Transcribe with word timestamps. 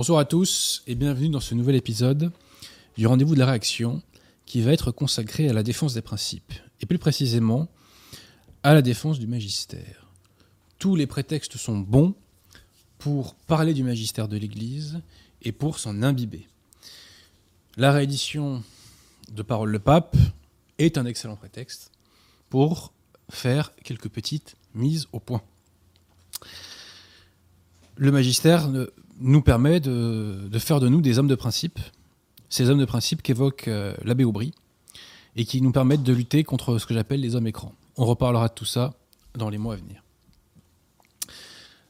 Bonsoir 0.00 0.20
à 0.20 0.24
tous 0.24 0.82
et 0.86 0.94
bienvenue 0.94 1.28
dans 1.28 1.40
ce 1.40 1.54
nouvel 1.54 1.76
épisode 1.76 2.32
du 2.96 3.06
rendez-vous 3.06 3.34
de 3.34 3.38
la 3.38 3.44
réaction 3.44 4.00
qui 4.46 4.62
va 4.62 4.72
être 4.72 4.92
consacré 4.92 5.46
à 5.46 5.52
la 5.52 5.62
défense 5.62 5.92
des 5.92 6.00
principes 6.00 6.54
et 6.80 6.86
plus 6.86 6.96
précisément 6.96 7.68
à 8.62 8.72
la 8.72 8.80
défense 8.80 9.18
du 9.18 9.26
magistère. 9.26 10.06
Tous 10.78 10.96
les 10.96 11.06
prétextes 11.06 11.58
sont 11.58 11.76
bons 11.76 12.14
pour 12.96 13.34
parler 13.34 13.74
du 13.74 13.82
magistère 13.82 14.26
de 14.26 14.38
l'Église 14.38 15.02
et 15.42 15.52
pour 15.52 15.78
s'en 15.78 16.02
imbiber. 16.02 16.48
La 17.76 17.92
réédition 17.92 18.64
de 19.30 19.42
Parole 19.42 19.68
le 19.68 19.80
Pape 19.80 20.16
est 20.78 20.96
un 20.96 21.04
excellent 21.04 21.36
prétexte 21.36 21.90
pour 22.48 22.94
faire 23.28 23.74
quelques 23.84 24.08
petites 24.08 24.56
mises 24.74 25.08
au 25.12 25.20
point. 25.20 25.42
Le 27.96 28.10
magistère 28.10 28.70
nous 29.20 29.42
permet 29.42 29.80
de, 29.80 30.48
faire 30.58 30.80
de 30.80 30.88
nous 30.88 31.00
des 31.00 31.18
hommes 31.18 31.28
de 31.28 31.34
principe, 31.34 31.78
ces 32.48 32.70
hommes 32.70 32.78
de 32.78 32.84
principe 32.84 33.22
qu'évoque 33.22 33.68
euh, 33.68 33.94
l'abbé 34.02 34.24
Aubry, 34.24 34.52
et 35.36 35.44
qui 35.44 35.60
nous 35.60 35.72
permettent 35.72 36.02
de 36.02 36.12
lutter 36.12 36.42
contre 36.42 36.78
ce 36.78 36.86
que 36.86 36.94
j'appelle 36.94 37.20
les 37.20 37.36
hommes 37.36 37.46
écrans. 37.46 37.74
On 37.96 38.04
reparlera 38.04 38.48
de 38.48 38.54
tout 38.54 38.64
ça 38.64 38.94
dans 39.34 39.48
les 39.48 39.58
mois 39.58 39.74
à 39.74 39.76
venir. 39.76 40.02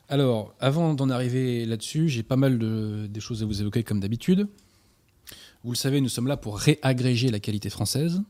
Alors, 0.08 0.52
avant 0.58 0.94
d'en 0.94 1.08
arriver 1.08 1.64
là-dessus, 1.64 2.08
j'ai 2.08 2.24
pas 2.24 2.36
mal 2.36 2.58
de 2.58 3.06
des 3.08 3.20
choses 3.20 3.42
à 3.42 3.46
vous 3.46 3.60
évoquer 3.60 3.84
comme 3.84 4.00
d'habitude. 4.00 4.48
Vous 5.62 5.70
le 5.70 5.76
savez, 5.76 6.00
nous 6.00 6.08
sommes 6.08 6.26
là 6.26 6.36
pour 6.36 6.58
réagréger 6.58 7.30
la 7.30 7.38
qualité 7.38 7.70
française. 7.70 8.20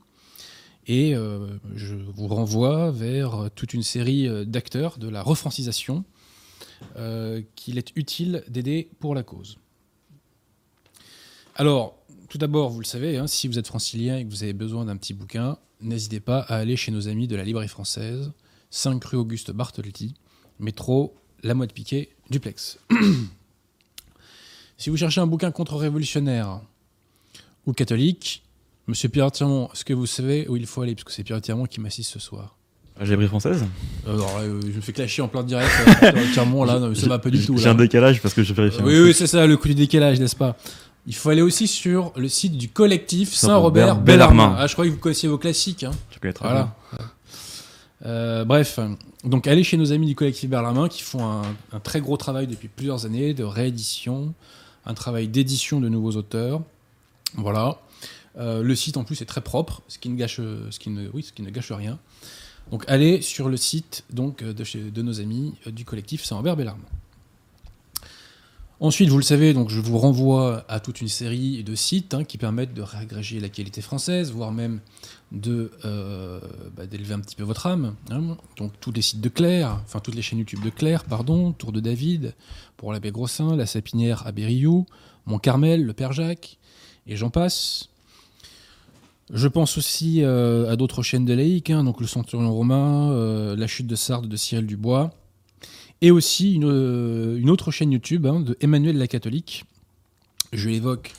Et 0.87 1.15
euh, 1.15 1.47
je 1.75 1.95
vous 1.95 2.28
renvoie 2.28 2.91
vers 2.91 3.48
toute 3.55 3.73
une 3.73 3.83
série 3.83 4.28
euh, 4.28 4.45
d'acteurs 4.45 4.98
de 4.98 5.09
la 5.09 5.23
refrancisation 5.23 6.05
euh, 6.97 7.42
qu'il 7.56 7.78
est 7.78 7.92
utile 7.97 8.45
d'aider 8.48 8.89
pour 8.98 9.14
la 9.14 9.23
cause. 9.23 9.59
Alors, 11.56 11.98
tout 12.28 12.39
d'abord, 12.39 12.70
vous 12.70 12.81
le 12.81 12.87
savez, 12.87 13.19
hein, 13.19 13.27
si 13.27 13.48
vous 13.48 13.59
êtes 13.59 13.67
francilien 13.67 14.17
et 14.19 14.25
que 14.25 14.31
vous 14.31 14.42
avez 14.42 14.53
besoin 14.53 14.84
d'un 14.84 14.97
petit 14.97 15.14
bouquin, 15.14 15.59
n'hésitez 15.81 16.20
pas 16.20 16.41
à 16.41 16.56
aller 16.56 16.77
chez 16.77 16.92
nos 16.92 17.09
amis 17.09 17.27
de 17.27 17.37
la 17.37 17.45
librairie 17.45 17.69
française, 17.69 18.33
5 18.70 19.05
rue 19.05 19.17
Auguste 19.17 19.50
Bartholdi, 19.50 20.14
métro 20.59 21.14
La 21.42 21.55
Motte 21.55 21.72
Piquet, 21.72 22.11
duplex. 22.31 22.78
si 24.78 24.91
vous 24.91 24.97
cherchez 24.97 25.20
un 25.20 25.27
bouquin 25.27 25.50
contre-révolutionnaire 25.50 26.61
ou 27.67 27.72
catholique, 27.72 28.42
Monsieur 28.87 29.09
Pierre 29.09 29.31
Tirmont, 29.31 29.70
est-ce 29.72 29.84
que 29.84 29.92
vous 29.92 30.06
savez 30.06 30.48
où 30.48 30.56
il 30.56 30.67
faut 30.67 30.83
aller? 30.83 30.94
Parce 30.97 31.05
que 31.05 31.12
c'est 31.12 31.22
Pierre 31.22 31.41
Tirmont 31.41 31.67
qui 31.67 31.81
m'assiste 31.81 32.11
ce 32.11 32.19
soir. 32.19 32.56
J'ai 33.03 33.17
pris 33.17 33.27
française 33.27 33.65
Alors, 34.06 34.39
euh, 34.41 34.61
je 34.62 34.77
me 34.77 34.81
fais 34.81 34.93
clasher 34.93 35.23
en 35.23 35.29
plein 35.29 35.43
direct. 35.43 35.70
Tirmont, 36.34 36.65
là, 36.65 36.79
non, 36.79 36.95
ça 36.95 37.09
va 37.09 37.19
pas 37.19 37.31
du 37.31 37.45
tout. 37.45 37.56
J'ai 37.56 37.69
un 37.69 37.75
décalage 37.75 38.21
parce 38.21 38.34
que 38.34 38.43
je 38.43 38.53
vérifie. 38.53 38.81
oui, 38.83 39.00
oui, 39.00 39.15
c'est 39.15 39.27
ça, 39.27 39.47
le 39.47 39.56
coup 39.56 39.69
du 39.69 39.75
décalage, 39.75 40.21
n'est-ce 40.21 40.37
pas? 40.37 40.56
Il 41.06 41.15
faut 41.15 41.31
aller 41.31 41.41
aussi 41.41 41.66
sur 41.66 42.12
le 42.16 42.28
site 42.28 42.59
du 42.59 42.69
collectif 42.69 43.33
Saint-Robert 43.33 43.97
Bellarmin. 43.97 44.55
Ah, 44.59 44.66
je 44.66 44.75
croyais 44.75 44.91
que 44.91 44.97
vous 44.97 45.00
connaissiez 45.00 45.28
vos 45.28 45.38
classiques. 45.38 45.84
Hein. 45.84 45.93
Je 46.11 46.19
connais 46.19 46.34
très 46.34 46.47
voilà. 46.47 46.77
Euh, 48.06 48.44
bref, 48.44 48.81
donc 49.25 49.47
allez 49.47 49.62
chez 49.62 49.77
nos 49.77 49.93
amis 49.93 50.06
du 50.06 50.15
collectif 50.15 50.49
Bellarmin 50.49 50.88
qui 50.88 51.03
font 51.03 51.25
un, 51.25 51.43
un, 51.72 51.81
très 51.81 52.00
gros 52.00 52.17
travail 52.17 52.47
depuis 52.47 52.69
plusieurs 52.69 53.05
années 53.05 53.34
de 53.34 53.44
réédition, 53.44 54.32
un 54.87 54.94
travail 54.94 55.28
d'édition 55.28 55.81
de 55.81 55.88
nouveaux 55.88 56.17
auteurs. 56.17 56.62
Voilà. 57.34 57.78
Euh, 58.38 58.62
le 58.62 58.75
site 58.75 58.97
en 58.97 59.05
plus 59.05 59.21
est 59.21 59.27
très 59.27 59.41
propre, 59.41 59.82
ce 59.88 59.99
qui 59.99 60.09
ne 60.09 60.17
gâche, 60.17 60.37
ce 60.37 60.78
qui 60.78 60.91
ne, 60.91 61.09
oui, 61.12 61.22
ce 61.22 61.32
qui 61.32 61.43
ne 61.43 61.50
gâche 61.50 61.72
rien. 61.72 61.99
Donc 62.70 62.84
allez 62.86 63.20
sur 63.20 63.48
le 63.48 63.56
site 63.56 64.04
donc, 64.10 64.44
de, 64.44 64.64
chez, 64.64 64.81
de 64.81 65.03
nos 65.03 65.20
amis 65.20 65.54
euh, 65.66 65.70
du 65.70 65.84
collectif 65.84 66.25
Saint-Robert 66.25 66.56
Bellarme. 66.56 66.82
Ensuite, 68.82 69.10
vous 69.10 69.19
le 69.19 69.22
savez, 69.22 69.53
donc 69.53 69.69
je 69.69 69.78
vous 69.78 69.98
renvoie 69.98 70.64
à 70.66 70.81
toute 70.81 71.03
une 71.03 71.08
série 71.08 71.62
de 71.62 71.75
sites 71.75 72.14
hein, 72.14 72.25
qui 72.25 72.38
permettent 72.38 72.72
de 72.72 72.81
réagréger 72.81 73.38
la 73.38 73.50
qualité 73.50 73.82
française, 73.82 74.32
voire 74.32 74.53
même 74.53 74.81
de 75.32 75.70
euh, 75.84 76.41
bah, 76.75 76.86
d'élever 76.86 77.12
un 77.12 77.20
petit 77.20 77.36
peu 77.36 77.42
votre 77.42 77.66
âme. 77.66 77.94
Hein. 78.10 78.38
Donc 78.56 78.72
tous 78.81 78.91
les 78.91 79.02
sites 79.02 79.20
de 79.20 79.28
Claire, 79.28 79.78
enfin 79.84 80.00
toutes 80.00 80.14
les 80.14 80.22
chaînes 80.22 80.38
YouTube 80.38 80.64
de 80.64 80.70
Claire, 80.70 81.04
pardon, 81.04 81.52
Tour 81.52 81.72
de 81.72 81.81
David, 81.81 82.34
pour 82.78 82.94
l'abbé 82.94 83.10
Grossin, 83.10 83.54
la 83.54 83.66
Sapinière 83.66 84.26
à 84.26 84.32
Berriou, 84.32 84.87
Mont 85.26 85.38
Carmel, 85.38 85.84
le 85.84 85.92
Père 85.92 86.14
Jacques, 86.14 86.56
et 87.06 87.16
j'en 87.16 87.28
passe. 87.28 87.90
Je 89.33 89.47
pense 89.47 89.79
aussi 89.79 90.23
euh, 90.23 90.69
à 90.71 90.77
d'autres 90.77 91.03
chaînes 91.03 91.25
de 91.25 91.33
laïcs, 91.33 91.71
hein, 91.71 91.85
donc 91.85 92.01
le 92.01 92.07
Centurion 92.09 92.53
romain, 92.53 93.13
euh, 93.13 93.55
la 93.55 93.69
chute 93.69 93.87
de 93.87 93.95
Sardes 93.95 94.27
de 94.27 94.37
Cyril 94.37 94.67
Dubois, 94.67 95.11
et 96.01 96.11
aussi 96.11 96.55
une, 96.55 96.65
euh, 96.65 97.47
autre 97.47 97.71
chaîne 97.71 97.93
YouTube 97.93 98.27
hein, 98.27 98.41
de 98.41 98.57
Emmanuel 98.61 98.99
la 98.99 99.07
catholique. 99.07 99.65
Je 100.53 100.69
l'évoque 100.69 101.13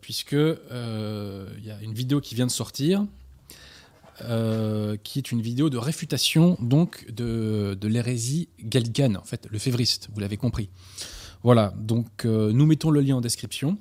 puisque 0.00 0.32
il 0.32 1.64
y 1.64 1.70
a 1.70 1.82
une 1.82 1.92
vidéo 1.92 2.20
qui 2.20 2.34
vient 2.34 2.46
de 2.46 2.50
sortir, 2.50 3.04
qui 4.18 5.18
est 5.18 5.30
une 5.30 5.42
vidéo 5.42 5.68
de 5.68 5.76
réfutation 5.76 6.56
donc 6.58 7.06
de, 7.12 7.76
l'hérésie 7.82 8.48
gallicane, 8.60 9.18
en 9.18 9.24
fait, 9.24 9.46
le 9.50 9.58
févriste, 9.58 10.08
vous 10.12 10.20
l'avez 10.20 10.38
compris. 10.38 10.70
Voilà, 11.42 11.74
donc 11.76 12.24
nous 12.24 12.64
mettons 12.64 12.90
le 12.90 13.02
lien 13.02 13.16
en 13.16 13.20
description. 13.20 13.76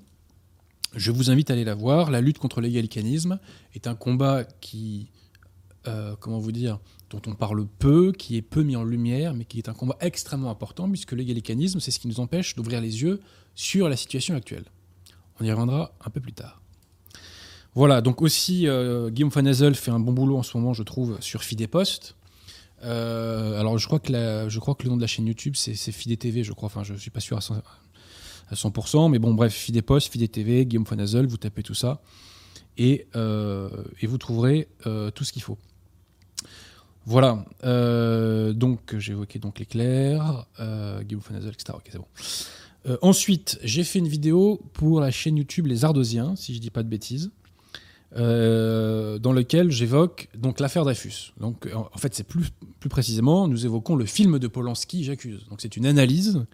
Je 0.95 1.11
vous 1.11 1.31
invite 1.31 1.49
à 1.49 1.53
aller 1.53 1.63
la 1.63 1.75
voir. 1.75 2.11
La 2.11 2.21
lutte 2.21 2.37
contre 2.37 2.61
l'égalicanisme 2.61 3.39
est 3.73 3.87
un 3.87 3.95
combat 3.95 4.43
qui, 4.61 5.09
euh, 5.87 6.15
comment 6.19 6.39
vous 6.39 6.51
dire, 6.51 6.79
dont 7.09 7.21
on 7.27 7.33
parle 7.33 7.65
peu, 7.79 8.11
qui 8.11 8.37
est 8.37 8.41
peu 8.41 8.61
mis 8.61 8.75
en 8.75 8.83
lumière, 8.83 9.33
mais 9.33 9.45
qui 9.45 9.57
est 9.57 9.69
un 9.69 9.73
combat 9.73 9.97
extrêmement 10.01 10.51
important, 10.51 10.87
puisque 10.87 11.13
l'égalicanisme, 11.13 11.79
c'est 11.79 11.91
ce 11.91 11.99
qui 11.99 12.07
nous 12.07 12.19
empêche 12.19 12.55
d'ouvrir 12.55 12.79
les 12.79 13.01
yeux 13.01 13.21
sur 13.55 13.89
la 13.89 13.95
situation 13.95 14.35
actuelle. 14.35 14.65
On 15.39 15.45
y 15.45 15.51
reviendra 15.51 15.93
un 16.05 16.09
peu 16.09 16.19
plus 16.19 16.33
tard. 16.33 16.61
Voilà, 17.75 18.01
donc 18.01 18.21
aussi, 18.21 18.67
euh, 18.67 19.09
Guillaume 19.09 19.31
Van 19.31 19.73
fait 19.73 19.91
un 19.91 19.99
bon 19.99 20.13
boulot 20.13 20.37
en 20.37 20.43
ce 20.43 20.55
moment, 20.55 20.73
je 20.73 20.83
trouve, 20.83 21.17
sur 21.21 21.43
Fidepost. 21.43 22.15
Euh, 22.83 23.59
alors, 23.59 23.77
je 23.79 23.87
crois, 23.87 23.99
que 23.99 24.11
le 24.11 24.89
nom 24.89 24.95
de 24.95 25.01
la 25.01 25.07
chaîne 25.07 25.25
YouTube, 25.25 25.55
c'est 25.55 25.73
Fide 25.91 26.19
TV, 26.19 26.43
je 26.43 26.53
crois. 26.53 26.67
Enfin, 26.67 26.83
je 26.83 26.93
ne 26.93 26.97
suis 26.99 27.09
pas 27.09 27.19
sûr 27.19 27.37
à 27.37 27.41
à 28.53 28.55
100%. 28.55 29.11
Mais 29.11 29.19
bon, 29.19 29.33
bref, 29.33 29.53
Fide 29.53 29.81
Post, 29.81 30.11
Fide 30.11 30.31
TV, 30.31 30.65
Guillaume 30.65 30.85
Fonazel, 30.85 31.25
vous 31.25 31.37
tapez 31.37 31.63
tout 31.63 31.73
ça 31.73 32.01
et, 32.77 33.07
euh, 33.15 33.69
vous 34.01 34.17
trouverez 34.17 34.67
euh, 34.87 35.11
tout 35.11 35.23
ce 35.23 35.33
qu'il 35.33 35.41
faut. 35.41 35.57
Voilà. 37.05 37.45
Euh, 37.63 38.53
donc, 38.53 38.97
j'ai 38.97 39.11
évoqué 39.11 39.39
donc 39.39 39.59
l'éclair, 39.59 40.45
Guillaume 41.01 41.21
Fonazel, 41.21 41.51
etc. 41.51 41.73
Ok, 41.75 41.89
c'est 41.91 41.97
bon. 41.97 42.97
ensuite, 43.01 43.59
j'ai 43.63 43.83
fait 43.83 43.99
une 43.99 44.07
vidéo 44.07 44.61
pour 44.73 45.01
la 45.01 45.11
chaîne 45.11 45.37
YouTube 45.37 45.67
Les 45.67 45.85
Ardosiens, 45.85 46.35
si 46.35 46.53
je 46.55 46.59
dis 46.59 46.69
pas 46.69 46.83
de 46.83 46.89
bêtises. 46.89 47.31
dans 48.15 49.33
lequel 49.33 49.69
j'évoque 49.69 50.29
donc 50.35 50.59
l'affaire 50.59 50.83
Dreyfus. 50.83 51.33
Donc 51.39 51.67
en 51.73 51.97
fait, 51.97 52.15
c'est 52.15 52.27
plus, 52.27 52.51
plus 52.79 52.89
précisément, 52.89 53.47
nous 53.47 53.65
évoquons 53.65 53.95
le 53.95 54.05
film 54.05 54.39
de 54.39 54.47
Polanski, 54.47 55.03
J'accuse. 55.03 55.45
Donc 55.49 55.59
c'est 55.61 55.75
une 55.75 55.85
analyse 55.85 56.45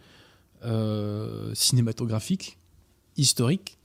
cinématographique, 1.53 2.57
historique, 3.17 3.79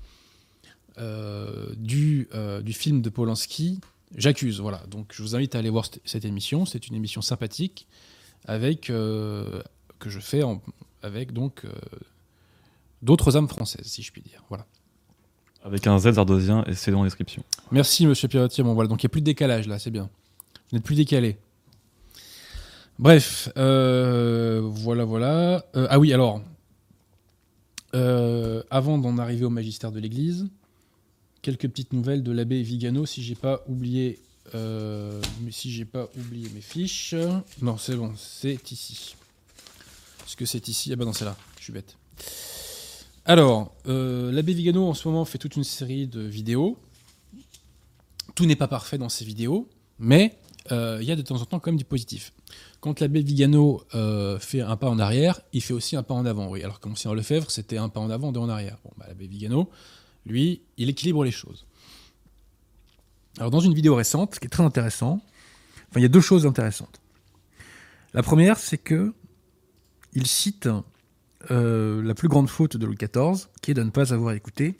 euh, 0.96 1.74
du, 1.76 2.28
euh, 2.34 2.62
du 2.62 2.72
film 2.72 3.02
de 3.02 3.10
Polanski, 3.10 3.80
J'accuse. 4.16 4.60
Voilà. 4.60 4.80
Donc 4.88 5.12
je 5.12 5.20
vous 5.22 5.34
invite 5.34 5.56
à 5.56 5.58
aller 5.58 5.70
voir 5.70 5.86
cette 6.04 6.24
émission. 6.24 6.66
C'est 6.66 6.86
une 6.86 6.94
émission 6.94 7.20
sympathique 7.20 7.88
avec 8.46 8.82
que 8.82 9.64
je 10.06 10.20
fais 10.20 10.42
avec 11.02 11.32
donc 11.32 11.66
d'autres 13.02 13.36
âmes 13.36 13.48
françaises, 13.48 13.86
si 13.86 14.02
je 14.02 14.12
puis 14.12 14.22
dire. 14.22 14.44
Voilà. 14.48 14.66
Avec 15.64 15.88
un 15.88 15.98
Z 15.98 16.16
ardosien 16.16 16.62
et 16.68 16.74
c'est 16.74 16.92
dans 16.92 17.02
la 17.02 17.08
description. 17.08 17.42
Merci 17.72 18.06
Monsieur 18.06 18.28
Pirotier. 18.28 18.62
Bon 18.62 18.74
voilà, 18.74 18.86
donc 18.86 19.02
il 19.02 19.06
n'y 19.06 19.08
a 19.08 19.14
plus 19.14 19.20
de 19.20 19.26
décalage 19.26 19.66
là, 19.66 19.80
c'est 19.80 19.90
bien. 19.90 20.08
Vous 20.70 20.76
n'êtes 20.76 20.84
plus 20.84 20.94
décalé. 20.94 21.36
Bref, 23.00 23.48
voilà, 23.56 25.04
voilà. 25.04 25.66
ah 25.74 25.98
oui, 25.98 26.12
alors, 26.12 26.40
euh, 27.94 28.62
avant 28.70 28.98
d'en 28.98 29.18
arriver 29.18 29.44
au 29.44 29.50
magistère 29.50 29.92
de 29.92 30.00
l'Église, 30.00 30.48
quelques 31.42 31.68
petites 31.68 31.92
nouvelles 31.92 32.24
de 32.24 32.32
l'abbé 32.32 32.60
Vigano, 32.62 33.06
si 33.06 33.22
j'ai 33.22 33.36
pas 33.36 33.62
oublié, 33.68 34.18
euh, 34.54 35.20
si 35.50 35.70
j'ai 35.70 35.84
pas 35.84 36.08
oublié 36.18 36.48
mes 36.54 36.60
fiches. 36.60 37.14
Non, 37.62 37.78
c'est 37.78 37.94
bon, 37.94 38.12
c'est 38.16 38.72
ici. 38.72 39.14
Est-ce 40.26 40.36
que 40.36 40.44
c'est 40.44 40.66
ici? 40.66 40.92
Ah 40.92 40.96
ben 40.96 41.04
non, 41.04 41.12
c'est 41.12 41.24
là. 41.24 41.36
Je 41.58 41.64
suis 41.64 41.72
bête. 41.72 41.96
Alors, 43.26 43.72
euh, 43.86 44.32
l'abbé 44.32 44.54
Vigano 44.54 44.88
en 44.88 44.94
ce 44.94 45.06
moment 45.06 45.24
fait 45.24 45.38
toute 45.38 45.54
une 45.54 45.64
série 45.64 46.08
de 46.08 46.20
vidéos. 46.20 46.76
Tout 48.34 48.46
n'est 48.46 48.56
pas 48.56 48.68
parfait 48.68 48.98
dans 48.98 49.08
ces 49.08 49.24
vidéos, 49.24 49.68
mais 49.98 50.36
il 50.70 51.04
y 51.04 51.12
a 51.12 51.16
de 51.16 51.22
temps 51.22 51.40
en 51.40 51.44
temps 51.44 51.60
quand 51.60 51.70
même 51.70 51.78
du 51.78 51.84
positif. 51.84 52.32
Quand 52.84 53.00
l'abbé 53.00 53.22
Vigano 53.22 53.82
euh, 53.94 54.38
fait 54.38 54.60
un 54.60 54.76
pas 54.76 54.90
en 54.90 54.98
arrière, 54.98 55.40
il 55.54 55.62
fait 55.62 55.72
aussi 55.72 55.96
un 55.96 56.02
pas 56.02 56.12
en 56.12 56.26
avant. 56.26 56.50
Oui, 56.50 56.62
alors 56.62 56.80
que 56.80 56.88
Monseigneur 56.90 57.14
Lefebvre, 57.14 57.50
c'était 57.50 57.78
un 57.78 57.88
pas 57.88 57.98
en 57.98 58.10
avant, 58.10 58.30
deux 58.30 58.40
en 58.40 58.50
arrière. 58.50 58.76
Bah, 58.98 59.06
l'abbé 59.08 59.26
Vigano, 59.26 59.70
lui, 60.26 60.60
il 60.76 60.90
équilibre 60.90 61.24
les 61.24 61.30
choses. 61.30 61.64
Alors, 63.38 63.50
dans 63.50 63.60
une 63.60 63.72
vidéo 63.72 63.94
récente, 63.94 64.34
ce 64.34 64.40
qui 64.40 64.48
est 64.48 64.50
très 64.50 64.64
intéressant, 64.64 65.22
enfin, 65.88 65.98
il 65.98 66.02
y 66.02 66.04
a 66.04 66.10
deux 66.10 66.20
choses 66.20 66.44
intéressantes. 66.44 67.00
La 68.12 68.22
première, 68.22 68.58
c'est 68.58 68.76
que 68.76 69.14
il 70.12 70.26
cite 70.26 70.68
euh, 71.50 72.02
la 72.02 72.12
plus 72.12 72.28
grande 72.28 72.50
faute 72.50 72.76
de 72.76 72.84
Louis 72.84 72.98
XIV, 72.98 73.48
qui 73.62 73.70
est 73.70 73.74
de 73.74 73.82
ne 73.82 73.88
pas 73.88 74.12
avoir 74.12 74.34
écouté 74.34 74.78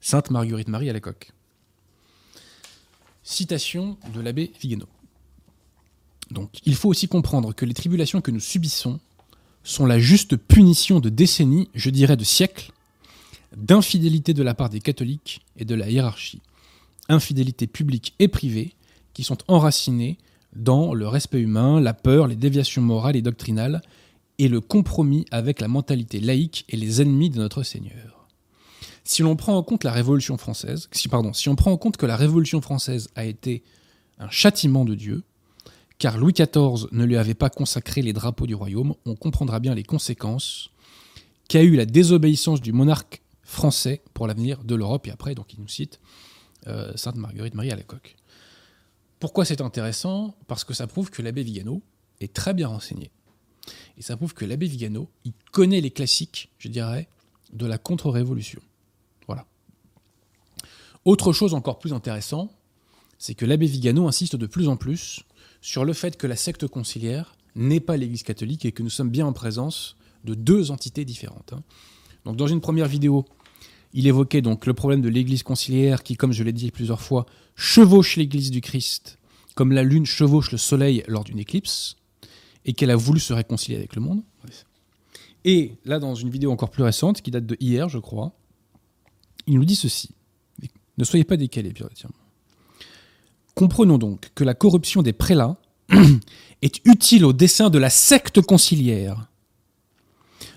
Sainte 0.00 0.32
Marguerite 0.32 0.66
Marie 0.66 0.90
à 0.90 0.92
la 0.92 1.00
coque. 1.00 1.30
Citation 3.22 3.98
de 4.12 4.20
l'abbé 4.20 4.50
Vigano. 4.60 4.88
Donc, 6.30 6.50
il 6.64 6.74
faut 6.74 6.88
aussi 6.88 7.08
comprendre 7.08 7.54
que 7.54 7.64
les 7.64 7.74
tribulations 7.74 8.20
que 8.20 8.30
nous 8.30 8.40
subissons 8.40 9.00
sont 9.62 9.86
la 9.86 9.98
juste 9.98 10.36
punition 10.36 11.00
de 11.00 11.08
décennies, 11.08 11.68
je 11.74 11.90
dirais 11.90 12.16
de 12.16 12.24
siècles, 12.24 12.72
d'infidélité 13.56 14.32
de 14.32 14.42
la 14.42 14.54
part 14.54 14.70
des 14.70 14.80
catholiques 14.80 15.42
et 15.56 15.64
de 15.64 15.74
la 15.74 15.90
hiérarchie. 15.90 16.40
Infidélité 17.08 17.66
publique 17.66 18.14
et 18.18 18.28
privée 18.28 18.74
qui 19.12 19.24
sont 19.24 19.38
enracinées 19.48 20.18
dans 20.54 20.94
le 20.94 21.06
respect 21.08 21.40
humain, 21.40 21.80
la 21.80 21.94
peur, 21.94 22.26
les 22.26 22.36
déviations 22.36 22.82
morales 22.82 23.16
et 23.16 23.22
doctrinales, 23.22 23.82
et 24.38 24.48
le 24.48 24.60
compromis 24.60 25.26
avec 25.30 25.60
la 25.60 25.68
mentalité 25.68 26.20
laïque 26.20 26.64
et 26.68 26.76
les 26.76 27.02
ennemis 27.02 27.30
de 27.30 27.38
notre 27.38 27.62
Seigneur. 27.62 28.26
Si 29.04 29.22
l'on 29.22 29.36
prend 29.36 29.56
en 29.56 29.62
compte 29.62 29.84
la 29.84 29.92
Révolution 29.92 30.38
française, 30.38 30.88
si, 30.92 31.08
on 31.48 31.56
prend 31.56 31.72
en 31.72 31.76
compte 31.76 31.96
que 31.96 32.06
la 32.06 32.16
Révolution 32.16 32.60
française 32.60 33.08
a 33.16 33.24
été 33.24 33.62
un 34.18 34.30
châtiment 34.30 34.84
de 34.84 34.94
Dieu, 34.94 35.24
car 36.00 36.16
Louis 36.16 36.32
XIV 36.32 36.88
ne 36.92 37.04
lui 37.04 37.18
avait 37.18 37.34
pas 37.34 37.50
consacré 37.50 38.00
les 38.00 38.14
drapeaux 38.14 38.46
du 38.46 38.54
royaume, 38.54 38.94
on 39.04 39.14
comprendra 39.14 39.60
bien 39.60 39.74
les 39.74 39.84
conséquences 39.84 40.70
qu'a 41.46 41.62
eu 41.62 41.76
la 41.76 41.84
désobéissance 41.84 42.62
du 42.62 42.72
monarque 42.72 43.22
français 43.42 44.00
pour 44.14 44.26
l'avenir 44.26 44.64
de 44.64 44.74
l'Europe. 44.74 45.06
Et 45.06 45.10
après, 45.10 45.34
donc, 45.34 45.52
il 45.52 45.60
nous 45.60 45.68
cite 45.68 46.00
euh, 46.66 46.90
Sainte 46.96 47.16
Marguerite 47.16 47.54
Marie 47.54 47.70
à 47.70 47.76
la 47.76 47.82
coque. 47.82 48.16
Pourquoi 49.18 49.44
c'est 49.44 49.60
intéressant? 49.60 50.34
Parce 50.46 50.64
que 50.64 50.72
ça 50.72 50.86
prouve 50.86 51.10
que 51.10 51.20
l'abbé 51.20 51.42
Vigano 51.42 51.82
est 52.20 52.32
très 52.32 52.54
bien 52.54 52.68
renseigné. 52.68 53.10
Et 53.98 54.02
ça 54.02 54.16
prouve 54.16 54.32
que 54.32 54.46
l'abbé 54.46 54.66
Vigano, 54.66 55.10
il 55.24 55.34
connaît 55.52 55.82
les 55.82 55.90
classiques, 55.90 56.50
je 56.58 56.68
dirais, 56.68 57.08
de 57.52 57.66
la 57.66 57.76
contre-révolution. 57.76 58.62
Voilà. 59.26 59.44
Autre 61.04 61.34
chose 61.34 61.52
encore 61.52 61.78
plus 61.78 61.92
intéressant, 61.92 62.50
c'est 63.18 63.34
que 63.34 63.44
l'abbé 63.44 63.66
Vigano 63.66 64.08
insiste 64.08 64.36
de 64.36 64.46
plus 64.46 64.66
en 64.66 64.78
plus 64.78 65.24
sur 65.60 65.84
le 65.84 65.92
fait 65.92 66.16
que 66.16 66.26
la 66.26 66.36
secte 66.36 66.66
conciliaire 66.66 67.36
n'est 67.54 67.80
pas 67.80 67.96
l'Église 67.96 68.22
catholique 68.22 68.64
et 68.64 68.72
que 68.72 68.82
nous 68.82 68.90
sommes 68.90 69.10
bien 69.10 69.26
en 69.26 69.32
présence 69.32 69.96
de 70.24 70.34
deux 70.34 70.70
entités 70.70 71.04
différentes. 71.04 71.52
hein. 71.52 71.62
Donc 72.24 72.36
dans 72.36 72.46
une 72.46 72.60
première 72.60 72.86
vidéo, 72.86 73.24
il 73.92 74.06
évoquait 74.06 74.42
donc 74.42 74.66
le 74.66 74.74
problème 74.74 75.00
de 75.00 75.08
l'Église 75.08 75.42
conciliaire 75.42 76.02
qui, 76.02 76.16
comme 76.16 76.32
je 76.32 76.44
l'ai 76.44 76.52
dit 76.52 76.70
plusieurs 76.70 77.00
fois, 77.00 77.26
chevauche 77.56 78.16
l'Église 78.16 78.50
du 78.50 78.60
Christ 78.60 79.18
comme 79.54 79.72
la 79.72 79.82
Lune 79.82 80.06
chevauche 80.06 80.52
le 80.52 80.58
Soleil 80.58 81.02
lors 81.06 81.24
d'une 81.24 81.38
éclipse 81.38 81.96
et 82.64 82.72
qu'elle 82.72 82.90
a 82.90 82.96
voulu 82.96 83.20
se 83.20 83.32
réconcilier 83.32 83.76
avec 83.76 83.94
le 83.94 84.00
monde. 84.00 84.22
Et 85.44 85.72
là, 85.84 85.98
dans 85.98 86.14
une 86.14 86.30
vidéo 86.30 86.50
encore 86.50 86.70
plus 86.70 86.82
récente, 86.82 87.22
qui 87.22 87.30
date 87.30 87.46
de 87.46 87.56
hier, 87.60 87.88
je 87.88 87.98
crois, 87.98 88.32
il 89.46 89.56
nous 89.56 89.64
dit 89.64 89.76
ceci. 89.76 90.10
Ne 90.98 91.04
soyez 91.04 91.24
pas 91.24 91.36
décalés, 91.36 91.72
Pierre 91.72 91.88
tiens. 91.94 92.10
Comprenons 93.60 93.98
donc 93.98 94.30
que 94.34 94.42
la 94.42 94.54
corruption 94.54 95.02
des 95.02 95.12
prélats 95.12 95.58
est 96.62 96.80
utile 96.86 97.26
au 97.26 97.34
dessein 97.34 97.68
de 97.68 97.76
la 97.76 97.90
secte 97.90 98.40
conciliaire. 98.40 99.28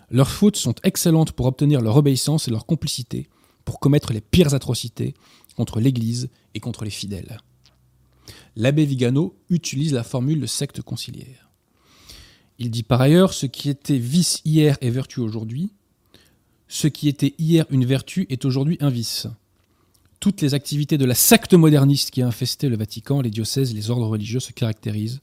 Leurs 0.10 0.30
fautes 0.30 0.56
sont 0.56 0.76
excellentes 0.86 1.34
pour 1.34 1.46
obtenir 1.48 1.82
leur 1.82 1.98
obéissance 1.98 2.48
et 2.48 2.52
leur 2.52 2.66
complicité 2.66 3.28
pour 3.66 3.82
commettre 3.82 4.14
les 4.14 4.22
pires 4.22 4.54
atrocités 4.54 5.16
contre 5.58 5.82
l'Église 5.82 6.30
et 6.54 6.62
contre 6.62 6.86
les 6.86 6.90
fidèles. 6.90 7.42
L'abbé 8.56 8.86
Vigano 8.86 9.36
utilise 9.50 9.92
la 9.92 10.06
formule 10.06 10.40
de 10.40 10.46
secte 10.46 10.82
conciliaire. 10.82 11.52
Il 12.58 12.72
dit 12.72 12.84
par 12.84 13.02
ailleurs 13.02 13.34
ce 13.34 13.48
qui 13.48 13.68
était 13.68 13.98
vice 13.98 14.40
hier 14.46 14.78
est 14.80 14.90
vertu 14.90 15.20
aujourd'hui, 15.20 15.74
ce 16.70 16.88
qui 16.88 17.10
était 17.10 17.36
hier 17.38 17.66
une 17.70 17.84
vertu 17.84 18.28
est 18.30 18.46
aujourd'hui 18.46 18.78
un 18.80 18.90
vice. 18.90 19.28
Toutes 20.24 20.40
les 20.40 20.54
activités 20.54 20.98
de 20.98 21.04
la 21.04 21.16
secte 21.16 21.54
moderniste 21.54 22.12
qui 22.12 22.22
a 22.22 22.28
infesté 22.28 22.70
le 22.70 22.78
Vatican, 22.78 23.20
les 23.20 23.30
diocèses, 23.30 23.74
les 23.74 23.90
ordres 23.90 24.08
religieux 24.08 24.40
se 24.40 24.54
caractérisent 24.54 25.20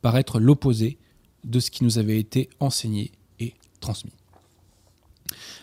par 0.00 0.16
être 0.16 0.40
l'opposé 0.40 0.96
de 1.44 1.60
ce 1.60 1.70
qui 1.70 1.84
nous 1.84 1.98
avait 1.98 2.18
été 2.18 2.48
enseigné 2.58 3.12
et 3.40 3.52
transmis. 3.80 4.14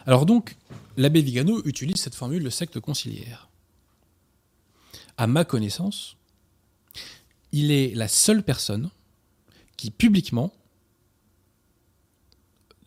Alors 0.05 0.27
donc, 0.27 0.55
l'abbé 0.97 1.23
Vigano 1.23 1.63
utilise 1.65 1.95
cette 1.95 2.13
formule 2.13 2.43
de 2.43 2.49
secte 2.51 2.79
conciliaire. 2.79 3.49
À 5.17 5.25
ma 5.25 5.45
connaissance, 5.45 6.15
il 7.51 7.71
est 7.71 7.95
la 7.95 8.07
seule 8.07 8.43
personne 8.43 8.91
qui 9.77 9.89
publiquement, 9.89 10.53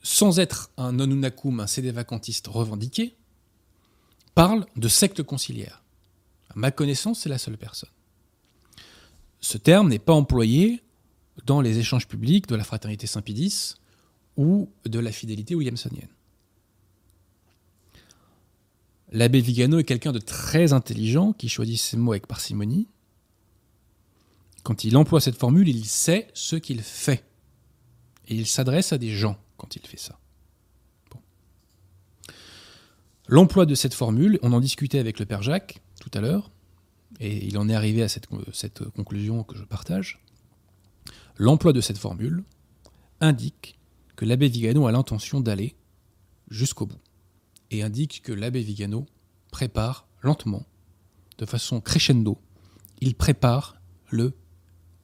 sans 0.05 0.39
être 0.39 0.71
un 0.77 0.93
nonunacum, 0.93 1.59
un 1.59 1.67
sédévacantiste 1.67 2.47
revendiqué, 2.47 3.17
parle 4.37 4.65
de 4.77 4.87
secte 4.87 5.25
conciliaire. 5.25 5.83
À 6.51 6.55
ma 6.57 6.71
connaissance, 6.71 7.21
c'est 7.21 7.29
la 7.29 7.39
seule 7.39 7.59
personne. 7.59 7.91
Ce 9.41 9.59
terme 9.59 9.89
n'est 9.89 9.99
pas 9.99 10.15
employé 10.15 10.83
dans 11.45 11.61
les 11.61 11.79
échanges 11.79 12.09
publics 12.09 12.49
de 12.49 12.57
la 12.57 12.65
fraternité 12.65 13.07
Saint-Pédis 13.07 13.77
ou 14.37 14.71
de 14.85 14.99
la 14.99 15.13
fidélité 15.13 15.55
williamsonienne. 15.55 16.09
L'abbé 19.11 19.41
Vigano 19.41 19.79
est 19.79 19.85
quelqu'un 19.85 20.13
de 20.13 20.19
très 20.19 20.73
intelligent 20.73 21.33
qui 21.33 21.49
choisit 21.49 21.79
ses 21.79 21.97
mots 21.97 22.13
avec 22.13 22.27
parcimonie. 22.27 22.89
Quand 24.65 24.85
il 24.85 24.97
emploie 24.97 25.21
cette 25.21 25.39
formule, 25.39 25.69
il 25.69 25.87
sait 25.87 26.29
ce 26.35 26.57
qu'il 26.57 26.83
fait. 26.83 27.25
Et 28.27 28.35
il 28.35 28.47
s'adresse 28.47 28.93
à 28.93 28.99
des 28.99 29.15
gens 29.15 29.39
quand 29.57 29.77
il 29.77 29.87
fait 29.87 29.99
ça. 29.99 30.19
L'emploi 33.29 33.67
de 33.67 33.75
cette 33.75 33.95
formule, 33.95 34.39
on 34.43 34.53
en 34.53 34.61
discutait 34.61 34.99
avec 34.99 35.19
le 35.19 35.27
Père 35.27 35.43
Jacques 35.43 35.81
tout 36.09 36.19
à 36.19 36.21
l'heure, 36.21 36.51
et 37.21 37.47
il 37.47 37.59
en 37.59 37.69
est 37.69 37.75
arrivé 37.75 38.03
à 38.03 38.09
cette, 38.09 38.27
conclusion 38.95 39.43
que 39.43 39.57
je 39.57 39.65
partage. 39.65 40.21
L'emploi 41.37 41.73
de 41.73 41.81
cette 41.81 41.99
formule 41.99 42.45
indique 43.21 43.79
que 44.17 44.25
l'abbé 44.25 44.49
Vigano 44.49 44.87
a 44.87 44.93
l'intention 44.93 45.41
d'aller 45.41 45.77
jusqu'au 46.51 46.87
bout 46.87 47.01
et 47.71 47.83
indique 47.83 48.23
que 48.23 48.33
l'abbé 48.33 48.63
Vigano 48.63 49.07
prépare 49.51 50.07
lentement, 50.23 50.65
de 51.39 51.47
façon 51.47 51.81
crescendo, 51.81 52.39
il 53.01 53.15
prépare 53.15 53.77
le 54.11 54.35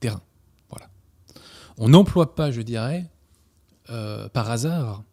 terrain. 0.01 0.23
Voilà. 0.71 0.91
On 1.77 1.91
n'emploie 1.91 2.35
pas, 2.35 2.51
je 2.51 2.63
dirais, 2.63 3.11
euh, 3.91 4.29
par 4.29 4.51
hasard, 4.51 5.05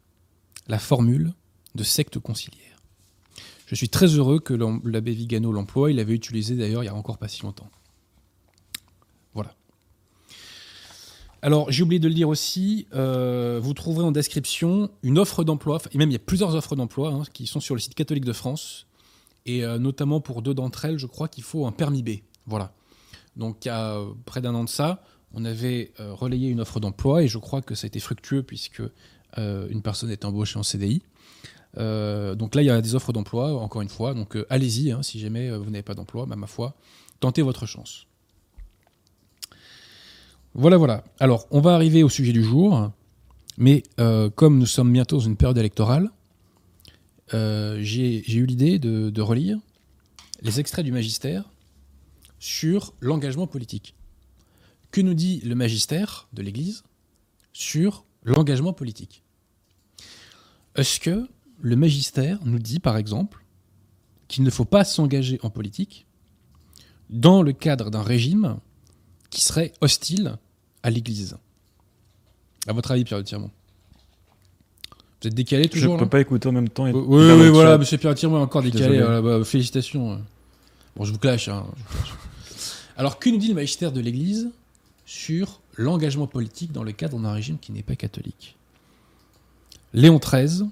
la 0.67 0.79
formule 0.79 1.33
de 1.75 1.83
secte 1.83 2.19
conciliaire. 2.19 2.71
Je 3.72 3.78
suis 3.78 3.88
très 3.88 4.08
heureux 4.08 4.42
que 4.42 4.54
l'abbé 4.84 5.13
Vigano 5.13 5.50
l'emploie. 5.54 5.92
Il 5.92 5.96
l'avait 5.96 6.13
utilisé 6.13 6.58
d'ailleurs 6.58 6.84
il 6.84 6.88
n'y 6.88 6.92
a 6.92 6.96
encore 6.96 7.18
pas 7.18 7.30
si 7.30 7.42
longtemps. 7.44 7.70
Voilà. 9.34 9.56
Alors, 11.42 11.72
j'ai 11.72 11.84
oublié 11.84 12.00
de 12.00 12.10
le 12.10 12.13
dire 12.13 12.28
aussi, 12.28 12.86
euh, 12.94 13.62
vous 13.63 13.74
trouverez 13.74 14.04
en 14.04 14.12
description 14.12 14.92
une 15.04 15.18
offre 15.18 15.46
d'emploi, 15.46 15.80
et 15.94 15.98
même 15.98 16.10
il 16.10 16.13
y 16.13 16.18
a 16.18 16.20
plusieurs 16.20 16.54
offres 16.54 16.75
d'emploi 16.75 17.13
hein, 17.13 17.24
qui 17.32 17.48
sont 17.48 17.62
sur 17.62 17.74
le 17.74 17.80
site 17.80 17.96
catholique 17.96 18.25
de 18.25 18.34
France, 18.34 18.88
et 19.46 19.63
euh, 19.63 19.80
notamment 19.80 20.20
pour 20.20 20.42
deux 20.42 20.54
d'entre 20.54 20.84
elles, 20.84 21.00
je 21.00 21.08
crois 21.08 21.30
qu'il 21.30 21.46
faut 21.46 21.66
un 21.66 21.72
permis 21.72 22.04
B. 22.04 22.10
Voilà. 22.46 22.74
Donc, 23.38 23.63
il 23.63 23.70
y 23.70 23.72
a 23.72 23.96
euh, 23.96 24.12
près 24.25 24.42
d'un 24.42 24.54
an 24.54 24.66
de 24.66 24.70
ça, 24.70 25.01
on 25.34 25.46
avait 25.46 25.94
relayé 25.98 26.50
une 26.50 26.60
offre 26.60 26.82
d'emploi, 26.82 27.24
et 27.24 27.30
je 27.30 27.38
crois 27.38 27.62
que 27.62 27.74
ça 27.74 27.86
a 27.86 27.88
été 27.88 28.01
fructueux 28.01 28.44
puisque 28.44 28.84
une 29.38 29.82
personne 29.82 30.12
est 30.12 30.25
embauchée 30.25 30.60
en 30.60 30.63
CDI. 30.63 31.01
Euh, 31.78 32.36
donc 32.36 32.56
là, 32.56 32.62
il 32.62 32.66
y 32.66 32.70
a 32.70 32.82
des 32.82 32.96
offres 32.96 33.13
d'emploi, 33.13 33.54
encore 33.54 33.82
une 33.82 33.90
fois. 33.90 34.13
Donc 34.13 34.36
euh, 34.36 34.46
allez-y, 34.50 34.92
hein, 34.92 35.04
si 35.04 35.20
jamais 35.20 35.50
euh, 35.50 35.58
vous 35.58 35.70
n'avez 35.70 35.84
pas 35.84 35.94
d'emploi, 35.94 36.25
bah, 36.25 36.36
ma 36.36 36.48
foi, 36.48 36.75
tentez 37.20 37.42
votre 37.42 37.66
chance. 37.66 38.08
Voilà, 40.54 40.78
voilà. 40.78 41.04
Alors, 41.20 41.48
on 41.51 41.62
va 41.62 41.75
arriver 41.75 42.04
au 42.04 42.10
sujet 42.10 42.34
du 42.34 42.44
jour, 42.44 42.92
mais 43.58 43.84
comme 44.36 44.60
nous 44.60 44.66
sommes 44.66 44.92
bientôt 44.92 45.18
dans 45.18 45.24
une 45.24 45.38
période 45.38 45.58
électorale, 45.58 46.10
j'ai 47.32 48.34
eu 48.34 48.46
l'idée 48.46 48.78
de 48.78 49.22
relire 49.22 49.58
les 50.42 50.60
extraits 50.60 50.84
du 50.84 50.92
magistère 50.92 51.46
sur 52.38 52.94
l'engagement 53.00 53.48
politique. 53.48 53.96
Que 54.92 55.00
nous 55.00 55.13
dit 55.13 55.40
le 55.46 55.56
magistère 55.56 56.28
de 56.34 56.42
l'Église 56.42 56.84
sur 57.54 58.04
l'engagement 58.24 58.74
politique? 58.74 59.24
Est-ce 60.75 61.00
que 61.00 61.30
le 61.62 61.75
magistère 61.75 62.39
nous 62.44 62.60
dit, 62.60 62.80
par 62.80 62.98
exemple, 62.98 63.44
qu'il 64.27 64.44
ne 64.44 64.50
faut 64.50 64.65
pas 64.65 64.84
s'engager 64.84 65.39
en 65.44 65.50
politique 65.50 66.06
dans 67.10 67.41
le 67.41 67.51
cadre 67.53 67.89
d'un 67.91 68.01
régime 68.03 68.58
qui 69.30 69.41
serait 69.41 69.74
hostile 69.82 70.38
à 70.84 70.89
l'Église 70.89 71.38
À 72.68 72.74
votre 72.74 72.91
avis, 72.91 73.03
Pierre 73.03 73.24
Tirmont? 73.24 73.51
Vous 75.22 75.27
êtes 75.27 75.36
décalé 75.36 75.63
Je 75.65 75.70
toujours 75.70 75.98
peux 75.98 76.10
pas 76.10 76.20
écouter 76.22 76.50
en 76.50 76.51
même 76.51 76.70
temps. 76.70 76.88
Et 76.88 76.91
Oui, 76.91 77.32
oui, 77.32 77.50
voilà, 77.50 77.77
monsieur 77.77 77.98
Pierre 77.98 78.15
Tirmont 78.15 78.39
est 78.39 78.41
encore 78.41 78.63
décalé. 78.63 79.00
voilà, 79.01 79.22
bah, 79.22 79.44
félicitations. 79.44 80.22
Bon, 80.96 81.03
je 81.06 81.12
vous 81.12 81.20
clash. 81.20 81.48
hein, 81.48 81.65
je 81.77 81.84
vous 81.84 81.89
clash. 81.94 82.13
Alors, 82.98 83.20
que 83.20 83.30
nous 83.30 83.38
dit 83.38 83.50
le 83.50 83.56
magistère 83.56 83.91
de 83.91 84.00
l'Église 84.00 84.50
sur 85.06 85.62
l'engagement 85.75 86.27
politique 86.27 86.72
dans 86.72 86.84
le 86.84 86.91
cadre 86.91 87.20
d'un 87.20 87.32
régime 87.34 87.58
qui 87.60 87.72
n'est 87.72 87.84
pas 87.84 87.96
catholique? 87.96 88.58
Léon 89.94 90.20
XIII 90.20 90.70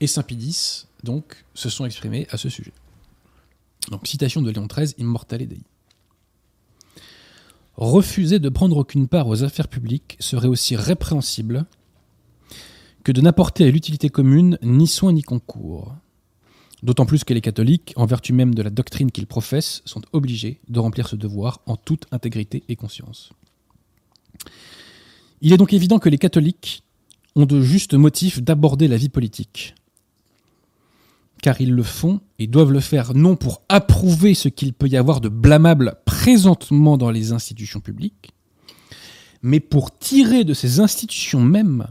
et 0.00 0.06
Saint-Pidis 0.06 0.86
donc 1.04 1.44
se 1.54 1.68
sont 1.68 1.84
exprimés 1.84 2.26
à 2.30 2.36
ce 2.36 2.48
sujet. 2.48 2.72
Donc 3.90 4.06
citation 4.06 4.42
de 4.42 4.50
Léon 4.50 4.66
XIII, 4.66 4.94
Immortale 4.98 5.46
Dei. 5.46 5.60
Refuser 7.76 8.38
de 8.38 8.48
prendre 8.48 8.78
aucune 8.78 9.06
part 9.06 9.28
aux 9.28 9.44
affaires 9.44 9.68
publiques 9.68 10.16
serait 10.18 10.48
aussi 10.48 10.76
répréhensible 10.76 11.66
que 13.04 13.12
de 13.12 13.20
n'apporter 13.20 13.64
à 13.64 13.70
l'utilité 13.70 14.08
commune 14.08 14.58
ni 14.62 14.86
soin 14.86 15.12
ni 15.12 15.22
concours. 15.22 15.94
D'autant 16.82 17.06
plus 17.06 17.24
que 17.24 17.34
les 17.34 17.40
catholiques, 17.40 17.92
en 17.96 18.06
vertu 18.06 18.32
même 18.32 18.54
de 18.54 18.62
la 18.62 18.70
doctrine 18.70 19.10
qu'ils 19.10 19.26
professent, 19.26 19.82
sont 19.84 20.02
obligés 20.12 20.60
de 20.68 20.80
remplir 20.80 21.08
ce 21.08 21.16
devoir 21.16 21.60
en 21.66 21.76
toute 21.76 22.06
intégrité 22.10 22.64
et 22.68 22.76
conscience. 22.76 23.32
Il 25.40 25.52
est 25.52 25.56
donc 25.56 25.72
évident 25.72 25.98
que 25.98 26.08
les 26.08 26.18
catholiques 26.18 26.82
ont 27.34 27.46
de 27.46 27.60
justes 27.60 27.94
motifs 27.94 28.42
d'aborder 28.42 28.88
la 28.88 28.96
vie 28.96 29.08
politique. 29.08 29.74
Car 31.46 31.60
ils 31.60 31.72
le 31.72 31.84
font 31.84 32.20
et 32.40 32.48
doivent 32.48 32.72
le 32.72 32.80
faire 32.80 33.14
non 33.14 33.36
pour 33.36 33.62
approuver 33.68 34.34
ce 34.34 34.48
qu'il 34.48 34.72
peut 34.72 34.88
y 34.88 34.96
avoir 34.96 35.20
de 35.20 35.28
blâmable 35.28 35.94
présentement 36.04 36.98
dans 36.98 37.12
les 37.12 37.30
institutions 37.30 37.78
publiques, 37.78 38.32
mais 39.42 39.60
pour 39.60 39.96
tirer 39.96 40.42
de 40.42 40.54
ces 40.54 40.80
institutions 40.80 41.40
mêmes, 41.40 41.86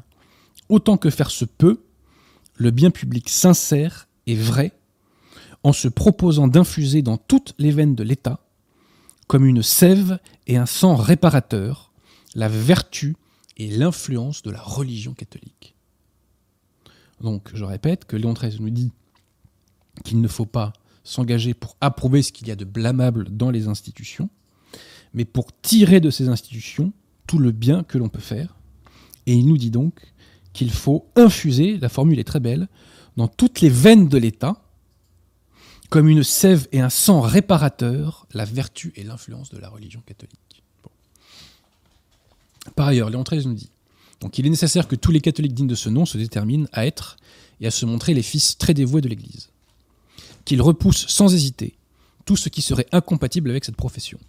autant 0.67 0.97
que 0.97 1.09
faire 1.09 1.31
se 1.31 1.45
peut, 1.45 1.85
le 2.55 2.69
bien 2.69 2.91
public 2.91 3.29
sincère 3.29 4.09
et 4.27 4.35
vrai, 4.35 4.74
en 5.63 5.71
se 5.71 5.88
proposant 5.88 6.50
d'infuser 6.50 7.01
dans 7.01 7.15
toutes 7.15 7.53
les 7.57 7.71
veines 7.71 7.95
de 7.95 8.03
l'État, 8.03 8.41
comme 9.27 9.45
une 9.45 9.63
sève 9.63 10.19
et 10.47 10.57
un 10.57 10.65
sang 10.65 10.97
réparateur, 10.97 11.93
la 12.33 12.50
vertu 12.50 13.15
et 13.55 13.69
l'influence 13.69 14.41
de 14.41 14.51
la 14.51 14.62
religion 14.62 15.13
catholique. 15.13 15.77
Donc, 17.21 17.51
je 17.53 17.63
répète 17.63 18.03
que 18.03 18.17
Léon 18.17 18.33
XIII 18.33 18.59
nous 18.59 18.69
dit 18.69 18.91
qu'il 20.03 20.21
ne 20.21 20.27
faut 20.27 20.45
pas 20.45 20.73
s'engager 21.03 21.53
pour 21.53 21.77
approuver 21.81 22.21
ce 22.21 22.31
qu'il 22.31 22.47
y 22.47 22.51
a 22.51 22.55
de 22.55 22.65
blâmable 22.65 23.29
dans 23.29 23.51
les 23.51 23.67
institutions, 23.67 24.29
mais 25.13 25.25
pour 25.25 25.47
tirer 25.61 25.99
de 25.99 26.09
ces 26.09 26.29
institutions 26.29 26.91
tout 27.27 27.39
le 27.39 27.51
bien 27.51 27.83
que 27.83 27.97
l'on 27.97 28.09
peut 28.09 28.19
faire. 28.19 28.55
Et 29.25 29.33
il 29.33 29.47
nous 29.47 29.57
dit 29.57 29.71
donc 29.71 29.99
qu'il 30.53 30.71
faut 30.71 31.07
infuser, 31.15 31.77
la 31.77 31.89
formule 31.89 32.19
est 32.19 32.25
très 32.25 32.39
belle, 32.39 32.67
dans 33.17 33.27
toutes 33.27 33.61
les 33.61 33.69
veines 33.69 34.09
de 34.09 34.17
l'État, 34.17 34.61
comme 35.89 36.09
une 36.09 36.23
sève 36.23 36.67
et 36.71 36.81
un 36.81 36.89
sang 36.89 37.21
réparateur, 37.21 38.27
la 38.33 38.45
vertu 38.45 38.91
et 38.95 39.03
l'influence 39.03 39.49
de 39.49 39.57
la 39.57 39.69
religion 39.69 40.01
catholique. 40.05 40.63
Par 42.75 42.87
ailleurs, 42.87 43.09
Léon 43.09 43.23
XIII 43.23 43.47
nous 43.47 43.53
dit 43.53 43.69
donc 44.21 44.39
il 44.39 44.45
est 44.45 44.49
nécessaire 44.49 44.87
que 44.87 44.95
tous 44.95 45.11
les 45.11 45.21
catholiques 45.21 45.53
dignes 45.53 45.67
de 45.67 45.75
ce 45.75 45.89
nom 45.89 46.05
se 46.05 46.17
déterminent 46.17 46.67
à 46.71 46.85
être 46.85 47.17
et 47.59 47.67
à 47.67 47.71
se 47.71 47.85
montrer 47.85 48.13
les 48.13 48.23
fils 48.23 48.57
très 48.57 48.73
dévoués 48.73 49.01
de 49.01 49.09
l'Église, 49.09 49.49
qu'ils 50.45 50.61
repoussent 50.61 51.07
sans 51.07 51.33
hésiter 51.33 51.75
tout 52.25 52.37
ce 52.37 52.49
qui 52.49 52.61
serait 52.61 52.87
incompatible 52.91 53.49
avec 53.49 53.65
cette 53.65 53.75
profession, 53.75 54.19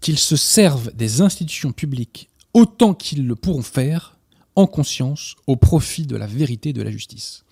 qu'ils 0.00 0.18
se 0.18 0.36
servent 0.36 0.92
des 0.94 1.20
institutions 1.20 1.72
publiques 1.72 2.28
autant 2.52 2.94
qu'ils 2.94 3.26
le 3.26 3.36
pourront 3.36 3.62
faire, 3.62 4.16
en 4.56 4.66
conscience, 4.66 5.34
au 5.46 5.56
profit 5.56 6.06
de 6.06 6.16
la 6.16 6.26
vérité 6.26 6.70
et 6.70 6.74
de 6.74 6.82
la 6.82 6.90
justice, 6.90 7.44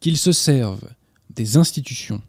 qu'ils 0.00 0.18
se 0.18 0.32
servent 0.32 0.88
des 1.30 1.56
institutions 1.56 2.22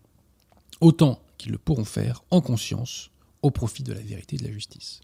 autant 0.82 1.22
qu'ils 1.38 1.52
le 1.52 1.58
pourront 1.58 1.86
faire, 1.86 2.24
en 2.32 2.42
conscience, 2.42 3.10
au 3.42 3.52
profit 3.52 3.84
de 3.84 3.94
la 3.94 4.02
vérité 4.02 4.36
et 4.36 4.40
de 4.40 4.46
la 4.46 4.54
justice, 4.54 5.02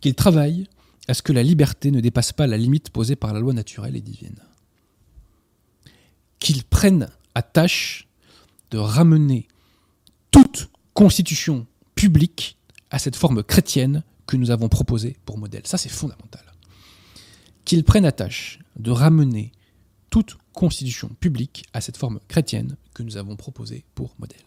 qu'ils 0.00 0.14
travaillent 0.14 0.68
à 1.08 1.14
ce 1.14 1.22
que 1.22 1.32
la 1.32 1.42
liberté 1.42 1.90
ne 1.90 2.00
dépasse 2.00 2.32
pas 2.32 2.46
la 2.46 2.58
limite 2.58 2.90
posée 2.90 3.16
par 3.16 3.32
la 3.32 3.40
loi 3.40 3.52
naturelle 3.52 3.96
et 3.96 4.00
divine. 4.00 4.38
Qu'ils 6.38 6.64
prennent 6.64 7.08
à 7.34 7.42
tâche 7.42 8.05
de 8.70 8.78
ramener 8.78 9.48
toute 10.30 10.68
constitution 10.94 11.66
publique 11.94 12.58
à 12.90 12.98
cette 12.98 13.16
forme 13.16 13.42
chrétienne 13.42 14.02
que 14.26 14.36
nous 14.36 14.50
avons 14.50 14.68
proposée 14.68 15.16
pour 15.24 15.38
modèle. 15.38 15.66
Ça, 15.66 15.78
c'est 15.78 15.88
fondamental. 15.88 16.42
Qu'ils 17.64 17.84
prennent 17.84 18.06
à 18.06 18.12
tâche 18.12 18.60
de 18.76 18.90
ramener 18.90 19.52
toute 20.10 20.38
constitution 20.52 21.08
publique 21.20 21.64
à 21.72 21.80
cette 21.80 21.96
forme 21.96 22.20
chrétienne 22.28 22.76
que 22.94 23.02
nous 23.02 23.16
avons 23.16 23.36
proposée 23.36 23.84
pour 23.94 24.14
modèle. 24.18 24.38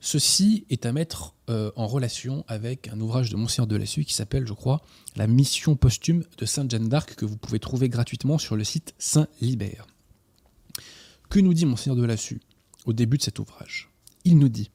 Ceci 0.00 0.66
est 0.68 0.84
à 0.84 0.92
mettre 0.92 1.34
euh, 1.48 1.70
en 1.76 1.86
relation 1.86 2.44
avec 2.48 2.88
un 2.88 3.00
ouvrage 3.00 3.30
de 3.30 3.36
Monseigneur 3.36 3.68
de 3.68 3.76
Lassus 3.76 4.04
qui 4.04 4.14
s'appelle, 4.14 4.46
je 4.46 4.52
crois, 4.52 4.82
La 5.14 5.28
mission 5.28 5.76
posthume 5.76 6.24
de 6.38 6.44
Sainte 6.44 6.70
Jeanne 6.70 6.88
d'Arc 6.88 7.14
que 7.14 7.24
vous 7.24 7.36
pouvez 7.36 7.60
trouver 7.60 7.88
gratuitement 7.88 8.36
sur 8.36 8.56
le 8.56 8.64
site 8.64 8.94
Saint 8.98 9.28
Libère. 9.40 9.86
Que 11.30 11.38
nous 11.38 11.54
dit 11.54 11.66
Monseigneur 11.66 11.96
de 11.96 12.04
Lassus 12.04 12.40
au 12.86 12.92
début 12.92 13.18
de 13.18 13.22
cet 13.22 13.38
ouvrage 13.38 13.90
Il 14.24 14.38
nous 14.38 14.48
dit 14.48 14.70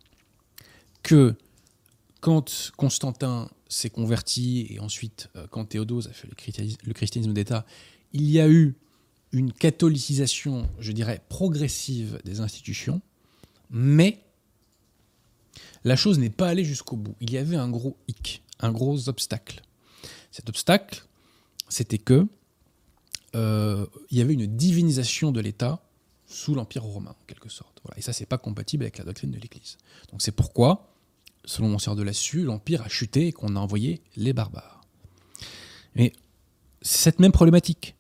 que 1.04 1.36
quand 2.22 2.72
Constantin 2.78 3.50
s'est 3.70 3.90
converti 3.90 4.68
et 4.70 4.80
ensuite 4.80 5.30
euh, 5.36 5.48
quand 5.50 5.66
Théodose 5.66 6.08
a 6.08 6.14
fait 6.14 6.28
le 6.28 6.94
christianisme 6.94 7.34
d'État, 7.34 7.66
il 8.14 8.30
y 8.30 8.40
a 8.40 8.50
eu 8.50 8.76
une 9.32 9.52
catholicisation, 9.52 10.70
je 10.80 10.92
dirais, 10.92 11.22
progressive 11.30 12.20
des 12.24 12.40
institutions, 12.40 13.02
mais 13.70 14.24
la 15.84 15.96
chose 15.96 16.20
n'est 16.20 16.30
pas 16.30 16.48
allée 16.48 16.66
jusqu'au 16.66 16.96
bout. 16.96 17.16
Il 17.20 17.32
y 17.32 17.38
avait 17.38 17.58
un 17.58 17.70
gros 17.70 17.98
hic, 18.08 18.44
un 18.60 18.72
gros 18.72 19.10
obstacle. 19.10 19.62
Cet 20.32 20.50
obstacle, 20.50 21.06
c'était 21.70 21.98
que 21.98 22.28
euh, 23.36 23.86
il 24.10 24.18
y 24.18 24.22
avait 24.22 24.34
une 24.34 24.48
divinisation 24.48 25.32
de 25.32 25.42
l'État 25.42 25.82
sous 26.28 26.54
l'Empire 26.54 26.84
romain, 26.84 27.12
en 27.12 27.26
quelque 27.26 27.50
sorte. 27.50 27.82
Et 27.96 28.02
ça, 28.02 28.14
c'est 28.14 28.26
pas 28.26 28.38
compatible 28.38 28.84
avec 28.84 28.98
la 28.98 29.06
doctrine 29.06 29.32
de 29.32 29.40
l'Église. 29.40 29.78
Donc 30.12 30.22
c'est 30.22 30.32
pourquoi, 30.32 30.94
selon 31.46 31.70
Monsieur 31.70 31.96
de 31.96 32.04
Lassus, 32.04 32.44
l'Empire 32.44 32.82
a 32.82 32.90
chuté 32.90 33.28
et 33.28 33.32
qu'on 33.32 33.56
a 33.56 33.60
envoyé 33.60 34.02
les 34.16 34.34
barbares. 34.34 34.82
Mais 35.96 36.14
c'est 36.82 36.98
cette 36.98 37.20
même 37.20 37.32
problématique. 37.32 37.96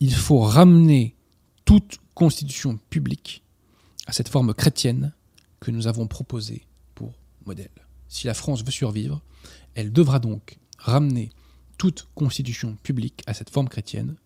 Il 0.00 0.14
faut 0.14 0.40
ramener 0.40 1.16
toute 1.64 1.98
constitution 2.14 2.78
publique 2.90 3.42
à 4.06 4.12
cette 4.12 4.28
forme 4.28 4.52
chrétienne 4.54 5.14
que 5.60 5.70
nous 5.70 5.86
avons 5.86 6.06
proposée 6.06 6.66
modèle. 7.46 7.70
Si 8.08 8.26
la 8.26 8.34
France 8.34 8.64
veut 8.64 8.70
survivre, 8.70 9.22
elle 9.74 9.92
devra 9.92 10.18
donc 10.18 10.58
ramener 10.78 11.30
toute 11.78 12.08
constitution 12.14 12.76
publique 12.82 13.22
à 13.26 13.34
cette 13.34 13.50
forme 13.50 13.68
chrétienne 13.68 14.16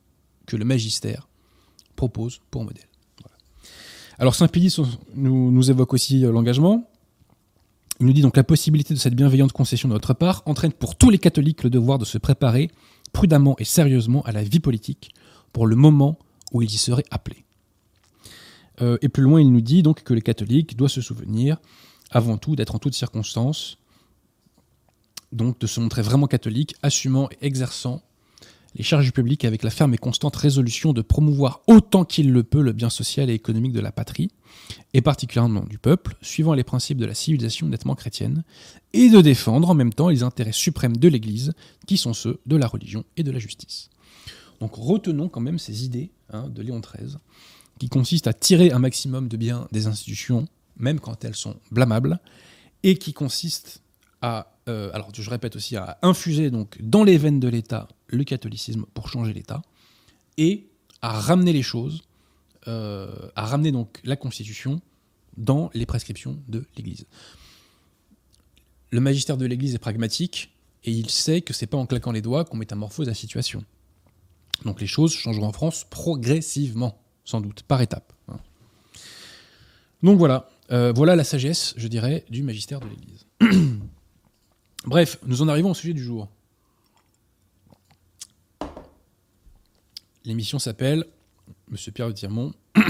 que 0.46 0.56
le 0.56 0.64
magistère 0.64 1.28
propose 1.96 2.40
pour 2.50 2.64
modèle. 2.64 2.88
Alors 4.18 4.34
Saint-Pédis 4.34 4.76
nous, 5.14 5.52
nous 5.52 5.70
évoque 5.70 5.94
aussi 5.94 6.24
euh, 6.24 6.32
l'engagement. 6.32 6.90
Il 8.00 8.06
nous 8.06 8.12
dit 8.12 8.22
donc 8.22 8.36
la 8.36 8.44
possibilité 8.44 8.92
de 8.92 8.98
cette 8.98 9.14
bienveillante 9.14 9.52
concession 9.52 9.88
de 9.88 9.94
notre 9.94 10.12
part 10.12 10.42
entraîne 10.46 10.72
pour 10.72 10.96
tous 10.96 11.10
les 11.10 11.18
catholiques 11.18 11.62
le 11.62 11.70
devoir 11.70 11.98
de 11.98 12.04
se 12.04 12.18
préparer 12.18 12.70
prudemment 13.12 13.54
et 13.58 13.64
sérieusement 13.64 14.22
à 14.22 14.32
la 14.32 14.42
vie 14.42 14.60
politique 14.60 15.10
pour 15.52 15.66
le 15.66 15.76
moment 15.76 16.18
où 16.52 16.62
ils 16.62 16.72
y 16.72 16.78
seraient 16.78 17.04
appelés. 17.10 17.44
Euh, 18.80 18.98
et 19.02 19.08
plus 19.08 19.22
loin, 19.22 19.40
il 19.40 19.52
nous 19.52 19.60
dit 19.60 19.82
donc 19.82 20.02
que 20.02 20.14
les 20.14 20.22
catholiques 20.22 20.76
doivent 20.76 20.90
se 20.90 21.00
souvenir 21.00 21.58
avant 22.10 22.38
tout 22.38 22.56
d'être 22.56 22.74
en 22.74 22.78
toutes 22.78 22.94
circonstances, 22.94 23.78
donc 25.32 25.60
de 25.60 25.66
se 25.66 25.80
montrer 25.80 26.02
vraiment 26.02 26.26
catholique, 26.26 26.74
assumant 26.82 27.28
et 27.30 27.46
exerçant 27.46 28.02
les 28.74 28.84
charges 28.84 29.12
publiques 29.12 29.44
avec 29.44 29.62
la 29.62 29.70
ferme 29.70 29.94
et 29.94 29.98
constante 29.98 30.36
résolution 30.36 30.92
de 30.92 31.02
promouvoir 31.02 31.62
autant 31.66 32.04
qu'il 32.04 32.32
le 32.32 32.42
peut 32.42 32.62
le 32.62 32.72
bien 32.72 32.90
social 32.90 33.30
et 33.30 33.34
économique 33.34 33.72
de 33.72 33.80
la 33.80 33.92
patrie, 33.92 34.30
et 34.94 35.00
particulièrement 35.00 35.64
du 35.64 35.78
peuple, 35.78 36.16
suivant 36.22 36.54
les 36.54 36.64
principes 36.64 36.98
de 36.98 37.06
la 37.06 37.14
civilisation 37.14 37.66
nettement 37.66 37.94
chrétienne, 37.94 38.44
et 38.92 39.08
de 39.08 39.20
défendre 39.20 39.70
en 39.70 39.74
même 39.74 39.92
temps 39.92 40.08
les 40.08 40.22
intérêts 40.22 40.52
suprêmes 40.52 40.96
de 40.96 41.08
l'Église, 41.08 41.52
qui 41.86 41.96
sont 41.96 42.14
ceux 42.14 42.40
de 42.46 42.56
la 42.56 42.66
religion 42.66 43.04
et 43.16 43.22
de 43.22 43.30
la 43.30 43.38
justice. 43.38 43.90
Donc 44.60 44.74
retenons 44.74 45.28
quand 45.28 45.40
même 45.40 45.58
ces 45.58 45.84
idées 45.84 46.10
hein, 46.32 46.48
de 46.48 46.62
Léon 46.62 46.80
XIII, 46.80 47.16
qui 47.78 47.88
consistent 47.88 48.26
à 48.26 48.32
tirer 48.32 48.72
un 48.72 48.78
maximum 48.78 49.28
de 49.28 49.36
bien 49.36 49.68
des 49.72 49.86
institutions 49.86 50.46
même 50.78 51.00
quand 51.00 51.24
elles 51.24 51.34
sont 51.34 51.56
blâmables, 51.70 52.20
et 52.82 52.96
qui 52.96 53.12
consiste 53.12 53.82
à, 54.22 54.52
euh, 54.68 54.90
alors 54.92 55.10
je 55.12 55.28
répète 55.28 55.56
aussi, 55.56 55.76
à 55.76 55.98
infuser 56.02 56.50
donc 56.50 56.78
dans 56.80 57.04
les 57.04 57.18
veines 57.18 57.40
de 57.40 57.48
l'État 57.48 57.88
le 58.08 58.24
catholicisme 58.24 58.84
pour 58.94 59.08
changer 59.08 59.32
l'État, 59.32 59.62
et 60.36 60.68
à 61.02 61.12
ramener 61.12 61.52
les 61.52 61.62
choses, 61.62 62.02
euh, 62.66 63.28
à 63.36 63.46
ramener 63.46 63.72
donc 63.72 64.00
la 64.04 64.16
Constitution 64.16 64.80
dans 65.36 65.70
les 65.74 65.86
prescriptions 65.86 66.38
de 66.48 66.64
l'Église. 66.76 67.06
Le 68.90 69.00
magistère 69.00 69.36
de 69.36 69.46
l'Église 69.46 69.74
est 69.74 69.78
pragmatique, 69.78 70.50
et 70.84 70.90
il 70.90 71.10
sait 71.10 71.40
que 71.42 71.52
c'est 71.52 71.66
pas 71.66 71.76
en 71.76 71.86
claquant 71.86 72.12
les 72.12 72.22
doigts 72.22 72.44
qu'on 72.44 72.56
métamorphose 72.56 73.06
la 73.06 73.14
situation. 73.14 73.64
Donc 74.64 74.80
les 74.80 74.86
choses 74.86 75.12
changeront 75.12 75.46
en 75.46 75.52
France 75.52 75.86
progressivement, 75.88 77.00
sans 77.24 77.40
doute, 77.40 77.62
par 77.62 77.80
étapes. 77.80 78.12
Hein. 78.28 78.38
Donc 80.02 80.18
voilà, 80.18 80.48
euh, 80.72 80.92
voilà 80.92 81.16
la 81.16 81.24
sagesse, 81.24 81.74
je 81.76 81.88
dirais, 81.88 82.24
du 82.30 82.42
magistère 82.42 82.80
de 82.80 82.86
l'Église. 82.88 83.26
Bref, 84.84 85.18
nous 85.26 85.42
en 85.42 85.48
arrivons 85.48 85.70
au 85.70 85.74
sujet 85.74 85.94
du 85.94 86.02
jour. 86.02 86.28
L'émission 90.28 90.58
s'appelle 90.58 91.06
Monsieur 91.68 91.90
Pierre 91.90 92.08
de 92.08 92.12
Tirmont, 92.12 92.52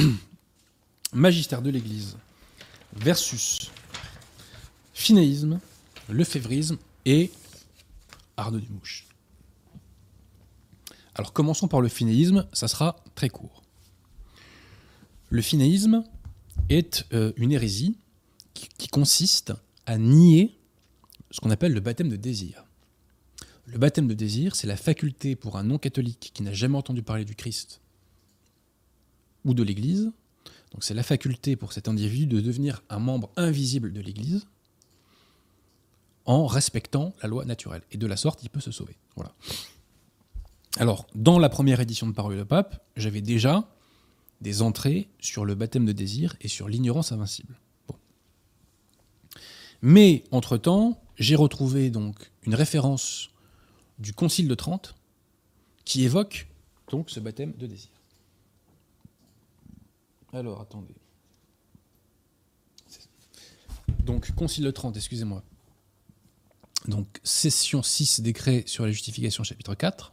magistère 1.13 1.63
de 1.63 1.71
l'Église 1.71 2.17
versus 2.97 3.71
finéisme, 4.93 5.61
lefévrisme 6.09 6.79
et 7.05 7.31
Arnaud 8.37 8.59
Dumouche. 8.59 9.07
Alors 11.15 11.33
commençons 11.33 11.69
par 11.69 11.81
le 11.81 11.87
finéisme, 11.87 12.45
ça 12.53 12.67
sera 12.67 12.97
très 13.15 13.29
court. 13.29 13.63
Le 15.31 15.41
finéisme 15.41 16.03
est 16.71 17.07
euh, 17.13 17.33
une 17.37 17.53
hérésie 17.53 17.97
qui, 18.53 18.69
qui 18.77 18.89
consiste 18.89 19.53
à 19.87 19.97
nier 19.97 20.59
ce 21.31 21.39
qu'on 21.39 21.51
appelle 21.51 21.73
le 21.73 21.79
baptême 21.79 22.09
de 22.09 22.17
désir. 22.17 22.65
Le 23.71 23.79
baptême 23.79 24.09
de 24.09 24.15
désir, 24.15 24.57
c'est 24.57 24.67
la 24.67 24.79
faculté 24.79 25.37
pour 25.37 25.59
un 25.59 25.63
non-catholique 25.63 26.31
qui 26.33 26.43
n'a 26.43 26.55
jamais 26.55 26.79
entendu 26.79 27.03
parler 27.03 27.27
du 27.27 27.35
Christ 27.35 27.83
ou 29.45 29.53
de 29.53 29.63
l'Église, 29.63 30.11
donc 30.73 30.85
c'est 30.85 30.95
la 30.95 31.03
faculté 31.03 31.55
pour 31.55 31.75
cet 31.75 31.87
individu 31.87 32.27
de 32.27 32.41
devenir 32.41 32.83
un 32.89 32.99
membre 32.99 33.31
invisible 33.37 33.93
de 33.93 34.01
l'Église 34.01 34.47
en 36.25 36.47
respectant 36.47 37.15
la 37.23 37.29
loi 37.29 37.45
naturelle. 37.45 37.83
Et 37.91 37.99
de 37.99 38.07
la 38.07 38.17
sorte, 38.17 38.43
il 38.43 38.49
peut 38.49 38.61
se 38.61 38.71
sauver. 38.71 38.97
Voilà. 39.17 39.35
Alors, 40.79 41.07
dans 41.15 41.39
la 41.39 41.51
première 41.51 41.81
édition 41.81 42.07
de 42.07 42.13
Parole 42.13 42.39
de 42.39 42.45
Pape, 42.45 42.87
j'avais 42.97 43.23
déjà 43.23 43.69
des 44.41 44.63
entrées 44.63 45.09
sur 45.19 45.45
le 45.45 45.55
baptême 45.55 45.85
de 45.85 45.93
désir 45.93 46.37
et 46.41 46.49
sur 46.49 46.69
l'ignorance 46.69 47.13
invincible. 47.13 47.61
Mais, 49.83 50.25
entre-temps, 50.31 51.03
j'ai 51.19 51.37
retrouvé 51.37 51.91
donc 51.91 52.31
une 52.43 52.55
référence 52.55 53.31
du 53.99 54.13
Concile 54.13 54.49
de 54.49 54.55
Trente 54.55 54.95
qui 55.85 56.05
évoque 56.05 56.49
donc 56.91 57.11
ce 57.11 57.21
baptême 57.21 57.53
de 57.53 57.67
désir. 57.67 57.91
Alors, 60.33 60.61
attendez. 60.61 60.95
Donc, 64.05 64.31
Concile 64.33 64.65
de 64.65 64.71
Trente, 64.71 64.97
excusez-moi. 64.97 65.43
Donc, 66.87 67.07
session 67.25 67.83
6, 67.83 68.21
décret 68.21 68.65
sur 68.67 68.85
la 68.85 68.93
justification, 68.93 69.45
chapitre 69.45 69.75
4. 69.75 70.13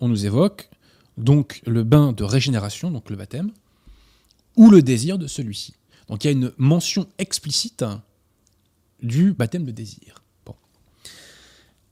On 0.00 0.08
nous 0.08 0.26
évoque 0.26 0.68
donc 1.16 1.62
le 1.66 1.84
bain 1.84 2.12
de 2.12 2.24
régénération, 2.24 2.90
donc 2.90 3.10
le 3.10 3.16
baptême, 3.16 3.52
ou 4.56 4.70
le 4.70 4.82
désir 4.82 5.18
de 5.18 5.26
celui-ci. 5.26 5.74
Donc, 6.08 6.24
il 6.24 6.26
y 6.26 6.30
a 6.30 6.32
une 6.32 6.52
mention 6.56 7.06
explicite 7.18 7.84
du 9.02 9.32
baptême 9.32 9.64
de 9.64 9.70
désir. 9.72 10.22
Bon. 10.44 10.56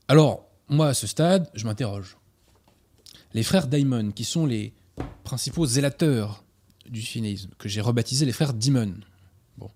Alors, 0.07 0.50
moi, 0.71 0.87
à 0.87 0.93
ce 0.93 1.05
stade, 1.05 1.49
je 1.53 1.65
m'interroge. 1.65 2.17
Les 3.33 3.43
frères 3.43 3.67
Daimon, 3.67 4.11
qui 4.11 4.23
sont 4.23 4.45
les 4.45 4.73
principaux 5.23 5.65
zélateurs 5.65 6.43
du 6.89 7.01
finéisme, 7.01 7.51
que 7.57 7.69
j'ai 7.69 7.81
rebaptisé 7.81 8.25
les 8.25 8.31
frères 8.31 8.53
Dimon. 8.53 8.95
Bon. 9.57 9.69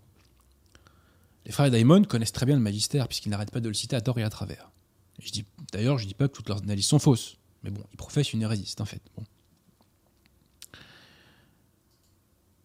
Les 1.46 1.52
frères 1.52 1.70
Daimon 1.70 2.04
connaissent 2.04 2.32
très 2.32 2.46
bien 2.46 2.56
le 2.56 2.62
magistère, 2.62 3.08
puisqu'ils 3.08 3.30
n'arrêtent 3.30 3.52
pas 3.52 3.60
de 3.60 3.68
le 3.68 3.74
citer 3.74 3.96
à 3.96 4.02
tort 4.02 4.18
et 4.20 4.24
à 4.24 4.30
travers. 4.30 4.72
D'ailleurs, 5.72 5.98
je 5.98 6.04
ne 6.04 6.08
dis 6.08 6.14
pas 6.14 6.28
que 6.28 6.34
toutes 6.34 6.50
leurs 6.50 6.62
analyses 6.62 6.88
sont 6.88 7.00
fausses, 7.00 7.38
mais 7.64 7.72
bon, 7.72 7.84
ils 7.92 7.98
professent 7.98 8.34
une 8.34 8.42
hérésie, 8.42 8.74
un 8.80 8.86
fait. 8.86 9.02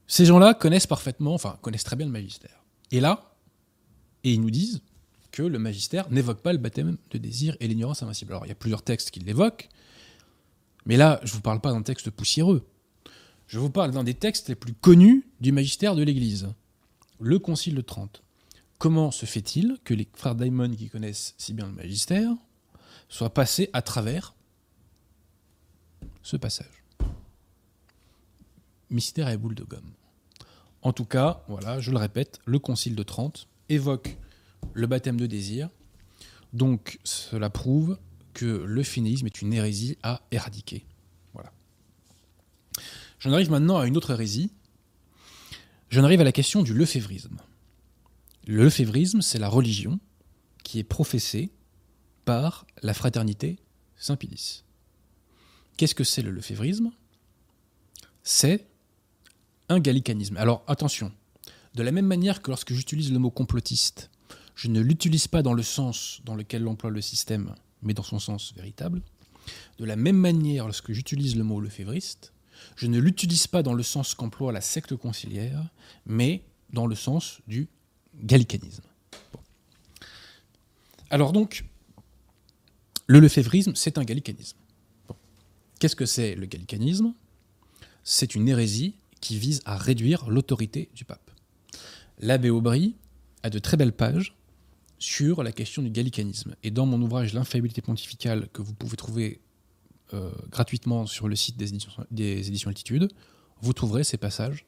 Ces 0.06 0.24
gens-là 0.24 0.54
connaissent 0.54 0.88
parfaitement, 0.88 1.34
enfin, 1.34 1.58
connaissent 1.62 1.84
très 1.84 1.96
bien 1.96 2.06
le 2.06 2.12
magistère. 2.12 2.64
Et 2.90 3.00
là, 3.00 3.34
et 4.24 4.32
ils 4.32 4.40
nous 4.40 4.50
disent 4.50 4.82
que 5.32 5.42
le 5.42 5.58
magistère 5.58 6.10
n'évoque 6.10 6.40
pas 6.40 6.52
le 6.52 6.58
baptême 6.58 6.96
de 7.10 7.18
désir 7.18 7.56
et 7.60 7.68
l'ignorance 7.68 8.02
invincible. 8.02 8.32
Alors, 8.32 8.46
il 8.46 8.48
y 8.48 8.52
a 8.52 8.56
plusieurs 8.56 8.82
textes 8.82 9.10
qui 9.10 9.20
l'évoquent, 9.20 9.68
mais 10.86 10.96
là, 10.96 11.20
je 11.22 11.30
ne 11.30 11.36
vous 11.36 11.42
parle 11.42 11.60
pas 11.60 11.72
d'un 11.72 11.82
texte 11.82 12.10
poussiéreux. 12.10 12.66
Je 13.46 13.58
vous 13.58 13.70
parle 13.70 13.90
d'un 13.90 14.04
des 14.04 14.14
textes 14.14 14.48
les 14.48 14.54
plus 14.54 14.74
connus 14.74 15.26
du 15.40 15.52
magistère 15.52 15.94
de 15.94 16.02
l'Église, 16.02 16.48
le 17.18 17.38
Concile 17.38 17.74
de 17.74 17.80
Trente. 17.80 18.22
Comment 18.78 19.10
se 19.10 19.26
fait-il 19.26 19.78
que 19.84 19.92
les 19.92 20.08
frères 20.14 20.34
Daimon, 20.34 20.74
qui 20.74 20.88
connaissent 20.88 21.34
si 21.36 21.52
bien 21.52 21.66
le 21.66 21.72
magistère, 21.72 22.30
soient 23.08 23.34
passés 23.34 23.68
à 23.72 23.82
travers 23.82 24.34
ce 26.22 26.36
passage? 26.36 26.84
Mystère 28.88 29.28
et 29.28 29.36
boule 29.36 29.54
de 29.54 29.64
gomme. 29.64 29.92
En 30.82 30.92
tout 30.92 31.04
cas, 31.04 31.44
voilà, 31.46 31.78
je 31.80 31.90
le 31.90 31.98
répète, 31.98 32.40
le 32.46 32.58
Concile 32.58 32.94
de 32.94 33.02
Trente 33.02 33.48
évoque 33.68 34.16
le 34.72 34.86
baptême 34.86 35.18
de 35.18 35.26
désir. 35.26 35.68
Donc 36.52 36.98
cela 37.04 37.50
prouve 37.50 37.98
que 38.34 38.46
le 38.46 38.82
finéisme 38.82 39.26
est 39.26 39.42
une 39.42 39.52
hérésie 39.52 39.98
à 40.02 40.22
éradiquer. 40.30 40.86
Voilà. 41.32 41.52
J'en 43.18 43.32
arrive 43.32 43.50
maintenant 43.50 43.78
à 43.78 43.86
une 43.86 43.96
autre 43.96 44.10
hérésie. 44.10 44.50
J'en 45.90 46.04
arrive 46.04 46.20
à 46.20 46.24
la 46.24 46.32
question 46.32 46.62
du 46.62 46.72
lefévrisme. 46.72 47.38
Le 48.46 48.64
lefévrisme, 48.64 49.22
c'est 49.22 49.38
la 49.38 49.48
religion 49.48 49.98
qui 50.62 50.78
est 50.78 50.84
professée 50.84 51.50
par 52.24 52.66
la 52.82 52.94
fraternité 52.94 53.58
Saint-Pilice. 53.96 54.64
Qu'est-ce 55.76 55.94
que 55.94 56.04
c'est 56.04 56.22
le 56.22 56.30
lefévrisme? 56.30 56.92
C'est 58.22 58.66
un 59.68 59.80
gallicanisme. 59.80 60.36
Alors 60.36 60.62
attention, 60.66 61.12
de 61.74 61.82
la 61.82 61.92
même 61.92 62.06
manière 62.06 62.42
que 62.42 62.50
lorsque 62.50 62.72
j'utilise 62.72 63.12
le 63.12 63.18
mot 63.18 63.30
complotiste, 63.30 64.10
je 64.60 64.68
ne 64.68 64.80
l'utilise 64.80 65.26
pas 65.26 65.42
dans 65.42 65.54
le 65.54 65.62
sens 65.62 66.20
dans 66.26 66.34
lequel 66.34 66.62
l'emploie 66.62 66.90
le 66.90 67.00
système, 67.00 67.54
mais 67.80 67.94
dans 67.94 68.02
son 68.02 68.18
sens 68.18 68.52
véritable. 68.54 69.00
De 69.78 69.86
la 69.86 69.96
même 69.96 70.18
manière, 70.18 70.66
lorsque 70.66 70.92
j'utilise 70.92 71.34
le 71.34 71.44
mot 71.44 71.62
lefévriste, 71.62 72.34
je 72.76 72.86
ne 72.86 72.98
l'utilise 72.98 73.46
pas 73.46 73.62
dans 73.62 73.72
le 73.72 73.82
sens 73.82 74.14
qu'emploie 74.14 74.52
la 74.52 74.60
secte 74.60 74.94
conciliaire, 74.96 75.66
mais 76.04 76.44
dans 76.74 76.86
le 76.86 76.94
sens 76.94 77.40
du 77.46 77.68
gallicanisme. 78.22 78.82
Alors 81.08 81.32
donc, 81.32 81.64
le 83.06 83.18
lefévrisme, 83.18 83.74
c'est 83.74 83.96
un 83.96 84.04
gallicanisme. 84.04 84.58
Qu'est-ce 85.78 85.96
que 85.96 86.04
c'est 86.04 86.34
le 86.34 86.44
gallicanisme? 86.44 87.14
C'est 88.04 88.34
une 88.34 88.46
hérésie 88.46 88.94
qui 89.22 89.38
vise 89.38 89.62
à 89.64 89.78
réduire 89.78 90.28
l'autorité 90.28 90.90
du 90.94 91.06
pape. 91.06 91.30
L'abbé 92.18 92.50
Aubry 92.50 92.94
a 93.42 93.48
de 93.48 93.58
très 93.58 93.78
belles 93.78 93.94
pages 93.94 94.34
sur 95.00 95.42
la 95.42 95.50
question 95.50 95.82
du 95.82 95.90
gallicanisme. 95.90 96.54
Et 96.62 96.70
dans 96.70 96.86
mon 96.86 97.00
ouvrage 97.00 97.34
L'infaillibilité 97.34 97.80
pontificale, 97.80 98.48
que 98.52 98.62
vous 98.62 98.74
pouvez 98.74 98.96
trouver 98.96 99.40
euh, 100.12 100.30
gratuitement 100.50 101.06
sur 101.06 101.26
le 101.26 101.34
site 101.34 101.56
des 101.56 101.70
éditions, 101.70 101.90
des 102.10 102.66
Altitude, 102.66 103.08
vous 103.62 103.72
trouverez 103.72 104.04
ces 104.04 104.18
passages 104.18 104.66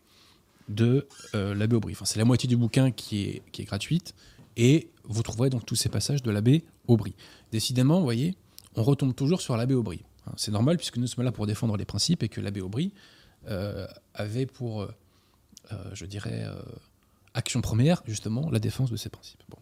de 0.69 1.07
euh, 1.35 1.55
l'abbé 1.55 1.77
Aubry. 1.77 1.93
Enfin, 1.93 2.07
c'est 2.07 2.19
la 2.19 2.25
moitié 2.25 2.49
du 2.49 2.57
bouquin 2.57 2.91
qui 2.91 3.43
est, 3.53 3.65
gratuite, 3.65 4.15
et 4.57 4.89
vous 5.05 5.23
trouverez 5.23 5.51
donc 5.51 5.67
tous 5.67 5.77
ces 5.77 5.91
passages 5.91 6.23
de 6.23 6.31
l'abbé 6.31 6.65
Aubry. 6.89 7.15
Décidément, 7.51 7.99
vous 7.99 8.05
voyez, 8.05 8.35
on 8.75 8.83
retombe 8.83 9.15
toujours 9.15 9.43
sur 9.43 9.57
l'abbé 9.57 9.75
Aubry. 9.75 10.01
Hein, 10.27 10.33
c'est 10.37 10.51
normal, 10.51 10.79
puisque 10.79 10.97
nous 10.97 11.07
sommes 11.07 11.25
là 11.25 11.33
pour 11.33 11.47
défendre 11.47 11.77
les 11.77 11.85
principes, 11.85 12.23
et 12.23 12.29
que 12.29 12.41
l'abbé 12.41 12.63
Aubry 12.63 12.93
euh, 13.49 13.87
avait 14.15 14.47
pour, 14.47 14.87
je 15.93 16.07
dirais, 16.07 16.47
action 17.35 17.61
première, 17.61 18.03
justement, 18.07 18.51
la 18.51 18.61
défense 18.61 18.91
de 18.91 18.97
ces 18.97 19.09
principes. 19.09 19.43
Bon. 19.51 19.59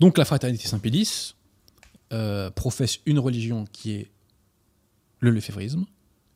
Donc 0.00 0.18
la 0.18 0.24
fraternité 0.24 0.66
Saint-Pédis 0.66 1.34
euh, 2.12 2.50
professe 2.50 3.00
une 3.06 3.18
religion 3.18 3.64
qui 3.72 3.92
est 3.92 4.10
le 5.20 5.30
lefévrisme, 5.30 5.84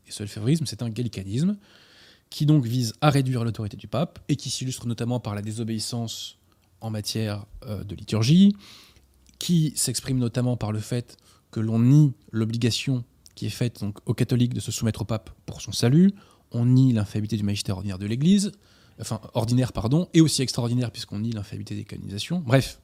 et 0.06 0.10
ce 0.10 0.22
lefévrisme, 0.22 0.66
c'est 0.66 0.82
un 0.82 0.88
gallicanisme, 0.88 1.56
qui 2.30 2.46
donc 2.46 2.64
vise 2.64 2.92
à 3.00 3.10
réduire 3.10 3.44
l'autorité 3.44 3.76
du 3.76 3.88
pape, 3.88 4.18
et 4.28 4.36
qui 4.36 4.50
s'illustre 4.50 4.86
notamment 4.86 5.20
par 5.20 5.34
la 5.34 5.42
désobéissance 5.42 6.38
en 6.80 6.90
matière 6.90 7.46
euh, 7.66 7.84
de 7.84 7.94
liturgie, 7.94 8.56
qui 9.38 9.72
s'exprime 9.76 10.18
notamment 10.18 10.56
par 10.56 10.72
le 10.72 10.80
fait 10.80 11.16
que 11.50 11.60
l'on 11.60 11.78
nie 11.78 12.12
l'obligation 12.30 13.04
qui 13.34 13.46
est 13.46 13.50
faite 13.50 13.84
aux 14.06 14.14
catholiques 14.14 14.54
de 14.54 14.60
se 14.60 14.72
soumettre 14.72 15.02
au 15.02 15.04
pape 15.04 15.30
pour 15.44 15.60
son 15.60 15.72
salut, 15.72 16.12
on 16.52 16.64
nie 16.64 16.92
l'infaillibilité 16.92 17.36
du 17.36 17.42
magistère 17.42 17.76
ordinaire 17.76 17.98
de 17.98 18.06
l'Église, 18.06 18.52
enfin 19.00 19.20
ordinaire 19.34 19.72
pardon, 19.72 20.08
et 20.14 20.20
aussi 20.20 20.42
extraordinaire 20.42 20.90
puisqu'on 20.90 21.18
nie 21.18 21.32
l'infaillibilité 21.32 21.74
des 21.74 21.84
canonisations. 21.84 22.40
Bref, 22.40 22.80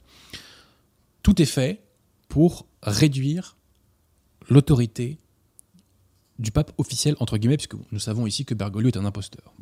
tout 1.23 1.41
est 1.41 1.45
fait 1.45 1.81
pour 2.27 2.67
réduire 2.83 3.57
l'autorité 4.49 5.17
du 6.37 6.51
pape 6.51 6.73
officiel, 6.77 7.15
entre 7.19 7.37
guillemets, 7.37 7.57
puisque 7.57 7.75
nous 7.91 7.99
savons 7.99 8.27
ici 8.27 8.45
que 8.45 8.53
Bergoglio 8.53 8.89
est 8.89 8.97
un 8.97 9.05
imposteur. 9.05 9.53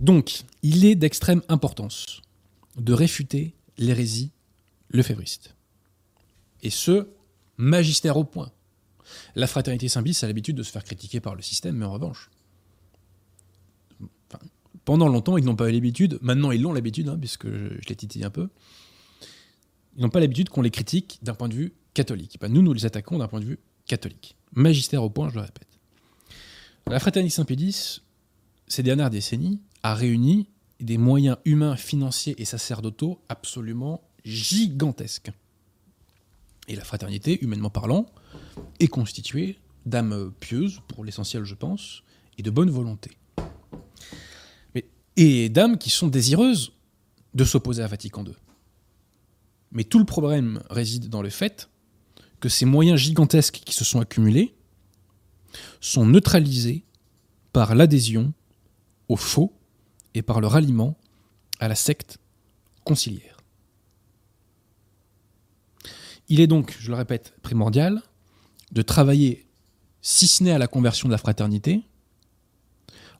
Donc, 0.00 0.42
il 0.62 0.84
est 0.84 0.94
d'extrême 0.94 1.42
importance 1.48 2.22
de 2.76 2.92
réfuter 2.92 3.54
l'hérésie 3.78 4.30
lefévriste. 4.90 5.54
Et 6.62 6.70
ce, 6.70 7.08
magistère 7.56 8.16
au 8.16 8.24
point. 8.24 8.50
La 9.34 9.46
fraternité 9.46 9.88
Saint-Bis 9.88 10.22
a 10.22 10.26
l'habitude 10.26 10.56
de 10.56 10.62
se 10.62 10.70
faire 10.70 10.84
critiquer 10.84 11.20
par 11.20 11.34
le 11.34 11.42
système, 11.42 11.76
mais 11.76 11.84
en 11.84 11.92
revanche, 11.92 12.30
pendant 14.84 15.08
longtemps, 15.08 15.36
ils 15.36 15.44
n'ont 15.44 15.56
pas 15.56 15.68
eu 15.68 15.72
l'habitude, 15.72 16.18
maintenant 16.22 16.50
ils 16.50 16.62
l'ont 16.62 16.72
l'habitude, 16.72 17.08
hein, 17.08 17.18
puisque 17.18 17.46
je, 17.46 17.80
je 17.80 17.88
les 17.88 17.96
titille 17.96 18.24
un 18.24 18.30
peu, 18.30 18.48
ils 19.98 20.02
n'ont 20.02 20.10
pas 20.10 20.20
l'habitude 20.20 20.48
qu'on 20.48 20.62
les 20.62 20.70
critique 20.70 21.18
d'un 21.22 21.34
point 21.34 21.48
de 21.48 21.54
vue 21.54 21.74
catholique. 21.92 22.38
Nous, 22.48 22.62
nous 22.62 22.72
les 22.72 22.86
attaquons 22.86 23.18
d'un 23.18 23.26
point 23.26 23.40
de 23.40 23.44
vue 23.44 23.58
catholique. 23.86 24.36
Magistère 24.52 25.02
au 25.02 25.10
point, 25.10 25.28
je 25.28 25.34
le 25.34 25.40
répète. 25.40 25.66
La 26.86 27.00
fraternité 27.00 27.34
Saint-Pédis, 27.34 28.02
ces 28.68 28.84
dernières 28.84 29.10
décennies, 29.10 29.60
a 29.82 29.96
réuni 29.96 30.48
des 30.78 30.98
moyens 30.98 31.38
humains, 31.44 31.74
financiers 31.74 32.40
et 32.40 32.44
sacerdotaux 32.44 33.20
absolument 33.28 34.00
gigantesques. 34.24 35.32
Et 36.68 36.76
la 36.76 36.84
fraternité, 36.84 37.42
humainement 37.42 37.70
parlant, 37.70 38.06
est 38.78 38.86
constituée 38.86 39.58
d'âmes 39.84 40.32
pieuses, 40.38 40.80
pour 40.86 41.04
l'essentiel 41.04 41.42
je 41.42 41.56
pense, 41.56 42.04
et 42.36 42.42
de 42.42 42.50
bonne 42.50 42.70
volonté. 42.70 43.10
Mais, 44.76 44.84
et 45.16 45.48
d'âmes 45.48 45.76
qui 45.76 45.90
sont 45.90 46.06
désireuses 46.06 46.72
de 47.34 47.44
s'opposer 47.44 47.82
à 47.82 47.88
Vatican 47.88 48.24
II. 48.24 48.34
Mais 49.72 49.84
tout 49.84 49.98
le 49.98 50.04
problème 50.04 50.62
réside 50.70 51.08
dans 51.08 51.22
le 51.22 51.30
fait 51.30 51.68
que 52.40 52.48
ces 52.48 52.64
moyens 52.64 52.98
gigantesques 53.00 53.60
qui 53.64 53.74
se 53.74 53.84
sont 53.84 54.00
accumulés 54.00 54.54
sont 55.80 56.06
neutralisés 56.06 56.84
par 57.52 57.74
l'adhésion 57.74 58.32
au 59.08 59.16
faux 59.16 59.52
et 60.14 60.22
par 60.22 60.40
le 60.40 60.46
ralliement 60.46 60.96
à 61.60 61.68
la 61.68 61.74
secte 61.74 62.18
conciliaire. 62.84 63.38
Il 66.28 66.40
est 66.40 66.46
donc, 66.46 66.76
je 66.78 66.90
le 66.90 66.96
répète, 66.96 67.34
primordial 67.42 68.02
de 68.72 68.82
travailler, 68.82 69.46
si 70.02 70.26
ce 70.26 70.44
n'est 70.44 70.52
à 70.52 70.58
la 70.58 70.66
conversion 70.66 71.08
de 71.08 71.12
la 71.12 71.18
fraternité, 71.18 71.82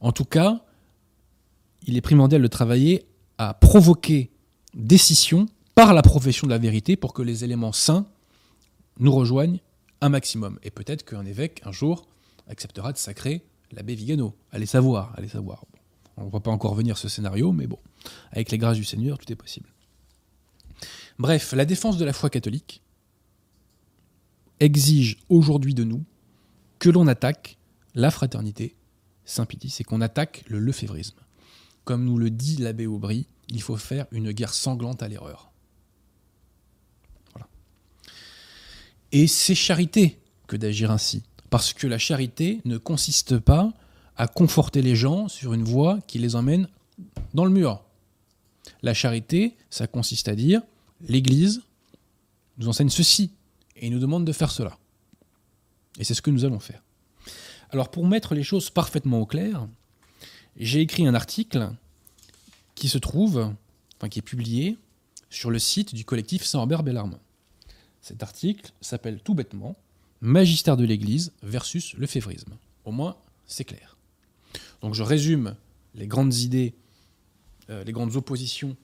en 0.00 0.12
tout 0.12 0.26
cas, 0.26 0.62
il 1.86 1.96
est 1.96 2.02
primordial 2.02 2.42
de 2.42 2.46
travailler 2.46 3.06
à 3.38 3.54
provoquer 3.54 4.30
des 4.74 4.98
scissions 4.98 5.46
par 5.78 5.94
la 5.94 6.02
profession 6.02 6.48
de 6.48 6.50
la 6.50 6.58
vérité 6.58 6.96
pour 6.96 7.14
que 7.14 7.22
les 7.22 7.44
éléments 7.44 7.70
saints 7.70 8.04
nous 8.98 9.12
rejoignent 9.12 9.60
un 10.00 10.08
maximum. 10.08 10.58
Et 10.64 10.72
peut-être 10.72 11.04
qu'un 11.04 11.24
évêque, 11.24 11.62
un 11.64 11.70
jour, 11.70 12.04
acceptera 12.48 12.92
de 12.92 12.98
sacrer 12.98 13.44
l'abbé 13.70 13.94
Vigano. 13.94 14.34
Allez 14.50 14.66
savoir, 14.66 15.14
allez 15.16 15.28
savoir. 15.28 15.64
On 16.16 16.24
ne 16.24 16.30
va 16.30 16.40
pas 16.40 16.50
encore 16.50 16.74
venir 16.74 16.98
ce 16.98 17.08
scénario, 17.08 17.52
mais 17.52 17.68
bon, 17.68 17.78
avec 18.32 18.50
les 18.50 18.58
grâces 18.58 18.76
du 18.76 18.82
Seigneur, 18.82 19.18
tout 19.18 19.32
est 19.32 19.36
possible. 19.36 19.68
Bref, 21.20 21.52
la 21.52 21.64
défense 21.64 21.96
de 21.96 22.04
la 22.04 22.12
foi 22.12 22.28
catholique 22.28 22.82
exige 24.58 25.18
aujourd'hui 25.28 25.74
de 25.74 25.84
nous 25.84 26.04
que 26.80 26.90
l'on 26.90 27.06
attaque 27.06 27.56
la 27.94 28.10
fraternité 28.10 28.74
Saint-Pédis 29.26 29.76
et 29.78 29.84
qu'on 29.84 30.00
attaque 30.00 30.42
le 30.48 30.58
lefévrisme. 30.58 31.20
Comme 31.84 32.04
nous 32.04 32.18
le 32.18 32.30
dit 32.30 32.56
l'abbé 32.56 32.88
Aubry, 32.88 33.28
il 33.48 33.62
faut 33.62 33.76
faire 33.76 34.06
une 34.10 34.32
guerre 34.32 34.54
sanglante 34.54 35.04
à 35.04 35.08
l'erreur. 35.08 35.52
Et 39.12 39.26
c'est 39.26 39.54
charité 39.54 40.18
que 40.46 40.56
d'agir 40.56 40.90
ainsi. 40.90 41.22
Parce 41.50 41.72
que 41.72 41.86
la 41.86 41.98
charité 41.98 42.60
ne 42.64 42.76
consiste 42.76 43.38
pas 43.38 43.72
à 44.16 44.26
conforter 44.26 44.82
les 44.82 44.96
gens 44.96 45.28
sur 45.28 45.54
une 45.54 45.64
voie 45.64 45.98
qui 46.06 46.18
les 46.18 46.36
emmène 46.36 46.68
dans 47.34 47.44
le 47.44 47.50
mur. 47.50 47.82
La 48.82 48.94
charité, 48.94 49.56
ça 49.70 49.86
consiste 49.86 50.28
à 50.28 50.34
dire 50.34 50.62
l'Église 51.00 51.62
nous 52.58 52.68
enseigne 52.68 52.90
ceci 52.90 53.30
et 53.76 53.88
nous 53.88 54.00
demande 54.00 54.24
de 54.24 54.32
faire 54.32 54.50
cela. 54.50 54.78
Et 55.98 56.04
c'est 56.04 56.14
ce 56.14 56.22
que 56.22 56.30
nous 56.30 56.44
allons 56.44 56.58
faire. 56.58 56.82
Alors 57.70 57.90
pour 57.90 58.06
mettre 58.06 58.34
les 58.34 58.42
choses 58.42 58.70
parfaitement 58.70 59.20
au 59.20 59.26
clair, 59.26 59.68
j'ai 60.56 60.80
écrit 60.80 61.06
un 61.06 61.14
article 61.14 61.70
qui 62.74 62.88
se 62.88 62.98
trouve, 62.98 63.52
enfin 63.96 64.08
qui 64.08 64.18
est 64.18 64.22
publié 64.22 64.76
sur 65.30 65.50
le 65.50 65.58
site 65.58 65.94
du 65.94 66.04
collectif 66.04 66.44
Saint-Robert 66.44 66.82
Bellarmont. 66.82 67.20
Cet 68.08 68.22
article 68.22 68.72
s'appelle 68.80 69.20
tout 69.20 69.34
bêtement 69.34 69.76
Magistère 70.22 70.78
de 70.78 70.84
l'Église 70.84 71.34
versus 71.42 71.92
le 71.92 72.06
févrisme. 72.06 72.56
Au 72.86 72.90
moins, 72.90 73.18
c'est 73.44 73.64
clair. 73.64 73.98
Donc 74.80 74.94
je 74.94 75.02
résume 75.02 75.54
les 75.94 76.06
grandes 76.06 76.34
idées, 76.34 76.74
euh, 77.68 77.84
les 77.84 77.92
grandes 77.92 78.16
oppositions 78.16 78.78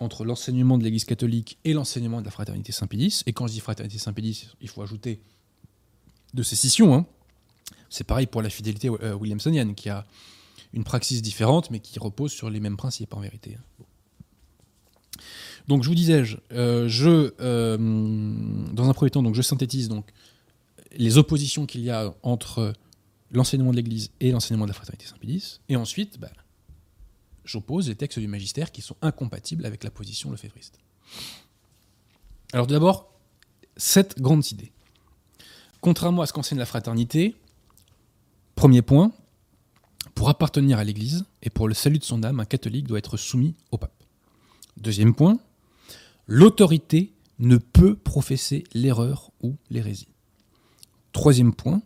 entre 0.00 0.24
l'enseignement 0.24 0.76
de 0.76 0.82
l'Église 0.82 1.04
catholique 1.04 1.56
et 1.64 1.72
l'enseignement 1.72 2.20
de 2.20 2.24
la 2.24 2.32
fraternité 2.32 2.72
Saint-Pédis. 2.72 3.22
Et 3.26 3.32
quand 3.32 3.46
je 3.46 3.52
dis 3.52 3.60
fraternité 3.60 3.98
Saint-Pédis, 3.98 4.48
il 4.60 4.68
faut 4.68 4.82
ajouter 4.82 5.20
de 6.34 6.42
ces 6.42 6.56
scissions. 6.56 6.96
Hein. 6.96 7.06
C'est 7.90 8.02
pareil 8.02 8.26
pour 8.26 8.42
la 8.42 8.50
fidélité 8.50 8.88
euh, 8.88 9.14
williamsonienne, 9.14 9.76
qui 9.76 9.88
a 9.88 10.04
une 10.72 10.82
praxis 10.82 11.22
différente, 11.22 11.70
mais 11.70 11.78
qui 11.78 12.00
repose 12.00 12.32
sur 12.32 12.50
les 12.50 12.58
mêmes 12.58 12.76
principes 12.76 13.14
en 13.14 13.20
vérité. 13.20 13.56
Hein. 13.56 13.84
Donc 15.68 15.82
je 15.82 15.88
vous 15.88 15.94
disais, 15.94 16.22
euh, 16.52 16.88
je, 16.88 17.32
euh, 17.40 17.76
dans 18.72 18.88
un 18.88 18.92
premier 18.92 19.10
temps, 19.10 19.32
je 19.32 19.42
synthétise 19.42 19.88
donc 19.88 20.10
les 20.96 21.18
oppositions 21.18 21.66
qu'il 21.66 21.80
y 21.80 21.90
a 21.90 22.14
entre 22.22 22.74
l'enseignement 23.30 23.70
de 23.70 23.76
l'Église 23.76 24.10
et 24.20 24.30
l'enseignement 24.30 24.64
de 24.64 24.70
la 24.70 24.74
fraternité 24.74 25.06
Saint-Pédis, 25.06 25.60
et 25.68 25.76
ensuite, 25.76 26.20
bah, 26.20 26.30
j'oppose 27.44 27.88
les 27.88 27.96
textes 27.96 28.18
du 28.18 28.28
magistère 28.28 28.70
qui 28.70 28.82
sont 28.82 28.96
incompatibles 29.02 29.66
avec 29.66 29.82
la 29.84 29.90
position 29.90 30.30
lefévriste. 30.30 30.78
Alors 32.52 32.66
d'abord, 32.66 33.10
cette 33.76 34.20
grande 34.20 34.48
idée. 34.52 34.70
Contrairement 35.80 36.22
à 36.22 36.26
ce 36.26 36.32
qu'enseigne 36.32 36.58
la 36.58 36.66
fraternité, 36.66 37.34
premier 38.54 38.82
point, 38.82 39.12
pour 40.14 40.28
appartenir 40.28 40.78
à 40.78 40.84
l'Église 40.84 41.24
et 41.42 41.50
pour 41.50 41.66
le 41.66 41.74
salut 41.74 41.98
de 41.98 42.04
son 42.04 42.22
âme, 42.22 42.38
un 42.38 42.44
catholique 42.44 42.86
doit 42.86 42.98
être 42.98 43.16
soumis 43.16 43.54
au 43.72 43.78
pape. 43.78 44.04
Deuxième 44.76 45.14
point, 45.14 45.38
l'autorité 46.26 47.12
ne 47.38 47.56
peut 47.56 47.96
professer 47.96 48.64
l'erreur 48.74 49.30
ou 49.42 49.56
l'hérésie. 49.70 50.08
Troisième 51.12 51.54
point, 51.54 51.82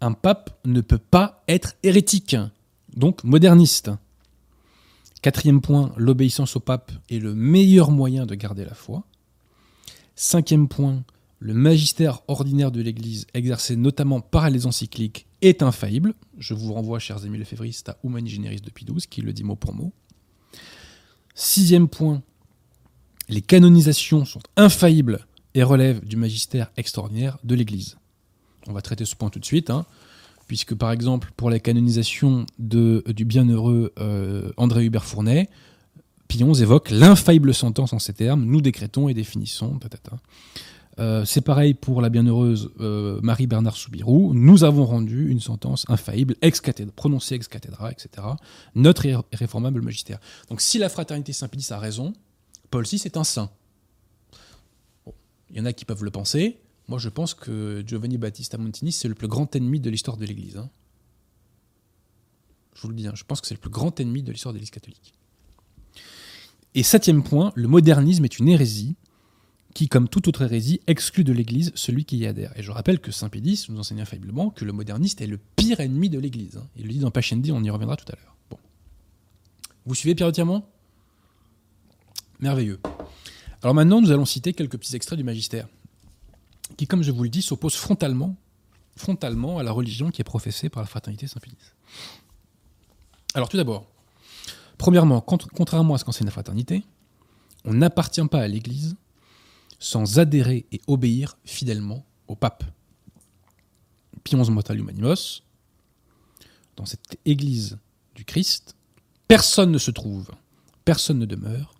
un 0.00 0.12
pape 0.12 0.58
ne 0.64 0.80
peut 0.80 0.98
pas 0.98 1.42
être 1.48 1.74
hérétique, 1.82 2.36
donc 2.96 3.24
moderniste. 3.24 3.90
Quatrième 5.22 5.60
point, 5.60 5.92
l'obéissance 5.96 6.56
au 6.56 6.60
pape 6.60 6.92
est 7.08 7.18
le 7.18 7.34
meilleur 7.34 7.90
moyen 7.90 8.26
de 8.26 8.34
garder 8.34 8.64
la 8.64 8.74
foi. 8.74 9.04
Cinquième 10.16 10.68
point, 10.68 11.02
le 11.38 11.54
magistère 11.54 12.22
ordinaire 12.28 12.70
de 12.70 12.80
l'Église, 12.80 13.26
exercé 13.34 13.76
notamment 13.76 14.20
par 14.20 14.50
les 14.50 14.66
encycliques, 14.66 15.26
est 15.42 15.62
infaillible. 15.62 16.14
Je 16.38 16.54
vous 16.54 16.72
renvoie, 16.72 16.98
chers 16.98 17.24
amis 17.24 17.38
lefévristes, 17.38 17.88
à 17.88 17.98
Humani 18.04 18.30
Generis 18.30 18.60
de 18.60 18.70
XII, 18.70 19.06
qui 19.08 19.22
le 19.22 19.32
dit 19.32 19.44
mot 19.44 19.56
pour 19.56 19.74
mot. 19.74 19.92
Sixième 21.34 21.88
point, 21.88 22.22
les 23.28 23.42
canonisations 23.42 24.24
sont 24.24 24.42
infaillibles 24.56 25.26
et 25.54 25.62
relèvent 25.62 26.04
du 26.04 26.16
magistère 26.16 26.70
extraordinaire 26.76 27.38
de 27.44 27.54
l'Église. 27.54 27.96
On 28.66 28.72
va 28.72 28.82
traiter 28.82 29.04
ce 29.04 29.14
point 29.14 29.30
tout 29.30 29.38
de 29.38 29.44
suite. 29.44 29.70
Hein 29.70 29.86
puisque 30.46 30.74
par 30.74 30.92
exemple 30.92 31.30
pour 31.36 31.50
la 31.50 31.58
canonisation 31.58 32.46
de, 32.58 33.02
du 33.08 33.24
bienheureux 33.24 33.92
euh, 33.98 34.52
André 34.56 34.84
Hubert 34.84 35.04
Fournet, 35.04 35.48
Pion 36.28 36.54
évoque 36.54 36.90
l'infaillible 36.90 37.54
sentence 37.54 37.92
en 37.92 37.98
ces 37.98 38.14
termes, 38.14 38.44
nous 38.44 38.60
décrétons 38.60 39.08
et 39.08 39.14
définissons. 39.14 39.78
Euh, 41.00 41.24
c'est 41.24 41.40
pareil 41.40 41.74
pour 41.74 42.00
la 42.00 42.08
bienheureuse 42.08 42.70
euh, 42.80 43.20
Marie-Bernard 43.22 43.76
Soubirou. 43.76 44.32
Nous 44.32 44.64
avons 44.64 44.84
rendu 44.84 45.28
une 45.28 45.40
sentence 45.40 45.84
infaillible, 45.88 46.36
ex 46.40 46.62
prononcée 46.94 47.34
ex 47.34 47.48
cathedra, 47.48 47.90
etc. 47.90 48.26
Notre 48.74 49.06
irréformable 49.06 49.82
magistère. 49.82 50.18
Donc 50.48 50.60
si 50.60 50.78
la 50.78 50.88
fraternité 50.88 51.32
Saint-Pédis 51.32 51.72
a 51.72 51.78
raison, 51.78 52.12
Paul 52.74 52.84
VI 52.84 53.02
est 53.04 53.16
un 53.16 53.22
saint. 53.22 53.52
Il 55.48 55.56
y 55.56 55.60
en 55.60 55.64
a 55.64 55.72
qui 55.72 55.84
peuvent 55.84 56.02
le 56.02 56.10
penser, 56.10 56.58
moi, 56.88 56.98
je 56.98 57.08
pense 57.08 57.32
que 57.32 57.84
Giovanni 57.86 58.18
Battista 58.18 58.58
Montini, 58.58 58.90
c'est 58.90 59.06
le 59.06 59.14
plus 59.14 59.28
grand 59.28 59.54
ennemi 59.54 59.78
de 59.78 59.88
l'histoire 59.90 60.16
de 60.16 60.26
l'Église. 60.26 60.56
Hein. 60.56 60.68
Je 62.74 62.82
vous 62.82 62.88
le 62.88 62.96
dis, 62.96 63.06
hein, 63.06 63.12
je 63.14 63.22
pense 63.22 63.40
que 63.40 63.46
c'est 63.46 63.54
le 63.54 63.60
plus 63.60 63.70
grand 63.70 64.00
ennemi 64.00 64.24
de 64.24 64.32
l'histoire 64.32 64.52
de 64.52 64.58
l'Église 64.58 64.72
catholique. 64.72 65.14
Et 66.74 66.82
septième 66.82 67.22
point, 67.22 67.52
le 67.54 67.68
modernisme 67.68 68.24
est 68.24 68.40
une 68.40 68.48
hérésie 68.48 68.96
qui, 69.72 69.86
comme 69.88 70.08
toute 70.08 70.26
autre 70.26 70.42
hérésie, 70.42 70.80
exclut 70.88 71.22
de 71.22 71.32
l'Église 71.32 71.70
celui 71.76 72.04
qui 72.04 72.18
y 72.18 72.26
adhère. 72.26 72.58
Et 72.58 72.64
je 72.64 72.72
rappelle 72.72 72.98
que 72.98 73.12
Saint 73.12 73.28
Pédis 73.28 73.66
nous 73.68 73.78
enseigne 73.78 74.00
infailliblement 74.00 74.50
que 74.50 74.64
le 74.64 74.72
moderniste 74.72 75.20
est 75.20 75.28
le 75.28 75.38
pire 75.38 75.78
ennemi 75.78 76.10
de 76.10 76.18
l'Église. 76.18 76.56
Hein. 76.56 76.66
Il 76.74 76.88
le 76.88 76.92
dit 76.92 76.98
dans 76.98 77.12
Pascendi, 77.12 77.52
on 77.52 77.62
y 77.62 77.70
reviendra 77.70 77.94
tout 77.94 78.12
à 78.12 78.16
l'heure. 78.16 78.36
Bon. 78.50 78.58
Vous 79.86 79.94
suivez 79.94 80.16
Pierre 80.16 80.32
Diamant 80.32 80.68
Merveilleux. 82.40 82.80
Alors 83.62 83.74
maintenant, 83.74 84.00
nous 84.00 84.10
allons 84.10 84.24
citer 84.24 84.52
quelques 84.52 84.78
petits 84.78 84.94
extraits 84.94 85.16
du 85.16 85.24
Magistère 85.24 85.68
qui, 86.76 86.86
comme 86.86 87.02
je 87.02 87.10
vous 87.10 87.22
le 87.22 87.28
dis, 87.28 87.42
s'oppose 87.42 87.74
frontalement, 87.74 88.36
à 89.58 89.62
la 89.62 89.72
religion 89.72 90.10
qui 90.10 90.20
est 90.20 90.24
professée 90.24 90.68
par 90.68 90.82
la 90.82 90.86
fraternité 90.86 91.26
Saint-Pédis. 91.26 91.56
Alors 93.34 93.48
tout 93.48 93.56
d'abord, 93.56 93.86
premièrement, 94.78 95.20
contrairement 95.20 95.94
à 95.94 95.98
ce 95.98 96.04
qu'enseigne 96.04 96.26
la 96.26 96.32
fraternité, 96.32 96.84
on 97.64 97.74
n'appartient 97.74 98.24
pas 98.26 98.40
à 98.40 98.48
l'Église 98.48 98.96
sans 99.78 100.18
adhérer 100.18 100.66
et 100.72 100.80
obéir 100.86 101.36
fidèlement 101.44 102.06
au 102.28 102.36
pape. 102.36 102.64
Pions 104.22 104.50
mortalium 104.50 104.88
animos, 104.88 105.42
dans 106.76 106.86
cette 106.86 107.18
Église 107.24 107.78
du 108.14 108.24
Christ, 108.24 108.76
personne 109.28 109.70
ne 109.70 109.78
se 109.78 109.90
trouve, 109.90 110.30
personne 110.84 111.18
ne 111.18 111.26
demeure, 111.26 111.73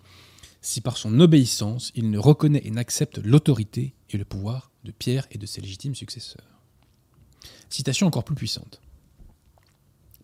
si 0.65 0.81
par 0.81 0.97
son 0.97 1.21
obéissance 1.21 1.93
il 1.95 2.11
ne 2.11 2.19
reconnaît 2.19 2.63
et 2.65 2.71
n'accepte 2.71 3.19
l'autorité 3.19 3.95
et 4.09 4.17
le 4.17 4.25
pouvoir 4.25 4.71
de 4.85 4.93
Pierre 4.93 5.27
et 5.31 5.37
de 5.37 5.45
ses 5.45 5.61
légitimes 5.61 5.95
successeurs. 5.95 6.63
Citation 7.69 8.07
encore 8.07 8.25
plus 8.25 8.35
puissante. 8.35 8.81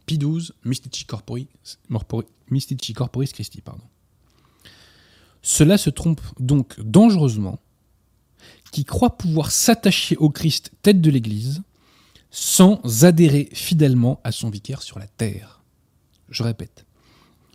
Pie 0.06 0.16
XII, 0.18 0.50
Mystici 0.64 1.04
Corporis, 1.04 1.48
Christi. 3.32 3.62
Cela 5.42 5.76
se 5.76 5.90
trompe 5.90 6.22
donc 6.38 6.80
dangereusement, 6.80 7.58
qui 8.72 8.86
croit 8.86 9.18
pouvoir 9.18 9.50
s'attacher 9.50 10.16
au 10.16 10.30
Christ 10.30 10.72
tête 10.80 11.02
de 11.02 11.10
l'Église 11.10 11.62
sans 12.30 13.04
adhérer 13.04 13.50
fidèlement 13.52 14.20
à 14.24 14.32
son 14.32 14.48
vicaire 14.48 14.80
sur 14.80 14.98
la 14.98 15.06
terre. 15.06 15.62
Je 16.30 16.42
répète, 16.42 16.86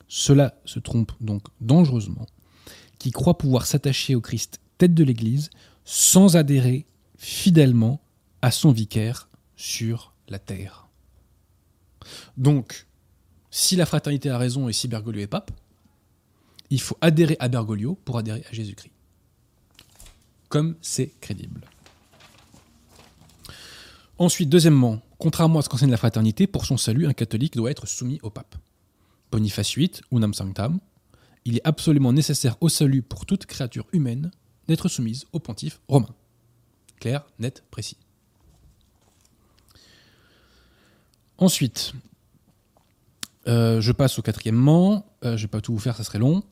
cela 0.08 0.62
se 0.66 0.80
trompe 0.80 1.14
donc 1.20 1.48
dangereusement, 1.62 2.28
qui 3.06 3.12
croit 3.12 3.38
pouvoir 3.38 3.68
s'attacher 3.68 4.16
au 4.16 4.20
Christ 4.20 4.60
tête 4.80 4.96
de 4.96 5.04
l'Église 5.04 5.52
sans 5.84 6.38
adhérer 6.38 6.88
fidèlement 7.20 8.02
à 8.42 8.50
son 8.50 8.72
vicaire 8.72 9.30
sur 9.56 10.16
la 10.28 10.40
terre. 10.40 10.88
Donc, 12.36 12.88
si 13.52 13.76
la 13.76 13.86
fraternité 13.86 14.32
a 14.32 14.40
raison 14.40 14.70
et 14.70 14.74
si 14.74 14.88
Bergoglio 14.88 15.22
est 15.22 15.28
pape, 15.28 15.52
il 16.72 16.82
faut 16.82 16.98
adhérer 17.00 17.38
à 17.40 17.48
Bergoglio 17.48 17.94
pour 17.94 18.18
adhérer 18.18 18.44
à 18.50 18.52
Jésus-Christ. 18.52 18.92
Comme 20.50 20.76
c'est 20.82 21.14
crédible. 21.22 21.62
Ensuite, 24.18 24.50
deuxièmement, 24.50 25.00
contrairement 25.20 25.60
à 25.60 25.62
ce 25.62 25.70
qu'enseigne 25.70 25.92
la 25.92 25.98
fraternité, 25.98 26.48
pour 26.48 26.66
son 26.66 26.78
salut, 26.78 27.06
un 27.06 27.14
catholique 27.14 27.56
doit 27.56 27.70
être 27.70 27.86
soumis 27.86 28.20
au 28.24 28.32
pape. 28.32 28.56
Boniface 29.32 29.76
VIII, 29.76 29.92
Unam 30.12 30.34
Sanctam, 30.34 30.80
il 31.46 31.58
est 31.58 31.62
absolument 31.64 32.12
nécessaire 32.12 32.58
au 32.62 32.70
salut 32.70 33.04
pour 33.04 33.26
toute 33.26 33.46
créature 33.46 33.86
humaine 33.94 34.32
d'être 34.68 34.90
soumise 34.90 35.26
au 35.32 35.40
pontife 35.40 35.80
romain. 35.88 36.10
Clair, 37.00 37.26
net, 37.40 37.64
précis. 37.70 37.98
Ensuite, 41.38 41.94
euh, 43.48 43.80
je 43.80 43.92
passe 43.92 44.18
au 44.18 44.22
quatrièmement. 44.22 45.06
Euh, 45.24 45.32
je 45.38 45.44
ne 45.44 45.48
vais 45.48 45.48
pas 45.48 45.62
tout 45.62 45.74
vous 45.74 45.80
faire, 45.80 45.96
ça 45.96 46.04
serait 46.04 46.20
long. 46.20 46.44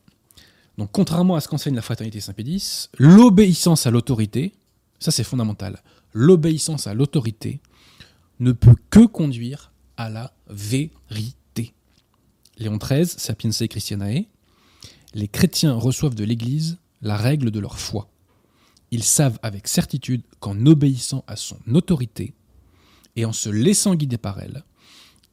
Donc, 0.78 0.92
contrairement 0.92 1.36
à 1.36 1.42
ce 1.42 1.48
qu'enseigne 1.48 1.76
la 1.76 1.82
fraternité 1.82 2.20
Saint-Pédis, 2.20 2.90
l'obéissance 2.98 3.88
à 3.88 3.92
l'autorité, 3.92 4.54
ça 5.00 5.12
c'est 5.12 5.24
fondamental, 5.24 5.82
l'obéissance 6.14 6.88
à 6.88 6.94
l'autorité 6.94 7.62
ne 8.40 8.52
peut 8.52 8.76
que 8.90 9.06
conduire 9.06 9.72
à 9.98 10.10
la 10.10 10.34
vérité. 10.48 11.74
Léon 12.58 12.78
XIII, 12.78 13.06
Sapiense 13.06 13.64
Christianae, 13.70 14.26
les 15.14 15.28
chrétiens 15.28 15.74
reçoivent 15.74 16.16
de 16.16 16.24
l'Église 16.24 16.78
la 17.02 17.18
règle 17.18 17.52
de 17.52 17.60
leur 17.60 17.80
foi. 17.80 18.10
Ils 18.92 19.04
savent 19.04 19.40
avec 19.42 19.68
certitude 19.68 20.24
qu'en 20.40 20.66
obéissant 20.66 21.24
à 21.28 21.36
son 21.36 21.58
autorité 21.74 22.34
et 23.16 23.26
en 23.26 23.34
se 23.34 23.50
laissant 23.50 23.96
guider 23.96 24.18
par 24.18 24.40
elle, 24.40 24.64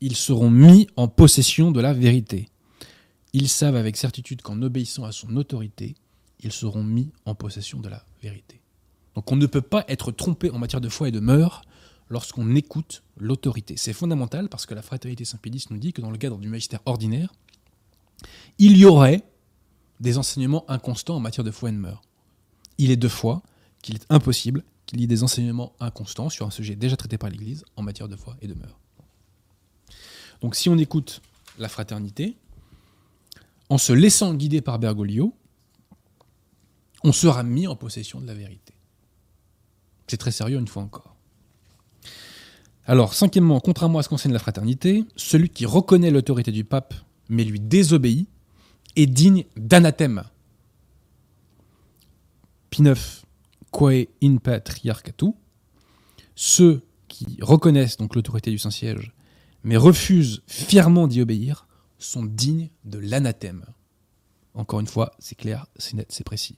ils 0.00 0.16
seront 0.16 0.50
mis 0.50 0.86
en 0.96 1.08
possession 1.08 1.70
de 1.70 1.80
la 1.80 1.92
vérité. 1.92 2.48
Ils 3.32 3.48
savent 3.48 3.76
avec 3.76 3.96
certitude 3.96 4.42
qu'en 4.42 4.60
obéissant 4.62 5.04
à 5.04 5.12
son 5.12 5.36
autorité, 5.36 5.94
ils 6.40 6.52
seront 6.52 6.82
mis 6.82 7.10
en 7.26 7.34
possession 7.34 7.80
de 7.80 7.88
la 7.88 8.04
vérité. 8.22 8.60
Donc 9.14 9.30
on 9.30 9.36
ne 9.36 9.46
peut 9.46 9.60
pas 9.60 9.84
être 9.88 10.10
trompé 10.10 10.50
en 10.50 10.58
matière 10.58 10.80
de 10.80 10.88
foi 10.88 11.08
et 11.08 11.12
de 11.12 11.20
mœurs 11.20 11.62
lorsqu'on 12.08 12.54
écoute 12.54 13.02
l'autorité. 13.16 13.74
C'est 13.76 13.92
fondamental 13.92 14.48
parce 14.48 14.66
que 14.66 14.74
la 14.74 14.82
fraternité 14.82 15.24
Saint-Pédis 15.24 15.66
nous 15.70 15.78
dit 15.78 15.92
que 15.92 16.00
dans 16.00 16.10
le 16.10 16.18
cadre 16.18 16.38
du 16.38 16.48
magistère 16.48 16.80
ordinaire, 16.86 17.32
il 18.58 18.76
y 18.76 18.84
aurait 18.84 19.22
des 20.00 20.18
enseignements 20.18 20.64
inconstants 20.68 21.16
en 21.16 21.20
matière 21.20 21.44
de 21.44 21.50
foi 21.50 21.68
et 21.68 21.72
de 21.72 21.78
mœurs. 21.78 22.02
Il 22.78 22.90
est 22.90 22.96
de 22.96 23.08
foi 23.08 23.42
qu'il 23.82 23.94
est 23.96 24.06
impossible 24.10 24.64
qu'il 24.86 25.00
y 25.00 25.04
ait 25.04 25.06
des 25.06 25.22
enseignements 25.22 25.72
inconstants 25.78 26.30
sur 26.30 26.46
un 26.46 26.50
sujet 26.50 26.74
déjà 26.74 26.96
traité 26.96 27.18
par 27.18 27.30
l'Église 27.30 27.64
en 27.76 27.82
matière 27.82 28.08
de 28.08 28.16
foi 28.16 28.36
et 28.42 28.48
de 28.48 28.54
mœurs. 28.54 28.78
Donc 30.40 30.56
si 30.56 30.68
on 30.68 30.78
écoute 30.78 31.20
la 31.58 31.68
fraternité, 31.68 32.36
en 33.68 33.78
se 33.78 33.92
laissant 33.92 34.34
guider 34.34 34.62
par 34.62 34.78
Bergoglio, 34.78 35.34
on 37.04 37.12
sera 37.12 37.42
mis 37.42 37.66
en 37.66 37.76
possession 37.76 38.20
de 38.20 38.26
la 38.26 38.34
vérité. 38.34 38.74
C'est 40.08 40.16
très 40.16 40.32
sérieux 40.32 40.58
une 40.58 40.66
fois 40.66 40.82
encore. 40.82 41.14
Alors, 42.84 43.14
cinquièmement, 43.14 43.60
contrairement 43.60 44.00
à 44.00 44.02
ce 44.02 44.08
qu'enseigne 44.08 44.32
la 44.32 44.40
fraternité, 44.40 45.04
celui 45.14 45.48
qui 45.50 45.66
reconnaît 45.66 46.10
l'autorité 46.10 46.50
du 46.50 46.64
pape 46.64 46.94
mais 47.28 47.44
lui 47.44 47.60
désobéit 47.60 48.28
est 48.96 49.06
digne 49.06 49.44
d'anathème. 49.56 50.24
Pie 52.70 52.82
IX, 52.82 53.24
quae 53.70 54.08
in 54.22 54.36
patriarchatu, 54.36 55.32
ceux 56.34 56.82
qui 57.08 57.38
reconnaissent 57.40 57.96
donc 57.96 58.14
l'autorité 58.14 58.50
du 58.50 58.58
Saint-Siège 58.58 59.12
mais 59.64 59.76
refusent 59.76 60.42
fièrement 60.46 61.06
d'y 61.06 61.20
obéir 61.20 61.66
sont 61.98 62.24
dignes 62.24 62.70
de 62.84 62.98
l'anathème. 62.98 63.64
Encore 64.54 64.80
une 64.80 64.86
fois, 64.86 65.12
c'est 65.18 65.34
clair, 65.34 65.66
c'est 65.76 65.94
net, 65.94 66.06
c'est 66.10 66.24
précis. 66.24 66.56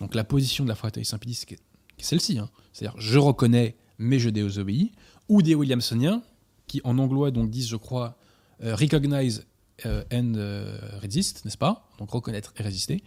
Donc 0.00 0.14
la 0.14 0.24
position 0.24 0.64
de 0.64 0.68
la 0.68 0.74
fraternité 0.74 1.10
Saint-Pédis, 1.10 1.34
c'est 1.34 1.58
celle-ci. 1.98 2.38
Hein. 2.38 2.48
C'est-à-dire, 2.72 2.98
je 3.00 3.18
reconnais, 3.18 3.76
mais 3.98 4.18
je 4.18 4.30
désobéis. 4.30 4.92
Ou 5.28 5.42
des 5.42 5.54
Williamsoniens, 5.54 6.22
qui 6.66 6.80
en 6.84 6.98
anglois 6.98 7.30
donc 7.30 7.50
disent, 7.50 7.68
je 7.68 7.76
crois, 7.76 8.16
euh, 8.62 8.74
recognize 8.74 9.46
and 9.86 10.34
euh, 10.36 10.78
resist, 11.02 11.44
n'est-ce 11.44 11.58
pas? 11.58 11.88
Donc 11.98 12.10
reconnaître 12.10 12.52
et 12.56 12.62
résister. 12.62 13.02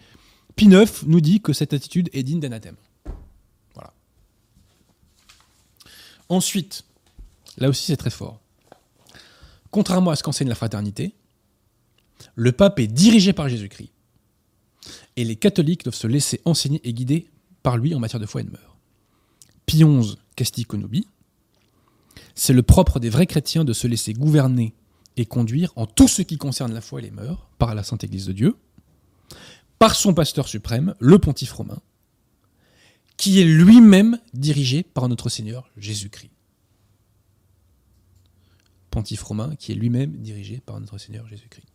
Pie 0.56 0.66
IX 0.66 1.04
nous 1.06 1.22
dit 1.22 1.42
que 1.42 1.54
cette 1.54 1.74
attitude 1.74 2.10
est 2.14 2.24
digne 2.24 2.40
d'anathème. 2.40 2.76
Voilà. 3.74 3.94
Ensuite, 6.30 6.84
là 7.58 7.70
aussi 7.70 7.86
c'est 7.86 7.98
très 7.98 8.10
fort. 8.10 8.40
Contrairement 9.70 10.12
à 10.12 10.16
ce 10.16 10.24
qu'enseigne 10.24 10.50
la 10.50 10.56
fraternité, 10.56 11.14
le 12.36 12.52
pape 12.52 12.80
est 12.80 12.88
dirigé 12.88 13.34
par 13.34 13.50
Jésus-Christ. 13.50 13.92
Et 15.16 15.24
les 15.24 15.36
catholiques 15.36 15.84
doivent 15.84 15.96
se 15.96 16.08
laisser 16.08 16.42
enseigner 16.46 16.82
et 16.84 16.94
guider 16.94 17.28
par 17.64 17.78
lui 17.78 17.94
en 17.96 18.00
matière 18.00 18.20
de 18.20 18.26
foi 18.26 18.42
et 18.42 18.44
de 18.44 18.52
mœurs. 18.52 18.78
Pie 19.66 19.84
XI, 19.84 20.18
Casti 20.36 20.66
Conubi, 20.66 21.08
c'est 22.36 22.54
le 22.54 22.64
propre 22.64 23.00
des 23.00 23.10
vrais 23.10 23.28
chrétiens 23.28 23.64
de 23.64 23.74
se 23.74 23.88
laisser 23.88 24.14
gouverner 24.14 24.74
et 25.18 25.26
conduire 25.26 25.74
en 25.76 25.86
tout 25.86 26.08
ce 26.08 26.22
qui 26.22 26.38
concerne 26.38 26.74
la 26.74 26.82
foi 26.82 27.00
et 27.00 27.04
les 27.04 27.12
mœurs 27.12 27.50
par 27.58 27.76
la 27.76 27.84
Sainte 27.84 28.04
Église 28.04 28.26
de 28.26 28.34
Dieu, 28.34 28.58
par 29.80 29.96
son 29.96 30.14
pasteur 30.14 30.48
suprême, 30.48 30.96
le 31.00 31.20
pontife 31.20 31.52
romain, 31.54 31.82
qui 33.18 33.40
est 33.40 33.46
lui-même 33.46 34.20
dirigé 34.34 34.84
par 34.84 35.08
notre 35.10 35.30
Seigneur 35.30 35.70
Jésus-Christ. 35.78 36.32
Pontife 38.90 39.24
romain 39.24 39.56
qui 39.56 39.72
est 39.72 39.76
lui-même 39.76 40.18
dirigé 40.18 40.60
par 40.60 40.80
notre 40.80 40.98
Seigneur 40.98 41.28
Jésus-Christ. 41.28 41.68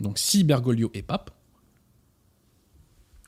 Donc 0.00 0.18
si 0.18 0.44
Bergoglio 0.44 0.90
est 0.94 1.02
pape, 1.02 1.30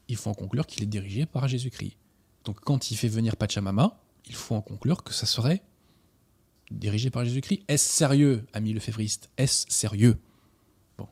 il 0.09 0.17
faut 0.17 0.31
en 0.31 0.35
conclure 0.35 0.67
qu'il 0.67 0.83
est 0.83 0.87
dirigé 0.87 1.27
par 1.27 1.49
Jésus-Christ. 1.49 1.97
Donc 2.45 2.61
quand 2.61 2.91
il 2.91 2.97
fait 2.97 3.09
venir 3.09 3.37
Pachamama, 3.37 4.03
il 4.27 4.35
faut 4.35 4.55
en 4.55 4.61
conclure 4.61 5.03
que 5.03 5.13
ça 5.13 5.27
serait 5.27 5.63
dirigé 6.79 7.11
par 7.11 7.25
Jésus-Christ. 7.25 7.63
Est-ce 7.69 7.89
sérieux, 7.89 8.45
ami 8.53 8.73
lefévriste 8.73 9.31
Est-ce 9.37 9.67
sérieux? 9.69 10.19
Bon. 10.99 11.07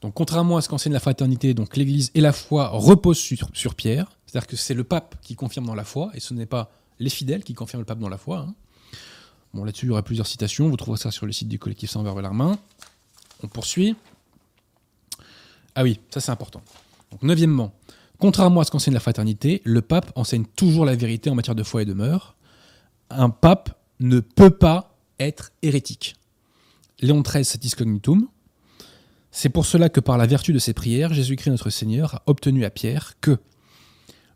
Donc 0.00 0.14
contrairement 0.14 0.56
à 0.56 0.60
ce 0.60 0.68
qu'enseigne 0.68 0.92
la 0.92 1.00
fraternité, 1.00 1.54
donc 1.54 1.76
l'Église 1.76 2.10
et 2.14 2.20
la 2.20 2.32
foi 2.32 2.68
reposent 2.68 3.18
sur, 3.18 3.74
Pierre, 3.74 4.16
c'est-à-dire 4.26 4.46
que 4.46 4.56
c'est 4.56 4.74
le 4.74 4.84
pape 4.84 5.16
qui 5.22 5.34
confirme 5.34 5.66
dans 5.66 5.74
la 5.74 5.84
foi, 5.84 6.10
et 6.14 6.20
ce 6.20 6.34
n'est 6.34 6.46
pas 6.46 6.70
les 6.98 7.10
fidèles 7.10 7.42
qui 7.42 7.54
confirment 7.54 7.82
le 7.82 7.86
pape 7.86 7.98
dans 7.98 8.08
la 8.08 8.18
foi. 8.18 8.38
hein. 8.38 8.54
Bon, 9.52 9.64
là-dessus, 9.64 9.86
il 9.86 9.88
y 9.88 9.92
aura 9.92 10.02
plusieurs 10.02 10.26
citations, 10.26 10.68
vous 10.68 10.76
trouverez 10.76 10.98
ça 11.00 11.10
sur 11.10 11.26
le 11.26 11.32
site 11.32 11.48
du 11.48 11.58
collectif 11.58 11.90
Saint-Verbe 11.90 12.18
Larmain. 12.20 12.58
On 13.42 13.48
poursuit. 13.48 13.94
Ah 15.76 15.82
oui, 15.82 16.00
ça 16.10 16.20
c'est 16.20 16.32
important. 16.32 16.62
Donc, 17.12 17.22
neuvièmement, 17.22 17.72
contrairement 18.18 18.60
à 18.60 18.64
ce 18.64 18.70
qu'enseigne 18.72 18.94
la 18.94 19.00
fraternité, 19.00 19.62
le 19.64 19.80
pape 19.80 20.12
enseigne 20.16 20.44
toujours 20.44 20.84
la 20.84 20.96
vérité 20.96 21.30
en 21.30 21.34
matière 21.36 21.54
de 21.54 21.62
foi 21.62 21.82
et 21.82 21.84
de 21.84 21.92
mœurs. 21.94 22.33
Un 23.16 23.30
pape 23.30 23.78
ne 24.00 24.20
peut 24.20 24.50
pas 24.50 24.96
être 25.20 25.52
hérétique. 25.62 26.16
Léon 27.00 27.22
XIII 27.22 27.44
satis 27.44 27.74
cognitum. 27.74 28.28
C'est 29.30 29.48
pour 29.48 29.66
cela 29.66 29.88
que 29.88 30.00
par 30.00 30.18
la 30.18 30.26
vertu 30.26 30.52
de 30.52 30.58
ses 30.58 30.74
prières, 30.74 31.12
Jésus-Christ 31.12 31.50
notre 31.50 31.70
Seigneur 31.70 32.14
a 32.14 32.22
obtenu 32.26 32.64
à 32.64 32.70
Pierre 32.70 33.14
que, 33.20 33.38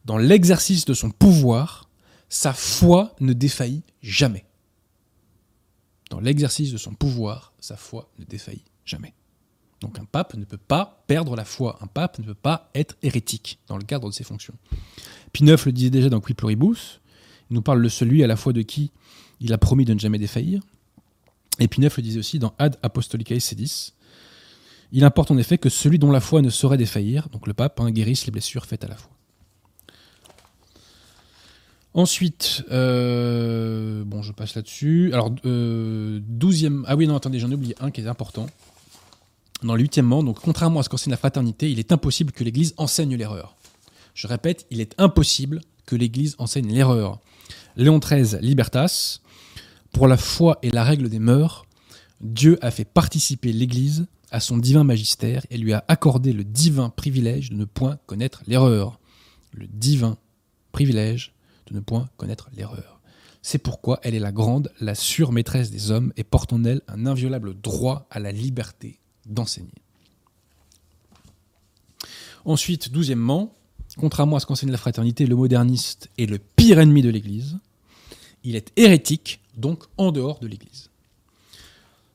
dans 0.04 0.18
l'exercice 0.18 0.84
de 0.84 0.94
son 0.94 1.10
pouvoir, 1.10 1.88
sa 2.28 2.52
foi 2.52 3.14
ne 3.20 3.32
défaillit 3.32 3.84
jamais. 4.02 4.44
Dans 6.10 6.20
l'exercice 6.20 6.72
de 6.72 6.78
son 6.78 6.94
pouvoir, 6.94 7.52
sa 7.60 7.76
foi 7.76 8.10
ne 8.18 8.24
défaillit 8.24 8.64
jamais. 8.84 9.14
Donc 9.80 9.98
un 9.98 10.04
pape 10.04 10.34
ne 10.34 10.44
peut 10.44 10.56
pas 10.56 11.04
perdre 11.06 11.36
la 11.36 11.44
foi, 11.44 11.78
un 11.80 11.86
pape 11.86 12.18
ne 12.18 12.24
peut 12.24 12.34
pas 12.34 12.70
être 12.74 12.96
hérétique 13.02 13.58
dans 13.68 13.76
le 13.76 13.84
cadre 13.84 14.08
de 14.08 14.14
ses 14.14 14.24
fonctions. 14.24 14.54
Pie 15.32 15.44
IX 15.44 15.64
le 15.66 15.72
disait 15.72 15.90
déjà 15.90 16.08
dans 16.08 16.20
Qui 16.20 16.34
Pluribus, 16.34 17.00
nous 17.50 17.62
parle 17.62 17.82
de 17.82 17.88
celui 17.88 18.22
à 18.22 18.26
la 18.26 18.36
foi 18.36 18.52
de 18.52 18.62
qui 18.62 18.90
il 19.40 19.52
a 19.52 19.58
promis 19.58 19.84
de 19.84 19.94
ne 19.94 19.98
jamais 19.98 20.18
défaillir. 20.18 20.62
Et 21.60 21.68
Pie 21.68 21.80
IX 21.80 21.96
le 21.96 22.02
disait 22.02 22.18
aussi 22.18 22.38
dans 22.38 22.54
Ad 22.58 22.76
Apostolicae 22.82 23.40
Sedis, 23.40 23.92
il 24.92 25.04
importe 25.04 25.30
en 25.30 25.38
effet 25.38 25.58
que 25.58 25.68
celui 25.68 25.98
dont 25.98 26.10
la 26.10 26.20
foi 26.20 26.40
ne 26.40 26.50
saurait 26.50 26.76
défaillir, 26.76 27.28
donc 27.28 27.46
le 27.46 27.54
pape, 27.54 27.80
hein, 27.80 27.90
guérisse 27.90 28.26
les 28.26 28.30
blessures 28.30 28.64
faites 28.64 28.84
à 28.84 28.88
la 28.88 28.96
foi. 28.96 29.10
Ensuite, 31.94 32.64
euh, 32.70 34.04
bon, 34.04 34.22
je 34.22 34.32
passe 34.32 34.54
là-dessus. 34.54 35.10
Alors, 35.12 35.34
euh, 35.44 36.20
12e. 36.20 36.84
Ah 36.86 36.94
oui, 36.94 37.06
non, 37.06 37.16
attendez, 37.16 37.38
j'en 37.40 37.50
ai 37.50 37.54
oublié 37.54 37.74
un 37.80 37.90
qui 37.90 38.00
est 38.00 38.06
important. 38.06 38.46
Dans 39.62 39.74
le 39.74 39.82
huitièmement, 39.82 40.22
donc, 40.22 40.38
contrairement 40.38 40.80
à 40.80 40.82
ce 40.84 40.88
qu'enseigne 40.88 41.10
la 41.10 41.16
fraternité, 41.16 41.70
il 41.70 41.78
est 41.80 41.90
impossible 41.90 42.30
que 42.30 42.44
l'Église 42.44 42.74
enseigne 42.76 43.16
l'erreur. 43.16 43.56
Je 44.14 44.28
répète, 44.28 44.66
il 44.70 44.80
est 44.80 44.94
impossible 44.98 45.60
que 45.88 45.96
l'Église 45.96 46.36
enseigne 46.38 46.70
l'erreur. 46.70 47.18
Léon 47.76 47.98
XIII, 47.98 48.38
Libertas, 48.42 49.20
pour 49.90 50.06
la 50.06 50.18
foi 50.18 50.58
et 50.62 50.70
la 50.70 50.84
règle 50.84 51.08
des 51.08 51.18
mœurs, 51.18 51.64
Dieu 52.20 52.58
a 52.60 52.70
fait 52.70 52.84
participer 52.84 53.54
l'Église 53.54 54.06
à 54.30 54.40
son 54.40 54.58
divin 54.58 54.84
magistère 54.84 55.46
et 55.48 55.56
lui 55.56 55.72
a 55.72 55.82
accordé 55.88 56.34
le 56.34 56.44
divin 56.44 56.90
privilège 56.90 57.48
de 57.48 57.56
ne 57.56 57.64
point 57.64 57.98
connaître 58.04 58.42
l'erreur. 58.46 59.00
Le 59.54 59.66
divin 59.66 60.18
privilège 60.72 61.32
de 61.68 61.74
ne 61.74 61.80
point 61.80 62.10
connaître 62.18 62.50
l'erreur. 62.54 63.00
C'est 63.40 63.56
pourquoi 63.56 63.98
elle 64.02 64.14
est 64.14 64.18
la 64.18 64.32
grande, 64.32 64.70
la 64.80 64.94
sûre 64.94 65.32
maîtresse 65.32 65.70
des 65.70 65.90
hommes 65.90 66.12
et 66.18 66.24
porte 66.24 66.52
en 66.52 66.64
elle 66.64 66.82
un 66.86 67.06
inviolable 67.06 67.58
droit 67.58 68.06
à 68.10 68.18
la 68.18 68.30
liberté 68.30 68.98
d'enseigner. 69.24 69.82
Ensuite, 72.44 72.92
douzièmement, 72.92 73.54
contrairement 73.98 74.36
à 74.36 74.40
ce 74.40 74.46
qu'enseigne 74.46 74.70
la 74.70 74.78
fraternité, 74.78 75.26
le 75.26 75.36
moderniste 75.36 76.08
est 76.16 76.26
le 76.26 76.38
pire 76.38 76.78
ennemi 76.78 77.02
de 77.02 77.10
l'Église. 77.10 77.58
Il 78.44 78.56
est 78.56 78.72
hérétique, 78.76 79.40
donc 79.56 79.84
en 79.96 80.12
dehors 80.12 80.38
de 80.38 80.46
l'Église. 80.46 80.88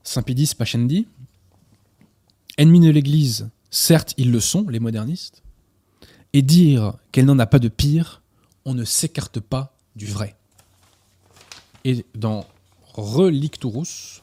Saint 0.02 0.22
Pédis 0.22 0.54
Pachendi, 0.56 1.06
ennemis 2.58 2.80
de 2.80 2.90
l'Église, 2.90 3.48
certes 3.70 4.14
ils 4.16 4.30
le 4.30 4.40
sont, 4.40 4.68
les 4.68 4.80
modernistes, 4.80 5.42
et 6.32 6.42
dire 6.42 6.94
qu'elle 7.12 7.26
n'en 7.26 7.38
a 7.38 7.46
pas 7.46 7.58
de 7.58 7.68
pire, 7.68 8.22
on 8.64 8.74
ne 8.74 8.84
s'écarte 8.84 9.40
pas 9.40 9.76
du 9.94 10.06
vrai. 10.06 10.34
Et 11.84 12.04
dans 12.14 12.46
Relicturus, 12.94 14.22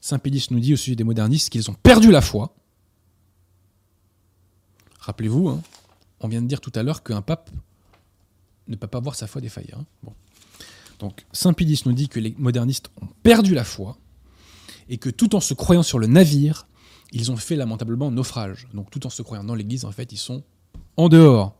Saint 0.00 0.18
Pédis 0.18 0.46
nous 0.50 0.60
dit 0.60 0.74
au 0.74 0.76
sujet 0.76 0.96
des 0.96 1.04
modernistes 1.04 1.50
qu'ils 1.50 1.70
ont 1.70 1.74
perdu 1.74 2.10
la 2.10 2.20
foi. 2.20 2.54
Rappelez-vous, 5.00 5.48
hein, 5.48 5.62
on 6.20 6.28
vient 6.28 6.42
de 6.42 6.46
dire 6.46 6.60
tout 6.60 6.72
à 6.74 6.82
l'heure 6.82 7.02
qu'un 7.02 7.22
pape 7.22 7.50
ne 8.68 8.76
peut 8.76 8.86
pas 8.86 9.00
voir 9.00 9.14
sa 9.14 9.26
foi 9.26 9.40
défaillir. 9.40 9.78
hein. 9.78 10.12
Donc 10.98 11.24
Saint 11.32 11.52
Pédis 11.54 11.82
nous 11.86 11.92
dit 11.92 12.08
que 12.08 12.20
les 12.20 12.34
modernistes 12.38 12.90
ont 13.00 13.06
perdu 13.22 13.54
la 13.54 13.64
foi 13.64 13.96
et 14.88 14.98
que 14.98 15.08
tout 15.08 15.34
en 15.34 15.40
se 15.40 15.54
croyant 15.54 15.82
sur 15.82 15.98
le 15.98 16.06
navire, 16.06 16.66
ils 17.12 17.32
ont 17.32 17.36
fait 17.36 17.56
lamentablement 17.56 18.10
naufrage. 18.10 18.68
Donc 18.74 18.90
tout 18.90 19.06
en 19.06 19.10
se 19.10 19.22
croyant 19.22 19.44
dans 19.44 19.54
l'église, 19.54 19.84
en 19.84 19.92
fait, 19.92 20.12
ils 20.12 20.18
sont 20.18 20.44
en 20.96 21.08
dehors. 21.08 21.56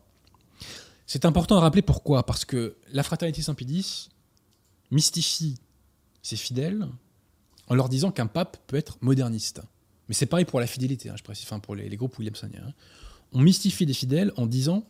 C'est 1.07 1.25
important 1.25 1.57
à 1.57 1.61
rappeler 1.61 1.81
pourquoi 1.81 2.25
Parce 2.25 2.45
que 2.45 2.77
la 2.91 3.03
fraternité 3.03 3.41
Saint-Pédis 3.41 4.09
mystifie 4.91 5.57
ses 6.21 6.35
fidèles 6.37 6.87
en 7.67 7.75
leur 7.75 7.89
disant 7.89 8.11
qu'un 8.11 8.27
pape 8.27 8.57
peut 8.67 8.77
être 8.77 8.97
moderniste. 9.01 9.61
Mais 10.07 10.13
c'est 10.13 10.25
pareil 10.25 10.45
pour 10.45 10.59
la 10.59 10.67
fidélité, 10.67 11.09
hein, 11.09 11.15
je 11.17 11.23
précise, 11.23 11.45
enfin 11.45 11.59
pour 11.59 11.75
les, 11.75 11.89
les 11.89 11.97
groupes 11.97 12.17
williamsoniens. 12.19 12.63
hein. 12.67 12.73
On 13.33 13.41
mystifie 13.41 13.85
les 13.85 13.93
fidèles 13.93 14.31
en 14.37 14.45
disant 14.45 14.83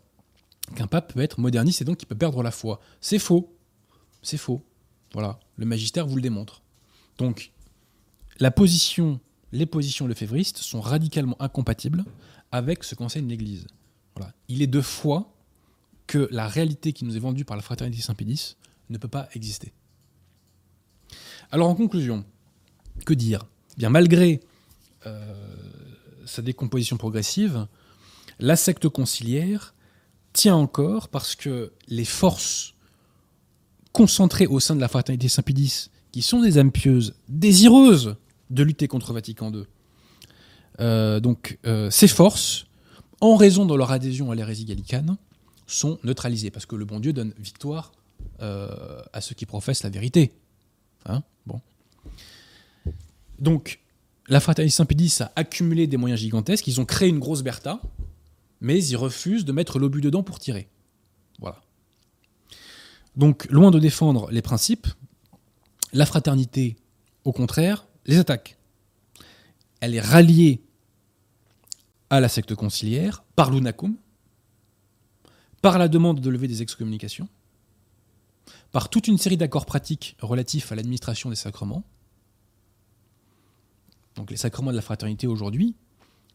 qu'un 0.75 0.87
pape 0.87 1.13
peut 1.13 1.21
être 1.21 1.39
moderniste 1.39 1.81
et 1.81 1.85
donc 1.85 1.97
qu'il 1.97 2.07
peut 2.07 2.15
perdre 2.15 2.41
la 2.43 2.51
foi. 2.51 2.79
C'est 2.99 3.19
faux. 3.19 3.55
C'est 4.21 4.37
faux. 4.37 4.63
Voilà. 5.13 5.39
Le 5.57 5.65
magistère 5.65 6.07
vous 6.07 6.15
le 6.15 6.21
démontre. 6.21 6.61
Donc, 7.17 7.51
la 8.39 8.51
position, 8.51 9.19
les 9.51 9.65
positions 9.65 10.07
lefévristes 10.07 10.57
sont 10.57 10.81
radicalement 10.81 11.35
incompatibles 11.39 12.03
avec 12.51 12.83
ce 12.83 12.95
qu'enseigne 12.95 13.27
l'Église. 13.27 13.67
Voilà. 14.15 14.33
Il 14.47 14.61
est 14.61 14.67
de 14.67 14.81
foi 14.81 15.33
que 16.07 16.27
la 16.31 16.47
réalité 16.47 16.93
qui 16.93 17.05
nous 17.05 17.15
est 17.15 17.19
vendue 17.19 17.45
par 17.45 17.55
la 17.55 17.63
fraternité 17.63 18.01
Saint-Pédis 18.01 18.57
ne 18.89 18.97
peut 18.97 19.07
pas 19.07 19.29
exister. 19.33 19.73
Alors 21.51 21.69
en 21.69 21.75
conclusion, 21.75 22.25
que 23.05 23.13
dire? 23.13 23.45
Bien 23.77 23.89
malgré 23.89 24.41
euh, 25.05 25.35
sa 26.25 26.41
décomposition 26.41 26.97
progressive, 26.97 27.67
la 28.41 28.55
secte 28.55 28.89
conciliaire 28.89 29.73
tient 30.33 30.55
encore 30.55 31.07
parce 31.09 31.35
que 31.35 31.71
les 31.87 32.05
forces 32.05 32.73
concentrées 33.93 34.47
au 34.47 34.59
sein 34.59 34.75
de 34.75 34.81
la 34.81 34.87
fraternité 34.87 35.29
Saint-Pédis, 35.29 35.89
qui 36.11 36.21
sont 36.21 36.41
des 36.41 36.57
âmes 36.57 36.71
pieuses, 36.71 37.13
désireuses 37.29 38.15
de 38.49 38.63
lutter 38.63 38.87
contre 38.87 39.13
Vatican 39.13 39.51
II, 39.53 39.63
euh, 40.79 41.19
donc 41.19 41.59
euh, 41.65 41.89
ces 41.89 42.07
forces, 42.07 42.65
en 43.19 43.35
raison 43.35 43.65
de 43.65 43.75
leur 43.75 43.91
adhésion 43.91 44.31
à 44.31 44.35
l'hérésie 44.35 44.65
gallicane, 44.65 45.17
sont 45.67 45.99
neutralisées, 46.03 46.51
parce 46.51 46.65
que 46.65 46.75
le 46.75 46.85
bon 46.85 46.99
Dieu 46.99 47.13
donne 47.13 47.33
victoire 47.37 47.91
euh, 48.41 49.01
à 49.13 49.21
ceux 49.21 49.35
qui 49.35 49.45
professent 49.45 49.83
la 49.83 49.89
vérité. 49.89 50.31
Hein 51.05 51.21
bon. 51.45 51.61
Donc, 53.39 53.79
la 54.27 54.39
fraternité 54.39 54.75
Saint-Pédis 54.75 55.17
a 55.21 55.31
accumulé 55.35 55.87
des 55.87 55.97
moyens 55.97 56.19
gigantesques, 56.19 56.67
ils 56.67 56.81
ont 56.81 56.85
créé 56.85 57.09
une 57.09 57.19
grosse 57.19 57.43
Bertha, 57.43 57.79
mais 58.61 58.83
ils 58.83 58.95
refusent 58.95 59.43
de 59.43 59.51
mettre 59.51 59.79
l'obus 59.79 60.01
dedans 60.01 60.23
pour 60.23 60.39
tirer. 60.39 60.69
Voilà. 61.39 61.61
Donc, 63.15 63.45
loin 63.49 63.71
de 63.71 63.79
défendre 63.79 64.29
les 64.31 64.41
principes, 64.41 64.87
la 65.91 66.05
fraternité, 66.05 66.77
au 67.25 67.33
contraire, 67.33 67.87
les 68.05 68.19
attaque. 68.19 68.57
Elle 69.81 69.95
est 69.95 70.01
ralliée 70.01 70.63
à 72.09 72.19
la 72.19 72.29
secte 72.29 72.55
conciliaire 72.55 73.23
par 73.35 73.51
l'unacum, 73.51 73.97
par 75.61 75.77
la 75.77 75.87
demande 75.87 76.21
de 76.21 76.29
lever 76.29 76.47
des 76.47 76.61
excommunications, 76.61 77.27
par 78.71 78.89
toute 78.89 79.07
une 79.07 79.17
série 79.17 79.37
d'accords 79.37 79.65
pratiques 79.65 80.15
relatifs 80.21 80.71
à 80.71 80.75
l'administration 80.75 81.29
des 81.29 81.35
sacrements. 81.35 81.83
Donc 84.15 84.29
les 84.29 84.37
sacrements 84.37 84.71
de 84.71 84.75
la 84.75 84.81
fraternité 84.81 85.25
aujourd'hui 85.25 85.75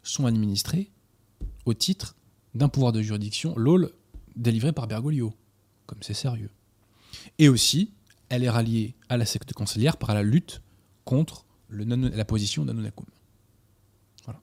sont 0.02 0.26
administrés 0.26 0.90
au 1.64 1.74
titre 1.74 2.16
d'un 2.54 2.68
pouvoir 2.68 2.92
de 2.92 3.02
juridiction, 3.02 3.54
l'OL 3.56 3.92
délivré 4.34 4.72
par 4.72 4.86
Bergoglio, 4.86 5.34
comme 5.86 5.98
c'est 6.02 6.14
sérieux. 6.14 6.50
Et 7.38 7.48
aussi, 7.48 7.90
elle 8.28 8.44
est 8.44 8.50
ralliée 8.50 8.94
à 9.08 9.16
la 9.16 9.26
secte 9.26 9.52
conciliaire 9.52 9.96
par 9.96 10.14
la 10.14 10.22
lutte 10.22 10.62
contre 11.04 11.44
la 11.70 12.24
position 12.24 12.64
d'Anonacum. 12.64 13.06
Voilà. 14.24 14.40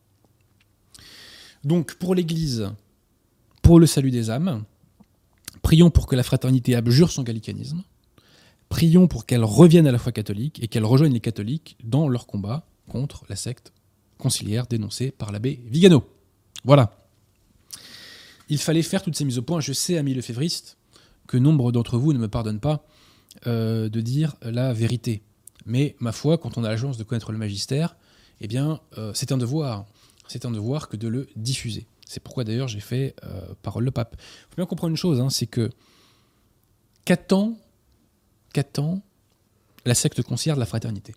Donc 1.64 1.96
pour 1.96 2.16
l'Église, 2.16 2.72
pour 3.62 3.80
le 3.80 3.86
salut 3.86 4.12
des 4.12 4.30
âmes, 4.30 4.64
prions 5.62 5.90
pour 5.90 6.08
que 6.08 6.16
la 6.16 6.24
fraternité 6.24 6.76
abjure 6.76 7.12
son 7.12 7.24
gallicanisme, 7.24 7.84
prions 8.70 9.08
pour 9.08 9.26
qu'elle 9.26 9.44
revienne 9.44 9.88
à 9.88 9.92
la 9.92 10.00
foi 10.00 10.12
catholique 10.12 10.62
et 10.62 10.68
qu'elle 10.68 10.86
rejoigne 10.86 11.14
les 11.14 11.20
catholiques 11.20 11.78
dans 11.84 12.10
leur 12.10 12.28
combat 12.28 12.66
contre 12.88 13.24
la 13.30 13.36
secte 13.36 13.72
conciliaire 14.18 14.68
dénoncée 14.68 15.12
par 15.12 15.32
l'abbé 15.32 15.62
Vigano. 15.66 16.04
Voilà. 16.64 16.98
Il 18.50 18.58
fallait 18.58 18.84
faire 18.84 19.02
toutes 19.02 19.16
ces 19.16 19.26
mises 19.26 19.38
au 19.38 19.42
point. 19.42 19.60
Je 19.60 19.74
sais, 19.74 19.98
amis 19.98 20.14
lefévristes, 20.14 20.78
que 21.28 21.38
nombre 21.38 21.72
d'entre 21.72 21.98
vous 21.98 22.14
ne 22.14 22.20
me 22.20 22.28
pardonnent 22.28 22.60
pas 22.60 22.86
euh, 23.48 23.90
de 23.90 24.02
dire 24.02 24.36
la 24.42 24.74
vérité. 24.74 25.24
Mais 25.66 25.96
ma 26.00 26.12
foi, 26.12 26.38
quand 26.38 26.58
on 26.58 26.64
a 26.64 26.70
la 26.70 26.78
chance 26.78 26.98
de 26.98 27.04
connaître 27.04 27.32
le 27.32 27.38
magistère, 27.38 27.96
eh 28.42 28.48
bien, 28.48 28.82
euh, 28.98 29.12
c'est 29.14 29.32
un 29.32 29.38
devoir. 29.38 29.86
C'est 30.28 30.46
un 30.46 30.52
devoir 30.52 30.90
que 30.90 30.98
de 30.98 31.08
le 31.08 31.28
diffuser. 31.36 31.88
C'est 32.06 32.22
pourquoi 32.22 32.44
d'ailleurs 32.44 32.68
j'ai 32.68 32.80
fait 32.80 33.16
euh, 33.24 33.42
Parole 33.62 33.86
le 33.86 33.92
Pape. 33.92 34.16
Il 34.20 34.50
faut 34.50 34.56
bien 34.58 34.66
comprendre 34.66 34.92
une 34.92 34.98
chose, 34.98 35.20
hein, 35.20 35.30
c'est 35.30 35.48
que 35.48 35.70
qu'attend, 37.06 37.58
la 39.86 39.96
secte 39.96 40.22
conciliaire 40.22 40.56
de 40.56 40.60
la 40.60 40.66
fraternité? 40.66 41.16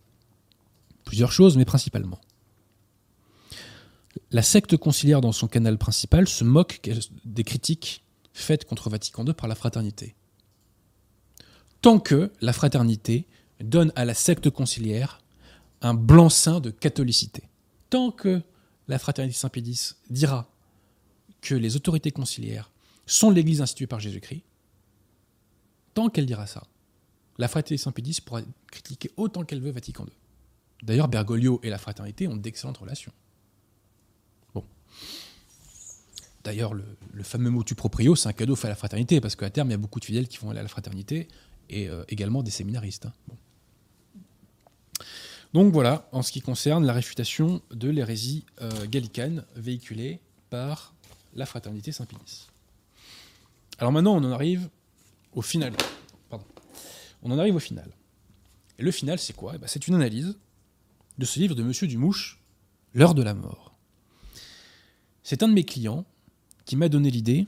Plusieurs 1.04 1.32
choses, 1.32 1.56
mais 1.56 1.64
principalement. 1.64 2.18
La 4.30 4.42
secte 4.42 4.76
conciliaire 4.76 5.20
dans 5.20 5.32
son 5.32 5.48
canal 5.48 5.78
principal 5.78 6.28
se 6.28 6.44
moque 6.44 6.80
des 7.24 7.44
critiques 7.44 8.04
faites 8.32 8.64
contre 8.64 8.90
Vatican 8.90 9.24
II 9.24 9.34
par 9.34 9.48
la 9.48 9.54
fraternité. 9.54 10.14
Tant 11.80 11.98
que 11.98 12.32
la 12.40 12.52
fraternité 12.52 13.26
donne 13.60 13.92
à 13.96 14.04
la 14.04 14.14
secte 14.14 14.50
conciliaire 14.50 15.20
un 15.80 15.94
blanc-seing 15.94 16.60
de 16.60 16.70
catholicité. 16.70 17.44
Tant 17.90 18.10
que 18.10 18.42
la 18.88 18.98
fraternité 18.98 19.38
Saint-Pédis 19.38 19.94
dira 20.10 20.48
que 21.40 21.54
les 21.54 21.76
autorités 21.76 22.10
conciliaires 22.10 22.70
sont 23.06 23.30
l'Église 23.30 23.62
instituée 23.62 23.86
par 23.86 24.00
Jésus-Christ, 24.00 24.42
tant 25.94 26.08
qu'elle 26.08 26.26
dira 26.26 26.46
ça, 26.46 26.64
la 27.38 27.48
fraternité 27.48 27.82
Saint-Pédis 27.82 28.20
pourra 28.20 28.40
critiquer 28.70 29.10
autant 29.16 29.44
qu'elle 29.44 29.60
veut 29.60 29.70
Vatican 29.70 30.04
II. 30.04 30.12
D'ailleurs, 30.82 31.08
Bergoglio 31.08 31.60
et 31.62 31.70
la 31.70 31.78
fraternité 31.78 32.28
ont 32.28 32.36
d'excellentes 32.36 32.78
relations. 32.78 33.12
Bon. 34.54 34.64
D'ailleurs, 36.46 36.74
le, 36.74 36.84
le 37.12 37.22
fameux 37.24 37.50
motu 37.50 37.74
proprio, 37.74 38.14
c'est 38.14 38.28
un 38.28 38.32
cadeau 38.32 38.54
fait 38.54 38.68
à 38.68 38.70
la 38.70 38.76
fraternité, 38.76 39.20
parce 39.20 39.34
qu'à 39.34 39.50
terme, 39.50 39.66
il 39.66 39.72
y 39.72 39.74
a 39.74 39.78
beaucoup 39.78 39.98
de 39.98 40.04
fidèles 40.04 40.28
qui 40.28 40.38
vont 40.38 40.50
aller 40.50 40.60
à 40.60 40.62
la 40.62 40.68
fraternité, 40.68 41.26
et 41.68 41.88
euh, 41.88 42.04
également 42.08 42.44
des 42.44 42.52
séminaristes. 42.52 43.06
hein. 43.06 43.12
Donc 45.52 45.72
voilà, 45.72 46.08
en 46.12 46.22
ce 46.22 46.30
qui 46.30 46.40
concerne 46.40 46.86
la 46.86 46.92
réfutation 46.92 47.62
de 47.72 47.88
l'hérésie 47.88 48.44
euh, 48.60 48.86
gallicane 48.86 49.44
véhiculée 49.56 50.20
par 50.48 50.94
la 51.34 51.46
fraternité 51.46 51.90
Saint-Pédis. 51.90 52.46
Alors 53.78 53.90
maintenant, 53.90 54.14
on 54.14 54.22
en 54.22 54.30
arrive 54.30 54.68
au 55.32 55.42
final. 55.42 55.72
Pardon. 56.30 56.44
on 57.24 57.32
en 57.32 57.38
arrive 57.40 57.56
au 57.56 57.60
final. 57.60 57.90
Et 58.78 58.84
le 58.84 58.92
final, 58.92 59.18
c'est 59.18 59.32
quoi? 59.34 59.54
Eh 59.56 59.58
ben, 59.58 59.66
C'est 59.66 59.88
une 59.88 59.96
analyse 59.96 60.36
de 61.18 61.24
ce 61.24 61.40
livre 61.40 61.56
de 61.56 61.64
Monsieur 61.64 61.88
Dumouche, 61.88 62.38
L'heure 62.94 63.14
de 63.14 63.22
la 63.24 63.34
mort. 63.34 63.74
C'est 65.24 65.42
un 65.42 65.48
de 65.48 65.52
mes 65.54 65.64
clients 65.64 66.04
qui 66.66 66.76
m'a 66.76 66.88
donné 66.88 67.10
l'idée 67.10 67.46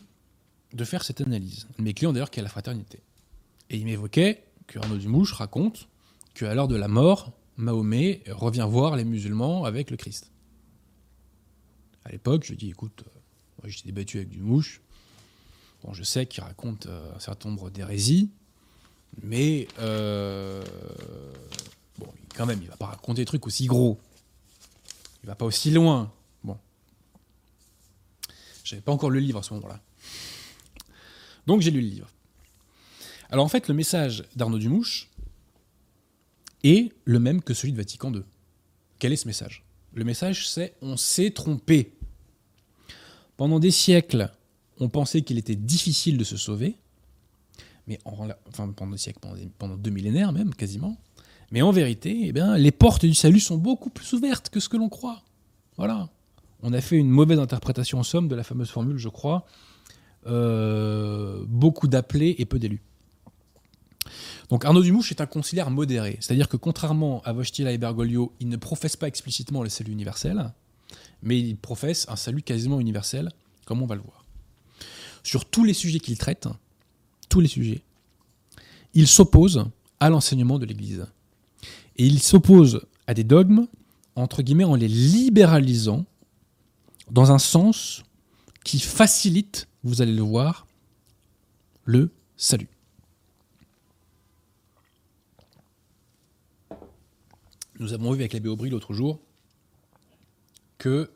de 0.73 0.85
faire 0.85 1.05
cette 1.05 1.21
analyse. 1.21 1.67
Mes 1.79 1.93
clients 1.93 2.13
d'ailleurs 2.13 2.31
qui 2.31 2.41
est 2.41 2.43
la 2.43 2.49
fraternité. 2.49 3.01
Et 3.69 3.77
il 3.77 3.85
m'évoquait 3.85 4.45
que 4.67 4.79
Arnaud 4.79 4.97
Dumouche 4.97 5.33
raconte 5.33 5.89
qu'à 6.35 6.55
l'heure 6.55 6.69
de 6.69 6.77
la 6.77 6.89
mort, 6.89 7.33
Mahomet 7.57 8.23
revient 8.29 8.67
voir 8.69 8.97
les 8.97 9.05
musulmans 9.05 9.65
avec 9.65 9.91
le 9.91 9.97
Christ. 9.97 10.31
À 12.05 12.11
l'époque, 12.11 12.45
je 12.45 12.55
dis 12.55 12.71
écoute, 12.71 13.05
euh, 13.07 13.11
moi 13.61 13.69
j'étais 13.69 13.87
débattu 13.89 14.19
avec 14.19 14.31
Dumouche. 14.31 14.81
Bon, 15.83 15.93
je 15.93 16.03
sais 16.03 16.27
qu'il 16.27 16.43
raconte 16.43 16.87
euh, 16.87 17.15
un 17.15 17.19
certain 17.19 17.51
nombre 17.51 17.71
d'hérésies, 17.71 18.31
mais 19.23 19.69
euh, 19.79 20.65
bon, 21.99 22.09
quand 22.35 22.47
même, 22.47 22.61
il 22.63 22.69
va 22.69 22.77
pas 22.77 22.87
raconter 22.87 23.23
des 23.23 23.27
trucs 23.27 23.47
aussi 23.47 23.67
gros. 23.67 23.99
Il 25.23 25.27
va 25.27 25.35
pas 25.35 25.45
aussi 25.45 25.71
loin. 25.71 26.13
J'avais 28.69 28.83
pas 28.83 28.93
encore 28.93 29.11
le 29.11 29.19
livre 29.19 29.39
à 29.39 29.43
ce 29.43 29.55
moment-là. 29.55 29.81
Donc 31.47 31.63
j'ai 31.63 31.71
lu 31.71 31.81
le 31.81 31.89
livre. 31.89 32.11
Alors 33.31 33.45
en 33.45 33.49
fait, 33.49 33.69
le 33.69 33.75
message 33.75 34.25
d'Arnaud 34.37 34.59
Dumouche 34.59 35.09
est 36.65 36.93
le 37.05 37.19
même 37.19 37.43
que 37.43 37.55
celui 37.55 37.73
de 37.73 37.79
Vatican 37.79 38.13
II. 38.13 38.23
Quel 38.99 39.13
est 39.13 39.17
ce 39.17 39.27
message? 39.27 39.65
Le 39.95 40.05
message, 40.05 40.49
c'est 40.49 40.75
on 40.83 40.97
s'est 40.97 41.31
trompé. 41.31 41.95
Pendant 43.39 43.59
des 43.59 43.71
siècles, 43.71 44.31
on 44.79 44.89
pensait 44.89 45.23
qu'il 45.23 45.39
était 45.39 45.57
difficile 45.57 46.19
de 46.19 46.25
se 46.25 46.37
sauver, 46.37 46.77
enfin 48.05 48.69
pendant 48.73 48.93
des 48.93 48.99
siècles, 48.99 49.21
pendant, 49.59 49.77
deux 49.77 49.91
millénaires 49.91 50.33
même, 50.33 50.55
quasiment. 50.55 50.99
Mais 51.51 51.63
en 51.63 51.71
vérité, 51.71 52.25
eh 52.25 52.33
bien, 52.33 52.59
les 52.59 52.73
portes 52.73 53.07
du 53.07 53.15
salut 53.15 53.41
sont 53.41 53.57
beaucoup 53.57 53.89
plus 53.89 54.13
ouvertes 54.13 54.51
que 54.51 54.61
ce 54.61 54.69
que 54.69 54.77
l'on 54.77 54.91
croit. 54.91 55.23
Voilà. 55.79 56.11
On 56.63 56.73
a 56.73 56.81
fait 56.81 56.97
une 56.97 57.09
mauvaise 57.09 57.39
interprétation 57.39 57.99
en 57.99 58.03
somme 58.03 58.29
de 58.29 58.35
la 58.35 58.43
fameuse 58.43 58.71
formule, 58.71 58.99
je 58.99 59.09
crois. 59.09 59.47
Euh, 60.27 61.45
beaucoup 61.47 61.89
d'appelés 61.89 62.35
et 62.39 62.45
peu 62.45 62.59
d'élus. 62.59 62.83
Donc 64.49 64.65
Arnaud 64.65 64.83
Dumouche 64.83 65.11
est 65.13 65.21
un 65.21 65.27
conciliaire 65.27 65.71
modéré, 65.71 66.17
c'est-à-dire 66.21 66.49
que 66.49 66.57
contrairement 66.57 67.23
à 67.25 67.33
Wojtyla 67.33 67.73
et 67.73 67.79
Bergoglio, 67.79 68.33
il 68.41 68.49
ne 68.49 68.57
professe 68.57 68.97
pas 68.97 69.07
explicitement 69.07 69.63
le 69.63 69.69
salut 69.69 69.93
universel, 69.93 70.53
mais 71.23 71.39
il 71.39 71.57
professe 71.57 72.07
un 72.09 72.17
salut 72.17 72.43
quasiment 72.43 72.81
universel, 72.81 73.31
comme 73.67 73.83
on 73.83 73.87
va 73.87 73.95
le 73.95 74.01
voir. 74.01 74.25
Sur 75.23 75.45
tous 75.45 75.65
les 75.65 75.75
sujets 75.75 76.01
qu'il 76.01 76.17
traite, 76.17 76.49
tous 77.29 77.41
les 77.41 77.49
sujets, 77.49 77.83
il 78.95 79.07
s'oppose 79.07 79.67
à 80.01 80.09
l'enseignement 80.09 80.59
de 80.59 80.65
l'Église. 80.65 81.07
Et 81.97 82.07
il 82.07 82.21
s'oppose 82.21 82.83
à 83.07 83.15
des 83.15 83.25
dogmes, 83.25 83.67
entre 84.17 84.43
guillemets, 84.43 84.65
en 84.65 84.75
les 84.75 84.89
libéralisant 84.89 86.07
dans 87.11 87.33
un 87.33 87.39
sens 87.39 88.03
qui 88.65 88.81
facilite, 88.81 89.69
vous 89.83 90.03
allez 90.03 90.15
le 90.15 90.23
voir, 90.23 90.67
le 91.85 92.11
salut. 92.37 92.69
Nous 97.79 97.93
avons 97.93 98.13
vu 98.13 98.21
avec 98.21 98.33
l'abbé 98.33 98.49
Aubry 98.49 98.71
l'autre 98.71 98.93
jour 98.93 99.21
que, 100.79 101.11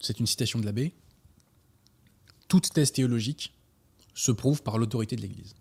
c'est 0.00 0.20
une 0.20 0.26
citation 0.26 0.58
de 0.58 0.64
l'abbé, 0.64 0.94
toute 2.48 2.72
thèse 2.72 2.92
théologique 2.92 3.54
se 4.14 4.30
prouve 4.30 4.62
par 4.62 4.76
l'autorité 4.76 5.16
de 5.16 5.22
l'Église. 5.22 5.54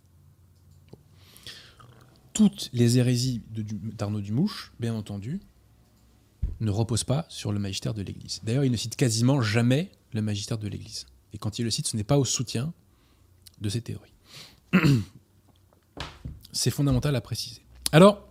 Toutes 2.33 2.69
les 2.73 2.97
hérésies 2.97 3.41
d'Arnaud 3.49 4.21
Dumouche, 4.21 4.73
bien 4.79 4.93
entendu, 4.93 5.39
ne 6.59 6.71
reposent 6.71 7.03
pas 7.03 7.25
sur 7.29 7.51
le 7.51 7.59
magistère 7.59 7.93
de 7.93 8.01
l'Église. 8.01 8.41
D'ailleurs, 8.43 8.65
il 8.65 8.71
ne 8.71 8.77
cite 8.77 8.95
quasiment 8.95 9.41
jamais 9.41 9.91
le 10.13 10.21
magistère 10.21 10.57
de 10.57 10.67
l'Église. 10.67 11.05
Et 11.33 11.37
quand 11.37 11.59
il 11.59 11.65
le 11.65 11.71
cite, 11.71 11.87
ce 11.87 11.97
n'est 11.97 12.03
pas 12.03 12.17
au 12.17 12.25
soutien 12.25 12.73
de 13.61 13.69
ses 13.69 13.81
théories. 13.81 14.13
C'est 16.51 16.71
fondamental 16.71 17.15
à 17.15 17.21
préciser. 17.21 17.61
Alors, 17.91 18.27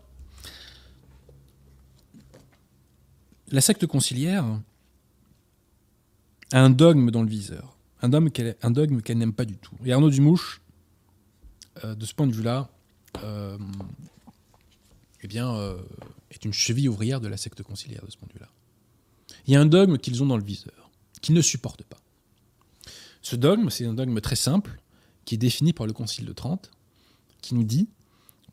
la 3.50 3.60
secte 3.60 3.86
conciliaire 3.86 4.44
a 6.52 6.60
un 6.60 6.70
dogme 6.70 7.10
dans 7.10 7.22
le 7.22 7.28
viseur, 7.28 7.76
un 8.02 8.08
dogme 8.08 8.30
qu'elle, 8.30 9.18
n'aime 9.18 9.32
pas 9.32 9.44
du 9.44 9.56
tout. 9.56 9.74
Et 9.84 9.92
Arnaud 9.92 10.10
Dumouche, 10.10 10.60
euh, 11.84 11.94
de 11.94 12.04
ce 12.04 12.14
point 12.14 12.26
de 12.26 12.32
vue-là, 12.32 12.68
euh, 13.24 13.58
eh 15.22 15.28
bien, 15.28 15.54
euh, 15.54 15.76
est 16.30 16.44
une 16.44 16.52
cheville 16.52 16.88
ouvrière 16.88 17.20
de 17.20 17.28
la 17.28 17.36
secte 17.36 17.62
conciliaire 17.62 18.04
de 18.04 18.10
ce 18.10 18.16
point 18.16 18.28
de 18.28 18.32
vue-là. 18.34 18.48
Il 19.46 19.52
y 19.52 19.56
a 19.56 19.60
un 19.60 19.66
dogme 19.66 19.98
qu'ils 19.98 20.22
ont 20.22 20.26
dans 20.26 20.36
le 20.36 20.44
viseur, 20.44 20.90
qu'ils 21.20 21.34
ne 21.34 21.40
supportent 21.40 21.84
pas. 21.84 22.00
Ce 23.22 23.36
dogme, 23.36 23.70
c'est 23.70 23.84
un 23.84 23.94
dogme 23.94 24.20
très 24.20 24.36
simple, 24.36 24.80
qui 25.24 25.34
est 25.34 25.38
défini 25.38 25.72
par 25.72 25.86
le 25.86 25.92
Concile 25.92 26.24
de 26.24 26.32
Trente, 26.32 26.70
qui 27.42 27.54
nous 27.54 27.64
dit 27.64 27.88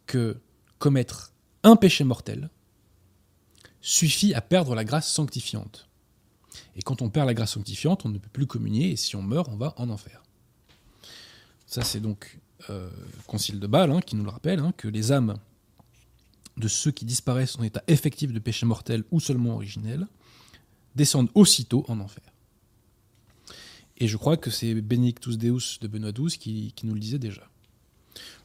que 0.05 0.39
commettre 0.79 1.33
un 1.63 1.75
péché 1.75 2.03
mortel 2.03 2.49
suffit 3.81 4.33
à 4.33 4.41
perdre 4.41 4.75
la 4.75 4.83
grâce 4.83 5.11
sanctifiante. 5.11 5.87
Et 6.75 6.81
quand 6.81 7.01
on 7.01 7.09
perd 7.09 7.27
la 7.27 7.33
grâce 7.33 7.53
sanctifiante, 7.53 8.05
on 8.05 8.09
ne 8.09 8.17
peut 8.17 8.29
plus 8.29 8.47
communier, 8.47 8.91
et 8.91 8.95
si 8.95 9.15
on 9.15 9.21
meurt, 9.21 9.49
on 9.49 9.57
va 9.57 9.73
en 9.77 9.89
enfer. 9.89 10.23
Ça, 11.65 11.83
c'est 11.83 11.99
donc 11.99 12.39
euh, 12.69 12.89
Concile 13.27 13.59
de 13.59 13.67
Bâle 13.67 13.91
hein, 13.91 14.01
qui 14.01 14.15
nous 14.15 14.23
le 14.23 14.29
rappelle, 14.29 14.59
hein, 14.59 14.73
que 14.75 14.87
les 14.87 15.11
âmes 15.11 15.37
de 16.57 16.67
ceux 16.67 16.91
qui 16.91 17.05
disparaissent 17.05 17.57
en 17.57 17.63
état 17.63 17.83
effectif 17.87 18.33
de 18.33 18.39
péché 18.39 18.65
mortel 18.65 19.03
ou 19.11 19.19
seulement 19.19 19.55
originel 19.55 20.07
descendent 20.95 21.29
aussitôt 21.35 21.85
en 21.87 21.99
enfer. 21.99 22.23
Et 23.97 24.07
je 24.07 24.17
crois 24.17 24.37
que 24.37 24.49
c'est 24.49 24.73
Benedictus 24.75 25.37
Deus 25.37 25.79
de 25.81 25.87
Benoît 25.87 26.11
XII 26.11 26.37
qui, 26.37 26.73
nous 26.83 26.93
le 26.93 26.99
disait 26.99 27.19
déjà. 27.19 27.47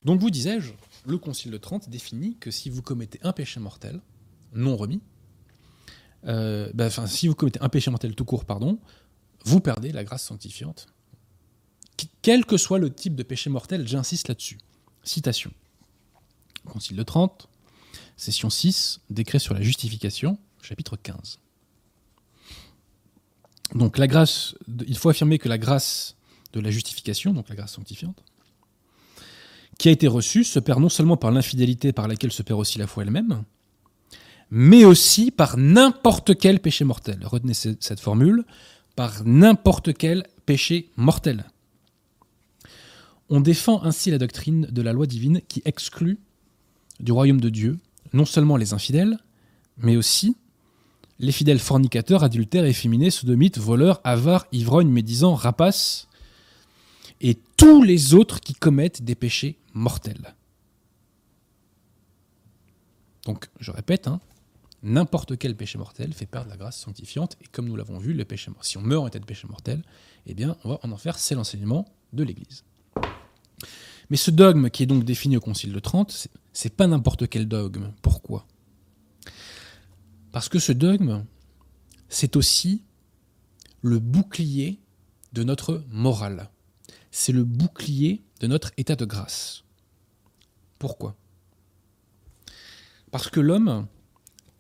Donc 0.05 0.21
vous 0.21 0.31
disais-je, 0.31 0.73
le 1.07 1.19
Concile 1.19 1.51
de 1.51 1.59
Trente 1.59 1.89
définit 1.89 2.37
que 2.37 2.51
si 2.51 2.71
vous 2.71 2.83
commettez 2.83 3.19
un 3.23 3.33
péché 3.33 3.61
mortel, 3.61 4.01
non 4.55 4.77
remis, 4.77 5.01
euh, 6.27 6.71
bah, 6.75 6.91
si 6.91 7.29
vous 7.29 7.35
commettez 7.35 7.61
un 7.61 7.69
péché 7.69 7.91
mortel 7.91 8.15
tout 8.15 8.25
court, 8.25 8.45
pardon, 8.45 8.79
vous 9.45 9.61
perdez 9.61 9.93
la 9.93 10.05
grâce 10.05 10.25
sanctifiante. 10.25 10.87
Quel 12.23 12.47
que 12.47 12.57
soit 12.57 12.79
le 12.79 12.93
type 12.93 13.15
de 13.15 13.23
péché 13.23 13.51
mortel, 13.51 13.87
j'insiste 13.87 14.29
là-dessus. 14.29 14.59
Citation. 15.03 15.53
Concile 16.65 16.97
de 16.97 17.03
Trente, 17.03 17.49
session 18.23 18.51
6, 18.51 19.01
décret 19.11 19.41
sur 19.41 19.53
la 19.53 19.63
justification, 19.63 20.39
chapitre 20.63 20.97
15. 20.97 21.41
Donc 23.75 23.99
la 23.99 24.07
grâce, 24.07 24.55
il 24.87 24.97
faut 24.97 25.09
affirmer 25.09 25.39
que 25.39 25.49
la 25.49 25.59
grâce 25.59 26.15
de 26.53 26.61
la 26.61 26.71
justification, 26.71 27.33
donc 27.33 27.49
la 27.49 27.57
grâce 27.57 27.73
sanctifiante, 27.73 28.23
qui 29.77 29.89
a 29.89 29.93
été 29.93 30.07
reçue, 30.07 30.45
se 30.45 30.61
perd 30.61 30.81
non 30.81 30.89
seulement 30.89 31.17
par 31.17 31.33
l'infidélité 31.33 31.93
par 31.93 32.07
laquelle 32.07 32.31
se 32.31 32.43
perd 32.43 32.61
aussi 32.61 32.79
la 32.79 32.87
foi 32.87 33.03
elle-même, 33.03 33.43
mais 34.51 34.85
aussi 34.85 35.33
par 35.33 35.57
n'importe 35.57 36.39
quel 36.39 36.61
péché 36.61 36.85
mortel. 36.85 37.19
Retenez 37.25 37.55
cette 37.55 37.99
formule, 37.99 38.45
par 38.95 39.25
n'importe 39.25 39.95
quel 39.95 40.29
péché 40.47 40.91
mortel. 40.97 41.47
On 43.31 43.41
défend 43.41 43.83
ainsi 43.83 44.13
la 44.13 44.19
doctrine 44.19 44.67
de 44.67 44.83
la 44.83 44.93
loi 44.93 45.07
divine 45.07 45.41
qui 45.49 45.61
exclut 45.65 46.21
du 47.01 47.11
royaume 47.11 47.41
de 47.41 47.49
Dieu 47.49 47.79
non 48.13 48.25
seulement 48.25 48.57
les 48.57 48.73
infidèles, 48.73 49.19
mais 49.79 49.97
aussi 49.97 50.37
les 51.19 51.33
fidèles 51.33 51.59
fornicateurs, 51.59 52.25
adultères, 52.25 52.65
efféminés, 52.65 53.11
sodomites, 53.11 53.59
voleurs, 53.59 54.01
avares, 54.05 54.47
ivrognes, 54.53 54.91
médisants, 54.91 55.35
rapaces, 55.35 56.09
et 57.21 57.39
tous 57.57 57.83
les 57.83 58.15
autres 58.15 58.41
qui 58.41 58.55
commettent 58.55 59.03
des 59.03 59.15
péchés 59.15 59.57
mortels. 59.73 60.35
Donc, 63.25 63.49
je 63.61 63.71
répète, 63.71 64.09
hein, 64.09 64.21
n'importe 64.83 65.39
quel 65.39 65.57
péché 65.57 65.79
mortel 65.79 66.13
fait 66.13 66.27
perdre 66.27 66.51
la 66.51 66.57
grâce 66.57 66.79
sanctifiante. 66.79 67.37
Et 67.41 67.47
comme 67.47 67.69
nous 67.69 67.77
l'avons 67.77 67.99
vu, 67.99 68.13
le 68.13 68.25
péché, 68.25 68.51
si 68.63 68.77
on 68.77 68.83
meurt 68.83 69.05
en 69.05 69.07
état 69.07 69.21
de 69.21 69.25
péché 69.25 69.47
mortel, 69.47 69.83
eh 70.27 70.35
bien, 70.35 70.57
on 70.65 70.71
va 70.71 70.81
en 70.83 70.91
enfer. 70.91 71.17
C'est 71.19 71.37
l'enseignement 71.37 71.87
de 72.13 72.25
l'Église. 72.25 72.65
Mais 74.13 74.19
ce 74.19 74.31
dogme 74.31 74.69
qui 74.69 74.83
est 74.83 74.87
donc 74.87 75.05
défini 75.05 75.39
au 75.39 75.41
Concile 75.41 75.73
de 75.73 75.79
Trente, 75.79 76.29
c'est 76.53 76.77
pas 76.77 76.87
n'importe 76.87 77.31
quel 77.31 77.49
dogme. 77.49 77.95
Pourquoi? 78.03 78.47
Parce 80.33 80.51
que 80.51 80.59
ce 80.59 80.73
dogme, 80.73 81.25
c'est 82.11 82.37
aussi 82.37 82.83
le 83.81 83.99
bouclier 83.99 84.79
de 85.33 85.45
notre 85.45 85.83
morale. 85.91 86.51
C'est 87.11 87.33
le 87.33 87.43
bouclier 87.43 88.21
de 88.41 88.49
notre 88.49 88.73
état 88.77 88.97
de 88.97 89.07
grâce. 89.07 89.65
Pourquoi? 90.79 91.17
Parce 93.13 93.31
que 93.31 93.41
l'homme 93.41 93.87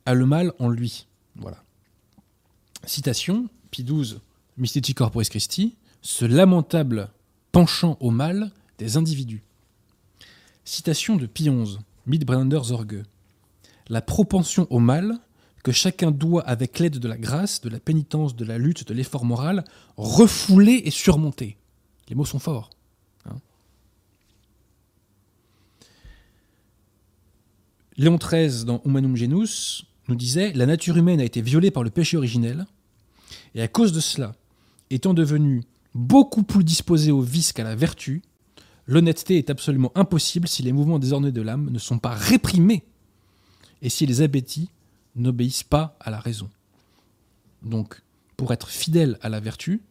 a 0.07 0.14
le 0.14 0.24
mal 0.24 0.55
en 0.61 0.70
lui. 0.70 1.09
Voilà. 1.36 1.62
Citation, 2.86 3.50
Pie 3.70 3.84
XII, 3.84 4.16
Mystici 4.57 4.94
Corporis 4.94 5.28
Christi, 5.28 5.76
ce 6.00 6.24
lamentable 6.24 7.11
penchant 7.53 7.98
au 8.00 8.11
mal 8.11 8.50
des 8.83 8.97
individus. 8.97 9.43
Citation 10.64 11.16
de 11.16 11.26
Pie 11.26 11.49
XI, 11.49 11.78
Zorge. 12.62 13.03
La 13.89 14.03
propension 14.03 14.66
au 14.70 14.78
mal 14.78 15.18
que 15.62 15.72
chacun 15.72 16.11
doit, 16.11 16.43
avec 16.43 16.78
l'aide 16.80 16.99
de 16.99 17.09
la 17.09 17.16
grâce, 17.16 17.61
de 17.61 17.68
la 17.68 17.78
pénitence, 17.78 18.35
de 18.35 18.45
la 18.45 18.59
lutte, 18.59 18.87
de 18.89 18.95
l'effort 18.95 19.24
moral, 19.24 19.64
refouler 19.97 20.83
et 20.85 20.91
surmonter. 20.91 21.57
Les 22.09 22.16
mots 22.16 22.24
sont 22.24 22.41
forts. 22.41 22.70
hein. 23.26 23.37
Léon 27.97 28.16
XIII, 28.16 28.64
dans 28.64 28.83
Humanum 28.85 29.14
Genus, 29.16 29.85
nous 30.09 30.16
disait 30.16 30.53
La 30.55 30.66
nature 30.66 30.97
humaine 30.97 31.20
a 31.20 31.24
été 31.24 31.41
violée 31.41 31.70
par 31.70 31.85
le 31.85 31.91
péché 31.91 32.16
originel, 32.16 32.66
et 33.55 33.62
à 33.62 33.68
cause 33.68 33.93
de 33.93 34.01
cela, 34.01 34.35
étant 34.91 35.14
devenue 35.14 35.62
beaucoup 35.95 36.43
plus 36.43 36.64
disposée 36.64 37.12
au 37.12 37.20
vice 37.20 37.53
qu'à 37.53 37.62
la 37.62 37.76
vertu, 37.76 38.22
l'honnêteté 38.87 39.39
est 39.39 39.51
absolument 39.51 39.93
impossible 39.95 40.49
si 40.49 40.62
les 40.62 40.72
mouvements 40.72 40.99
désordonnés 40.99 41.33
de 41.33 41.43
l'âme 41.43 41.70
ne 41.70 41.78
sont 41.78 41.99
pas 41.99 42.14
réprimés 42.14 42.85
et 43.80 43.89
si 43.89 44.07
les 44.07 44.22
appétits 44.22 44.70
n'obéissent 45.16 45.64
pas 45.64 45.97
à 46.01 46.11
la 46.11 46.20
raison. 46.20 46.49
Donc, 47.62 48.03
pour 48.37 48.53
être 48.53 48.68
fidèle 48.68 49.18
à 49.22 49.28
la 49.28 49.41
vertu, 49.41 49.83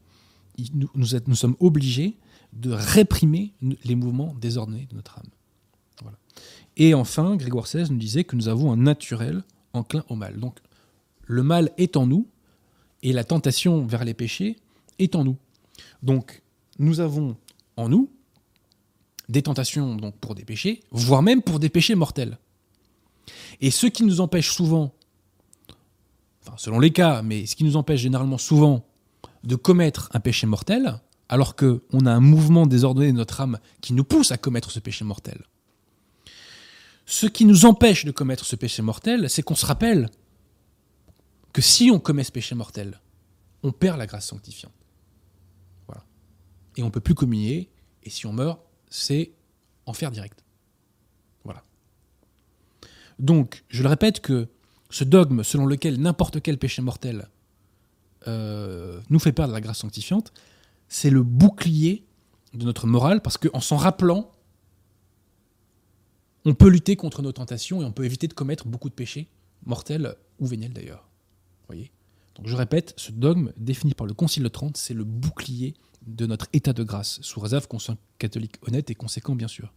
nous, 0.74 1.36
sommes 1.36 1.56
obligés 1.60 2.18
de 2.54 2.72
réprimer 2.72 3.54
les 3.84 3.96
mouvements 3.96 4.36
désordonnés 4.39 4.88
de 4.89 4.96
notre 4.96 5.18
âme. 5.18 5.30
Et 6.78 6.94
enfin, 6.94 7.36
Grégoire 7.36 7.66
XVI 7.66 7.89
nous 7.89 7.98
disait 7.98 8.24
que 8.24 8.36
nous 8.36 8.48
avons 8.48 8.72
un 8.72 8.78
naturel 8.78 9.44
enclin 9.74 10.04
au 10.10 10.16
mal. 10.16 10.39
Donc, 10.39 10.60
le 11.26 11.44
mal 11.44 11.72
est 11.78 11.98
en 11.98 12.08
nous 12.08 12.28
et 13.04 13.14
la 13.14 13.24
tentation 13.24 13.86
vers 13.86 14.06
les 14.06 14.14
péchés 14.14 14.58
est 15.00 15.16
en 15.16 15.24
nous. 15.24 15.38
Donc, 16.02 16.42
nous 16.80 17.00
avons 17.00 17.36
en 17.78 17.89
nous 17.89 18.10
des 19.30 19.41
tentations 19.41 19.95
donc, 19.95 20.15
pour 20.15 20.36
des 20.36 20.45
péchés, 20.45 20.84
voire 20.91 21.22
même 21.22 21.41
pour 21.41 21.59
des 21.59 21.69
péchés 21.69 21.95
mortels. 21.95 22.38
Et 23.61 23.72
ce 23.72 23.88
qui 23.88 24.03
nous 24.03 24.22
empêche 24.22 24.51
souvent, 24.51 24.93
enfin 26.41 26.55
selon 26.57 26.80
les 26.80 26.91
cas, 26.91 27.22
mais 27.22 27.45
ce 27.45 27.55
qui 27.55 27.63
nous 27.63 27.78
empêche 27.78 28.01
généralement 28.01 28.38
souvent 28.38 28.86
de 29.43 29.55
commettre 29.55 30.09
un 30.13 30.19
péché 30.19 30.47
mortel, 30.47 30.99
alors 31.30 31.55
qu'on 31.55 32.05
a 32.05 32.11
un 32.11 32.19
mouvement 32.19 32.65
désordonné 32.65 33.11
de 33.11 33.17
notre 33.17 33.39
âme 33.41 33.59
qui 33.80 33.93
nous 33.93 34.03
pousse 34.03 34.32
à 34.32 34.38
commettre 34.38 34.72
ce 34.72 34.80
péché 34.80 35.05
mortel. 35.05 35.43
Ce 37.05 37.26
qui 37.26 37.45
nous 37.45 37.65
empêche 37.65 38.05
de 38.05 38.11
commettre 38.11 38.45
ce 38.45 38.55
péché 38.55 38.82
mortel, 38.82 39.30
c'est 39.30 39.41
qu'on 39.41 39.55
se 39.55 39.65
rappelle 39.65 40.09
que 41.53 41.61
si 41.61 41.91
on 41.91 41.99
commet 41.99 42.24
ce 42.24 42.32
péché 42.32 42.55
mortel, 42.55 42.99
on 43.63 43.72
perd 43.72 43.97
la 43.97 44.07
grâce 44.07 44.28
sanctifiante. 44.28 44.74
Voilà. 45.88 46.03
Et 46.78 46.84
on 46.84 46.88
ne 46.88 46.91
peut 46.91 46.99
plus 46.99 47.15
communier, 47.15 47.69
et 48.03 48.09
si 48.09 48.26
on 48.26 48.34
meurt, 48.34 48.59
c'est 48.92 49.32
enfer 49.88 50.12
direct. 50.12 50.44
Voilà. 51.44 51.64
Donc, 53.18 53.64
je 53.70 53.82
le 53.82 53.89
répète 53.89 54.20
que 54.20 54.48
ce 54.92 55.04
dogme 55.04 55.44
selon 55.44 55.66
lequel 55.66 56.00
n'importe 56.00 56.42
quel 56.42 56.60
péché 56.60 56.84
mortel 56.84 57.30
euh, 58.28 59.02
nous 59.10 59.18
fait 59.18 59.32
perdre 59.32 59.54
la 59.54 59.62
grâce 59.62 59.80
sanctifiante, 59.80 60.32
c'est 60.88 61.10
le 61.10 61.24
bouclier 61.24 62.06
de 62.54 62.66
notre 62.66 62.86
morale, 62.86 63.22
parce 63.22 63.38
qu'en 63.38 63.62
s'en 63.62 63.78
rappelant, 63.78 64.30
on 66.44 66.54
peut 66.54 66.68
lutter 66.68 66.96
contre 66.96 67.22
nos 67.22 67.32
tentations 67.32 67.82
et 67.82 67.86
on 67.86 67.92
peut 67.92 68.06
éviter 68.06 68.28
de 68.28 68.34
commettre 68.34 68.68
beaucoup 68.68 68.89
de 68.89 68.94
péchés, 68.94 69.28
mortels 69.66 70.16
ou 70.39 70.46
véniels 70.46 70.74
d'ailleurs. 70.74 71.08
Voyez? 71.68 71.92
Donc 72.36 72.48
je 72.48 72.56
répète, 72.56 72.94
ce 72.98 73.12
dogme 73.12 73.54
défini 73.58 73.94
par 73.94 74.06
le 74.06 74.14
Concile 74.14 74.44
de 74.44 74.50
Trente, 74.50 74.76
c'est 74.76 74.94
le 74.94 75.06
bouclier 75.06 75.76
de 76.06 76.26
notre 76.26 76.47
état 76.54 76.74
de 76.74 76.84
grâce, 76.84 77.20
sous 77.22 77.39
réserve 77.39 77.68
qu'on 77.68 77.80
soit 77.80 77.97
catholique 78.18 78.56
honnête 78.68 78.89
et 78.89 78.95
conséquent 78.95 79.36
bien 79.36 79.47
sûr. 79.47 79.72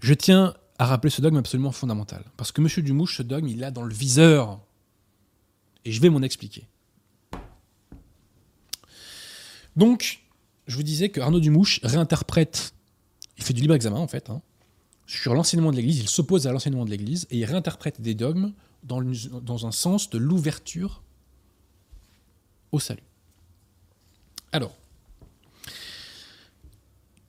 Je 0.00 0.14
tiens 0.14 0.54
à 0.78 0.86
rappeler 0.86 1.10
ce 1.10 1.20
dogme 1.20 1.38
absolument 1.38 1.72
fondamental, 1.72 2.24
parce 2.36 2.52
que 2.52 2.60
Monsieur 2.60 2.82
Dumouche, 2.82 3.16
ce 3.16 3.22
dogme, 3.22 3.48
il 3.48 3.58
l'a 3.58 3.70
dans 3.70 3.82
le 3.82 3.94
viseur, 3.94 4.60
et 5.84 5.92
je 5.92 6.00
vais 6.00 6.10
m'en 6.10 6.22
expliquer. 6.22 6.68
Donc, 9.74 10.20
je 10.66 10.76
vous 10.76 10.82
disais 10.82 11.08
que 11.08 11.20
Arnaud 11.20 11.40
Dumouche 11.40 11.80
réinterprète, 11.82 12.74
il 13.38 13.44
fait 13.44 13.54
du 13.54 13.62
libre 13.62 13.74
examen 13.74 13.98
en 13.98 14.08
fait, 14.08 14.30
hein, 14.30 14.42
sur 15.06 15.34
l'enseignement 15.34 15.70
de 15.70 15.76
l'Église, 15.76 15.98
il 15.98 16.08
s'oppose 16.08 16.46
à 16.46 16.52
l'enseignement 16.52 16.84
de 16.84 16.90
l'Église 16.90 17.26
et 17.30 17.38
il 17.38 17.44
réinterprète 17.44 18.00
des 18.00 18.14
dogmes 18.14 18.52
dans 18.82 19.66
un 19.66 19.72
sens 19.72 20.10
de 20.10 20.18
l'ouverture 20.18 21.02
au 22.72 22.78
salut. 22.78 23.07
Alors, 24.52 24.74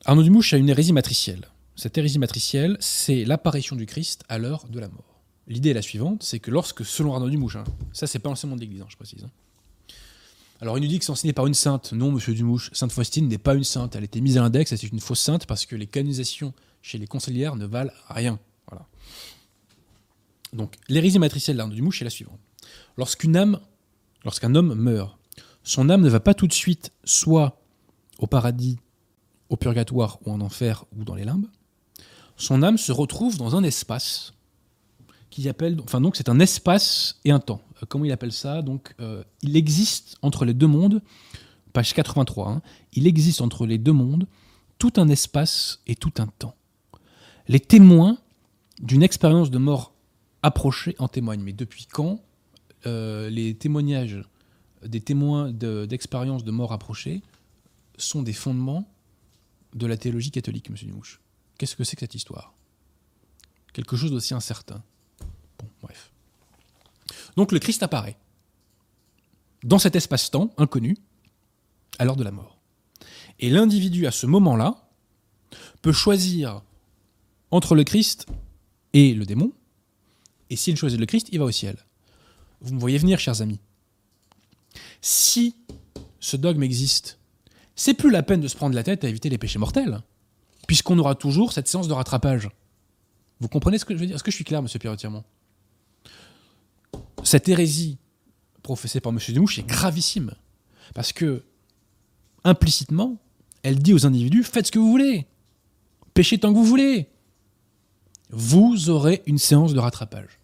Arnaud 0.05 0.23
Dumouche 0.23 0.53
a 0.53 0.57
une 0.57 0.69
hérésie 0.69 0.93
matricielle. 0.93 1.47
Cette 1.75 1.97
hérésie 1.97 2.19
matricielle, 2.19 2.77
c'est 2.79 3.25
l'apparition 3.25 3.75
du 3.75 3.85
Christ 3.85 4.23
à 4.29 4.37
l'heure 4.37 4.65
de 4.69 4.79
la 4.79 4.87
mort. 4.87 5.21
L'idée 5.47 5.71
est 5.71 5.73
la 5.73 5.81
suivante, 5.81 6.23
c'est 6.23 6.39
que 6.39 6.51
lorsque, 6.51 6.85
selon 6.85 7.13
Arnaud 7.13 7.29
Dumouche, 7.29 7.55
hein, 7.55 7.63
ça 7.93 8.07
c'est 8.07 8.19
pas 8.19 8.29
l'enseignement 8.29 8.55
de 8.55 8.61
l'Église, 8.61 8.81
hein, 8.81 8.87
je 8.89 8.95
précise, 8.95 9.23
hein, 9.23 9.31
alors, 10.61 10.77
il 10.77 10.81
nous 10.81 10.87
dit 10.87 10.99
que 10.99 11.05
c'est 11.05 11.11
enseigné 11.11 11.33
par 11.33 11.47
une 11.47 11.53
sainte. 11.53 11.93
Non, 11.93 12.11
monsieur 12.11 12.33
Dumouche, 12.33 12.69
Sainte 12.73 12.91
Faustine 12.91 13.27
n'est 13.27 13.37
pas 13.37 13.55
une 13.55 13.63
sainte. 13.63 13.95
Elle 13.95 14.01
a 14.01 14.05
été 14.05 14.19
mise 14.19 14.37
à 14.37 14.41
l'index 14.41 14.75
c'est 14.75 14.87
une 14.87 14.99
fausse 14.99 15.21
sainte 15.21 15.45
parce 15.45 15.65
que 15.65 15.75
les 15.75 15.87
canonisations 15.87 16.53
chez 16.81 16.97
les 16.97 17.07
conseillères 17.07 17.55
ne 17.55 17.65
valent 17.65 17.93
rien. 18.09 18.39
Voilà. 18.69 18.85
Donc, 20.51 20.75
l'hérésie 20.89 21.19
matricielle 21.19 21.55
d'Arnaud 21.55 21.75
Dumouche 21.75 22.01
est 22.01 22.05
la 22.05 22.09
suivante. 22.09 22.39
Lorsqu'une 22.97 23.37
âme, 23.37 23.59
lorsqu'un 24.25 24.53
homme 24.53 24.73
meurt, 24.75 25.17
son 25.69 25.87
âme 25.91 26.01
ne 26.01 26.09
va 26.09 26.19
pas 26.19 26.33
tout 26.33 26.47
de 26.47 26.53
suite 26.53 26.91
soit 27.03 27.61
au 28.17 28.25
paradis, 28.25 28.79
au 29.49 29.55
purgatoire 29.55 30.17
ou 30.25 30.31
en 30.31 30.41
enfer 30.41 30.85
ou 30.97 31.03
dans 31.03 31.13
les 31.13 31.25
limbes. 31.25 31.45
Son 32.37 32.63
âme 32.63 32.79
se 32.79 32.91
retrouve 32.91 33.37
dans 33.37 33.55
un 33.55 33.61
espace 33.61 34.33
qui 35.29 35.47
appelle, 35.47 35.77
enfin 35.83 36.01
donc 36.01 36.15
c'est 36.15 36.27
un 36.27 36.39
espace 36.39 37.19
et 37.23 37.29
un 37.29 37.39
temps. 37.39 37.61
Euh, 37.75 37.85
comment 37.87 38.03
il 38.03 38.11
appelle 38.11 38.31
ça? 38.31 38.63
Donc 38.63 38.95
euh, 38.99 39.23
il 39.43 39.55
existe 39.55 40.17
entre 40.23 40.43
les 40.43 40.55
deux 40.55 40.65
mondes, 40.65 41.03
page 41.71 41.93
83, 41.93 42.49
hein, 42.49 42.61
il 42.93 43.05
existe 43.05 43.39
entre 43.39 43.67
les 43.67 43.77
deux 43.77 43.91
mondes 43.91 44.25
tout 44.79 44.93
un 44.95 45.07
espace 45.07 45.81
et 45.85 45.95
tout 45.95 46.13
un 46.17 46.25
temps. 46.25 46.55
Les 47.47 47.59
témoins 47.59 48.17
d'une 48.81 49.03
expérience 49.03 49.51
de 49.51 49.59
mort 49.59 49.93
approchée 50.41 50.95
en 50.97 51.07
témoignent. 51.07 51.43
Mais 51.43 51.53
depuis 51.53 51.85
quand 51.85 52.21
euh, 52.87 53.29
les 53.29 53.53
témoignages 53.53 54.23
des 54.85 55.01
témoins 55.01 55.51
de- 55.51 55.85
d'expériences 55.85 56.43
de, 56.43 56.51
mort 56.51 56.73
approchée 56.73 57.21
sont 57.97 58.21
des 58.21 58.33
fondements 58.33 58.87
de 59.73 59.85
la 59.85 59.97
théologie 59.97 60.31
catholique, 60.31 60.69
monsieur 60.69 60.87
Dumouche 60.87 61.19
Qu'est-ce 61.57 61.75
que 61.75 61.83
c'est 61.83 61.95
que 61.95 62.01
cette 62.01 62.15
histoire? 62.15 62.53
Quelque 63.73 63.97
chose 63.97 64.11
d'aussi 64.11 64.33
incertain. 64.33 64.81
Bon, 65.59 65.67
bref. 65.81 66.11
Donc 67.35 67.51
le 67.51 67.59
Christ 67.59 67.83
apparaît 67.83 68.17
dans 69.63 69.79
cet 69.79 69.95
espace-temps 69.95 70.51
inconnu 70.57 70.97
à 71.97 72.05
l'heure 72.05 72.15
de 72.15 72.23
la 72.23 72.31
mort. 72.31 72.57
Et 73.39 73.49
l'individu, 73.49 74.07
à 74.07 74.11
ce 74.11 74.25
moment-là, 74.25 74.89
peut 75.81 75.91
choisir 75.91 76.61
entre 77.51 77.75
le 77.75 77.83
Christ 77.83 78.27
et 78.93 79.13
le 79.13 79.25
démon, 79.25 79.51
et 80.49 80.55
s'il 80.55 80.75
choisit 80.77 80.99
le 80.99 81.05
Christ, 81.05 81.27
il 81.31 81.39
va 81.39 81.45
au 81.45 81.51
ciel. 81.51 81.77
Vous 82.61 82.73
me 82.73 82.79
voyez 82.79 82.97
venir, 82.97 83.19
chers 83.19 83.41
amis. 83.41 83.59
Si 85.01 85.55
ce 86.19 86.37
dogme 86.37 86.63
existe, 86.63 87.19
c'est 87.75 87.93
plus 87.93 88.11
la 88.11 88.23
peine 88.23 88.41
de 88.41 88.47
se 88.47 88.55
prendre 88.55 88.75
la 88.75 88.83
tête 88.83 89.03
à 89.03 89.09
éviter 89.09 89.29
les 89.29 89.37
péchés 89.37 89.59
mortels, 89.59 90.01
puisqu'on 90.67 90.99
aura 90.99 91.15
toujours 91.15 91.53
cette 91.53 91.67
séance 91.67 91.87
de 91.87 91.93
rattrapage. 91.93 92.49
Vous 93.39 93.47
comprenez 93.47 93.77
ce 93.77 93.85
que 93.85 93.93
je 93.93 93.99
veux 93.99 94.05
dire? 94.05 94.15
Est-ce 94.15 94.23
que 94.23 94.31
je 94.31 94.35
suis 94.35 94.43
clair, 94.43 94.61
monsieur 94.61 94.79
Pierre-Tirement 94.79 95.23
Cette 97.23 97.47
hérésie 97.47 97.97
professée 98.63 98.99
par 98.99 99.13
monsieur 99.13 99.33
Dumouche 99.33 99.59
est 99.59 99.67
gravissime, 99.67 100.33
parce 100.93 101.13
que, 101.13 101.43
implicitement, 102.43 103.17
elle 103.63 103.79
dit 103.79 103.93
aux 103.93 104.05
individus, 104.05 104.43
faites 104.43 104.67
ce 104.67 104.71
que 104.71 104.79
vous 104.79 104.91
voulez, 104.91 105.25
péchez 106.13 106.37
tant 106.37 106.51
que 106.51 106.57
vous 106.57 106.65
voulez, 106.65 107.09
vous 108.29 108.89
aurez 108.89 109.23
une 109.25 109.37
séance 109.37 109.73
de 109.73 109.79
rattrapage. 109.79 110.39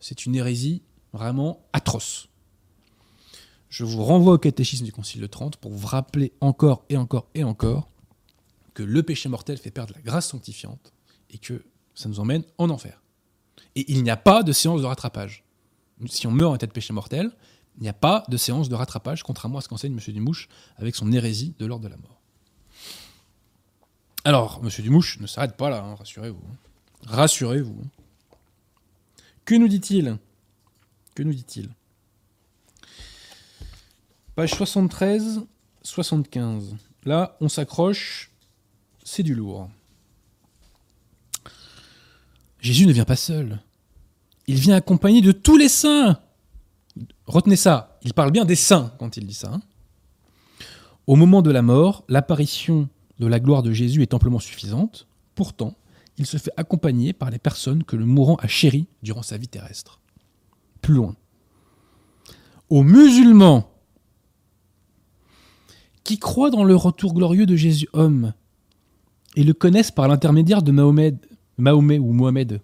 C'est 0.00 0.26
une 0.26 0.36
hérésie 0.36 0.82
vraiment 1.12 1.66
atroce. 1.72 2.27
Je 3.68 3.84
vous 3.84 4.02
renvoie 4.02 4.34
au 4.34 4.38
catéchisme 4.38 4.84
du 4.84 4.92
Concile 4.92 5.20
de 5.20 5.26
Trente 5.26 5.56
pour 5.56 5.72
vous 5.72 5.86
rappeler 5.86 6.32
encore 6.40 6.84
et 6.88 6.96
encore 6.96 7.28
et 7.34 7.44
encore 7.44 7.90
que 8.74 8.82
le 8.82 9.02
péché 9.02 9.28
mortel 9.28 9.58
fait 9.58 9.70
perdre 9.70 9.94
la 9.94 10.00
grâce 10.00 10.28
sanctifiante 10.28 10.92
et 11.30 11.38
que 11.38 11.64
ça 11.94 12.08
nous 12.08 12.20
emmène 12.20 12.44
en 12.56 12.70
enfer. 12.70 13.02
Et 13.74 13.90
il 13.92 14.02
n'y 14.02 14.10
a 14.10 14.16
pas 14.16 14.42
de 14.42 14.52
séance 14.52 14.80
de 14.80 14.86
rattrapage. 14.86 15.44
Si 16.06 16.26
on 16.26 16.30
meurt 16.30 16.52
en 16.52 16.54
état 16.54 16.66
de 16.66 16.72
péché 16.72 16.92
mortel, 16.92 17.30
il 17.76 17.82
n'y 17.82 17.88
a 17.88 17.94
pas 17.94 18.24
de 18.28 18.36
séance 18.36 18.68
de 18.68 18.74
rattrapage, 18.74 19.22
contrairement 19.22 19.58
à 19.58 19.60
ce 19.60 19.68
qu'enseigne 19.68 19.92
M. 19.92 20.14
Dumouche 20.14 20.48
avec 20.76 20.96
son 20.96 21.12
hérésie 21.12 21.54
de 21.58 21.66
l'ordre 21.66 21.84
de 21.84 21.90
la 21.90 21.96
mort. 21.96 22.20
Alors, 24.24 24.60
M. 24.62 24.70
Dumouche 24.82 25.20
ne 25.20 25.26
s'arrête 25.26 25.56
pas 25.56 25.70
là, 25.70 25.84
hein, 25.84 25.94
rassurez-vous. 25.94 26.42
Rassurez-vous. 27.06 27.82
Que 29.44 29.54
nous 29.54 29.68
dit-il? 29.68 30.18
Que 31.14 31.22
nous 31.22 31.34
dit-il? 31.34 31.70
Page 34.38 34.54
73, 34.54 35.40
75. 35.82 36.76
Là, 37.04 37.36
on 37.40 37.48
s'accroche, 37.48 38.30
c'est 39.02 39.24
du 39.24 39.34
lourd. 39.34 39.68
Jésus 42.60 42.86
ne 42.86 42.92
vient 42.92 43.04
pas 43.04 43.16
seul. 43.16 43.60
Il 44.46 44.60
vient 44.60 44.76
accompagné 44.76 45.22
de 45.22 45.32
tous 45.32 45.56
les 45.56 45.68
saints. 45.68 46.20
Retenez 47.26 47.56
ça, 47.56 47.98
il 48.04 48.14
parle 48.14 48.30
bien 48.30 48.44
des 48.44 48.54
saints 48.54 48.94
quand 49.00 49.16
il 49.16 49.26
dit 49.26 49.34
ça. 49.34 49.54
hein. 49.54 49.60
Au 51.08 51.16
moment 51.16 51.42
de 51.42 51.50
la 51.50 51.62
mort, 51.62 52.04
l'apparition 52.08 52.88
de 53.18 53.26
la 53.26 53.40
gloire 53.40 53.64
de 53.64 53.72
Jésus 53.72 54.02
est 54.02 54.14
amplement 54.14 54.38
suffisante. 54.38 55.08
Pourtant, 55.34 55.74
il 56.16 56.26
se 56.26 56.36
fait 56.36 56.52
accompagner 56.56 57.12
par 57.12 57.30
les 57.30 57.40
personnes 57.40 57.82
que 57.82 57.96
le 57.96 58.06
mourant 58.06 58.36
a 58.36 58.46
chéries 58.46 58.86
durant 59.02 59.22
sa 59.22 59.36
vie 59.36 59.48
terrestre. 59.48 59.98
Plus 60.80 60.94
loin. 60.94 61.16
Aux 62.70 62.84
musulmans 62.84 63.74
qui 66.08 66.18
croient 66.18 66.48
dans 66.48 66.64
le 66.64 66.74
retour 66.74 67.12
glorieux 67.12 67.44
de 67.44 67.54
Jésus 67.54 67.86
homme 67.92 68.32
et 69.36 69.44
le 69.44 69.52
connaissent 69.52 69.90
par 69.90 70.08
l'intermédiaire 70.08 70.62
de 70.62 70.72
Mahomet, 70.72 71.16
Mahomet 71.58 71.98
ou 71.98 72.14
Mohamed, 72.14 72.62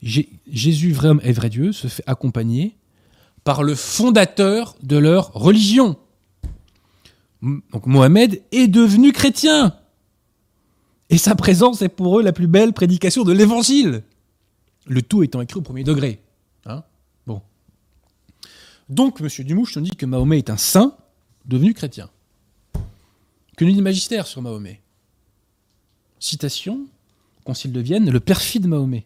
Jé- 0.00 0.28
Jésus, 0.48 0.92
vrai 0.92 1.08
homme 1.08 1.20
et 1.24 1.32
vrai 1.32 1.50
Dieu, 1.50 1.72
se 1.72 1.88
fait 1.88 2.04
accompagner 2.06 2.76
par 3.42 3.64
le 3.64 3.74
fondateur 3.74 4.76
de 4.80 4.96
leur 4.96 5.32
religion. 5.32 5.96
Donc 7.42 7.86
Mohamed 7.86 8.40
est 8.52 8.68
devenu 8.68 9.10
chrétien. 9.10 9.74
Et 11.10 11.18
sa 11.18 11.34
présence 11.34 11.82
est 11.82 11.88
pour 11.88 12.20
eux 12.20 12.22
la 12.22 12.32
plus 12.32 12.46
belle 12.46 12.72
prédication 12.72 13.24
de 13.24 13.32
l'évangile. 13.32 14.04
Le 14.86 15.02
tout 15.02 15.24
étant 15.24 15.40
écrit 15.40 15.58
au 15.58 15.62
premier 15.62 15.82
degré. 15.82 16.20
Hein 16.64 16.84
bon. 17.26 17.42
Donc, 18.88 19.20
M. 19.20 19.28
Dumouche 19.44 19.76
nous 19.76 19.82
dit 19.82 19.90
que 19.90 20.06
Mahomet 20.06 20.38
est 20.38 20.50
un 20.50 20.56
saint 20.56 20.96
devenu 21.44 21.74
chrétien. 21.74 22.08
Que 23.56 23.64
nous 23.64 23.72
dit 23.72 23.82
magistère 23.82 24.26
sur 24.26 24.42
Mahomet 24.42 24.80
Citation, 26.18 26.86
Concile 27.44 27.72
de 27.72 27.80
Vienne, 27.80 28.10
le 28.10 28.20
perfide 28.20 28.66
Mahomet. 28.66 29.04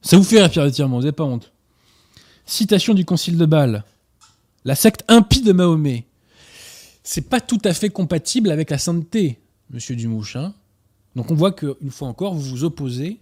Ça 0.00 0.16
vous 0.16 0.24
fait 0.24 0.40
rire, 0.40 0.50
Pierre 0.50 0.70
Tirement, 0.70 0.96
vous 0.96 1.02
n'avez 1.02 1.12
pas 1.12 1.24
honte. 1.24 1.52
Citation 2.46 2.94
du 2.94 3.04
Concile 3.04 3.36
de 3.36 3.46
Bâle, 3.46 3.84
la 4.64 4.74
secte 4.74 5.04
impie 5.08 5.42
de 5.42 5.52
Mahomet. 5.52 6.04
C'est 7.02 7.28
pas 7.28 7.40
tout 7.40 7.58
à 7.64 7.74
fait 7.74 7.90
compatible 7.90 8.50
avec 8.50 8.70
la 8.70 8.78
sainteté, 8.78 9.38
monsieur 9.70 9.96
Dumouche. 9.96 10.36
hein. 10.36 10.54
Donc 11.16 11.30
on 11.30 11.34
voit 11.34 11.52
qu'une 11.52 11.90
fois 11.90 12.08
encore, 12.08 12.34
vous 12.34 12.42
vous 12.42 12.64
opposez 12.64 13.18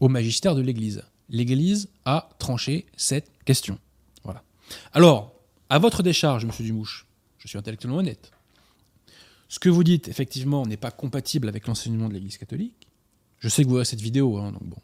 au 0.00 0.08
magistère 0.08 0.54
de 0.54 0.60
l'Église. 0.60 1.02
L'Église 1.30 1.88
a 2.04 2.28
tranché 2.38 2.86
cette 2.96 3.30
question. 3.44 3.78
Voilà. 4.24 4.42
Alors, 4.92 5.32
à 5.68 5.78
votre 5.78 6.02
décharge, 6.02 6.44
monsieur 6.44 6.64
Dumouche, 6.64 7.06
je 7.38 7.48
suis 7.48 7.58
intellectuellement 7.58 7.98
honnête. 7.98 8.30
Ce 9.48 9.58
que 9.58 9.68
vous 9.68 9.84
dites, 9.84 10.08
effectivement, 10.08 10.66
n'est 10.66 10.76
pas 10.76 10.90
compatible 10.90 11.48
avec 11.48 11.66
l'enseignement 11.66 12.08
de 12.08 12.14
l'Église 12.14 12.38
catholique. 12.38 12.88
Je 13.38 13.48
sais 13.48 13.64
que 13.64 13.68
vous 13.68 13.76
avez 13.76 13.84
cette 13.84 14.00
vidéo, 14.00 14.36
hein, 14.36 14.52
donc 14.52 14.64
bon. 14.64 14.76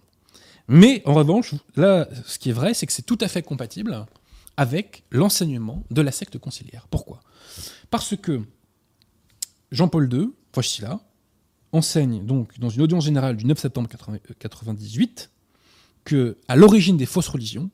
Mais 0.69 1.03
en 1.05 1.15
revanche, 1.15 1.55
là, 1.77 2.09
ce 2.25 2.39
qui 2.39 2.51
est 2.51 2.55
vrai, 2.55 2.73
c'est 2.73 2.87
que 2.87 2.93
c'est 2.93 3.03
tout 3.03 3.19
à 3.21 3.29
fait 3.29 3.43
compatible 3.43 4.07
avec 4.57 5.05
l'enseignement 5.11 5.85
de 5.91 6.01
la 6.01 6.13
secte 6.13 6.39
conciliaire. 6.39 6.87
Pourquoi? 6.91 7.21
Parce 7.91 8.17
que 8.17 8.43
Jean-Paul 9.71 10.13
II, 10.13 10.31
voici 10.55 10.81
là, 10.81 11.01
enseigne 11.73 12.25
donc 12.25 12.59
dans 12.59 12.71
une 12.71 12.83
audience 12.83 13.05
générale 13.05 13.37
du 13.37 13.45
9 13.45 13.59
septembre 13.59 13.89
1998 13.89 15.31
que, 16.05 16.39
à 16.49 16.57
l'origine 16.57 16.97
des 16.97 17.07
fausses 17.07 17.29
religions, 17.29 17.71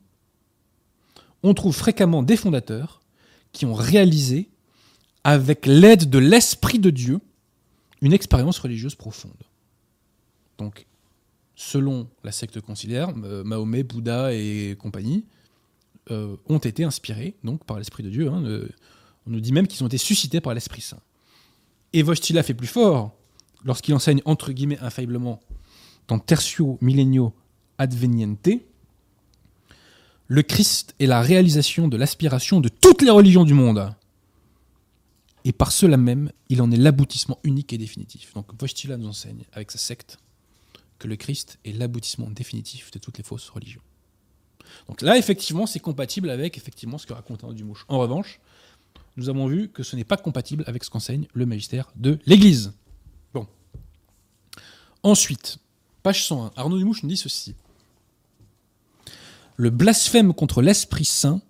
on 1.43 1.53
trouve 1.53 1.75
fréquemment 1.75 2.23
des 2.23 2.37
fondateurs 2.37 3.01
qui 3.51 3.65
ont 3.65 3.73
réalisé, 3.73 4.49
avec 5.23 5.65
l'aide 5.65 6.09
de 6.09 6.17
l'Esprit 6.17 6.79
de 6.79 6.89
Dieu, 6.89 7.19
une 8.01 8.13
expérience 8.13 8.59
religieuse 8.59 8.95
profonde. 8.95 9.31
Donc, 10.57 10.85
selon 11.55 12.07
la 12.23 12.31
secte 12.31 12.59
conciliaire, 12.61 13.13
euh, 13.23 13.43
Mahomet, 13.43 13.83
Bouddha 13.83 14.33
et 14.33 14.75
compagnie 14.79 15.25
euh, 16.09 16.35
ont 16.47 16.57
été 16.57 16.83
inspirés 16.83 17.35
donc 17.43 17.63
par 17.65 17.77
l'Esprit 17.77 18.03
de 18.03 18.09
Dieu. 18.09 18.27
hein, 18.29 18.43
euh, 18.45 18.67
on 19.27 19.31
nous 19.31 19.39
dit 19.39 19.51
même 19.51 19.67
qu'ils 19.67 19.83
ont 19.83 19.87
été 19.87 19.99
suscités 19.99 20.41
par 20.41 20.53
l'Esprit 20.53 20.81
Saint. 20.81 20.99
Et 21.93 22.01
Wojtyla 22.01 22.41
fait 22.41 22.55
plus 22.55 22.67
fort 22.67 23.15
lorsqu'il 23.63 23.93
enseigne 23.93 24.21
entre 24.25 24.51
guillemets 24.51 24.79
infailliblement 24.79 25.39
dans 26.07 26.17
Tertio 26.19 26.77
Millennio 26.81 27.33
Adveniente, 27.77 28.49
le 30.27 30.41
Christ 30.43 30.95
est 30.99 31.05
la 31.05 31.21
réalisation 31.21 31.87
de 31.87 31.97
l'aspiration 31.97 32.61
de 32.61 32.69
toutes 32.69 33.01
les 33.01 33.09
religions 33.09 33.43
du 33.43 33.53
monde. 33.53 33.93
Et 35.43 35.51
par 35.51 35.71
cela 35.71 35.97
même, 35.97 36.31
il 36.49 36.61
en 36.61 36.71
est 36.71 36.77
l'aboutissement 36.77 37.39
unique 37.43 37.73
et 37.73 37.77
définitif. 37.77 38.33
Donc 38.33 38.51
Wojtyla 38.61 38.97
nous 38.97 39.07
enseigne, 39.07 39.43
avec 39.53 39.71
sa 39.71 39.77
secte, 39.77 40.19
que 40.99 41.07
le 41.07 41.15
Christ 41.15 41.57
est 41.65 41.71
l'aboutissement 41.71 42.29
définitif 42.29 42.91
de 42.91 42.99
toutes 42.99 43.17
les 43.17 43.23
fausses 43.23 43.49
religions. 43.49 43.81
Donc 44.87 45.01
là, 45.01 45.17
effectivement, 45.17 45.65
c'est 45.65 45.79
compatible 45.79 46.29
avec 46.29 46.57
effectivement 46.57 46.97
ce 46.97 47.07
que 47.07 47.13
raconte 47.13 47.43
Arnaud 47.43 47.55
Dumouche. 47.55 47.85
En 47.87 47.97
revanche, 47.97 48.39
nous 49.17 49.29
avons 49.29 49.47
vu 49.47 49.69
que 49.69 49.83
ce 49.83 49.95
n'est 49.95 50.03
pas 50.03 50.17
compatible 50.17 50.63
avec 50.67 50.83
ce 50.83 50.89
qu'enseigne 50.89 51.27
le 51.33 51.45
magistère 51.45 51.91
de 51.95 52.19
l'Église. 52.25 52.73
Bon. 53.33 53.47
Ensuite, 55.03 55.57
page 56.03 56.25
101, 56.27 56.51
Arnaud 56.55 56.77
Dumouche 56.77 57.03
nous 57.03 57.09
dit 57.09 57.17
ceci. 57.17 57.55
Le 59.57 59.69
blasphème 59.69 60.33
contre 60.33 60.61
l'Esprit 60.61 61.05
Saint 61.05 61.41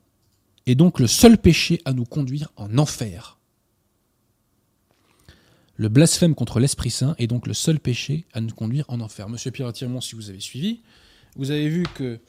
est 0.66 0.76
donc 0.76 1.00
le 1.00 1.08
seul 1.08 1.38
péché 1.38 1.82
à 1.86 1.94
nous 1.94 2.06
conduire 2.06 2.52
en 2.56 2.78
enfer. 2.78 3.38
Le 5.82 5.90
blasphème 5.90 6.36
contre 6.36 6.60
l'Esprit 6.60 6.92
Saint 6.92 7.16
est 7.18 7.26
donc 7.26 7.48
le 7.48 7.56
seul 7.56 7.80
péché 7.80 8.28
à 8.34 8.40
nous 8.40 8.54
conduire 8.54 8.86
en 8.88 9.00
enfer. 9.00 9.28
Monsieur 9.28 9.50
Pierre 9.50 9.74
Tiremont, 9.74 10.00
si 10.00 10.14
vous 10.14 10.30
avez 10.30 10.40
suivi, 10.40 10.82
vous 11.36 11.50
avez 11.50 11.68
vu 11.70 11.82
que 11.96 12.20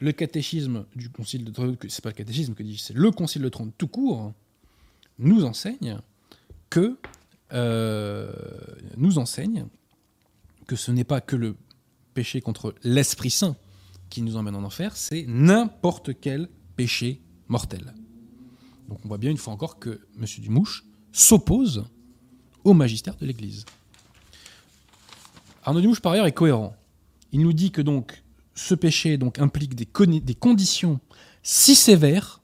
le 0.00 0.12
catéchisme 0.12 0.86
du 0.96 1.10
Concile 1.10 1.44
de 1.44 1.50
Trente, 1.50 1.76
c'est 1.90 2.02
pas 2.02 2.08
le 2.08 2.14
catéchisme 2.14 2.54
que 2.54 2.62
dis 2.62 2.78
c'est 2.78 2.94
le 2.96 3.10
Concile 3.10 3.42
de 3.42 3.50
Trente 3.50 3.74
tout 3.76 3.86
court, 3.86 4.32
nous 5.18 5.44
enseigne 5.44 5.98
que 6.70 6.96
euh, 7.52 8.32
nous 8.96 9.18
enseigne 9.18 9.66
que 10.66 10.74
ce 10.74 10.90
n'est 10.90 11.04
pas 11.04 11.20
que 11.20 11.36
le 11.36 11.54
péché 12.14 12.40
contre 12.40 12.74
l'Esprit 12.82 13.28
Saint 13.28 13.56
qui 14.08 14.22
nous 14.22 14.36
emmène 14.36 14.56
en 14.56 14.64
enfer, 14.64 14.96
c'est 14.96 15.26
n'importe 15.28 16.18
quel 16.18 16.48
péché 16.76 17.20
mortel. 17.48 17.92
Donc 18.88 19.00
on 19.04 19.08
voit 19.08 19.18
bien 19.18 19.30
une 19.30 19.36
fois 19.36 19.52
encore 19.52 19.78
que 19.78 20.00
M. 20.18 20.24
Dumouche 20.38 20.86
s'oppose 21.12 21.84
au 22.64 22.74
magistère 22.74 23.16
de 23.16 23.26
l'Église. 23.26 23.64
Arnaud 25.64 25.80
Dumouche, 25.80 26.00
par 26.00 26.12
ailleurs, 26.12 26.26
est 26.26 26.32
cohérent. 26.32 26.74
Il 27.32 27.40
nous 27.40 27.52
dit 27.52 27.70
que 27.70 27.80
donc 27.82 28.22
ce 28.54 28.74
péché 28.74 29.18
implique 29.38 29.74
des 29.74 30.34
conditions 30.34 31.00
si 31.42 31.74
sévères 31.74 32.42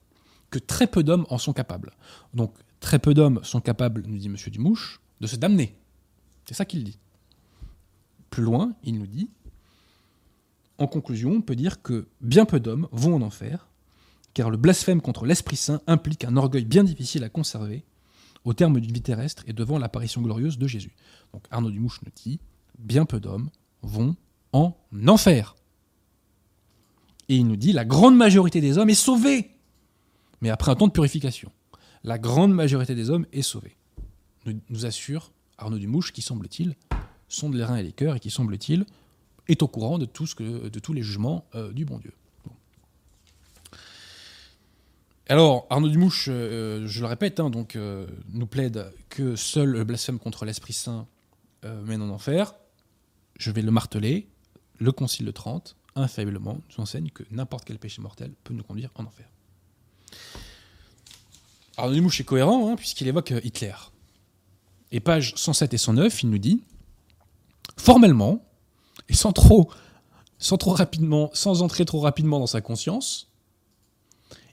que 0.51 0.59
très 0.59 0.87
peu 0.87 1.03
d'hommes 1.03 1.27
en 1.29 1.39
sont 1.39 1.53
capables. 1.53 1.93
Donc 2.35 2.55
très 2.81 2.99
peu 2.99 3.15
d'hommes 3.15 3.41
sont 3.43 3.61
capables, 3.61 4.05
nous 4.07 4.19
dit 4.19 4.27
M. 4.27 4.37
Dumouche, 4.51 5.01
de 5.21 5.27
se 5.27 5.37
damner. 5.37 5.77
C'est 6.47 6.55
ça 6.55 6.65
qu'il 6.65 6.85
dit. 6.85 6.99
Plus 8.31 8.43
loin, 8.43 8.75
il 8.85 8.99
nous 8.99 9.07
dit, 9.07 9.31
en 10.79 10.87
conclusion, 10.87 11.33
on 11.33 11.41
peut 11.41 11.57
dire 11.57 11.83
que 11.83 12.09
bien 12.21 12.45
peu 12.45 12.61
d'hommes 12.61 12.89
vont 12.93 13.17
en 13.17 13.23
enfer, 13.23 13.69
car 14.35 14.51
le 14.51 14.57
blasphème 14.57 15.01
contre 15.01 15.25
l'Esprit 15.27 15.57
Saint 15.57 15.81
implique 15.87 16.25
un 16.25 16.37
orgueil 16.37 16.65
bien 16.65 16.85
difficile 16.85 17.25
à 17.25 17.29
conserver 17.29 17.85
au 18.49 18.55
terme 18.55 18.81
d'une 18.81 18.93
vie 18.93 19.03
terrestre 19.03 19.45
et 19.47 19.53
devant 19.53 19.79
l'apparition 19.79 20.23
glorieuse 20.23 20.59
de 20.59 20.67
Jésus. 20.67 20.95
Donc 21.33 21.45
Arnaud 21.51 21.71
Dumouche 21.71 22.01
nous 22.05 22.13
dit, 22.15 22.41
bien 22.79 23.05
peu 23.05 23.21
d'hommes 23.21 23.51
vont 23.83 24.17
en 24.53 24.75
enfer. 25.07 25.55
Et 27.29 27.37
il 27.37 27.47
nous 27.47 27.57
dit, 27.57 27.73
la 27.73 27.85
grande 27.85 28.17
majorité 28.17 28.63
des 28.63 28.79
hommes 28.79 28.89
est 28.89 28.95
sauvée, 28.95 29.51
mais 30.41 30.49
après 30.49 30.73
un 30.73 30.77
temps 30.77 30.87
de 30.87 30.93
purification. 30.93 31.53
La 32.05 32.19
grande 32.19 32.55
majorité 32.55 32.95
des 32.95 33.11
hommes 33.11 33.27
est 33.33 33.43
sauvée. 33.43 33.77
Nous, 34.47 34.59
nous 34.71 34.87
assure 34.87 35.31
Arnaud 35.59 35.79
Dumouche, 35.79 36.13
qui 36.13 36.23
semble-t-il 36.23 36.75
sonde 37.29 37.55
les 37.55 37.65
reins 37.65 37.77
et 37.77 37.83
les 37.83 37.93
cœurs 37.93 38.17
et 38.17 38.21
qui 38.21 38.31
semble-t-il 38.31 38.87
est 39.49 39.63
au 39.63 39.69
courant 39.69 39.99
de, 39.99 40.07
tous 40.07 40.93
les 40.95 41.03
jugements 41.03 41.45
euh, 41.55 41.71
du 41.73 41.85
bon 41.85 41.99
Dieu. 41.99 42.13
Bon. 42.47 42.53
Alors, 45.31 45.67
Arnaud 45.69 45.91
Dumouche, 45.91 46.29
euh, 46.31 46.87
je 46.87 47.01
le 47.01 47.07
répète, 47.07 47.39
hein, 47.39 47.51
donc, 47.51 47.77
euh, 47.77 48.07
nous 48.31 48.47
plaide 48.47 48.91
que 49.11 49.37
seul 49.37 49.69
le 49.69 49.85
blasphème 49.85 50.19
contre 50.19 50.47
l'Esprit 50.47 50.73
Saint 50.73 51.07
euh, 51.67 51.83
mène 51.83 52.01
en 52.01 52.09
enfer. 52.09 52.55
Je 53.39 53.51
vais 53.51 53.61
le 53.61 53.71
marteler. 53.71 54.27
Le 54.79 54.91
Concile 54.91 55.27
de 55.27 55.31
Trente, 55.31 55.77
infailliblement, 55.97 56.63
nous 56.71 56.83
enseigne 56.83 57.11
que 57.11 57.25
n'importe 57.31 57.65
quel 57.67 57.79
péché 57.79 58.01
mortel 58.01 58.33
peut 58.43 58.55
nous 58.55 58.63
conduire 58.63 58.91
en 58.95 59.05
enfer. 59.05 59.27
Arnaud 61.77 61.95
Dumouche 61.95 62.21
est 62.21 62.25
cohérent, 62.25 62.71
hein, 62.71 62.77
puisqu'il 62.77 63.07
évoque 63.07 63.33
euh, 63.33 63.41
Hitler. 63.45 63.75
Et 64.93 65.01
pages 65.01 65.35
107 65.37 65.75
et 65.75 65.79
109, 65.79 66.23
il 66.23 66.31
nous 66.31 66.39
dit 66.39 66.63
formellement, 67.77 68.43
et 69.11 69.15
sans 69.15 69.33
trop 69.33 69.69
rapidement, 70.73 71.31
sans 71.35 71.61
entrer 71.61 71.85
trop 71.85 72.01
rapidement 72.01 72.39
dans 72.39 72.47
sa 72.47 72.63
conscience, 72.63 73.28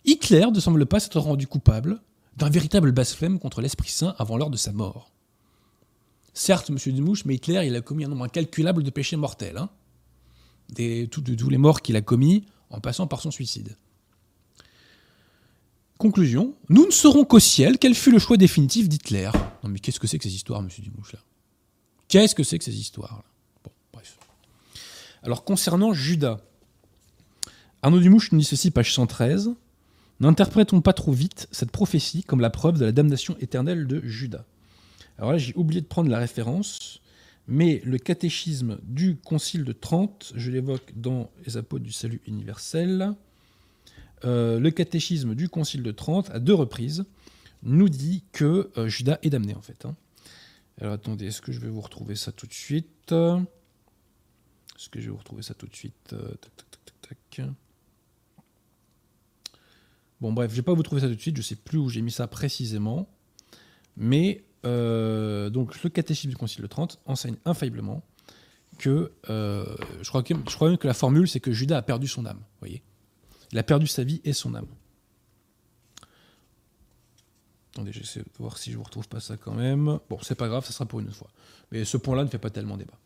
Hitler 0.05 0.47
ne 0.53 0.59
semble 0.59 0.85
pas 0.85 0.99
s'être 0.99 1.19
rendu 1.19 1.47
coupable 1.47 2.01
d'un 2.37 2.49
véritable 2.49 2.91
blasphème 2.91 3.39
contre 3.39 3.61
l'Esprit 3.61 3.89
Saint 3.89 4.15
avant 4.17 4.37
l'heure 4.37 4.49
de 4.49 4.57
sa 4.57 4.71
mort. 4.71 5.11
Certes, 6.33 6.69
M. 6.69 6.77
Dumouche, 6.93 7.25
mais 7.25 7.35
Hitler, 7.35 7.65
il 7.65 7.75
a 7.75 7.81
commis 7.81 8.03
un 8.03 8.09
nombre 8.09 8.25
incalculable 8.25 8.83
de 8.83 8.89
péchés 8.89 9.15
mortels. 9.15 9.57
hein. 9.57 9.69
de 10.75 11.05
tous 11.05 11.49
les 11.49 11.57
morts 11.57 11.81
qu'il 11.81 11.95
a 11.95 12.01
commis, 12.01 12.45
en 12.69 12.81
passant 12.81 13.07
par 13.07 13.21
son 13.21 13.31
suicide. 13.31 13.77
Conclusion, 15.97 16.55
nous 16.67 16.85
ne 16.85 16.91
saurons 16.91 17.23
qu'au 17.23 17.39
ciel 17.39 17.77
quel 17.79 17.95
fut 17.95 18.11
le 18.11 18.19
choix 18.19 18.35
définitif 18.35 18.89
d'Hitler. 18.89 19.31
Non 19.63 19.69
mais 19.69 19.79
qu'est-ce 19.79 19.99
que 19.99 20.07
c'est 20.07 20.17
que 20.17 20.25
ces 20.25 20.35
histoires, 20.35 20.61
monsieur 20.61 20.83
Dumouche, 20.83 21.13
là? 21.13 21.19
Qu'est-ce 22.09 22.35
que 22.35 22.43
c'est 22.43 22.59
que 22.59 22.65
ces 22.65 22.77
histoires 22.77 23.15
là? 23.15 23.23
Bon, 23.63 23.71
bref. 23.93 24.17
Alors 25.23 25.45
concernant 25.45 25.93
Judas, 25.93 26.39
Arnaud 27.81 27.99
Dumouche 27.99 28.33
nous 28.33 28.39
dit 28.39 28.45
ceci, 28.45 28.71
page 28.71 28.93
113. 28.93 29.55
N'interprétons 30.19 30.81
pas 30.81 30.93
trop 30.93 31.11
vite 31.11 31.47
cette 31.51 31.71
prophétie 31.71 32.23
comme 32.23 32.39
la 32.39 32.49
preuve 32.49 32.79
de 32.79 32.85
la 32.85 32.91
damnation 32.91 33.35
éternelle 33.39 33.85
de 33.87 34.01
Judas. 34.01 34.45
Alors 35.17 35.31
là, 35.33 35.37
j'ai 35.37 35.53
oublié 35.55 35.81
de 35.81 35.87
prendre 35.87 36.09
la 36.09 36.19
référence, 36.19 37.01
mais 37.47 37.81
le 37.85 37.97
catéchisme 37.97 38.79
du 38.83 39.17
Concile 39.17 39.63
de 39.65 39.71
Trente, 39.73 40.33
je 40.35 40.51
l'évoque 40.51 40.93
dans 40.95 41.29
les 41.45 41.57
apôtres 41.57 41.83
du 41.83 41.91
salut 41.91 42.21
universel, 42.27 43.13
euh, 44.23 44.59
le 44.59 44.71
catéchisme 44.71 45.35
du 45.35 45.49
Concile 45.49 45.83
de 45.83 45.91
Trente, 45.91 46.29
à 46.31 46.39
deux 46.39 46.53
reprises, 46.53 47.05
nous 47.63 47.89
dit 47.89 48.23
que 48.31 48.71
euh, 48.77 48.87
Judas 48.87 49.19
est 49.21 49.29
damné 49.29 49.53
en 49.53 49.61
fait. 49.61 49.85
hein. 49.85 49.95
Alors 50.79 50.93
attendez, 50.93 51.27
est-ce 51.27 51.41
que 51.41 51.51
je 51.51 51.59
vais 51.59 51.69
vous 51.69 51.81
retrouver 51.81 52.15
ça 52.15 52.31
tout 52.31 52.47
de 52.47 52.53
suite? 52.53 53.11
Est-ce 53.11 54.89
que 54.89 54.99
je 54.99 55.05
vais 55.05 55.11
vous 55.11 55.17
retrouver 55.17 55.41
ça 55.43 55.53
tout 55.53 55.67
de 55.67 55.75
suite? 55.75 56.13
Euh, 56.13 56.33
Tac, 56.41 56.55
tac, 56.55 56.67
tac, 57.01 57.17
tac. 57.31 57.47
Bon 60.21 60.33
bref, 60.33 60.51
je 60.51 60.55
vais 60.55 60.61
pas 60.61 60.73
vous 60.73 60.83
trouver 60.83 61.01
ça 61.01 61.07
tout 61.07 61.15
de 61.15 61.21
suite, 61.21 61.37
je 61.37 61.41
sais 61.41 61.55
plus 61.55 61.77
où 61.77 61.89
j'ai 61.89 62.01
mis 62.01 62.11
ça 62.11 62.27
précisément. 62.27 63.09
Mais 63.97 64.43
euh, 64.65 65.49
donc 65.49 65.81
le 65.83 65.89
catéchisme 65.89 66.29
du 66.29 66.37
Concile 66.37 66.61
de 66.61 66.67
Trente 66.67 66.99
enseigne 67.05 67.35
infailliblement 67.45 68.03
que 68.77 69.11
euh, 69.29 69.75
je, 70.01 70.09
crois 70.09 70.23
que 70.23 70.33
je 70.33 70.55
crois 70.55 70.69
même 70.69 70.77
que 70.77 70.87
la 70.87 70.93
formule 70.93 71.27
c'est 71.27 71.39
que 71.39 71.51
Judas 71.51 71.77
a 71.77 71.81
perdu 71.81 72.07
son 72.07 72.25
âme. 72.25 72.37
Vous 72.37 72.59
voyez, 72.59 72.83
il 73.51 73.57
a 73.59 73.63
perdu 73.63 73.87
sa 73.87 74.03
vie 74.03 74.21
et 74.23 74.33
son 74.33 74.55
âme. 74.55 74.67
Attendez, 77.73 77.91
j'essaie 77.91 78.21
de 78.21 78.29
voir 78.39 78.57
si 78.57 78.71
je 78.71 78.77
vous 78.77 78.83
retrouve 78.83 79.07
pas 79.09 79.19
ça 79.19 79.35
quand 79.35 79.53
même. 79.53 79.99
Bon, 80.09 80.17
c'est 80.21 80.35
pas 80.35 80.47
grave, 80.47 80.65
ça 80.65 80.71
sera 80.71 80.85
pour 80.85 81.01
une 81.01 81.07
autre 81.07 81.17
fois. 81.17 81.29
Mais 81.71 81.83
ce 81.83 81.97
point-là 81.97 82.23
ne 82.23 82.29
fait 82.29 82.37
pas 82.37 82.49
tellement 82.49 82.77
débat. 82.77 82.97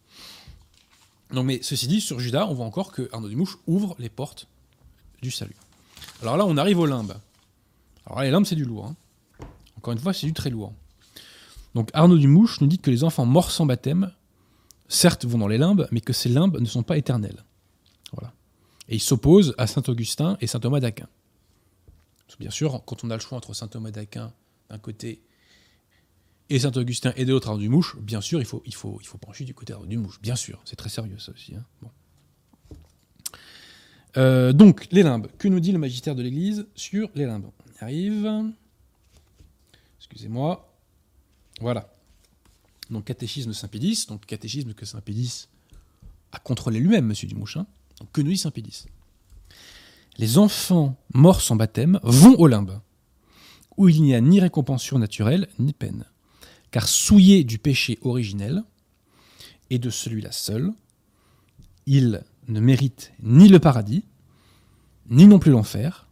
Non, 1.32 1.44
mais 1.44 1.60
ceci 1.64 1.88
dit, 1.88 2.02
sur 2.02 2.20
Judas, 2.20 2.46
on 2.48 2.54
voit 2.54 2.66
encore 2.66 2.92
que 2.92 3.10
Arnaud 3.12 3.30
Dumouche 3.30 3.58
ouvre 3.66 3.96
les 3.98 4.10
portes 4.10 4.48
du 5.24 5.32
salut. 5.32 5.56
Alors 6.22 6.38
là, 6.38 6.46
on 6.46 6.58
arrive 6.58 6.80
aux 6.80 6.86
limbes. 6.86 7.14
Alors 8.06 8.20
là, 8.20 8.26
les 8.26 8.32
limbes, 8.32 8.46
c'est 8.46 8.56
du 8.56 8.66
lourd. 8.66 8.86
hein. 8.88 8.96
Encore 9.78 9.94
une 9.94 10.00
fois, 10.00 10.14
c'est 10.14 10.28
du 10.28 10.34
très 10.34 10.50
lourd. 10.50 10.74
Donc 11.76 11.90
Arnaud 11.94 12.18
Dumouche 12.18 12.62
nous 12.62 12.68
dit 12.68 12.80
que 12.80 12.90
les 12.92 13.04
enfants 13.04 13.26
morts 13.26 13.52
sans 13.52 13.66
baptême, 13.66 14.12
certes, 14.88 15.26
vont 15.26 15.38
dans 15.38 15.48
les 15.48 15.58
limbes, 15.58 15.88
mais 15.92 16.02
que 16.02 16.14
ces 16.14 16.30
limbes 16.30 16.60
ne 16.60 16.66
sont 16.66 16.84
pas 16.84 16.98
éternelles. 16.98 17.44
Voilà. 18.14 18.34
Et 18.90 18.96
il 18.96 19.00
s'oppose 19.00 19.54
à 19.58 19.68
saint 19.68 19.84
Augustin 19.88 20.38
et 20.42 20.48
saint 20.48 20.60
Thomas 20.60 20.80
d'Aquin. 20.80 21.08
Bien 22.40 22.50
sûr, 22.52 22.82
quand 22.86 23.04
on 23.04 23.10
a 23.10 23.16
le 23.16 23.22
choix 23.22 23.38
entre 23.38 23.54
saint 23.54 23.68
Thomas 23.68 23.92
d'Aquin 23.92 24.32
d'un 24.70 24.78
côté 24.78 25.22
et 26.50 26.60
saint 26.60 26.72
Augustin 26.72 27.14
et 27.18 27.26
de 27.26 27.32
l'autre 27.34 27.50
Arnaud 27.50 27.62
Dumouche, 27.62 27.98
bien 28.00 28.22
sûr, 28.22 28.40
il 28.40 28.46
faut, 28.46 28.64
il 28.66 28.74
faut, 28.74 28.98
il 29.02 29.08
faut 29.08 29.18
pencher 29.18 29.44
du 29.46 29.54
côté 29.54 29.74
d'Arnaud 29.74 29.88
Dumouche. 29.88 30.20
Bien 30.22 30.36
sûr, 30.36 30.60
c'est 30.66 30.76
très 30.76 30.90
sérieux 30.90 31.20
ça 31.20 31.32
aussi. 31.32 31.54
hein. 31.56 31.64
Bon. 31.82 31.90
Euh, 34.18 34.54
donc, 34.54 34.88
les 34.92 35.04
limbes. 35.04 35.28
Que 35.38 35.48
nous 35.48 35.60
dit 35.60 35.72
le 35.72 35.80
magistère 35.80 36.16
de 36.16 36.24
l'Église 36.24 36.68
sur 36.76 37.10
les 37.16 37.26
limbes? 37.26 37.46
On 37.46 37.72
y 37.72 37.84
arrive. 37.84 38.52
Excusez-moi. 40.00 40.74
Voilà. 41.62 41.94
Donc, 42.90 43.06
catéchisme 43.06 43.54
Saint-Pédis. 43.54 44.06
Donc, 44.08 44.26
catéchisme 44.26 44.74
que 44.74 44.86
Saint-Pédis 44.86 45.48
a 46.32 46.40
contrôlé 46.40 46.80
lui-même, 46.80 47.06
monsieur 47.06 47.28
Dumouche. 47.28 47.58
Donc, 47.58 48.12
que 48.12 48.22
nous 48.22 48.32
dit 48.32 48.38
Saint-Pédis 48.38 48.86
Les 50.18 50.38
enfants 50.38 50.96
morts 51.14 51.42
sans 51.42 51.56
baptême 51.56 52.00
vont 52.04 52.36
aux 52.36 52.48
limbes, 52.48 52.80
où 53.78 53.90
il 53.90 54.02
n'y 54.02 54.16
a 54.16 54.22
ni 54.22 54.40
récompense 54.40 54.84
surnaturelle, 54.84 55.48
ni 55.60 55.74
peine. 55.74 56.06
Car 56.72 56.88
souillés 56.88 57.44
du 57.44 57.58
péché 57.58 57.98
originel, 58.02 58.64
et 59.70 59.80
de 59.80 59.90
celui-là 59.90 60.32
seul, 60.32 60.72
ils 61.86 62.24
ne 62.50 62.60
méritent 62.60 63.14
ni 63.22 63.48
le 63.48 63.60
paradis, 63.60 64.04
ni 65.10 65.26
non 65.26 65.40
plus 65.40 65.52
l'enfer, 65.52 66.08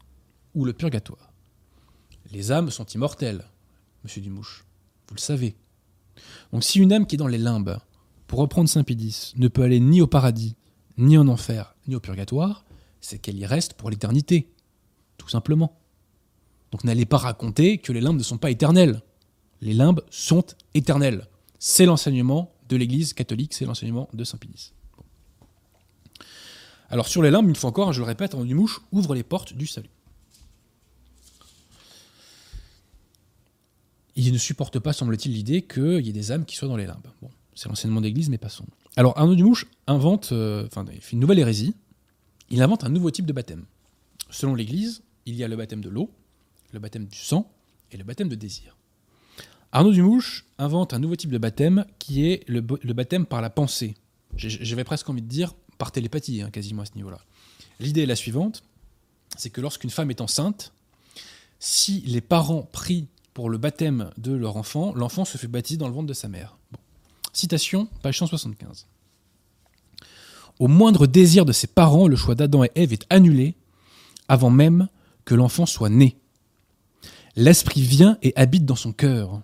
ou 0.55 0.65
le 0.65 0.73
purgatoire. 0.73 1.33
Les 2.31 2.51
âmes 2.51 2.71
sont 2.71 2.85
immortelles, 2.85 3.45
monsieur 4.03 4.21
Dumouche. 4.21 4.65
Vous 5.09 5.15
le 5.15 5.19
savez. 5.19 5.55
Donc 6.51 6.63
si 6.63 6.79
une 6.79 6.93
âme 6.93 7.05
qui 7.05 7.15
est 7.15 7.17
dans 7.17 7.27
les 7.27 7.37
limbes, 7.37 7.77
pour 8.27 8.39
reprendre 8.39 8.69
Saint-Pédis, 8.69 9.33
ne 9.37 9.47
peut 9.47 9.63
aller 9.63 9.79
ni 9.79 10.01
au 10.01 10.07
paradis, 10.07 10.55
ni 10.97 11.17
en 11.17 11.27
enfer, 11.27 11.75
ni 11.87 11.95
au 11.95 11.99
purgatoire, 11.99 12.65
c'est 13.01 13.19
qu'elle 13.19 13.37
y 13.37 13.45
reste 13.45 13.73
pour 13.73 13.89
l'éternité. 13.89 14.51
Tout 15.17 15.29
simplement. 15.29 15.79
Donc 16.71 16.83
n'allez 16.83 17.05
pas 17.05 17.17
raconter 17.17 17.77
que 17.77 17.93
les 17.93 18.01
limbes 18.01 18.17
ne 18.17 18.23
sont 18.23 18.37
pas 18.37 18.51
éternelles. 18.51 19.01
Les 19.61 19.73
limbes 19.73 20.01
sont 20.09 20.45
éternelles. 20.73 21.27
C'est 21.59 21.85
l'enseignement 21.85 22.53
de 22.67 22.75
l'Église 22.75 23.13
catholique, 23.13 23.53
c'est 23.53 23.65
l'enseignement 23.65 24.09
de 24.13 24.23
Saint-Pédis. 24.23 24.73
Alors 26.89 27.07
sur 27.07 27.21
les 27.21 27.31
limbes, 27.31 27.49
une 27.49 27.55
fois 27.55 27.69
encore, 27.69 27.93
je 27.93 27.99
le 27.99 28.05
répète, 28.05 28.33
Arnaud 28.33 28.45
Dumouche 28.45 28.81
ouvre 28.91 29.13
les 29.13 29.23
portes 29.23 29.53
du 29.53 29.67
salut. 29.67 29.89
Il 34.15 34.31
ne 34.33 34.37
supporte 34.37 34.79
pas, 34.79 34.93
semble-t-il, 34.93 35.33
l'idée 35.33 35.61
qu'il 35.61 36.05
y 36.05 36.09
ait 36.09 36.13
des 36.13 36.31
âmes 36.31 36.45
qui 36.45 36.55
soient 36.55 36.67
dans 36.67 36.77
les 36.77 36.87
limbes. 36.87 37.07
Bon, 37.21 37.29
c'est 37.53 37.69
l'enseignement 37.69 38.01
d'église, 38.01 38.29
mais 38.29 38.37
passons. 38.37 38.65
Alors 38.95 39.17
Arnaud 39.17 39.35
Dumouche 39.35 39.67
invente, 39.85 40.31
euh, 40.31 40.65
enfin, 40.65 40.85
fait 40.99 41.13
une 41.13 41.19
nouvelle 41.19 41.39
hérésie. 41.39 41.75
Il 42.49 42.61
invente 42.61 42.83
un 42.83 42.89
nouveau 42.89 43.11
type 43.11 43.25
de 43.25 43.33
baptême. 43.33 43.65
Selon 44.29 44.55
l'Église, 44.55 45.03
il 45.25 45.35
y 45.35 45.43
a 45.43 45.47
le 45.47 45.55
baptême 45.55 45.81
de 45.81 45.89
l'eau, 45.89 46.09
le 46.71 46.79
baptême 46.79 47.05
du 47.05 47.17
sang 47.17 47.51
et 47.91 47.97
le 47.97 48.03
baptême 48.03 48.29
de 48.29 48.35
désir. 48.35 48.75
Arnaud 49.71 49.91
Dumouche 49.91 50.45
invente 50.57 50.93
un 50.93 50.99
nouveau 50.99 51.15
type 51.15 51.29
de 51.29 51.37
baptême 51.37 51.85
qui 51.99 52.25
est 52.25 52.47
le, 52.47 52.65
le 52.81 52.93
baptême 52.93 53.25
par 53.25 53.41
la 53.41 53.49
pensée. 53.49 53.95
J'avais 54.35 54.83
presque 54.83 55.09
envie 55.09 55.21
de 55.21 55.27
dire 55.27 55.53
par 55.77 55.91
télépathie, 55.91 56.41
hein, 56.41 56.49
quasiment 56.49 56.81
à 56.81 56.85
ce 56.85 56.95
niveau-là. 56.95 57.19
L'idée 57.79 58.03
est 58.03 58.07
la 58.07 58.15
suivante, 58.15 58.63
c'est 59.37 59.49
que 59.49 59.61
lorsqu'une 59.61 59.89
femme 59.89 60.09
est 60.09 60.21
enceinte, 60.21 60.73
si 61.59 62.01
les 62.01 62.21
parents 62.21 62.63
prient 62.71 63.07
pour 63.33 63.49
le 63.49 63.57
baptême 63.57 64.11
de 64.17 64.33
leur 64.33 64.57
enfant, 64.57 64.93
l'enfant 64.95 65.25
se 65.25 65.37
fait 65.37 65.47
baptiser 65.47 65.77
dans 65.77 65.87
le 65.87 65.93
ventre 65.93 66.07
de 66.07 66.13
sa 66.13 66.27
mère. 66.27 66.57
Citation, 67.33 67.87
page 68.01 68.17
175. 68.17 68.87
Au 70.59 70.67
moindre 70.67 71.05
désir 71.05 71.45
de 71.45 71.51
ses 71.51 71.67
parents, 71.67 72.07
le 72.07 72.15
choix 72.15 72.33
d'Adam 72.33 72.63
et 72.63 72.71
Ève 72.75 72.93
est 72.93 73.05
annulé 73.09 73.55
avant 74.27 74.49
même 74.49 74.87
que 75.23 75.35
l'enfant 75.35 75.65
soit 75.65 75.89
né. 75.89 76.17
L'esprit 77.35 77.81
vient 77.81 78.17
et 78.23 78.33
habite 78.35 78.65
dans 78.65 78.75
son 78.75 78.91
cœur. 78.91 79.41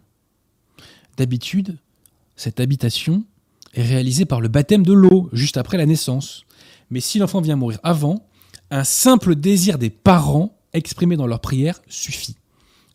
D'habitude, 1.18 1.78
cette 2.36 2.60
habitation 2.60 3.24
est 3.74 3.84
réalisée 3.84 4.26
par 4.26 4.42
le 4.42 4.48
baptême 4.48 4.86
de 4.86 4.94
l'eau, 4.94 5.30
juste 5.34 5.58
après 5.58 5.78
la 5.78 5.86
naissance. 5.86 6.46
Mais 6.90 7.00
si 7.00 7.20
l'enfant 7.20 7.42
vient 7.42 7.56
mourir 7.56 7.80
avant, 7.84 8.28
un 8.70 8.84
simple 8.84 9.36
désir 9.36 9.78
des 9.78 9.90
parents 9.90 10.58
exprimé 10.74 11.16
dans 11.16 11.28
leur 11.28 11.40
prière 11.40 11.82
suffit. 11.88 12.36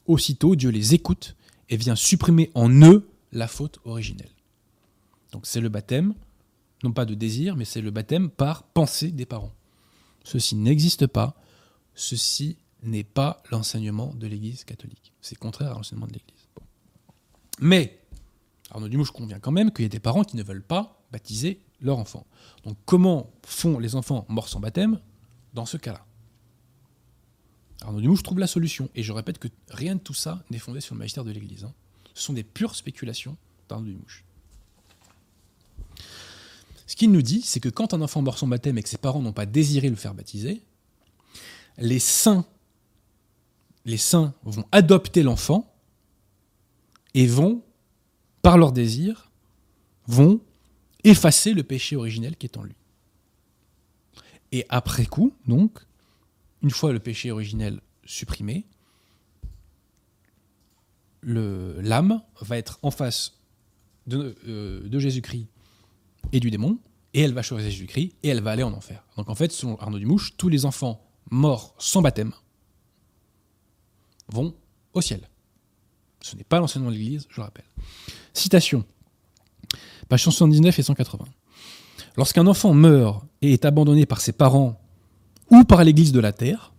Aussitôt, 0.06 0.56
Dieu 0.56 0.70
les 0.70 0.94
écoute 0.94 1.36
et 1.68 1.76
vient 1.76 1.96
supprimer 1.96 2.50
en 2.54 2.70
eux 2.82 3.08
la 3.32 3.46
faute 3.46 3.78
originelle. 3.84 4.30
Donc 5.32 5.46
c'est 5.46 5.60
le 5.60 5.68
baptême, 5.68 6.14
non 6.82 6.92
pas 6.92 7.04
de 7.04 7.14
désir, 7.14 7.56
mais 7.56 7.64
c'est 7.64 7.80
le 7.80 7.90
baptême 7.90 8.30
par 8.30 8.62
pensée 8.64 9.10
des 9.10 9.26
parents. 9.26 9.52
Ceci 10.24 10.56
n'existe 10.56 11.06
pas, 11.06 11.36
ceci 11.94 12.56
n'est 12.82 13.04
pas 13.04 13.42
l'enseignement 13.50 14.14
de 14.14 14.26
l'Église 14.26 14.64
catholique. 14.64 15.12
C'est 15.20 15.38
contraire 15.38 15.72
à 15.72 15.74
l'enseignement 15.74 16.06
de 16.06 16.12
l'Église. 16.12 16.46
Mais, 17.60 17.97
Arnaud 18.70 18.88
Dumouche 18.88 19.10
convient 19.10 19.38
quand 19.38 19.52
même 19.52 19.72
qu'il 19.72 19.84
y 19.84 19.86
a 19.86 19.88
des 19.88 20.00
parents 20.00 20.24
qui 20.24 20.36
ne 20.36 20.42
veulent 20.42 20.62
pas 20.62 21.02
baptiser 21.10 21.60
leur 21.80 21.98
enfant. 21.98 22.26
Donc 22.64 22.76
comment 22.84 23.30
font 23.44 23.78
les 23.78 23.94
enfants 23.94 24.26
morts 24.28 24.48
sans 24.48 24.60
baptême 24.60 25.00
dans 25.54 25.66
ce 25.66 25.76
cas-là? 25.76 26.04
Arnaud 27.82 28.00
Dumouche 28.00 28.22
trouve 28.22 28.38
la 28.38 28.46
solution. 28.46 28.90
Et 28.94 29.02
je 29.02 29.12
répète 29.12 29.38
que 29.38 29.48
rien 29.70 29.94
de 29.94 30.00
tout 30.00 30.14
ça 30.14 30.44
n'est 30.50 30.58
fondé 30.58 30.80
sur 30.80 30.94
le 30.94 30.98
magistère 30.98 31.24
de 31.24 31.30
l'Église. 31.30 31.64
hein. 31.64 31.72
Ce 32.14 32.22
sont 32.22 32.32
des 32.32 32.44
pures 32.44 32.74
spéculations 32.74 33.36
d'Arnaud 33.68 33.86
Dumouche. 33.86 34.24
Ce 36.86 36.96
qu'il 36.96 37.12
nous 37.12 37.22
dit, 37.22 37.42
c'est 37.42 37.60
que 37.60 37.68
quand 37.68 37.94
un 37.94 38.00
enfant 38.00 38.22
mort 38.22 38.38
sans 38.38 38.48
baptême 38.48 38.78
et 38.78 38.82
que 38.82 38.88
ses 38.88 38.98
parents 38.98 39.22
n'ont 39.22 39.32
pas 39.32 39.46
désiré 39.46 39.88
le 39.90 39.96
faire 39.96 40.14
baptiser, 40.14 40.62
les 41.76 41.98
saints, 41.98 42.46
les 43.84 43.98
saints 43.98 44.34
vont 44.42 44.64
adopter 44.72 45.22
l'enfant 45.22 45.72
et 47.14 47.26
vont, 47.26 47.62
par 48.42 48.58
leur 48.58 48.72
désir, 48.72 49.30
vont 50.06 50.40
effacer 51.04 51.54
le 51.54 51.62
péché 51.62 51.96
originel 51.96 52.36
qui 52.36 52.46
est 52.46 52.56
en 52.56 52.62
lui. 52.62 52.76
Et 54.52 54.64
après 54.68 55.06
coup, 55.06 55.34
donc, 55.46 55.78
une 56.62 56.70
fois 56.70 56.92
le 56.92 56.98
péché 56.98 57.30
originel 57.30 57.80
supprimé, 58.04 58.66
l'âme 61.22 62.22
va 62.40 62.56
être 62.56 62.78
en 62.82 62.90
face 62.90 63.38
de, 64.06 64.36
euh, 64.46 64.88
de 64.88 64.98
Jésus-Christ 64.98 65.48
et 66.32 66.40
du 66.40 66.50
démon, 66.50 66.78
et 67.14 67.22
elle 67.22 67.34
va 67.34 67.42
choisir 67.42 67.70
Jésus-Christ, 67.70 68.14
et 68.22 68.28
elle 68.28 68.40
va 68.40 68.52
aller 68.52 68.62
en 68.62 68.72
enfer. 68.72 69.04
Donc 69.16 69.28
en 69.28 69.34
fait, 69.34 69.52
selon 69.52 69.76
Arnaud 69.78 69.98
Dumouche, 69.98 70.36
tous 70.36 70.48
les 70.48 70.64
enfants 70.64 71.04
morts 71.30 71.74
sans 71.78 72.02
baptême 72.02 72.32
vont 74.28 74.54
au 74.94 75.00
ciel. 75.00 75.28
Ce 76.20 76.36
n'est 76.36 76.44
pas 76.44 76.58
l'enseignement 76.58 76.90
de 76.90 76.96
l'Église, 76.96 77.26
je 77.30 77.36
le 77.36 77.42
rappelle. 77.42 77.64
Citation. 78.38 78.84
Page 80.08 80.22
179 80.22 80.78
et 80.78 80.82
180. 80.82 81.24
Lorsqu'un 82.16 82.46
enfant 82.46 82.72
meurt 82.72 83.24
et 83.42 83.52
est 83.52 83.64
abandonné 83.64 84.06
par 84.06 84.20
ses 84.20 84.32
parents 84.32 84.80
ou 85.50 85.64
par 85.64 85.84
l'Église 85.84 86.12
de 86.12 86.20
la 86.20 86.32
terre, 86.32 86.72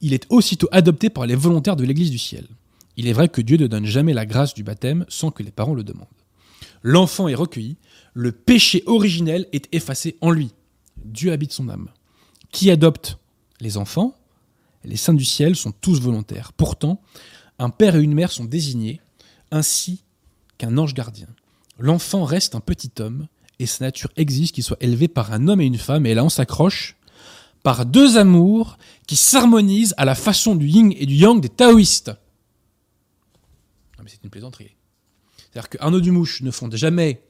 il 0.00 0.14
est 0.14 0.26
aussitôt 0.30 0.68
adopté 0.72 1.10
par 1.10 1.26
les 1.26 1.34
volontaires 1.34 1.76
de 1.76 1.84
l'Église 1.84 2.10
du 2.10 2.18
ciel. 2.18 2.46
Il 2.96 3.06
est 3.08 3.12
vrai 3.12 3.28
que 3.28 3.40
Dieu 3.40 3.56
ne 3.56 3.66
donne 3.66 3.86
jamais 3.86 4.14
la 4.14 4.26
grâce 4.26 4.54
du 4.54 4.62
baptême 4.62 5.04
sans 5.08 5.30
que 5.30 5.42
les 5.42 5.50
parents 5.50 5.74
le 5.74 5.84
demandent. 5.84 6.06
L'enfant 6.82 7.28
est 7.28 7.34
recueilli, 7.34 7.76
le 8.14 8.32
péché 8.32 8.82
originel 8.86 9.46
est 9.52 9.68
effacé 9.74 10.16
en 10.20 10.30
lui. 10.30 10.52
Dieu 11.04 11.32
habite 11.32 11.52
son 11.52 11.68
âme. 11.68 11.88
Qui 12.52 12.70
adopte 12.70 13.18
les 13.60 13.76
enfants? 13.76 14.14
Les 14.84 14.96
saints 14.96 15.14
du 15.14 15.24
ciel 15.24 15.56
sont 15.56 15.72
tous 15.72 16.00
volontaires. 16.00 16.52
Pourtant, 16.52 17.02
un 17.58 17.68
père 17.68 17.96
et 17.96 18.02
une 18.02 18.14
mère 18.14 18.32
sont 18.32 18.44
désignés, 18.44 19.00
ainsi 19.50 20.02
qu'un 20.60 20.76
ange 20.76 20.92
gardien. 20.92 21.28
L'enfant 21.78 22.24
reste 22.24 22.54
un 22.54 22.60
petit 22.60 22.92
homme, 22.98 23.26
et 23.58 23.64
sa 23.66 23.86
nature 23.86 24.10
exige 24.16 24.52
qu'il 24.52 24.62
soit 24.62 24.82
élevé 24.82 25.08
par 25.08 25.32
un 25.32 25.48
homme 25.48 25.62
et 25.62 25.64
une 25.64 25.78
femme, 25.78 26.04
et 26.04 26.14
là 26.14 26.22
on 26.22 26.28
s'accroche 26.28 26.96
par 27.62 27.86
deux 27.86 28.18
amours 28.18 28.76
qui 29.06 29.16
s'harmonisent 29.16 29.94
à 29.96 30.04
la 30.04 30.14
façon 30.14 30.54
du 30.54 30.66
yin 30.66 30.92
et 30.96 31.06
du 31.06 31.14
yang 31.14 31.40
des 31.40 31.48
taoïstes. 31.48 32.12
Mais 34.02 34.08
c'est 34.08 34.22
une 34.22 34.30
plaisanterie. 34.30 34.76
C'est-à-dire 35.36 35.68
que 35.70 35.78
Arnaud 35.80 36.00
Dumouche 36.00 36.42
ne 36.42 36.50
fonde 36.50 36.74
jamais 36.76 37.22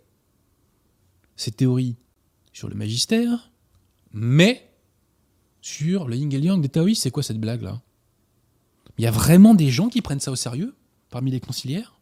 ses 1.37 1.53
théories 1.53 1.97
sur 2.53 2.69
le 2.69 2.75
magistère, 2.75 3.51
mais 4.13 4.73
sur 5.63 6.09
le 6.09 6.17
yin 6.17 6.33
et 6.33 6.39
le 6.39 6.45
yang 6.45 6.61
des 6.61 6.69
taoïstes. 6.69 7.03
C'est 7.03 7.11
quoi 7.11 7.23
cette 7.23 7.41
blague-là? 7.41 7.81
Il 8.99 9.05
y 9.05 9.07
a 9.07 9.13
vraiment 9.13 9.55
des 9.55 9.71
gens 9.71 9.89
qui 9.89 10.03
prennent 10.03 10.21
ça 10.21 10.33
au 10.33 10.37
sérieux 10.37 10.75
parmi 11.11 11.31
les 11.31 11.41
conciliaires? 11.41 12.00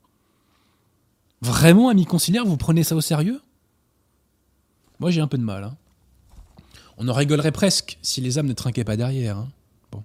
Vraiment, 1.41 1.89
amis 1.89 2.05
conciliaires, 2.05 2.45
vous 2.45 2.57
prenez 2.57 2.83
ça 2.83 2.97
au 2.97 3.01
sérieux? 3.01 3.41
Moi, 4.99 5.11
j'ai 5.11 5.21
un 5.21 5.29
peu 5.29 5.39
de 5.39 5.45
mal. 5.45 5.65
Hein. 5.65 5.77
On 6.97 7.07
en 7.09 7.13
rigolerait 7.13 7.53
presque 7.53 7.99
si 8.03 8.21
les 8.21 8.39
âmes 8.39 8.49
ne 8.49 8.53
trinquaient 8.53 8.85
pas 8.85 8.97
derrière. 8.97 9.39
Hein. 9.39 9.49
Bon. 9.93 10.03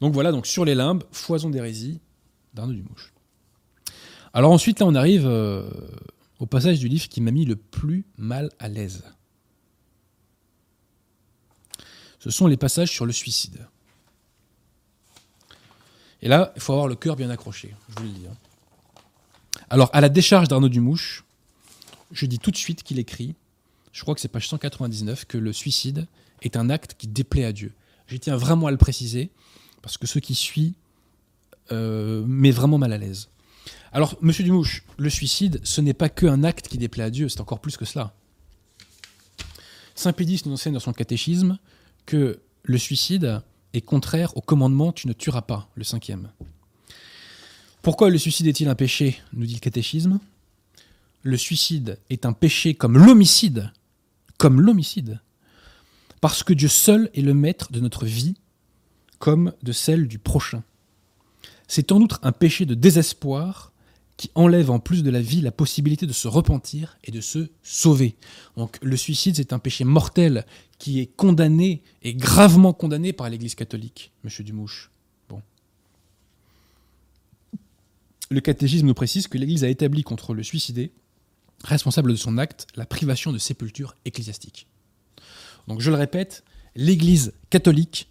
Donc 0.00 0.14
voilà, 0.14 0.30
donc 0.30 0.46
sur 0.46 0.64
les 0.64 0.76
limbes, 0.76 1.02
foison 1.10 1.50
d'hérésie 1.50 2.00
d'Arnaud 2.54 2.74
Dumouche. 2.74 3.12
Alors 4.32 4.52
ensuite, 4.52 4.78
là, 4.78 4.86
on 4.86 4.94
arrive 4.94 5.26
euh, 5.26 5.68
au 6.38 6.46
passage 6.46 6.78
du 6.78 6.86
livre 6.86 7.08
qui 7.08 7.20
m'a 7.20 7.32
mis 7.32 7.44
le 7.44 7.56
plus 7.56 8.04
mal 8.16 8.50
à 8.60 8.68
l'aise. 8.68 9.02
Ce 12.20 12.30
sont 12.30 12.46
les 12.46 12.56
passages 12.56 12.90
sur 12.90 13.06
le 13.06 13.12
suicide. 13.12 13.66
Et 16.22 16.28
là, 16.28 16.52
il 16.54 16.62
faut 16.62 16.74
avoir 16.74 16.86
le 16.86 16.94
cœur 16.94 17.16
bien 17.16 17.30
accroché, 17.30 17.74
je 17.88 17.94
vous 17.96 18.04
le 18.04 18.10
dis. 18.10 18.26
Hein. 18.30 18.36
Alors, 19.68 19.90
à 19.92 20.00
la 20.00 20.08
décharge 20.08 20.48
d'Arnaud 20.48 20.68
Dumouche, 20.68 21.24
je 22.12 22.26
dis 22.26 22.38
tout 22.38 22.50
de 22.50 22.56
suite 22.56 22.82
qu'il 22.82 22.98
écrit, 22.98 23.34
je 23.92 24.02
crois 24.02 24.14
que 24.14 24.20
c'est 24.20 24.28
page 24.28 24.48
199, 24.48 25.24
que 25.24 25.38
le 25.38 25.52
suicide 25.52 26.06
est 26.42 26.56
un 26.56 26.70
acte 26.70 26.94
qui 26.98 27.06
déplaît 27.06 27.44
à 27.44 27.52
Dieu. 27.52 27.72
Je 28.06 28.16
tiens 28.16 28.36
vraiment 28.36 28.66
à 28.66 28.70
le 28.70 28.76
préciser, 28.76 29.30
parce 29.82 29.98
que 29.98 30.06
ce 30.06 30.18
qui 30.18 30.34
suit 30.34 30.74
euh, 31.72 32.24
met 32.26 32.50
vraiment 32.50 32.78
mal 32.78 32.92
à 32.92 32.98
l'aise. 32.98 33.28
Alors, 33.92 34.16
monsieur 34.20 34.44
Dumouche, 34.44 34.84
le 34.98 35.10
suicide, 35.10 35.60
ce 35.64 35.80
n'est 35.80 35.94
pas 35.94 36.08
qu'un 36.08 36.44
acte 36.44 36.68
qui 36.68 36.78
déplaît 36.78 37.04
à 37.04 37.10
Dieu, 37.10 37.28
c'est 37.28 37.40
encore 37.40 37.60
plus 37.60 37.76
que 37.76 37.84
cela. 37.84 38.14
Saint 39.94 40.12
Pédis 40.12 40.42
nous 40.46 40.52
enseigne 40.52 40.74
dans 40.74 40.80
son 40.80 40.92
catéchisme 40.92 41.58
que 42.06 42.40
le 42.62 42.78
suicide 42.78 43.42
est 43.74 43.80
contraire 43.80 44.36
au 44.36 44.40
commandement 44.40 44.92
tu 44.92 45.06
ne 45.08 45.12
tueras 45.12 45.42
pas, 45.42 45.68
le 45.74 45.84
cinquième. 45.84 46.30
Pourquoi 47.82 48.10
le 48.10 48.18
suicide 48.18 48.46
est-il 48.46 48.68
un 48.68 48.74
péché 48.74 49.20
nous 49.32 49.46
dit 49.46 49.54
le 49.54 49.60
catéchisme? 49.60 50.20
Le 51.22 51.36
suicide 51.36 51.98
est 52.10 52.26
un 52.26 52.32
péché 52.32 52.74
comme 52.74 52.98
l'homicide, 52.98 53.72
comme 54.38 54.60
l'homicide, 54.60 55.20
parce 56.20 56.42
que 56.42 56.52
Dieu 56.52 56.68
seul 56.68 57.10
est 57.14 57.22
le 57.22 57.34
maître 57.34 57.72
de 57.72 57.80
notre 57.80 58.06
vie 58.06 58.36
comme 59.18 59.52
de 59.62 59.72
celle 59.72 60.08
du 60.08 60.18
prochain. 60.18 60.62
C'est 61.68 61.92
en 61.92 62.00
outre 62.00 62.18
un 62.22 62.32
péché 62.32 62.66
de 62.66 62.74
désespoir 62.74 63.72
qui 64.16 64.30
enlève 64.34 64.70
en 64.70 64.80
plus 64.80 65.02
de 65.02 65.10
la 65.10 65.22
vie 65.22 65.40
la 65.40 65.50
possibilité 65.50 66.06
de 66.06 66.12
se 66.12 66.28
repentir 66.28 66.98
et 67.04 67.10
de 67.10 67.22
se 67.22 67.48
sauver. 67.62 68.16
Donc 68.56 68.78
le 68.82 68.96
suicide, 68.96 69.36
c'est 69.36 69.54
un 69.54 69.58
péché 69.58 69.84
mortel 69.84 70.44
qui 70.78 71.00
est 71.00 71.06
condamné 71.06 71.82
et 72.02 72.12
gravement 72.12 72.74
condamné 72.74 73.14
par 73.14 73.30
l'Église 73.30 73.54
catholique, 73.54 74.12
Monsieur 74.24 74.44
Dumouche. 74.44 74.90
Bon. 75.28 75.40
Le 78.30 78.40
catéchisme 78.40 78.86
nous 78.86 78.94
précise 78.94 79.26
que 79.26 79.38
l'Église 79.38 79.64
a 79.64 79.68
établi 79.68 80.04
contre 80.04 80.34
le 80.34 80.44
suicidé, 80.44 80.92
responsable 81.64 82.12
de 82.12 82.16
son 82.16 82.38
acte, 82.38 82.68
la 82.76 82.86
privation 82.86 83.32
de 83.32 83.38
sépulture 83.38 83.96
ecclésiastique. 84.04 84.68
Donc 85.66 85.80
je 85.80 85.90
le 85.90 85.96
répète, 85.96 86.44
l'Église 86.76 87.32
catholique 87.50 88.08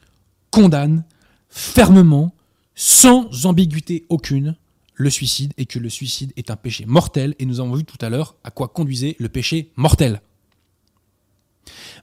condamne 0.52 1.06
fermement, 1.50 2.36
sans 2.76 3.46
ambiguïté 3.46 4.06
aucune, 4.10 4.58
le 4.94 5.10
suicide 5.10 5.54
et 5.58 5.66
que 5.66 5.80
le 5.80 5.90
suicide 5.90 6.34
est 6.36 6.52
un 6.52 6.58
péché 6.58 6.86
mortel. 6.86 7.34
Et 7.40 7.46
nous 7.46 7.62
avons 7.62 7.76
vu 7.76 7.86
tout 7.86 7.98
à 8.02 8.10
l'heure 8.10 8.36
à 8.44 8.52
quoi 8.52 8.68
conduisait 8.68 9.16
le 9.20 9.30
péché 9.30 9.72
mortel. 9.78 10.22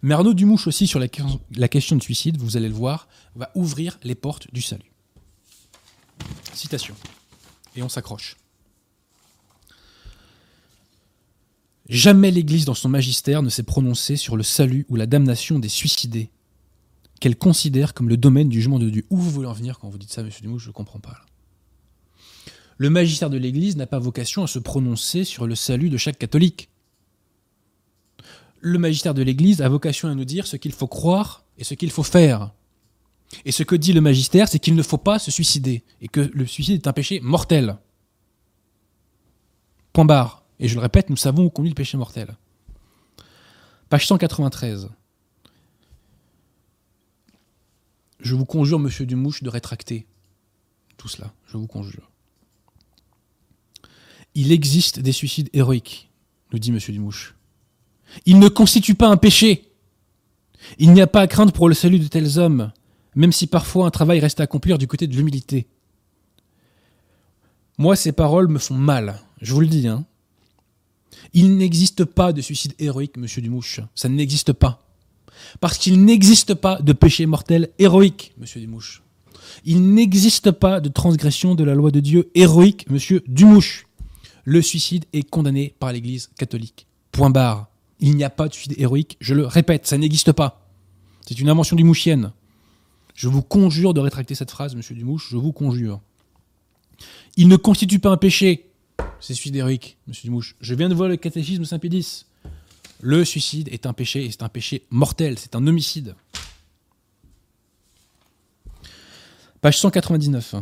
Mais 0.01 0.15
Arnaud 0.15 0.33
Dumouche 0.33 0.67
aussi 0.67 0.87
sur 0.87 0.99
la, 0.99 1.09
question 1.69 1.97
de 1.97 2.03
suicide, 2.03 2.39
vous 2.39 2.57
allez 2.57 2.69
le 2.69 2.75
voir, 2.75 3.09
va 3.35 3.51
ouvrir 3.55 3.99
les 4.05 4.15
portes 4.15 4.53
du 4.55 4.63
salut. 4.63 4.91
Citation. 6.55 6.95
Et 7.77 7.83
on 7.83 7.89
s'accroche. 7.89 8.37
Jamais 11.89 12.33
l'Église 12.33 12.65
dans 12.65 12.75
son 12.75 12.89
magistère 12.89 13.43
ne 13.43 13.49
s'est 13.49 13.63
prononcée 13.63 14.17
sur 14.17 14.37
le 14.37 14.43
salut 14.43 14.87
ou 14.89 14.97
la 14.97 15.07
damnation 15.07 15.59
des 15.59 15.69
suicidés, 15.69 16.31
qu'elle 17.21 17.37
considère 17.37 17.95
comme 17.95 18.09
le 18.09 18.17
domaine 18.17 18.49
du 18.49 18.59
jugement 18.59 18.81
de 18.81 18.91
Dieu. 18.91 19.07
Où 19.11 19.17
vous 19.17 19.31
voulez 19.31 19.47
en 19.47 19.53
venir 19.53 19.79
quand 19.79 19.89
vous 19.89 19.99
dites 19.99 20.13
ça, 20.13 20.23
monsieur 20.23 20.43
Dumouche 20.43 20.65
Je 20.65 20.69
ne 20.69 20.73
comprends 20.73 20.99
pas. 20.99 21.25
Le 22.79 22.91
magistère 22.91 23.31
de 23.31 23.39
l'Église 23.39 23.77
n'a 23.77 23.87
pas 23.87 23.99
vocation 23.99 24.43
à 24.43 24.47
se 24.47 24.59
prononcer 24.59 25.25
sur 25.25 25.47
le 25.47 25.55
salut 25.55 25.89
de 25.89 25.97
chaque 25.97 26.19
catholique. 26.19 26.69
Le 28.61 28.79
magistère 28.79 29.15
de 29.15 29.23
l'Église 29.23 29.63
a 29.63 29.69
vocation 29.69 30.09
à 30.09 30.15
nous 30.15 30.25
dire 30.25 30.47
ce 30.47 30.57
qu'il 30.57 30.73
faut 30.73 30.89
croire 30.89 31.45
et 31.57 31.65
ce 31.65 31.75
qu'il 31.75 31.91
faut 31.91 32.03
faire. 32.03 32.51
Et 33.45 33.53
ce 33.53 33.63
que 33.63 33.75
dit 33.75 33.93
le 33.93 34.01
magistère, 34.01 34.49
c'est 34.49 34.59
qu'il 34.59 34.75
ne 34.75 34.83
faut 34.83 34.99
pas 34.99 35.19
se 35.19 35.31
suicider 35.31 35.85
et 36.01 36.09
que 36.09 36.21
le 36.21 36.47
suicide 36.47 36.83
est 36.83 36.87
un 36.87 36.93
péché 36.93 37.21
mortel. 37.21 37.79
Point 39.93 40.05
barre. 40.05 40.45
Et 40.59 40.69
je 40.69 40.75
le 40.75 40.81
répète, 40.81 41.11
nous 41.11 41.17
savons 41.17 41.45
où 41.45 41.51
conduit 41.51 41.71
le 41.71 41.75
péché 41.75 41.97
mortel. 41.97 42.37
Page 43.89 44.07
193. 44.07 44.89
Je 48.21 48.35
vous 48.35 48.45
conjure, 48.45 48.79
monsieur 48.79 49.07
Dumouche, 49.07 49.43
de 49.43 49.51
rétracter 49.51 50.07
tout 50.97 51.09
cela. 51.09 51.33
Je 51.47 51.57
vous 51.57 51.67
conjure. 51.67 52.11
Il 54.35 54.53
existe 54.53 55.01
des 55.01 55.13
suicides 55.13 55.51
héroïques, 55.53 56.11
nous 56.53 56.59
dit 56.59 56.71
M. 56.71 56.79
Dumouche. 56.79 57.35
Il 58.25 58.39
ne 58.39 58.49
constitue 58.49 58.95
pas 58.95 59.09
un 59.09 59.17
péché. 59.17 59.73
Il 60.79 60.93
n'y 60.93 61.01
a 61.01 61.07
pas 61.07 61.21
à 61.21 61.27
craindre 61.27 61.53
pour 61.53 61.69
le 61.69 61.75
salut 61.75 61.99
de 61.99 62.07
tels 62.07 62.39
hommes, 62.39 62.73
même 63.17 63.33
si 63.33 63.47
parfois 63.47 63.87
un 63.87 63.91
travail 63.91 64.21
reste 64.21 64.41
à 64.41 64.45
accomplir 64.45 64.79
du 64.79 64.87
côté 64.87 65.07
de 65.07 65.17
l'humilité. 65.17 65.67
Moi, 67.79 67.97
ces 67.97 68.13
paroles 68.13 68.49
me 68.49 68.59
font 68.59 68.77
mal, 68.77 69.21
je 69.43 69.53
vous 69.53 69.61
le 69.61 69.67
dis. 69.67 69.89
Hein. 69.89 70.05
Il 71.35 71.57
n'existe 71.57 72.05
pas 72.05 72.33
de 72.33 72.41
suicide 72.41 72.75
héroïque, 72.79 73.17
monsieur 73.17 73.43
Dumouche. 73.43 73.81
Ça 73.95 74.09
n'existe 74.09 74.53
pas. 74.53 74.83
Parce 75.61 75.77
qu'il 75.77 76.05
n'existe 76.05 76.55
pas 76.55 76.81
de 76.81 76.93
péché 76.93 77.27
mortel 77.27 77.71
héroïque, 77.79 78.33
monsieur 78.39 78.61
Dumouche. 78.61 79.03
Il 79.65 79.95
n'existe 79.95 80.53
pas 80.53 80.81
de 80.81 80.89
transgression 80.89 81.55
de 81.55 81.65
la 81.65 81.75
loi 81.75 81.91
de 81.91 82.01
Dieu 82.01 82.31
héroïque, 82.35 82.89
monsieur 82.89 83.23
Dumouche 83.27 83.87
le 84.47 84.63
suicide 84.63 85.05
est 85.13 85.29
condamné 85.29 85.75
par 85.79 85.93
l'Église 85.93 86.31
catholique. 86.39 86.87
Point 87.13 87.31
barre. 87.31 87.69
Il 87.99 88.15
n'y 88.15 88.25
a 88.25 88.31
pas 88.31 88.49
de 88.49 88.55
suicide 88.55 88.77
héroïque, 88.79 89.17
je 89.21 89.35
le 89.35 89.45
répète, 89.45 89.87
ça 89.87 89.99
n'existe 89.99 90.33
pas. 90.33 90.71
C'est 91.27 91.41
une 91.41 91.51
invention 91.51 91.77
du 91.77 91.83
mouchienne. 91.83 92.33
Je 93.17 93.29
vous 93.29 93.43
conjure 93.43 93.95
de 93.95 94.01
rétracter 94.01 94.35
cette 94.35 94.51
phrase, 94.51 94.77
monsieur 94.77 94.95
Dumouche, 94.95 95.31
je 95.31 95.39
vous 95.39 95.53
conjure. 95.53 96.01
Il 97.39 97.49
ne 97.49 97.57
constitue 97.57 97.99
pas 97.99 98.11
un 98.11 98.19
péché, 98.19 98.69
c'est 99.21 99.33
suicide 99.33 99.57
héroïque, 99.57 99.97
monsieur 100.07 100.27
Dumouche. 100.27 100.55
Je 100.61 100.75
viens 100.75 100.91
de 100.91 100.95
voir 100.95 101.09
le 101.09 101.17
catéchisme 101.17 101.65
Saint-Pédis. 101.65 102.27
Le 103.01 103.25
suicide 103.25 103.69
est 103.73 103.87
un 103.87 103.95
péché, 103.95 104.27
et 104.27 104.31
c'est 104.31 104.43
un 104.43 104.51
péché 104.51 104.87
mortel, 104.91 105.39
c'est 105.39 105.57
un 105.57 105.67
homicide. 105.67 106.15
Page 109.63 109.79
199. 109.79 110.57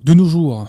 De 0.00 0.14
nos 0.14 0.26
jours, 0.26 0.68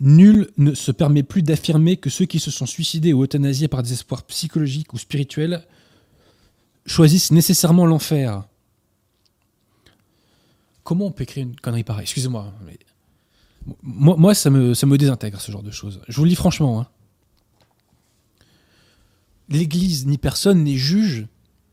Nul 0.00 0.50
ne 0.56 0.72
se 0.72 0.90
permet 0.90 1.22
plus 1.22 1.42
d'affirmer 1.42 1.98
que 1.98 2.08
ceux 2.08 2.24
qui 2.24 2.40
se 2.40 2.50
sont 2.50 2.64
suicidés 2.64 3.12
ou 3.12 3.24
euthanasiés 3.24 3.68
par 3.68 3.82
des 3.82 3.92
espoirs 3.92 4.22
psychologiques 4.24 4.94
ou 4.94 4.98
spirituels 4.98 5.66
choisissent 6.86 7.30
nécessairement 7.30 7.86
l'enfer. 7.86 8.44
Comment 10.82 11.06
on 11.06 11.12
peut 11.12 11.22
écrire 11.22 11.44
une 11.44 11.56
connerie 11.56 11.84
pareille? 11.84 12.04
Excusez-moi. 12.04 12.52
Mais... 12.64 12.78
Moi, 13.82 14.34
ça, 14.34 14.50
me, 14.50 14.96
désintègre, 14.96 15.40
ce 15.40 15.52
genre 15.52 15.62
de 15.62 15.70
choses. 15.70 16.00
Je 16.08 16.16
vous 16.16 16.24
le 16.24 16.30
dis 16.30 16.36
franchement. 16.36 16.80
Hein. 16.80 16.88
L'Église 19.48 20.06
ni 20.06 20.18
personne 20.18 20.64
n'est 20.64 20.76
juge 20.76 21.26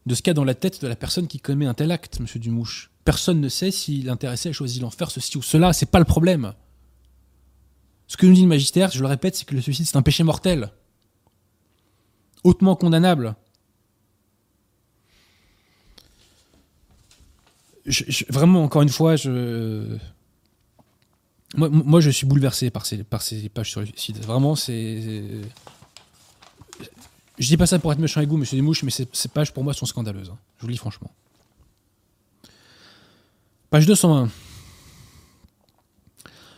de 0.05 0.15
ce 0.15 0.21
qu'il 0.21 0.31
y 0.31 0.33
dans 0.33 0.43
la 0.43 0.55
tête 0.55 0.81
de 0.81 0.87
la 0.87 0.95
personne 0.95 1.27
qui 1.27 1.39
commet 1.39 1.65
un 1.65 1.73
tel 1.73 1.91
acte, 1.91 2.19
monsieur 2.19 2.39
Dumouche. 2.39 2.91
Personne 3.05 3.39
ne 3.39 3.49
sait 3.49 3.71
s'il 3.71 4.09
intéressé 4.09 4.49
a 4.49 4.53
choisi 4.53 4.79
l'enfer, 4.79 5.11
ceci 5.11 5.37
ou 5.37 5.41
cela. 5.41 5.73
C'est 5.73 5.85
pas 5.85 5.99
le 5.99 6.05
problème. 6.05 6.53
Ce 8.07 8.17
que 8.17 8.25
nous 8.25 8.33
dit 8.33 8.41
le 8.41 8.47
magistère, 8.47 8.91
je 8.91 9.01
le 9.01 9.07
répète, 9.07 9.35
c'est 9.35 9.45
que 9.45 9.55
le 9.55 9.61
suicide, 9.61 9.85
c'est 9.85 9.97
un 9.97 10.01
péché 10.01 10.23
mortel. 10.23 10.71
Hautement 12.43 12.75
condamnable. 12.75 13.35
Vraiment, 18.29 18.63
encore 18.63 18.81
une 18.81 18.89
fois, 18.89 19.15
je. 19.15 19.97
Moi, 21.55 22.01
je 22.01 22.09
suis 22.09 22.27
bouleversé 22.27 22.69
par 22.69 22.85
ces, 22.85 23.03
pages 23.03 23.69
sur 23.69 23.79
le 23.79 23.85
suicide. 23.85 24.17
Vraiment, 24.17 24.55
c'est. 24.55 25.41
Je 27.39 27.47
dis 27.47 27.57
pas 27.57 27.67
ça 27.67 27.79
pour 27.79 27.91
être 27.91 27.99
méchant 27.99 28.19
avec 28.19 28.29
vous, 28.29 28.37
monsieur 28.37 28.57
Desmouches, 28.57 28.83
mais 28.83 28.91
ces, 28.91 29.05
pages 29.27 29.53
pour 29.53 29.63
moi 29.63 29.73
sont 29.73 29.85
scandaleuses. 29.85 30.29
Hein. 30.29 30.37
Je 30.57 30.63
vous 30.63 30.67
le 30.67 30.75
franchement. 30.75 31.11
Page 33.69 33.85
201. 33.85 34.29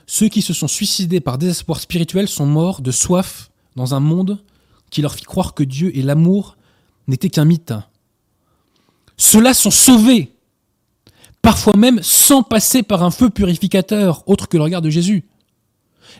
Ceux 0.08 0.28
qui 0.28 0.42
se 0.42 0.54
sont 0.54 0.68
suicidés 0.68 1.20
par 1.20 1.38
désespoir 1.38 1.80
spirituel 1.80 2.28
sont 2.28 2.46
morts 2.46 2.82
de 2.82 2.92
soif 2.92 3.52
dans 3.76 3.94
un 3.94 4.00
monde 4.00 4.40
qui 4.90 5.02
leur 5.02 5.14
fit 5.14 5.24
croire 5.24 5.54
que 5.54 5.64
Dieu 5.64 5.96
et 5.96 6.02
l'amour 6.02 6.58
n'étaient 7.08 7.30
qu'un 7.30 7.46
mythe. 7.46 7.74
Ceux-là 9.18 9.54
sont 9.54 9.72
sauvés, 9.72 10.32
parfois 11.42 11.74
même 11.76 12.02
sans 12.02 12.44
passer 12.44 12.84
par 12.84 13.04
un 13.04 13.12
feu 13.12 13.30
purificateur 13.30 14.28
autre 14.28 14.48
que 14.48 14.58
le 14.58 14.64
regard 14.64 14.82
de 14.82 14.90
Jésus. 14.90 15.26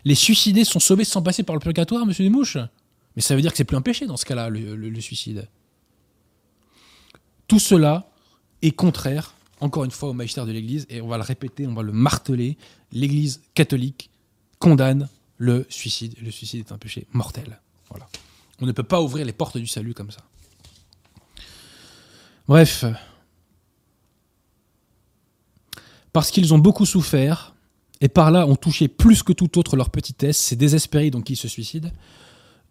Les 0.04 0.14
suicidés 0.14 0.64
sont 0.64 0.80
sauvés 0.80 1.04
sans 1.04 1.22
passer 1.22 1.42
par 1.42 1.54
le 1.56 1.60
purgatoire, 1.60 2.06
monsieur 2.06 2.24
Desmouches? 2.24 2.58
Mais 3.16 3.22
ça 3.22 3.34
veut 3.34 3.42
dire 3.42 3.50
que 3.50 3.56
c'est 3.56 3.64
plus 3.64 3.76
un 3.76 3.82
péché 3.82 4.06
dans 4.06 4.16
ce 4.16 4.24
cas-là, 4.24 4.48
le 4.48 5.00
suicide. 5.00 5.48
Tout 7.48 7.58
cela 7.58 8.08
est 8.62 8.70
contraire 8.70 9.34
encore 9.60 9.84
une 9.84 9.90
fois 9.90 10.08
au 10.08 10.12
magistère 10.12 10.46
de 10.46 10.52
l'Église, 10.52 10.86
et 10.88 11.00
on 11.00 11.08
va 11.08 11.16
le 11.16 11.22
répéter, 11.22 11.66
on 11.66 11.74
va 11.74 11.82
le 11.82 11.92
marteler, 11.92 12.56
l'Église 12.92 13.42
catholique 13.54 14.10
condamne 14.58 15.08
le 15.36 15.66
suicide. 15.68 16.14
Le 16.20 16.30
suicide 16.30 16.66
est 16.66 16.72
un 16.72 16.78
péché 16.78 17.06
mortel. 17.12 17.60
Voilà. 17.90 18.08
On 18.60 18.66
ne 18.66 18.72
peut 18.72 18.82
pas 18.82 19.00
ouvrir 19.00 19.24
les 19.24 19.32
portes 19.32 19.58
du 19.58 19.66
salut 19.66 19.94
comme 19.94 20.10
ça. 20.10 20.20
Bref. 22.48 22.84
Parce 26.12 26.30
qu'ils 26.30 26.52
ont 26.54 26.58
beaucoup 26.58 26.86
souffert, 26.86 27.54
et 28.00 28.08
par 28.08 28.30
là 28.30 28.46
ont 28.46 28.56
touché 28.56 28.88
plus 28.88 29.22
que 29.22 29.32
tout 29.32 29.58
autre 29.58 29.76
leur 29.76 29.90
petitesse, 29.90 30.38
ces 30.38 30.56
désespérés 30.56 31.10
donc 31.10 31.24
qui 31.24 31.36
se 31.36 31.48
suicident, 31.48 31.90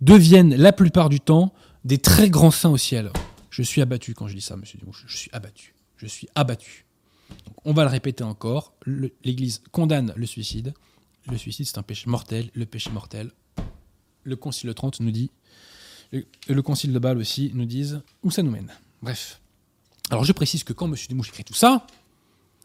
deviennent 0.02 0.56
la 0.56 0.74
plupart 0.74 1.10
du 1.10 1.20
temps 1.20 1.54
des 1.86 1.98
très 1.98 2.30
grands 2.30 2.52
saints 2.52 2.70
au 2.70 2.78
ciel. 2.78 3.12
Je 3.50 3.64
suis 3.64 3.82
abattu 3.82 4.14
quand 4.14 4.28
je 4.28 4.36
dis 4.36 4.42
ça, 4.42 4.56
monsieur 4.56 4.78
Dumouche. 4.80 5.06
Je 5.08 5.18
suis 5.18 5.30
abattu 5.34 5.74
je 6.00 6.08
suis 6.08 6.28
abattu. 6.36 6.86
on 7.66 7.74
va 7.74 7.84
le 7.84 7.90
répéter 7.90 8.24
encore, 8.24 8.74
l'Église 9.24 9.62
condamne 9.72 10.14
le 10.16 10.26
suicide. 10.26 10.74
Le 11.30 11.38
suicide, 11.38 11.68
c'est 11.68 11.78
un 11.78 11.84
péché 11.84 12.10
mortel. 12.10 12.50
Le 12.54 12.66
péché 12.66 12.90
mortel, 12.90 13.32
le 14.24 14.36
Concile 14.36 14.74
30 14.74 15.02
nous 15.02 15.12
dit, 15.12 15.30
le, 16.12 16.62
Concile 16.62 16.94
de 16.94 17.00
Bâle 17.00 17.18
aussi 17.18 17.52
nous 17.54 17.66
disent 17.66 18.02
où 18.24 18.32
ça 18.32 18.42
nous 18.42 18.52
mène. 18.52 18.72
Bref. 19.02 19.42
Alors 20.10 20.24
je 20.24 20.32
précise 20.32 20.64
que 20.64 20.74
quand 20.74 20.88
M. 20.88 20.96
Desmouches 20.96 21.30
écrit 21.30 21.44
tout 21.44 21.54
ça, 21.54 21.86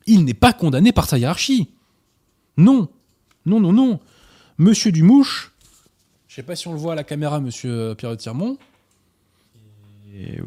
il 0.07 0.25
n'est 0.25 0.35
pas 0.35 0.53
condamné 0.53 0.93
par 0.93 1.09
sa 1.09 1.19
hiérarchie. 1.19 1.71
Non. 2.57 2.89
Non, 3.47 3.61
non, 3.61 3.73
non. 3.73 4.01
Monsieur 4.59 4.93
Dumouche, 4.93 5.55
je 6.35 6.41
ne 6.41 6.43
sais 6.43 6.47
pas 6.49 6.57
si 6.57 6.67
on 6.67 6.73
le 6.73 6.79
voit 6.79 6.95
à 6.95 6.97
la 6.97 7.05
caméra, 7.05 7.39
Monsieur 7.39 7.95
Pierre 7.95 8.11
de 8.11 8.17
Tirmont. 8.17 8.59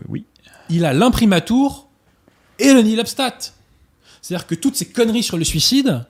Oui. 0.10 0.26
Il 0.70 0.84
a 0.84 0.92
l'imprimatur 0.92 1.88
et 2.60 2.74
le 2.74 2.82
nihil 2.82 3.02
C'est-à-dire 3.06 4.48
que 4.48 4.56
toutes 4.56 4.76
ces 4.76 4.90
conneries 4.90 5.24
sur 5.24 5.38
le 5.38 5.46
suicide 5.46 6.06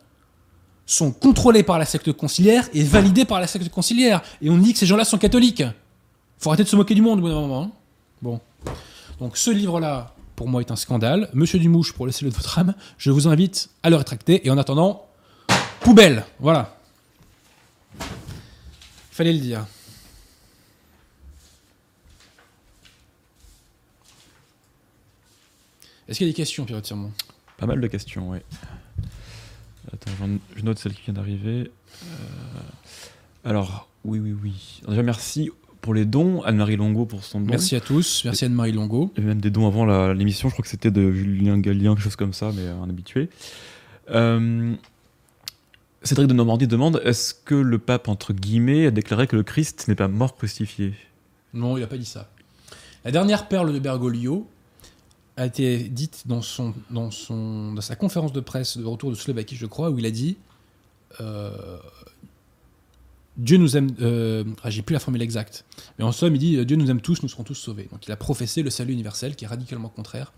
sont 0.88 1.12
contrôlées 1.12 1.62
par 1.62 1.78
la 1.78 1.86
secte 1.86 2.12
conciliaire 2.12 2.68
et 2.74 2.82
validées 2.82 3.26
par 3.26 3.39
la 3.39 3.45
secte 3.45 3.70
conciliaire. 3.70 4.24
Et 4.41 4.50
on 4.50 4.58
dit 4.58 4.74
que 4.74 4.80
ces 4.80 4.88
gens-là 4.88 5.06
sont 5.06 5.20
catholiques. 5.20 5.64
Faut 6.39 6.50
arrêter 6.50 6.64
de 6.64 6.70
se 6.70 6.76
moquer 6.76 6.95
du 6.95 7.04
monde 7.04 7.20
au 7.20 7.22
bout 7.22 7.30
d'un 7.30 7.41
moment. 7.41 7.62
Hein. 7.62 7.72
bon. 8.20 8.39
Donc 9.20 9.38
ce 9.38 9.52
livre-là, 9.52 10.16
pour 10.38 10.48
moi, 10.48 10.62
est 10.62 10.70
un 10.70 10.76
scandale. 10.76 11.30
Monsieur 11.34 11.58
Dumouche, 11.58 11.94
pour 11.94 12.06
laisser 12.06 12.24
le 12.24 12.30
de 12.30 12.36
votre 12.36 12.60
âme, 12.60 12.76
je 13.00 13.10
vous 13.10 13.28
invite 13.28 13.72
à 13.82 13.90
le 13.90 13.96
rétracter. 13.96 14.46
Et 14.46 14.52
en 14.52 14.58
attendant, 14.60 15.10
poubelle. 15.82 16.26
Voilà. 16.40 16.78
Fallait 19.10 19.34
le 19.34 19.40
dire. 19.40 19.66
Est-ce 26.08 26.20
qu'il 26.20 26.28
y 26.28 26.30
a 26.30 26.32
des 26.32 26.38
questions, 26.38 26.66
Pierre 26.66 26.84
Pas 27.58 27.66
mal 27.66 27.82
de 27.82 27.88
questions, 27.88 28.30
oui. 28.30 28.38
Attends, 29.92 30.12
je 30.56 30.62
note 30.62 30.78
celle 30.78 30.94
qui 30.94 31.02
vient 31.02 31.16
d'arriver. 31.16 31.72
Euh, 32.04 32.60
alors, 33.44 33.90
oui, 34.06 34.20
oui, 34.20 34.34
oui. 34.34 34.82
déjà, 34.88 35.02
merci 35.02 35.50
pour 35.88 35.94
les 35.94 36.04
dons. 36.04 36.42
Anne-Marie 36.42 36.76
Longo 36.76 37.06
pour 37.06 37.24
son 37.24 37.40
don. 37.40 37.48
Merci 37.48 37.74
à 37.78 37.80
tous. 37.80 38.24
Merci 38.26 38.44
Anne-Marie 38.44 38.74
Longo. 38.74 39.10
Il 39.16 39.20
y 39.20 39.22
avait 39.22 39.30
même 39.30 39.40
des 39.40 39.52
dons 39.52 39.66
avant 39.68 39.86
l'émission. 40.12 40.50
Je 40.50 40.54
crois 40.54 40.64
que 40.64 40.68
c'était 40.68 40.92
de 40.92 41.14
Julien 41.14 41.58
Gallien, 41.60 41.96
quelque 41.96 42.04
chose 42.04 42.18
comme 42.18 42.34
ça, 42.34 42.52
mais 42.54 42.68
un 42.68 42.90
habitué. 42.90 43.30
Euh, 44.10 44.76
Cédric 46.04 46.28
de 46.28 46.34
Normandie 46.34 46.68
demande 46.68 47.02
est-ce 47.06 47.34
que 47.34 47.56
le 47.56 47.80
pape, 47.80 48.10
entre 48.10 48.34
guillemets, 48.34 48.88
a 48.88 48.92
déclaré 48.92 49.28
que 49.28 49.38
le 49.38 49.44
Christ 49.44 49.88
n'est 49.88 49.96
pas 49.96 50.10
mort 50.10 50.36
crucifié? 50.36 50.94
Non, 51.54 51.78
il 51.78 51.80
n'a 51.80 51.88
pas 51.88 51.98
dit 51.98 52.04
ça. 52.04 52.30
La 53.06 53.12
dernière 53.12 53.48
perle 53.48 53.72
de 53.72 53.80
Bergoglio, 53.80 54.46
a 55.38 55.46
été 55.46 55.78
dite 55.78 56.24
dans, 56.26 56.42
son, 56.42 56.74
dans, 56.90 57.12
son, 57.12 57.72
dans 57.72 57.82
sa 57.82 57.96
conférence 57.96 58.34
de 58.34 58.42
presse 58.42 58.78
de 58.78 58.84
retour 58.84 59.10
de 59.10 59.16
Slovaquie, 59.16 59.56
je 59.56 59.68
crois, 59.68 59.90
où 59.90 60.00
il 60.00 60.06
a 60.06 60.12
dit 60.12 60.36
euh, 61.22 61.78
Dieu 63.38 63.58
nous 63.58 63.78
aime. 63.78 63.90
Euh, 64.02 64.44
ah, 64.64 64.70
J'ai 64.70 64.82
plus 64.82 64.94
la 64.94 65.00
formule 65.00 65.22
exacte. 65.22 65.66
Mais 65.98 66.06
en 66.06 66.12
somme, 66.12 66.36
il 66.36 66.40
dit 66.40 66.66
Dieu 66.66 66.76
nous 66.76 66.90
aime 66.90 67.02
tous, 67.02 67.22
nous 67.24 67.30
serons 67.30 67.44
tous 67.44 67.56
sauvés. 67.56 67.88
Donc 67.92 68.06
il 68.08 68.12
a 68.12 68.16
professé 68.16 68.64
le 68.64 68.70
salut 68.70 68.94
universel 68.94 69.36
qui 69.36 69.46
est 69.46 69.48
radicalement 69.48 69.90
contraire 69.90 70.34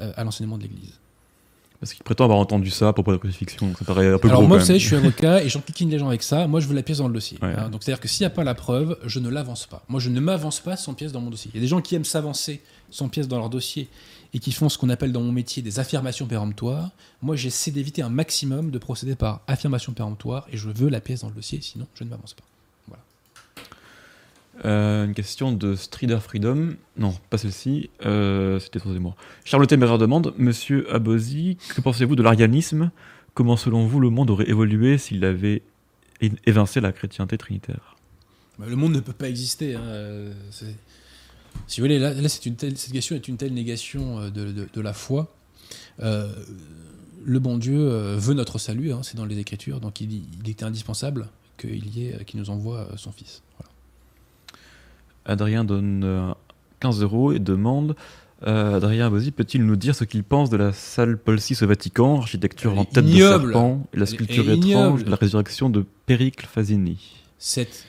euh, 0.00 0.12
à 0.16 0.24
l'enseignement 0.24 0.56
de 0.56 0.62
l'Église. 0.62 0.98
Parce 1.80 1.92
qu'il 1.92 2.02
prétend 2.02 2.24
avoir 2.24 2.38
entendu 2.38 2.70
ça 2.70 2.88
à 2.88 2.92
propos 2.92 3.10
de 3.10 3.16
la 3.16 3.20
crucifixion. 3.20 3.74
Ça 3.78 3.84
paraît 3.84 4.12
un 4.12 4.18
peu 4.18 4.28
Alors 4.28 4.42
moi, 4.42 4.58
vous 4.58 4.64
savez, 4.64 4.78
je 4.78 4.86
suis 4.86 4.96
avocat 4.96 5.42
et 5.42 5.48
j'enquiquine 5.48 5.90
les 5.90 5.98
gens 5.98 6.08
avec 6.08 6.22
ça. 6.22 6.46
Moi, 6.46 6.60
je 6.60 6.66
veux 6.66 6.74
la 6.74 6.82
pièce 6.82 6.98
dans 6.98 7.08
le 7.08 7.14
dossier. 7.14 7.36
Hein. 7.42 7.68
donc 7.68 7.82
c'est-à-dire 7.82 8.00
que 8.00 8.08
s'il 8.08 8.22
n'y 8.22 8.26
a 8.26 8.30
pas 8.30 8.44
la 8.44 8.54
preuve, 8.54 8.98
je 9.04 9.18
ne 9.18 9.28
l'avance 9.28 9.66
pas. 9.66 9.84
Moi, 9.88 10.00
je 10.00 10.08
ne 10.08 10.18
m'avance 10.18 10.60
pas 10.60 10.76
sans 10.76 10.94
pièce 10.94 11.12
dans 11.12 11.20
mon 11.20 11.30
dossier. 11.30 11.50
Il 11.52 11.56
y 11.56 11.60
a 11.60 11.62
des 11.62 11.68
gens 11.68 11.80
qui 11.80 11.94
aiment 11.94 12.04
s'avancer 12.04 12.62
sans 12.90 13.08
pièce 13.08 13.28
dans 13.28 13.38
leur 13.38 13.50
dossier 13.50 13.88
et 14.34 14.40
qui 14.40 14.52
font 14.52 14.68
ce 14.68 14.76
qu'on 14.76 14.90
appelle 14.90 15.12
dans 15.12 15.22
mon 15.22 15.32
métier 15.32 15.62
des 15.62 15.78
affirmations 15.78 16.26
péremptoires. 16.26 16.90
Moi, 17.22 17.36
j'essaie 17.36 17.70
d'éviter 17.70 18.02
un 18.02 18.08
maximum 18.10 18.70
de 18.70 18.78
procéder 18.78 19.14
par 19.14 19.40
affirmation 19.46 19.92
péremptoire 19.92 20.46
et 20.52 20.56
je 20.56 20.68
veux 20.68 20.88
la 20.90 21.00
pièce 21.00 21.20
dans 21.20 21.28
le 21.28 21.34
dossier, 21.34 21.60
sinon 21.62 21.86
je 21.94 22.04
ne 22.04 22.10
m'avance 22.10 22.34
pas. 22.34 22.42
Euh, 24.64 25.04
une 25.04 25.14
question 25.14 25.50
de 25.52 25.74
Strider 25.74 26.18
Freedom. 26.20 26.74
Non, 26.96 27.14
pas 27.28 27.38
celle-ci. 27.38 27.90
Euh, 28.04 28.60
C'était 28.60 28.78
trop 28.78 28.90
moi. 28.90 29.16
Charles 29.44 29.66
Téméraire 29.66 29.98
demande 29.98 30.32
Monsieur 30.38 30.92
Abosi, 30.94 31.58
que 31.74 31.80
pensez-vous 31.80 32.14
de 32.14 32.22
l'arianisme? 32.22 32.90
Comment, 33.34 33.56
selon 33.56 33.86
vous, 33.86 33.98
le 33.98 34.10
monde 34.10 34.30
aurait 34.30 34.48
évolué 34.48 34.96
s'il 34.96 35.24
avait 35.24 35.62
évincé 36.46 36.80
la 36.80 36.92
chrétienté 36.92 37.36
trinitaire? 37.36 37.96
Bah, 38.58 38.66
Le 38.68 38.76
monde 38.76 38.92
ne 38.94 39.00
peut 39.00 39.12
pas 39.12 39.28
exister. 39.28 39.74
Hein. 39.74 39.82
Si 41.66 41.80
vous 41.80 41.86
voulez, 41.86 41.98
là, 41.98 42.12
une 42.12 42.28
cette 42.28 42.92
question 42.92 43.16
est 43.16 43.28
une 43.28 43.36
telle 43.36 43.54
négation 43.54 44.20
euh, 44.20 44.30
de, 44.30 44.80
la 44.80 44.92
foi. 44.92 45.34
Euh, 46.00 46.32
le 47.24 47.38
bon 47.38 47.56
Dieu 47.56 47.88
veut 48.16 48.34
notre 48.34 48.58
salut, 48.58 48.92
hein, 48.92 49.00
c'est 49.02 49.16
dans 49.16 49.24
les 49.24 49.38
Écritures, 49.38 49.80
donc 49.80 50.00
il, 50.00 50.12
il 50.12 50.50
était 50.50 50.64
indispensable 50.64 51.28
qu'il 51.58 51.96
y 51.96 52.08
ait, 52.08 52.24
qu'il 52.24 52.38
nous 52.38 52.50
envoie 52.50 52.88
son 52.96 53.12
Fils. 53.12 53.42
Voilà. 53.58 53.70
Adrien 55.24 55.64
donne 55.64 56.34
15 56.80 57.00
euh, 57.00 57.04
euros 57.04 57.32
et 57.32 57.38
demande 57.38 57.96
euh, 58.46 58.76
Adrien 58.76 59.08
Bozzi 59.08 59.30
peut-il 59.30 59.64
nous 59.64 59.76
dire 59.76 59.94
ce 59.94 60.04
qu'il 60.04 60.22
pense 60.22 60.50
de 60.50 60.58
la 60.58 60.72
salle 60.72 61.16
Paul 61.16 61.38
VI 61.38 61.56
au 61.62 61.66
Vatican, 61.66 62.18
architecture 62.18 62.78
en 62.78 62.84
tête 62.84 63.06
de 63.06 63.16
serpent 63.16 63.86
et 63.94 63.98
la 63.98 64.06
sculpture 64.06 64.50
étrange 64.50 65.04
de 65.04 65.10
la 65.10 65.16
résurrection 65.16 65.70
de 65.70 65.86
Péricle 66.04 66.46
Fasini 66.46 66.98
Cette, 67.38 67.86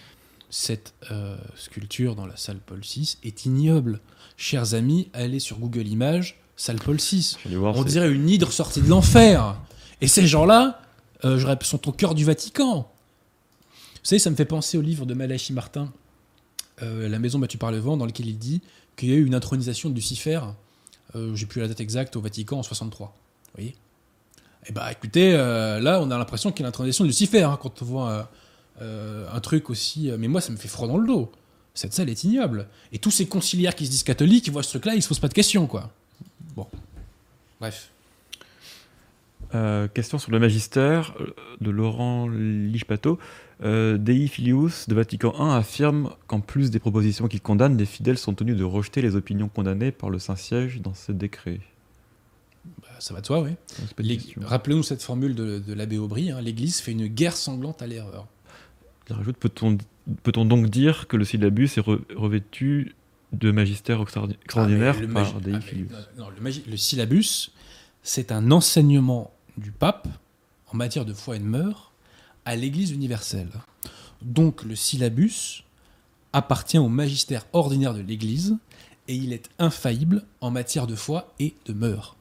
cette 0.58 0.94
euh, 1.12 1.36
sculpture 1.58 2.16
dans 2.16 2.26
la 2.26 2.38
salle 2.38 2.60
Paul 2.66 2.80
VI 2.80 3.18
est 3.24 3.46
ignoble. 3.46 4.00
Chers 4.38 4.74
amis, 4.74 5.10
allez 5.12 5.40
sur 5.40 5.60
Google 5.60 5.86
Images, 5.86 6.40
salle 6.56 6.78
Paul 6.78 6.96
VI. 6.96 7.36
On 7.62 7.84
dirait 7.84 8.10
une 8.10 8.30
hydre 8.30 8.54
sortie 8.54 8.82
de 8.82 8.88
l'enfer. 8.88 9.58
Et 10.00 10.08
ces 10.08 10.26
gens-là 10.26 10.82
sont 11.62 11.90
au 11.90 11.92
cœur 11.92 12.16
du 12.16 12.24
Vatican. 12.24 12.90
savez, 14.02 14.18
ça 14.18 14.30
me 14.30 14.38
fait 14.38 14.46
penser 14.46 14.78
au 14.78 14.82
livre 14.82 15.06
de 15.06 15.14
Malachi 15.14 15.52
Martin, 15.52 15.92
euh, 16.82 17.10
La 17.10 17.20
maison 17.20 17.38
battue 17.38 17.58
par 17.58 17.74
le 17.74 17.80
vent, 17.80 17.98
dans 17.98 18.06
lequel 18.06 18.28
il 18.28 18.38
dit 18.38 18.62
qu'il 18.96 19.10
y 19.10 19.12
a 19.12 19.16
eu 19.16 19.26
une 19.26 19.36
intronisation 19.36 19.90
de 19.90 19.96
Lucifer, 19.96 20.40
euh, 21.18 21.36
j'ai 21.36 21.48
plus 21.48 21.60
la 21.60 21.68
date 21.68 21.82
exacte, 21.82 22.16
au 22.16 22.22
Vatican 22.22 22.60
en 22.60 22.64
63. 22.64 23.08
Vous 23.08 23.52
voyez? 23.56 23.76
Eh 24.68 24.72
bah 24.72 24.90
écoutez, 24.90 25.36
euh, 25.36 25.82
là 25.82 26.00
on 26.02 26.10
a 26.12 26.18
l'impression 26.18 26.52
qu'il 26.54 26.62
y 26.62 26.64
a 26.64 26.68
l'intronisation 26.68 27.04
de 27.04 27.10
Lucifer 27.10 27.44
hein, 27.44 27.60
quand 27.62 27.82
on 27.82 27.86
voit 27.86 28.30
euh, 28.82 29.26
euh, 29.26 29.28
un 29.32 29.40
truc 29.40 29.70
aussi. 29.70 30.12
Mais 30.18 30.28
moi 30.28 30.42
ça 30.42 30.52
me 30.52 30.58
fait 30.58 30.68
froid 30.68 30.88
dans 30.88 30.98
le 30.98 31.08
dos. 31.08 31.32
Cette 31.74 31.94
salle 31.94 32.10
est 32.10 32.24
ignoble. 32.24 32.68
Et 32.92 33.00
tous 33.00 33.12
ces 33.12 33.28
conciliaires 33.28 33.76
qui 33.76 33.86
se 33.86 33.92
disent 33.92 34.04
catholiques, 34.04 34.48
ils 34.48 34.54
voient 34.54 34.64
ce 34.64 34.70
truc-là, 34.70 34.96
ils 34.96 35.02
se 35.02 35.10
posent 35.10 35.20
pas 35.20 35.28
de 35.28 35.34
questions, 35.34 35.68
quoi. 35.68 35.92
Bon. 36.56 36.68
Bref. 37.60 37.90
Euh, 39.54 39.88
question 39.88 40.18
sur 40.18 40.32
le 40.32 40.40
magistère 40.40 41.14
euh, 41.20 41.34
de 41.62 41.70
Laurent 41.70 42.28
Lichpato. 42.28 43.20
Euh, 43.64 43.98
Dei 43.98 44.28
Filius 44.28 44.90
de 44.90 44.96
Vatican 44.96 45.34
I 45.38 45.58
affirme 45.58 46.12
qu'en 46.28 46.42
plus 46.42 46.72
des 46.72 46.80
propositions 46.80 47.28
qu'il 47.28 47.42
condamne, 47.42 47.78
les 47.78 47.86
fidèles 47.86 48.18
sont 48.18 48.34
tenus 48.34 48.58
de 48.58 48.64
rejeter 48.64 49.02
les 49.02 49.16
opinions 49.16 49.48
condamnées 49.48 49.92
par 49.92 50.10
le 50.10 50.20
Saint-Siège 50.20 50.82
dans 50.82 50.94
ce 50.94 51.12
décret. 51.12 51.60
Bah, 52.82 52.88
ça 53.00 53.14
va 53.14 53.22
de 53.22 53.26
soi, 53.26 53.42
oui. 53.42 53.52
Rappelez-nous 54.42 54.84
cette 54.84 55.04
formule 55.04 55.36
de, 55.36 55.60
de 55.60 55.74
l'abbé 55.74 55.98
Aubry 55.98 56.32
hein, 56.32 56.42
l'Église 56.42 56.80
fait 56.82 56.92
une 56.92 57.08
guerre 57.08 57.38
sanglante 57.38 57.82
à 57.82 57.88
l'erreur. 57.88 58.28
Il 59.10 59.16
rajoute 59.16 59.38
peut-on 59.38 59.78
peut-on 60.24 60.46
donc 60.46 60.68
dire 60.70 61.08
que 61.08 61.18
le 61.18 61.26
syllabus 61.26 61.66
est 61.78 61.82
re- 61.82 62.02
revêtu 62.16 62.96
de 63.34 63.52
magistère 63.52 64.02
extraordinaire 64.02 64.96
Ah, 65.00 65.14
par 65.14 65.34
ah, 65.36 65.40
mais 65.46 65.52
non, 66.18 66.30
le, 66.30 66.42
magi- 66.42 66.64
le 66.68 66.78
syllabus, 66.78 67.52
c'est 68.04 68.32
un 68.32 68.52
enseignement 68.52 69.32
du 69.58 69.72
pape 69.72 70.08
en 70.72 70.78
matière 70.78 71.06
de 71.06 71.14
foi 71.14 71.36
et 71.36 71.40
de 71.40 71.44
mœurs 71.46 71.92
à 72.46 72.56
l'Église 72.56 72.92
universelle. 72.92 73.50
Donc 74.22 74.64
le 74.64 74.76
syllabus 74.76 75.64
appartient 76.34 76.78
au 76.78 76.88
magistère 76.90 77.46
ordinaire 77.54 77.94
de 77.94 78.02
l'Église 78.02 78.56
et 79.08 79.16
il 79.16 79.34
est 79.34 79.50
infaillible 79.60 80.24
en 80.42 80.52
matière 80.52 80.88
de 80.88 80.96
foi 80.96 81.34
et 81.40 81.56
de 81.66 81.74
mœurs. 81.74 82.16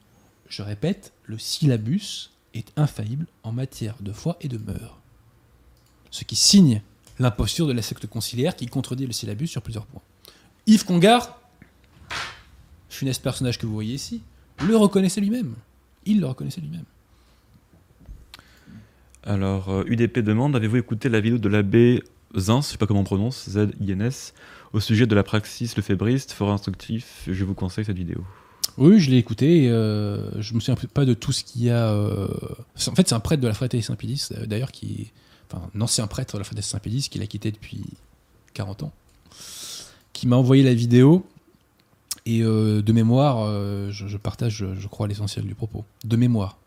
Je 0.49 0.61
répète, 0.61 1.13
le 1.25 1.37
syllabus 1.37 2.29
est 2.53 2.71
infaillible 2.77 3.25
en 3.43 3.51
matière 3.51 3.95
de 4.01 4.11
foi 4.11 4.37
et 4.41 4.47
de 4.47 4.57
mœurs. 4.57 4.97
Ce 6.15 6.23
qui 6.23 6.37
signe 6.37 6.81
l'imposture 7.19 7.67
de 7.67 7.73
la 7.73 7.81
secte 7.81 8.07
conciliaire 8.07 8.55
qui 8.55 8.67
contredit 8.67 9.05
le 9.05 9.11
syllabus 9.11 9.47
sur 9.47 9.61
plusieurs 9.61 9.85
points. 9.85 10.01
Yves 10.65 10.85
Congar, 10.85 11.41
funeste 12.87 13.21
personnage 13.21 13.57
que 13.59 13.65
vous 13.65 13.73
voyez 13.73 13.95
ici, 13.95 14.21
le 14.65 14.77
reconnaissait 14.77 15.19
lui-même. 15.19 15.55
Il 16.05 16.21
le 16.21 16.27
reconnaissait 16.27 16.61
lui-même. 16.61 16.85
Alors, 19.23 19.67
euh, 19.67 19.83
UDP 19.87 20.19
demande 20.19 20.55
avez-vous 20.55 20.77
écouté 20.77 21.09
la 21.09 21.19
vidéo 21.19 21.37
de 21.37 21.49
l'abbé 21.49 22.01
Zins, 22.37 22.61
je 22.61 22.67
sais 22.67 22.77
pas 22.77 22.87
comment 22.87 23.01
on 23.01 23.03
prononce, 23.03 23.49
Z-I-N-S, 23.49 24.33
au 24.71 24.79
sujet 24.79 25.07
de 25.07 25.15
la 25.15 25.23
praxis 25.23 25.75
lefébriste, 25.75 26.31
fort 26.31 26.51
instructif 26.51 27.23
Je 27.27 27.43
vous 27.43 27.55
conseille 27.55 27.83
cette 27.83 27.97
vidéo. 27.97 28.23
Oui, 28.77 29.01
je 29.01 29.11
l'ai 29.11 29.17
écouté. 29.17 29.67
Euh, 29.69 30.41
je 30.41 30.53
me 30.53 30.61
souviens 30.61 30.75
pas 30.93 31.03
de 31.03 31.13
tout 31.13 31.33
ce 31.33 31.43
qu'il 31.43 31.63
y 31.63 31.69
a. 31.69 31.91
euh, 31.91 32.27
En 32.87 32.95
fait, 32.95 33.09
c'est 33.09 33.15
un 33.15 33.19
prêtre 33.19 33.41
de 33.41 33.47
la 33.47 33.53
fraternité 33.53 33.85
Saint-Pédis, 33.85 34.29
euh, 34.31 34.45
d'ailleurs, 34.45 34.71
qui, 34.71 35.11
enfin, 35.51 35.69
un 35.75 35.81
ancien 35.81 36.07
prêtre 36.07 36.33
de 36.33 36.39
la 36.39 36.43
fraternité 36.43 36.69
Saint-Pédis, 36.69 37.09
qui 37.09 37.19
l'a 37.19 37.27
quitté 37.27 37.51
depuis 37.51 37.83
40 38.53 38.83
ans, 38.83 38.93
qui 40.13 40.27
m'a 40.27 40.35
envoyé 40.35 40.63
la 40.63 40.73
vidéo. 40.73 41.25
Et 42.27 42.41
euh, 42.41 42.81
de 42.81 42.91
mémoire, 42.91 43.41
euh, 43.41 43.91
je, 43.91 44.07
je 44.07 44.17
partage, 44.17 44.55
je, 44.55 44.75
je 44.75 44.87
crois, 44.87 45.07
l'essentiel 45.07 45.45
du 45.45 45.53
propos. 45.53 45.85
De 46.05 46.15
mémoire, 46.15 46.57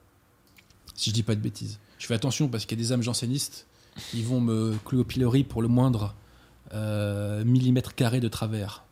si 0.95 1.11
je 1.11 1.15
dis 1.15 1.25
pas 1.25 1.35
de 1.35 1.41
bêtises. 1.41 1.81
Je 1.99 2.07
fais 2.07 2.15
attention 2.15 2.49
parce 2.49 2.65
qu'il 2.65 2.79
y 2.79 2.81
a 2.81 2.85
des 2.85 2.93
âmes 2.93 3.03
jansénistes 3.03 3.67
qui 4.11 4.23
vont 4.23 4.41
me 4.41 4.77
clouer 4.85 5.01
au 5.01 5.05
pilori 5.05 5.43
pour 5.43 5.63
le 5.63 5.69
moindre 5.69 6.15
euh, 6.75 7.45
millimètre 7.45 7.95
carré 7.95 8.21
de 8.21 8.29
travers. 8.29 8.85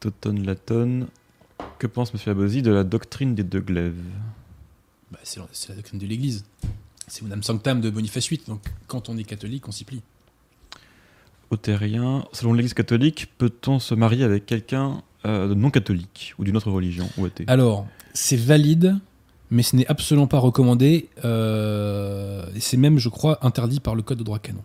Toton 0.00 0.34
Laton, 0.44 1.08
que 1.78 1.86
pense 1.86 2.12
M. 2.14 2.20
Abosi 2.26 2.62
de 2.62 2.70
la 2.70 2.84
doctrine 2.84 3.34
des 3.34 3.44
deux 3.44 3.60
glaives? 3.60 4.02
Bah, 5.10 5.18
c'est 5.22 5.68
la 5.68 5.74
doctrine 5.76 5.98
de 5.98 6.06
l'Église. 6.06 6.44
C'est 7.06 7.22
Madame 7.22 7.42
Sanctam 7.42 7.80
de 7.80 7.90
Boniface 7.90 8.28
VIII. 8.28 8.40
Donc, 8.48 8.62
quand 8.86 9.08
on 9.08 9.16
est 9.18 9.24
catholique, 9.24 9.68
on 9.68 9.72
s'y 9.72 9.84
plie. 9.84 10.00
Autérien, 11.50 12.24
selon 12.32 12.52
l'Église 12.54 12.74
catholique, 12.74 13.30
peut-on 13.38 13.78
se 13.78 13.94
marier 13.94 14.24
avec 14.24 14.46
quelqu'un 14.46 15.02
euh, 15.26 15.48
de 15.48 15.54
non 15.54 15.70
catholique 15.70 16.34
ou 16.38 16.44
d'une 16.44 16.56
autre 16.56 16.70
religion 16.70 17.08
ou 17.18 17.26
athée? 17.26 17.44
Alors, 17.46 17.86
c'est 18.14 18.36
valide, 18.36 18.96
mais 19.50 19.62
ce 19.62 19.76
n'est 19.76 19.86
absolument 19.86 20.26
pas 20.26 20.38
recommandé. 20.38 21.08
euh, 21.24 22.46
et 22.54 22.60
c'est 22.60 22.76
même, 22.78 22.98
je 22.98 23.08
crois, 23.08 23.44
interdit 23.46 23.80
par 23.80 23.94
le 23.94 24.02
Code 24.02 24.18
de 24.18 24.24
droit 24.24 24.38
canon. 24.38 24.64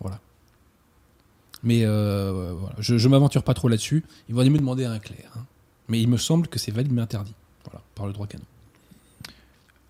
Voilà. 0.00 0.20
Mais 1.62 1.84
euh, 1.84 2.52
voilà. 2.58 2.74
je 2.80 2.94
ne 2.94 3.08
m'aventure 3.08 3.42
pas 3.42 3.54
trop 3.54 3.68
là-dessus. 3.68 4.04
Il 4.28 4.34
vaut 4.34 4.44
mieux 4.44 4.58
demander 4.58 4.84
à 4.84 4.90
un 4.92 4.98
clerc. 4.98 5.30
hein. 5.36 5.44
Mais 5.88 6.00
il 6.02 6.08
me 6.08 6.16
semble 6.16 6.48
que 6.48 6.58
c'est 6.58 6.72
valide, 6.72 6.92
mais 6.92 7.02
interdit. 7.02 7.34
Voilà, 7.64 7.82
par 7.94 8.06
le 8.06 8.12
droit 8.12 8.26
canon. 8.26 8.44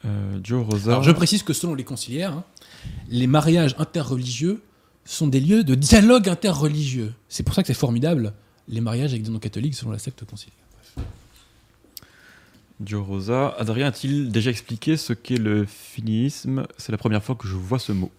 Euh, 0.07 0.39
Joe 0.43 0.65
Rosa. 0.65 0.93
Alors, 0.93 1.03
je 1.03 1.13
précise 1.13 1.43
que 1.43 1.53
selon 1.53 1.75
les 1.75 1.85
conciliaires, 1.85 2.33
hein, 2.33 2.45
les 3.09 3.27
mariages 3.27 3.75
interreligieux 3.79 4.63
sont 5.05 5.27
des 5.27 5.41
lieux 5.41 5.65
de 5.65 5.75
dialogue 5.75 6.28
interreligieux. 6.28 7.12
C'est 7.28 7.43
pour 7.43 7.55
ça 7.55 7.62
que 7.62 7.69
c'est 7.69 7.74
formidable, 7.74 8.33
les 8.69 8.81
mariages 8.81 9.11
avec 9.11 9.23
des 9.23 9.31
non-catholiques 9.31 9.74
selon 9.74 9.93
la 9.93 9.99
secte 9.99 10.24
conciliaire. 10.24 10.57
Joe 12.85 13.07
Rosa. 13.07 13.55
Adrien 13.59 13.87
a-t-il 13.87 14.31
déjà 14.31 14.51
expliqué 14.51 14.97
ce 14.97 15.12
qu'est 15.12 15.39
le 15.39 15.65
finisme 15.65 16.66
C'est 16.77 16.93
la 16.93 16.99
première 16.99 17.23
fois 17.23 17.35
que 17.35 17.49
je 17.49 17.55
vois 17.55 17.78
ce 17.78 17.93
mot. 17.93 18.11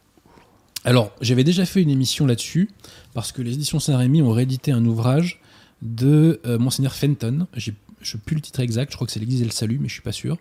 Alors, 0.84 1.12
j'avais 1.22 1.44
déjà 1.44 1.66
fait 1.66 1.82
une 1.82 1.90
émission 1.90 2.26
là-dessus, 2.26 2.70
parce 3.14 3.32
que 3.32 3.42
les 3.42 3.54
éditions 3.54 3.80
Saint-Rémy 3.80 4.22
ont 4.22 4.32
réédité 4.32 4.72
un 4.72 4.86
ouvrage 4.86 5.42
de 5.82 6.40
euh, 6.46 6.58
Monseigneur 6.58 6.94
Fenton. 6.94 7.46
Je 7.56 7.72
ne 7.72 8.06
sais 8.06 8.18
plus 8.18 8.36
le 8.36 8.42
titre 8.42 8.62
exact, 8.62 8.92
je 8.92 8.96
crois 8.96 9.06
que 9.06 9.14
c'est 9.14 9.20
l'Église 9.20 9.42
et 9.42 9.46
le 9.46 9.52
Salut, 9.52 9.80
mais 9.80 9.90
je 9.90 9.94
suis 9.94 10.02
pas 10.02 10.12
sûr. 10.12 10.38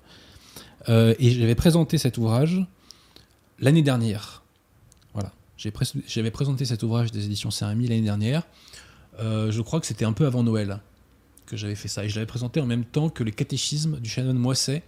Euh, 0.88 1.14
et 1.18 1.30
j'avais 1.30 1.54
présenté 1.54 1.98
cet 1.98 2.18
ouvrage 2.18 2.64
l'année 3.58 3.82
dernière. 3.82 4.42
Voilà. 5.14 5.32
J'avais 5.56 6.30
présenté 6.30 6.64
cet 6.64 6.82
ouvrage 6.82 7.10
des 7.12 7.24
éditions 7.24 7.50
Saint-Rémy 7.50 7.88
l'année 7.88 8.02
dernière. 8.02 8.42
Euh, 9.18 9.50
je 9.50 9.62
crois 9.62 9.80
que 9.80 9.86
c'était 9.86 10.04
un 10.04 10.12
peu 10.12 10.26
avant 10.26 10.42
Noël 10.42 10.80
que 11.46 11.56
j'avais 11.56 11.74
fait 11.74 11.88
ça. 11.88 12.04
Et 12.04 12.08
je 12.08 12.14
l'avais 12.16 12.26
présenté 12.26 12.60
en 12.60 12.66
même 12.66 12.84
temps 12.84 13.08
que 13.08 13.24
le 13.24 13.30
catéchisme 13.30 13.98
du 14.00 14.10
chanoine 14.10 14.38
Moisset, 14.38 14.82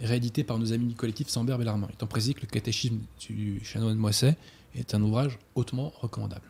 réédité 0.00 0.44
par 0.44 0.58
nos 0.58 0.72
amis 0.72 0.86
du 0.86 0.94
collectif 0.94 1.28
Sambert 1.28 1.58
Bellarmin. 1.58 1.88
Étant 1.92 2.06
précisé 2.06 2.34
que 2.34 2.42
le 2.42 2.46
catéchisme 2.46 2.98
du 3.20 3.60
chanoine 3.64 3.96
Moisset 3.96 4.36
est 4.74 4.94
un 4.94 5.02
ouvrage 5.02 5.38
hautement 5.54 5.92
recommandable. 6.00 6.46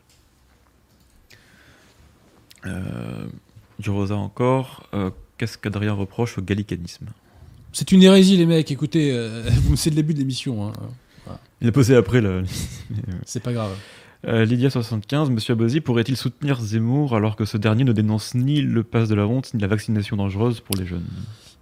Euh, 2.66 3.26
Joe 3.80 3.94
Rosa 3.94 4.16
encore. 4.16 4.88
euh, 4.94 5.10
Qu'est-ce 5.38 5.58
qu'Adrien 5.58 5.92
reproche 5.92 6.38
au 6.38 6.42
gallicanisme? 6.42 7.06
C'est 7.72 7.92
une 7.92 8.02
hérésie, 8.02 8.36
les 8.36 8.46
mecs. 8.46 8.70
Écoutez, 8.70 9.12
euh, 9.12 9.48
c'est 9.76 9.90
le 9.90 9.96
début 9.96 10.14
de 10.14 10.18
l'émission. 10.18 10.68
hein. 10.68 10.72
Il 11.60 11.68
a 11.68 11.72
posé 11.72 11.94
après 11.96 12.20
le. 12.20 12.42
C'est 13.24 13.40
pas 13.42 13.52
grave. 13.52 13.70
Euh, 14.26 14.44
Lydia75, 14.46 15.30
Monsieur 15.30 15.52
Abosi 15.52 15.80
pourrait-il 15.80 16.16
soutenir 16.16 16.60
Zemmour 16.60 17.14
alors 17.16 17.34
que 17.36 17.44
ce 17.44 17.56
dernier 17.56 17.84
ne 17.84 17.92
dénonce 17.92 18.34
ni 18.34 18.60
le 18.62 18.82
pass 18.84 19.08
de 19.08 19.14
la 19.14 19.26
honte 19.26 19.52
ni 19.54 19.60
la 19.60 19.66
vaccination 19.68 20.16
dangereuse 20.16 20.60
pour 20.60 20.76
les 20.76 20.86
jeunes? 20.86 21.06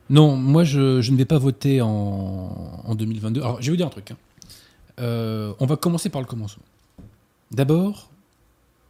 Non, 0.09 0.37
moi, 0.37 0.65
je, 0.65 1.01
je 1.01 1.13
ne 1.13 1.17
vais 1.17 1.25
pas 1.27 1.39
voter 1.39 1.81
en, 1.83 2.83
en 2.85 2.95
2022. 2.95 3.41
Alors, 3.43 3.61
je 3.61 3.67
vais 3.67 3.71
vous 3.73 3.77
dire 3.77 3.87
un 3.87 3.91
truc. 3.91 4.11
hein. 4.11 4.17
Euh, 5.01 5.53
on 5.61 5.67
va 5.67 5.77
commencer 5.77 6.09
par 6.09 6.21
le 6.23 6.27
commencement. 6.27 6.65
D'abord, 7.51 8.11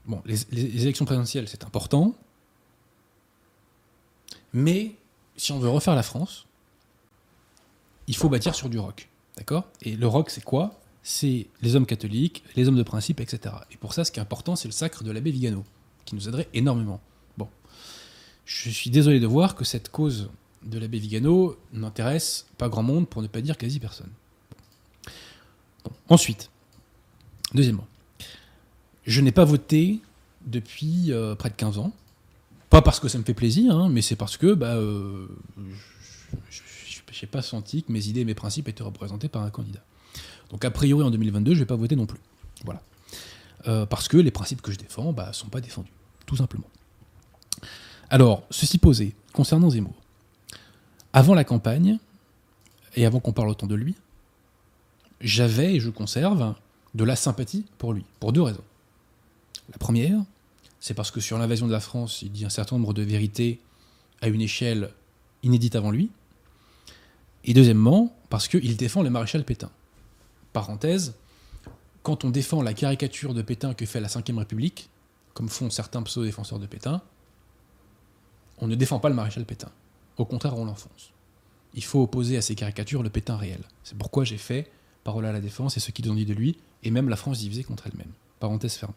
bon, 0.07 0.21
les, 0.27 0.37
les- 0.53 0.69
les 0.69 0.83
élections 0.83 1.05
présidentielles, 1.05 1.47
c'est 1.49 1.65
important. 1.65 2.15
Mais 4.53 4.93
si 5.37 5.53
on 5.53 5.59
veut 5.59 5.69
refaire 5.69 5.95
la 5.95 6.03
France, 6.03 6.47
il 8.11 8.17
faut 8.17 8.29
bâtir 8.29 8.57
sur 8.57 8.69
du 8.69 8.79
rock. 8.79 9.09
D'accord? 9.37 9.69
Et 9.83 9.95
le 9.95 10.07
rock, 10.09 10.31
c'est 10.31 10.43
quoi? 10.43 10.81
C'est 11.05 11.47
les 11.63 11.77
hommes 11.77 11.87
catholiques, 11.87 12.43
les 12.57 12.67
hommes 12.67 12.77
de 12.77 12.83
principe, 12.83 13.21
etc. 13.21 13.55
Et 13.71 13.77
pour 13.77 13.95
ça, 13.95 14.05
ce 14.05 14.11
qui 14.11 14.19
est 14.19 14.23
important, 14.23 14.57
c'est 14.57 14.67
le 14.67 14.73
sacre 14.73 15.05
de 15.05 15.13
l'abbé 15.13 15.31
Vigano, 15.31 15.65
qui 16.05 16.17
nous 16.17 16.29
aiderait 16.29 16.49
énormément. 16.53 17.01
Bon. 17.39 17.49
Je 18.45 18.69
suis 18.69 18.91
désolé 18.91 19.21
de 19.21 19.29
voir 19.29 19.55
que 19.55 19.65
cette 19.65 19.91
cause 19.91 20.29
de 20.65 20.79
l'abbé 20.81 20.99
Vigano 20.99 21.57
n'intéresse 21.73 22.47
pas 22.59 22.69
grand 22.69 22.83
monde, 22.83 23.09
pour 23.09 23.23
ne 23.23 23.29
pas 23.29 23.41
dire 23.41 23.57
quasi 23.57 23.79
personne. 23.79 24.11
Ensuite, 26.09 26.51
deuxièmement, 27.55 27.87
je 29.07 29.21
n'ai 29.21 29.33
pas 29.33 29.45
voté 29.45 30.01
depuis 30.47 31.13
euh, 31.13 31.37
près 31.37 31.51
de 31.51 31.55
15 31.55 31.79
ans. 31.79 31.93
Pas 32.71 32.83
parce 32.83 32.99
que 32.99 33.07
ça 33.07 33.19
me 33.19 33.25
fait 33.25 33.35
plaisir, 33.35 33.77
hein, 33.77 33.89
mais 33.89 34.03
c'est 34.03 34.17
parce 34.17 34.37
que 34.37 34.53
bah, 34.53 34.75
euh, 34.75 35.29
n'ai 37.21 37.29
pas 37.29 37.43
senti 37.43 37.83
que 37.83 37.93
mes 37.93 38.09
idées 38.09 38.21
et 38.21 38.25
mes 38.25 38.35
principes 38.35 38.69
étaient 38.69 38.83
représentés 38.83 39.29
par 39.29 39.43
un 39.43 39.51
candidat. 39.51 39.83
Donc 40.51 40.65
a 40.65 40.71
priori 40.71 41.05
en 41.05 41.11
2022, 41.11 41.53
je 41.53 41.57
ne 41.57 41.61
vais 41.61 41.67
pas 41.67 41.77
voter 41.77 41.97
non 41.97 42.07
plus. 42.07 42.21
Voilà. 42.65 42.83
Euh, 43.69 43.87
parce 43.87 44.09
que 44.09 44.17
les 44.17 44.31
principes 44.31 44.63
que 44.63 44.73
je 44.73 44.79
défends 44.79 45.09
ne 45.09 45.13
bah, 45.13 45.33
sont 45.33 45.49
pas 45.49 45.61
défendus, 45.61 45.93
tout 46.27 46.37
simplement. 46.37 46.69
Alors, 48.09 48.43
ceci 48.51 48.79
posé, 48.79 49.15
concernant 49.33 49.71
Zemmour, 49.71 49.95
avant 51.13 51.35
la 51.35 51.45
campagne, 51.45 51.99
et 52.97 53.07
avant 53.07 53.21
qu'on 53.21 53.33
parle 53.33 53.49
autant 53.49 53.67
de 53.67 53.75
lui, 53.75 53.95
j'avais 55.21 55.75
et 55.75 55.81
je 55.81 55.91
conserve 55.91 56.55
de 56.95 57.05
la 57.05 57.17
sympathie 57.17 57.67
pour 57.79 57.93
lui, 57.93 58.05
pour 58.19 58.33
deux 58.33 58.43
raisons. 58.43 58.65
La 59.71 59.79
première, 59.79 60.21
c'est 60.81 60.95
parce 60.95 61.11
que 61.11 61.21
sur 61.21 61.39
l'invasion 61.39 61.67
de 61.67 61.73
la 61.73 61.81
France, 61.81 62.23
il 62.23 62.33
dit 62.33 62.45
un 62.45 62.51
certain 62.51 62.77
nombre 62.77 62.95
de 62.95 63.03
vérités 63.03 63.61
à 64.21 64.29
une 64.29 64.41
échelle 64.41 64.91
inédite 65.43 65.77
avant 65.77 65.91
lui. 65.91 66.11
Et 67.45 67.55
deuxièmement, 67.55 68.17
parce 68.29 68.49
qu'il 68.49 68.77
défend 68.77 69.03
le 69.03 69.11
maréchal 69.11 69.45
Pétain. 69.45 69.71
Parenthèse, 70.53 71.15
quand 72.03 72.25
on 72.25 72.31
défend 72.31 72.63
la 72.63 72.75
caricature 72.75 73.35
de 73.35 73.43
Pétain 73.43 73.75
que 73.75 73.87
fait 73.87 74.01
la 74.01 74.09
Ve 74.09 74.39
République, 74.39 74.91
comme 75.35 75.49
font 75.49 75.71
certains 75.71 76.03
pseudo-défenseurs 76.03 76.59
de 76.59 76.67
Pétain, 76.67 77.03
on 78.59 78.67
ne 78.67 78.75
défend 78.75 78.99
pas 78.99 79.09
le 79.09 79.15
maréchal 79.15 79.45
Pétain. 79.45 79.71
Au 80.19 80.25
contraire, 80.25 80.57
on 80.57 80.65
l'enfonce. 80.65 81.13
Il 81.75 81.85
faut 81.85 82.03
opposer 82.03 82.37
à 82.37 82.43
ces 82.43 82.55
caricatures 82.55 83.03
le 83.03 83.11
Pétain 83.11 83.37
réel. 83.37 83.61
C'est 83.85 83.97
pourquoi 83.97 84.25
j'ai 84.25 84.39
fait 84.39 84.71
Parole 85.05 85.25
à 85.25 85.33
la 85.33 85.41
défense 85.41 85.77
et 85.77 85.81
ce 85.81 85.93
qu'ils 85.93 86.11
ont 86.11 86.15
dit 86.15 86.27
de 86.27 86.35
lui, 86.35 86.59
et 86.83 86.91
même 86.91 87.09
la 87.09 87.17
France 87.17 87.39
divisée 87.39 87.65
contre 87.65 87.87
elle-même. 87.87 88.13
Parenthèse 88.39 88.75
fermée. 88.75 88.95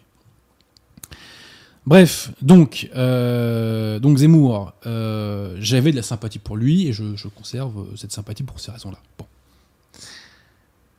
Bref, 1.86 2.32
donc, 2.42 2.90
euh, 2.96 4.00
Zemmour, 4.16 4.74
euh, 4.86 5.58
j'avais 5.60 5.92
de 5.92 5.98
la 5.98 6.04
sympathie 6.04 6.40
pour 6.40 6.56
lui 6.56 6.88
et 6.88 6.94
je, 6.94 7.28
conserve 7.28 7.86
cette 7.98 8.12
sympathie 8.12 8.44
pour 8.44 8.60
ces 8.60 8.72
raisons-là. 8.72 9.00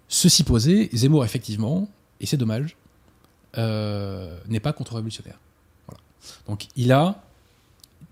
Ceci 0.09 0.45
posé, 0.45 0.91
Zemmour, 0.93 1.25
effectivement, 1.25 1.89
et 2.21 2.27
c'est 2.27 2.37
dommage, 2.37 2.77
euh, 3.57 4.39
n'est 4.49 4.61
pas 4.61 4.73
contre-révolutionnaire. 4.73 5.39
Voilà. 5.89 6.01
Donc 6.47 6.69
il 6.77 6.93
a 6.93 7.23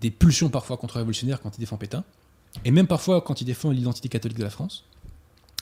des 0.01 0.11
pulsions 0.11 0.49
parfois 0.49 0.77
contre-révolutionnaires 0.77 1.41
quand 1.41 1.55
il 1.55 1.59
défend 1.59 1.77
Pétain, 1.77 2.03
et 2.65 2.71
même 2.71 2.87
parfois 2.87 3.21
quand 3.21 3.39
il 3.39 3.45
défend 3.45 3.69
l'identité 3.71 4.09
catholique 4.09 4.37
de 4.37 4.43
la 4.43 4.49
France, 4.49 4.83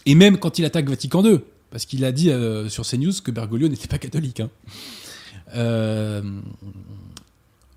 et 0.05 0.15
même 0.15 0.39
quand 0.39 0.57
il 0.59 0.65
attaque 0.65 0.89
Vatican 0.89 1.23
II, 1.23 1.41
parce 1.69 1.85
qu'il 1.85 2.03
a 2.05 2.11
dit 2.11 2.31
euh, 2.31 2.69
sur 2.69 2.85
CNews 2.85 3.13
que 3.23 3.31
Bergoglio 3.31 3.67
n'était 3.67 3.87
pas 3.87 3.97
catholique. 3.97 4.39
Hein. 4.39 4.49
Euh, 5.53 6.41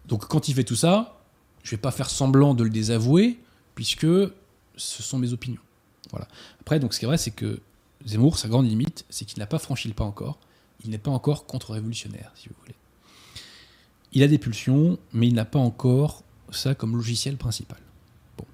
donc 0.07 0.27
quand 0.27 0.49
il 0.49 0.55
fait 0.55 0.65
tout 0.65 0.77
ça, 0.77 1.21
je 1.63 1.71
vais 1.71 1.81
pas 1.81 1.91
faire 1.91 2.11
semblant 2.11 2.55
de 2.55 2.65
le 2.65 2.71
désavouer, 2.71 3.39
puisque 3.75 4.07
ce 4.07 5.03
sont 5.03 5.19
mes 5.19 5.33
opinions. 5.33 5.61
Voilà. 6.11 6.29
Après, 6.61 6.79
donc 6.79 6.95
ce 6.95 6.99
qui 6.99 7.05
est 7.05 7.09
vrai, 7.09 7.19
c'est 7.19 7.31
que 7.31 7.61
Zemmour, 8.07 8.39
sa 8.39 8.49
grande 8.49 8.69
limite, 8.69 9.05
c'est 9.09 9.25
qu'il 9.25 9.39
n'a 9.39 9.47
pas 9.47 9.59
franchi 9.59 9.89
le 9.89 9.95
pas 9.95 10.05
encore. 10.05 10.39
Il 10.85 10.91
n'est 10.91 10.99
pas 10.99 11.11
encore 11.11 11.47
contre-révolutionnaire, 11.47 12.31
si 12.35 12.49
vous 12.49 12.55
voulez. 12.61 12.75
Il 14.13 14.23
a 14.23 14.29
des 14.29 14.39
pulsions, 14.39 14.99
mais 15.13 15.27
il 15.27 15.35
n'a 15.35 15.45
pas 15.45 15.59
encore 15.59 16.23
ça 16.51 16.75
comme 16.75 16.97
logiciel 16.97 17.37
principal. 17.37 17.79
Bon. 18.37 18.45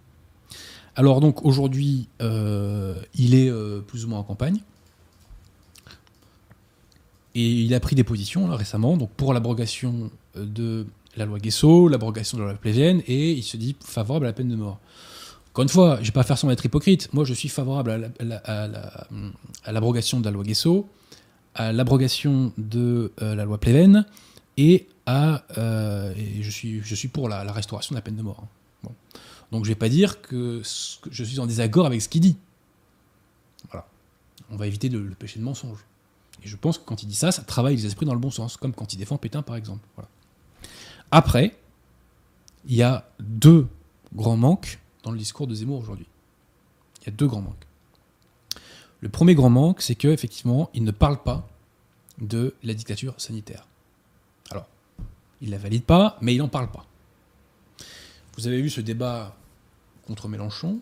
Alors 0.94 1.20
donc 1.20 1.44
aujourd'hui, 1.44 2.08
euh, 2.22 3.00
il 3.14 3.34
est 3.34 3.50
euh, 3.50 3.80
plus 3.80 4.04
ou 4.04 4.08
moins 4.08 4.20
en 4.20 4.24
campagne. 4.24 4.60
Et 7.40 7.62
il 7.62 7.74
a 7.74 7.80
pris 7.80 7.94
des 7.96 8.04
positions 8.04 8.46
récemment, 8.54 8.96
donc 8.98 9.10
pour 9.16 9.32
l'abrogation 9.32 10.10
de 10.36 10.86
la 11.16 11.24
loi 11.24 11.38
Guesso, 11.38 11.88
l'abrogation 11.88 12.36
de 12.36 12.42
la 12.42 12.50
loi 12.50 12.58
Plévienne, 12.60 13.02
et 13.06 13.32
il 13.32 13.42
se 13.42 13.56
dit 13.56 13.74
favorable 13.82 14.26
à 14.26 14.28
la 14.28 14.32
peine 14.34 14.48
de 14.48 14.56
mort. 14.56 14.78
Encore 15.50 15.62
une 15.62 15.68
fois, 15.70 15.94
je 15.96 16.00
ne 16.02 16.06
vais 16.06 16.12
pas 16.12 16.22
faire 16.22 16.36
semblant 16.36 16.52
d'être 16.54 16.64
hypocrite. 16.66 17.08
Moi, 17.14 17.24
je 17.24 17.32
suis 17.32 17.48
favorable 17.48 17.90
à 17.92 17.98
la- 17.98 18.08
à 18.20 18.24
la- 18.24 18.36
à 18.36 18.66
la- 18.68 19.06
à 19.64 19.72
l'abrogation 19.72 20.20
de 20.20 20.24
la 20.26 20.30
loi 20.30 20.44
Guesso, 20.44 20.86
à 21.54 21.72
l'abrogation 21.72 22.52
de 22.58 23.10
euh, 23.22 23.34
la 23.34 23.44
loi 23.46 23.58
Pléven, 23.58 24.04
et 24.58 24.86
à 25.06 25.42
euh, 25.56 26.12
je 26.40 26.94
suis 26.94 27.08
pour 27.08 27.28
la, 27.28 27.50
restauration 27.52 27.94
de 27.94 27.98
la 27.98 28.02
peine 28.02 28.16
de 28.16 28.22
mort. 28.22 28.44
hein. 28.84 28.90
Donc, 29.50 29.64
je 29.64 29.70
ne 29.70 29.74
vais 29.74 29.78
pas 29.78 29.88
dire 29.88 30.20
que, 30.20 30.60
je 31.10 31.24
suis 31.24 31.40
en 31.40 31.46
désaccord 31.46 31.86
avec 31.86 32.02
ce 32.02 32.08
qu'il 32.08 32.20
dit. 32.20 32.36
Voilà. 33.70 33.86
On 34.50 34.56
va 34.56 34.66
éviter 34.66 34.88
le 34.90 35.02
péché 35.18 35.40
de 35.40 35.44
mensonge. 35.44 35.78
Et 36.42 36.48
je 36.48 36.56
pense 36.56 36.78
que 36.78 36.84
quand 36.84 37.02
il 37.02 37.06
dit 37.06 37.14
ça, 37.14 37.32
ça 37.32 37.42
travaille 37.42 37.76
les 37.76 37.86
esprits 37.86 38.06
dans 38.06 38.14
le 38.14 38.20
bon 38.20 38.30
sens, 38.30 38.56
comme 38.56 38.72
quand 38.72 38.92
il 38.92 38.96
défend 38.96 39.18
Pétain, 39.18 39.42
par 39.42 39.56
exemple. 39.56 39.86
Après, 41.10 41.56
il 42.66 42.74
y 42.74 42.82
a 42.82 43.08
deux 43.18 43.66
grands 44.14 44.36
manques 44.36 44.80
dans 45.02 45.10
le 45.10 45.18
discours 45.18 45.46
de 45.46 45.54
Zemmour 45.54 45.80
aujourd'hui. 45.80 46.06
Il 47.02 47.06
y 47.06 47.08
a 47.08 47.12
deux 47.12 47.26
grands 47.26 47.42
manques. 47.42 47.66
Le 49.00 49.08
premier 49.08 49.34
grand 49.34 49.50
manque, 49.50 49.80
c'est 49.80 49.94
qu'effectivement, 49.94 50.70
il 50.74 50.84
ne 50.84 50.90
parle 50.90 51.22
pas 51.22 51.48
de 52.20 52.54
la 52.62 52.74
dictature 52.74 53.14
sanitaire. 53.18 53.66
Alors, 54.50 54.66
il 55.40 55.48
ne 55.48 55.52
la 55.52 55.58
valide 55.58 55.84
pas, 55.84 56.18
mais 56.20 56.34
il 56.34 56.38
n'en 56.38 56.48
parle 56.48 56.70
pas. 56.70 56.86
Vous 58.36 58.46
avez 58.46 58.60
vu 58.60 58.68
ce 58.68 58.80
débat 58.80 59.36
contre 60.06 60.28
Mélenchon, 60.28 60.80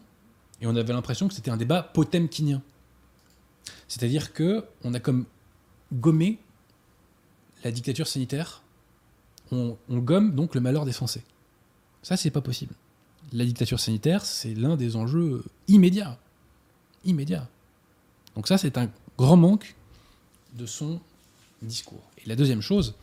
et 0.61 0.67
on 0.67 0.75
avait 0.75 0.93
l'impression 0.93 1.29
que 1.29 1.35
c'était 1.35 1.51
un 1.51 1.57
débat 1.57 1.83
potemkinien. 1.83 2.63
C'est-à-dire 3.87 4.33
que 4.33 4.65
on 4.83 4.95
a 4.95 5.01
comme 5.01 5.27
gommé 5.93 6.39
la 7.65 7.71
dictature 7.71 8.07
sanitaire, 8.07 8.63
on, 9.51 9.77
gomme 9.91 10.35
donc 10.35 10.55
le 10.55 10.61
malheur 10.61 10.85
des 10.85 10.93
Français. 10.93 11.23
Ça, 12.03 12.17
c'est 12.17 12.31
pas 12.31 12.41
possible. 12.41 12.75
La 13.33 13.45
dictature 13.45 13.81
sanitaire, 13.81 14.25
c'est 14.25 14.55
l'un 14.55 14.77
des 14.77 14.97
enjeux 14.97 15.45
immédiats. 15.67 16.19
Immédiats. 17.05 17.49
Donc 18.37 18.47
ça, 18.49 18.59
c'est 18.59 18.79
un 18.79 18.91
grand 19.17 19.37
manque 19.37 19.75
de 20.55 20.67
son 20.67 21.01
discours. 21.63 22.03
Et 22.19 22.29
la 22.29 22.37
deuxième 22.37 22.63
chose, 22.63 22.95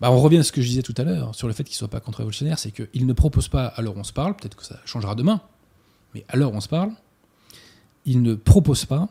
bah, 0.00 0.10
on 0.10 0.20
revient 0.20 0.38
à 0.38 0.42
ce 0.42 0.52
que 0.52 0.60
je 0.60 0.68
disais 0.68 0.82
tout 0.82 0.94
à 0.96 1.04
l'heure 1.04 1.34
sur 1.34 1.48
le 1.48 1.54
fait 1.54 1.64
qu'il 1.64 1.74
ne 1.74 1.78
soit 1.78 1.88
pas 1.88 2.00
contre-révolutionnaire, 2.00 2.58
c'est 2.58 2.70
qu'il 2.70 3.06
ne 3.06 3.12
propose 3.12 3.48
pas, 3.48 3.74
où 3.78 3.92
on 3.96 4.04
se 4.04 4.12
parle, 4.12 4.36
peut-être 4.36 4.56
que 4.56 4.64
ça 4.64 4.80
changera 4.84 5.14
demain, 5.14 5.40
mais 6.14 6.24
où 6.34 6.42
on 6.42 6.60
se 6.60 6.68
parle, 6.68 6.92
il 8.04 8.22
ne 8.22 8.34
propose 8.34 8.84
pas 8.84 9.08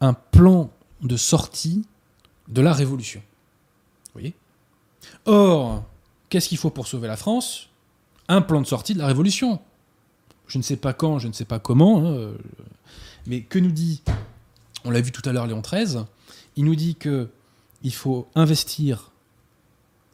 un 0.00 0.12
plan 0.12 0.70
de 1.02 1.16
sortie 1.16 1.84
de 2.48 2.60
la 2.60 2.72
révolution. 2.72 3.22
Or, 5.26 5.84
qu'est-ce 6.28 6.48
qu'il 6.48 6.58
faut 6.58 6.70
pour 6.70 6.86
sauver 6.86 7.08
la 7.08 7.16
France? 7.16 7.68
Un 8.28 8.42
plan 8.42 8.60
de 8.60 8.66
sortie 8.66 8.94
de 8.94 8.98
la 8.98 9.06
révolution. 9.06 9.60
Je 10.46 10.58
ne 10.58 10.62
sais 10.62 10.76
pas 10.76 10.92
quand, 10.92 11.18
je 11.18 11.28
ne 11.28 11.32
sais 11.32 11.44
pas 11.44 11.58
comment, 11.58 12.06
hein, 12.06 12.32
mais 13.26 13.42
que 13.42 13.58
nous 13.58 13.70
dit, 13.70 14.02
on 14.84 14.90
l'a 14.90 15.00
vu 15.00 15.12
tout 15.12 15.26
à 15.28 15.32
l'heure 15.32 15.46
Léon 15.46 15.62
XIII, 15.62 16.04
il 16.56 16.64
nous 16.64 16.74
dit 16.74 16.96
que 16.96 17.28
il 17.82 17.94
faut 17.94 18.28
investir 18.34 19.10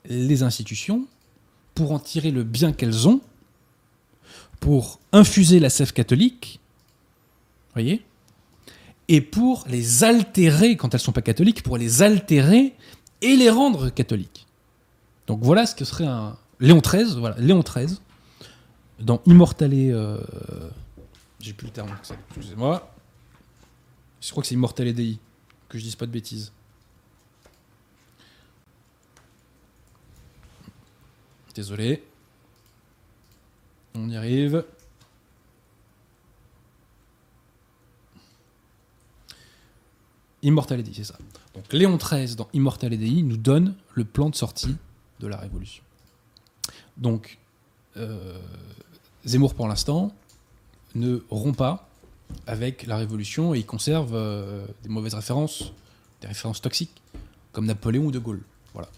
les 0.04 0.42
institutions 0.42 1.06
pour 1.74 1.92
en 1.92 1.98
tirer 1.98 2.30
le 2.30 2.44
bien 2.44 2.72
qu'elles 2.72 3.08
ont, 3.08 3.20
pour 4.60 5.00
infuser 5.12 5.58
la 5.60 5.68
sève 5.68 5.92
catholique, 5.92 6.60
voyez? 7.74 8.05
Et 9.08 9.20
pour 9.20 9.64
les 9.68 10.04
altérer 10.04 10.76
quand 10.76 10.94
elles 10.94 11.00
sont 11.00 11.12
pas 11.12 11.22
catholiques, 11.22 11.62
pour 11.62 11.78
les 11.78 12.02
altérer 12.02 12.74
et 13.22 13.36
les 13.36 13.50
rendre 13.50 13.90
catholiques. 13.90 14.46
Donc 15.26 15.40
voilà 15.42 15.66
ce 15.66 15.74
que 15.74 15.84
serait 15.84 16.06
un 16.06 16.36
Léon 16.60 16.80
XIII, 16.80 17.18
voilà 17.18 17.36
Léon 17.38 17.62
XIII 17.62 17.98
dans 18.98 19.20
Immortale, 19.26 19.72
euh, 19.74 20.18
j'ai 21.40 21.52
plus 21.52 21.66
le 21.66 21.72
terme, 21.72 21.90
excusez-moi. 22.28 22.92
Je 24.20 24.30
crois 24.30 24.42
que 24.42 24.48
c'est 24.48 24.54
Immortale 24.54 24.92
Dei, 24.92 25.18
que 25.68 25.78
je 25.78 25.84
dise 25.84 25.96
pas 25.96 26.06
de 26.06 26.12
bêtises. 26.12 26.52
Désolé. 31.54 32.02
On 33.94 34.08
y 34.10 34.16
arrive. 34.16 34.64
Immortale 40.42 40.82
Dei, 40.82 40.92
c'est 40.94 41.04
ça. 41.04 41.16
Donc 41.54 41.72
Léon 41.72 41.96
XIII 41.96 42.36
dans 42.36 42.48
Immortale 42.52 42.96
Dei 42.96 43.22
nous 43.22 43.36
donne 43.36 43.74
le 43.94 44.04
plan 44.04 44.30
de 44.30 44.34
sortie 44.34 44.76
de 45.20 45.26
la 45.26 45.36
Révolution. 45.36 45.82
Donc 46.96 47.38
euh, 47.96 48.38
Zemmour 49.24 49.54
pour 49.54 49.68
l'instant 49.68 50.12
ne 50.94 51.18
rompt 51.30 51.56
pas 51.56 51.88
avec 52.46 52.86
la 52.86 52.96
Révolution 52.96 53.54
et 53.54 53.58
il 53.58 53.66
conserve 53.66 54.14
euh, 54.14 54.66
des 54.82 54.88
mauvaises 54.88 55.14
références, 55.14 55.72
des 56.20 56.28
références 56.28 56.60
toxiques, 56.60 57.02
comme 57.52 57.66
Napoléon 57.66 58.06
ou 58.06 58.10
De 58.10 58.18
Gaulle. 58.18 58.42
Voilà. 58.74 58.88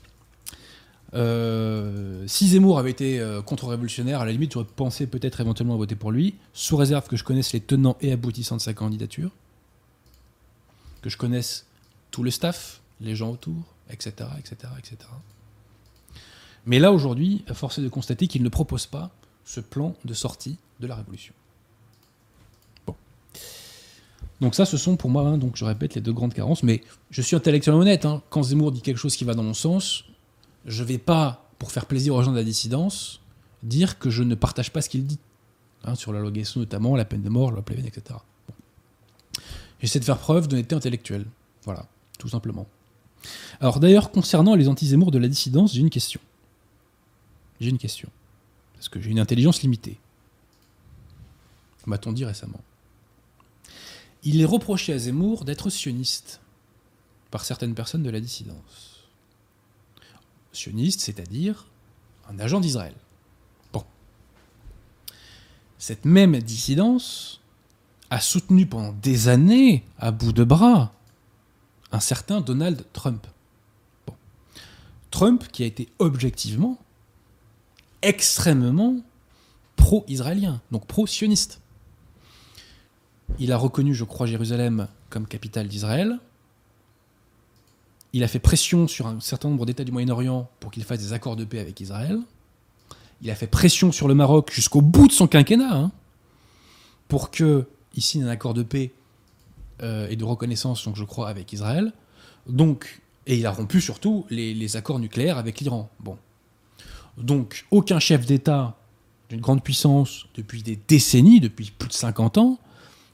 Euh, 1.15 2.24
si 2.27 2.48
Zemmour 2.48 2.78
avait 2.78 2.90
été 2.90 3.24
contre-révolutionnaire, 3.47 4.20
à 4.20 4.27
la 4.27 4.32
limite, 4.32 4.52
j'aurais 4.52 4.66
pensé 4.66 5.06
peut-être 5.06 5.40
éventuellement 5.40 5.74
à 5.74 5.78
voter 5.78 5.94
pour 5.94 6.10
lui, 6.10 6.35
sous 6.52 6.77
réserve 6.77 7.06
que 7.09 7.16
je 7.16 7.24
connaisse 7.24 7.52
les 7.52 7.60
tenants 7.60 7.97
et 8.01 8.12
aboutissants 8.12 8.56
de 8.56 8.60
sa 8.60 8.74
candidature, 8.74 9.31
que 11.03 11.11
je 11.11 11.16
connaisse 11.16 11.66
tout 12.11 12.23
le 12.23 12.31
staff, 12.31 12.81
les 13.01 13.15
gens 13.15 13.31
autour, 13.31 13.75
etc., 13.91 14.12
etc., 14.39 14.73
etc. 14.79 14.97
Mais 16.66 16.79
là, 16.79 16.93
aujourd'hui, 16.93 17.45
force 17.53 17.79
est 17.79 17.83
de 17.83 17.89
constater 17.89 18.27
qu'il 18.27 18.43
ne 18.43 18.49
propose 18.49 18.87
pas 18.87 19.11
ce 19.45 19.61
plan 19.61 19.95
de 20.05 20.15
sortie 20.15 20.59
de 20.81 20.87
la 20.87 20.97
Révolution. 20.97 21.35
Donc 24.41 24.55
ça, 24.55 24.65
ce 24.65 24.77
sont 24.77 24.97
pour 24.97 25.11
moi, 25.11 25.23
hein, 25.23 25.39
donc 25.39 25.57
je 25.57 25.65
répète, 25.65 25.95
les 25.95 26.01
deux 26.01 26.12
grandes 26.12 26.35
carences, 26.35 26.62
mais 26.62 26.83
je 27.11 27.23
suis 27.23 27.35
intellectuellement 27.35 27.81
honnête. 27.81 28.05
hein. 28.05 28.23
Quand 28.31 28.45
Zemmour 28.45 28.70
dit 28.70 28.83
quelque 28.83 28.99
chose 28.99 29.16
qui 29.16 29.25
va 29.25 29.35
dans 29.35 29.43
mon 29.43 29.55
sens, 29.55 30.05
je 30.65 30.85
vais 30.85 30.99
pas, 30.99 31.51
pour 31.59 31.73
faire 31.73 31.87
plaisir 31.87 32.15
aux 32.15 32.23
gens 32.23 32.31
de 32.31 32.37
la 32.37 32.45
dissidence, 32.45 33.20
dire 33.62 33.99
que 33.99 34.11
je 34.11 34.23
ne 34.23 34.35
partage 34.35 34.73
pas 34.73 34.81
ce 34.81 34.89
qu'il 34.89 35.07
dit. 35.07 35.19
Hein, 35.85 35.95
sur 35.95 36.12
la 36.12 36.20
loi 36.20 36.33
notamment, 36.57 36.97
la 36.97 37.05
peine 37.05 37.23
de 37.23 37.29
mort, 37.29 37.51
la 37.51 37.57
loi 37.57 37.65
etc. 37.85 38.19
J'essaie 39.81 40.01
de 40.01 40.05
faire 40.05 40.19
preuve 40.19 40.49
d'honnêteté 40.49 40.75
intellectuelle. 40.75 41.27
Voilà, 41.65 41.87
tout 42.19 42.29
simplement. 42.29 42.67
Alors 43.61 43.81
d'ailleurs, 43.81 44.11
concernant 44.11 44.55
les 44.55 44.69
anti-Zemmour 44.69 45.11
de 45.11 45.19
la 45.19 45.29
dissidence, 45.29 45.75
j'ai 45.75 45.81
une 45.81 45.91
question. 45.91 46.21
J'ai 47.61 47.71
une 47.71 47.79
question. 47.79 48.09
Parce 48.75 48.89
que 48.89 49.01
j'ai 49.01 49.11
une 49.11 49.21
intelligence 49.21 49.63
limitée. 49.63 49.99
M'a-t-on 51.87 52.13
dit 52.13 52.25
récemment. 52.25 52.61
Il 54.23 54.41
est 54.41 54.45
reproché 54.45 54.93
à 54.93 54.99
Zemmour 54.99 55.45
d'être 55.45 55.71
sioniste 55.71 56.41
par 57.31 57.45
certaines 57.45 57.75
personnes 57.75 58.03
de 58.03 58.11
la 58.11 58.21
dissidence. 58.21 59.09
Sioniste, 60.53 61.01
c'est-à-dire 61.01 61.67
un 62.29 62.39
agent 62.39 62.61
d'Israël. 62.61 62.95
Bon. 63.73 63.85
Cette 65.79 66.05
même 66.05 66.39
dissidence 66.41 67.41
a 68.10 68.20
soutenu 68.20 68.66
pendant 68.66 68.93
des 68.93 69.28
années, 69.28 69.85
à 69.98 70.10
bout 70.10 70.32
de 70.32 70.44
bras, 70.44 70.93
un 71.93 72.01
certain 72.01 72.40
Donald 72.40 72.85
Trump. 72.93 73.26
Trump 75.10 75.44
qui 75.52 75.62
a 75.62 75.66
été 75.66 75.89
objectivement 75.98 76.78
extrêmement 78.02 78.97
pro-israélien, 79.76 80.60
donc 80.70 80.86
pro-sioniste. 80.86 81.60
Il 83.39 83.52
a 83.52 83.56
reconnu, 83.56 83.94
je 83.94 84.05
crois, 84.05 84.26
Jérusalem 84.26 84.89
comme 85.10 85.26
capitale 85.26 85.68
d'Israël. 85.68 86.18
Il 88.12 88.24
a 88.24 88.28
fait 88.28 88.39
pression 88.39 88.89
sur 88.89 89.06
un 89.06 89.20
certain 89.20 89.48
nombre 89.48 89.66
d'États 89.66 89.85
du 89.85 89.93
Moyen-Orient 89.93 90.51
pour 90.60 90.70
qu'il 90.70 90.85
fasse 90.85 91.01
des 91.01 91.12
accords 91.12 91.36
de 91.36 91.44
paix 91.44 91.60
avec 91.60 91.80
Israël. 91.80 92.20
Il 93.20 93.30
a 93.30 93.35
fait 93.35 93.47
pression 93.47 93.93
sur 93.93 94.09
le 94.09 94.14
Maroc 94.14 94.51
jusqu'au 94.52 94.80
bout 94.80 95.09
de 95.09 95.12
son 95.12 95.26
quinquennat 95.26 95.74
hein, 95.74 95.90
pour 97.09 97.30
que 97.30 97.66
il 97.99 98.01
signe 98.01 98.23
un 98.23 98.29
accord 98.29 98.55
de 98.55 98.62
paix 98.62 98.93
euh, 99.83 100.09
et 100.09 100.15
de 100.15 100.25
reconnaissance, 100.25 100.85
donc 100.85 100.95
je 100.95 101.03
crois, 101.03 101.29
avec 101.29 101.53
Israël. 101.53 101.93
Donc, 102.47 103.03
et 103.27 103.37
il 103.37 103.45
a 103.45 103.51
rompu 103.51 103.81
surtout 103.81 104.25
les, 104.31 104.77
accords 104.77 105.01
nucléaires 105.01 105.37
avec 105.37 105.59
l'Iran. 105.59 105.91
Bon. 105.99 106.16
Donc, 107.16 107.66
aucun 107.73 107.99
chef 107.99 108.25
d'État 108.25 108.77
d'une 109.31 109.41
grande 109.41 109.65
puissance 109.65 110.27
depuis 110.37 110.62
des 110.62 110.79
décennies, 110.87 111.41
depuis 111.41 111.73
plus 111.77 111.89
de 111.89 111.93
50 111.93 112.39
ans, 112.39 112.61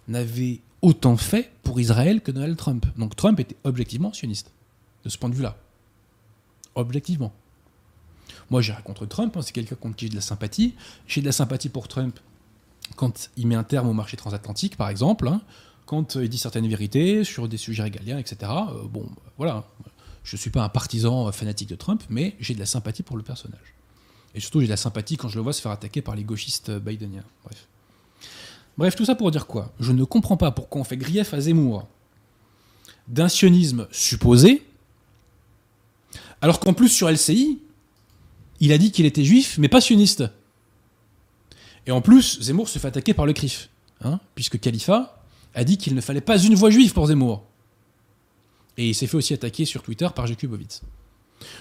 n'avait 0.06 0.61
autant 0.82 1.16
fait 1.16 1.51
pour 1.62 1.81
Israël 1.81 2.20
que 2.20 2.31
Donald 2.31 2.59
Trump. 2.59 2.85
Donc 2.98 3.16
Trump 3.16 3.40
était 3.40 3.56
objectivement 3.65 4.12
sioniste, 4.12 4.52
de 5.02 5.09
ce 5.09 5.16
point 5.16 5.31
de 5.31 5.35
vue-là. 5.35 5.56
Objectivement. 6.74 7.32
Moi, 8.51 8.61
j'ai 8.61 8.73
rien 8.73 8.82
contre 8.82 9.06
Trump, 9.06 9.35
hein, 9.35 9.40
c'est 9.40 9.52
quelqu'un 9.52 9.77
contre 9.77 9.97
qui 9.97 10.05
j'ai 10.05 10.11
de 10.11 10.15
la 10.15 10.20
sympathie. 10.20 10.74
J'ai 11.06 11.23
de 11.23 11.27
la 11.27 11.32
sympathie 11.32 11.70
pour 11.70 11.89
Trump 11.89 12.20
quand 12.96 13.30
il 13.36 13.46
met 13.46 13.54
un 13.54 13.64
terme 13.64 13.88
au 13.88 13.92
marché 13.92 14.16
transatlantique, 14.16 14.76
par 14.76 14.88
exemple, 14.88 15.28
hein, 15.28 15.40
quand 15.86 16.16
il 16.16 16.28
dit 16.28 16.38
certaines 16.38 16.66
vérités 16.68 17.24
sur 17.24 17.48
des 17.48 17.56
sujets 17.56 17.82
régaliens, 17.82 18.18
etc. 18.18 18.50
Euh, 18.52 18.86
bon, 18.88 19.06
voilà. 19.36 19.64
Je 20.22 20.36
ne 20.36 20.40
suis 20.40 20.50
pas 20.50 20.62
un 20.62 20.70
partisan 20.70 21.30
fanatique 21.32 21.68
de 21.68 21.74
Trump, 21.74 22.02
mais 22.08 22.34
j'ai 22.40 22.54
de 22.54 22.58
la 22.58 22.66
sympathie 22.66 23.02
pour 23.02 23.16
le 23.16 23.22
personnage. 23.22 23.74
Et 24.34 24.40
surtout, 24.40 24.60
j'ai 24.60 24.66
de 24.66 24.70
la 24.70 24.78
sympathie 24.78 25.16
quand 25.16 25.28
je 25.28 25.36
le 25.36 25.42
vois 25.42 25.52
se 25.52 25.60
faire 25.60 25.70
attaquer 25.70 26.00
par 26.00 26.16
les 26.16 26.24
gauchistes 26.24 26.70
bideniens. 26.70 27.24
Bref. 27.44 27.68
Bref, 28.76 28.96
tout 28.96 29.04
ça 29.04 29.14
pour 29.14 29.30
dire 29.30 29.46
quoi? 29.46 29.72
Je 29.78 29.92
ne 29.92 30.04
comprends 30.04 30.36
pas 30.36 30.50
pourquoi 30.50 30.80
on 30.80 30.84
fait 30.84 30.96
grief 30.96 31.34
à 31.34 31.40
Zemmour 31.40 31.86
d'un 33.06 33.28
sionisme 33.28 33.86
supposé, 33.90 34.62
alors 36.40 36.58
qu'en 36.58 36.72
plus 36.72 36.88
sur 36.88 37.10
LCI, 37.10 37.58
il 38.60 38.72
a 38.72 38.78
dit 38.78 38.92
qu'il 38.92 39.06
était 39.06 39.24
juif, 39.24 39.58
mais 39.58 39.68
pas 39.68 39.80
sioniste. 39.80 40.24
Et 41.86 41.90
en 41.90 42.01
plus, 42.01 42.40
Zemmour 42.40 42.69
se 42.69 42.78
fait 42.78 42.89
attaquer 42.89 43.15
par 43.15 43.27
le 43.27 43.32
CRIF, 43.32 43.69
hein, 44.02 44.20
puisque 44.35 44.59
Khalifa 44.59 45.23
a 45.55 45.65
dit 45.65 45.77
qu'il 45.77 45.94
ne 45.94 46.01
fallait 46.01 46.20
pas 46.20 46.39
une 46.39 46.55
voix 46.55 46.70
juive 46.70 46.93
pour 46.93 47.06
Zemmour. 47.06 47.44
Et 48.77 48.89
il 48.89 48.94
s'est 48.94 49.06
fait 49.06 49.16
aussi 49.16 49.35
attaquer 49.35 49.65
sur 49.65 49.82
Twitter 49.82 50.09
par 50.15 50.27
Jakubowicz. 50.27 50.82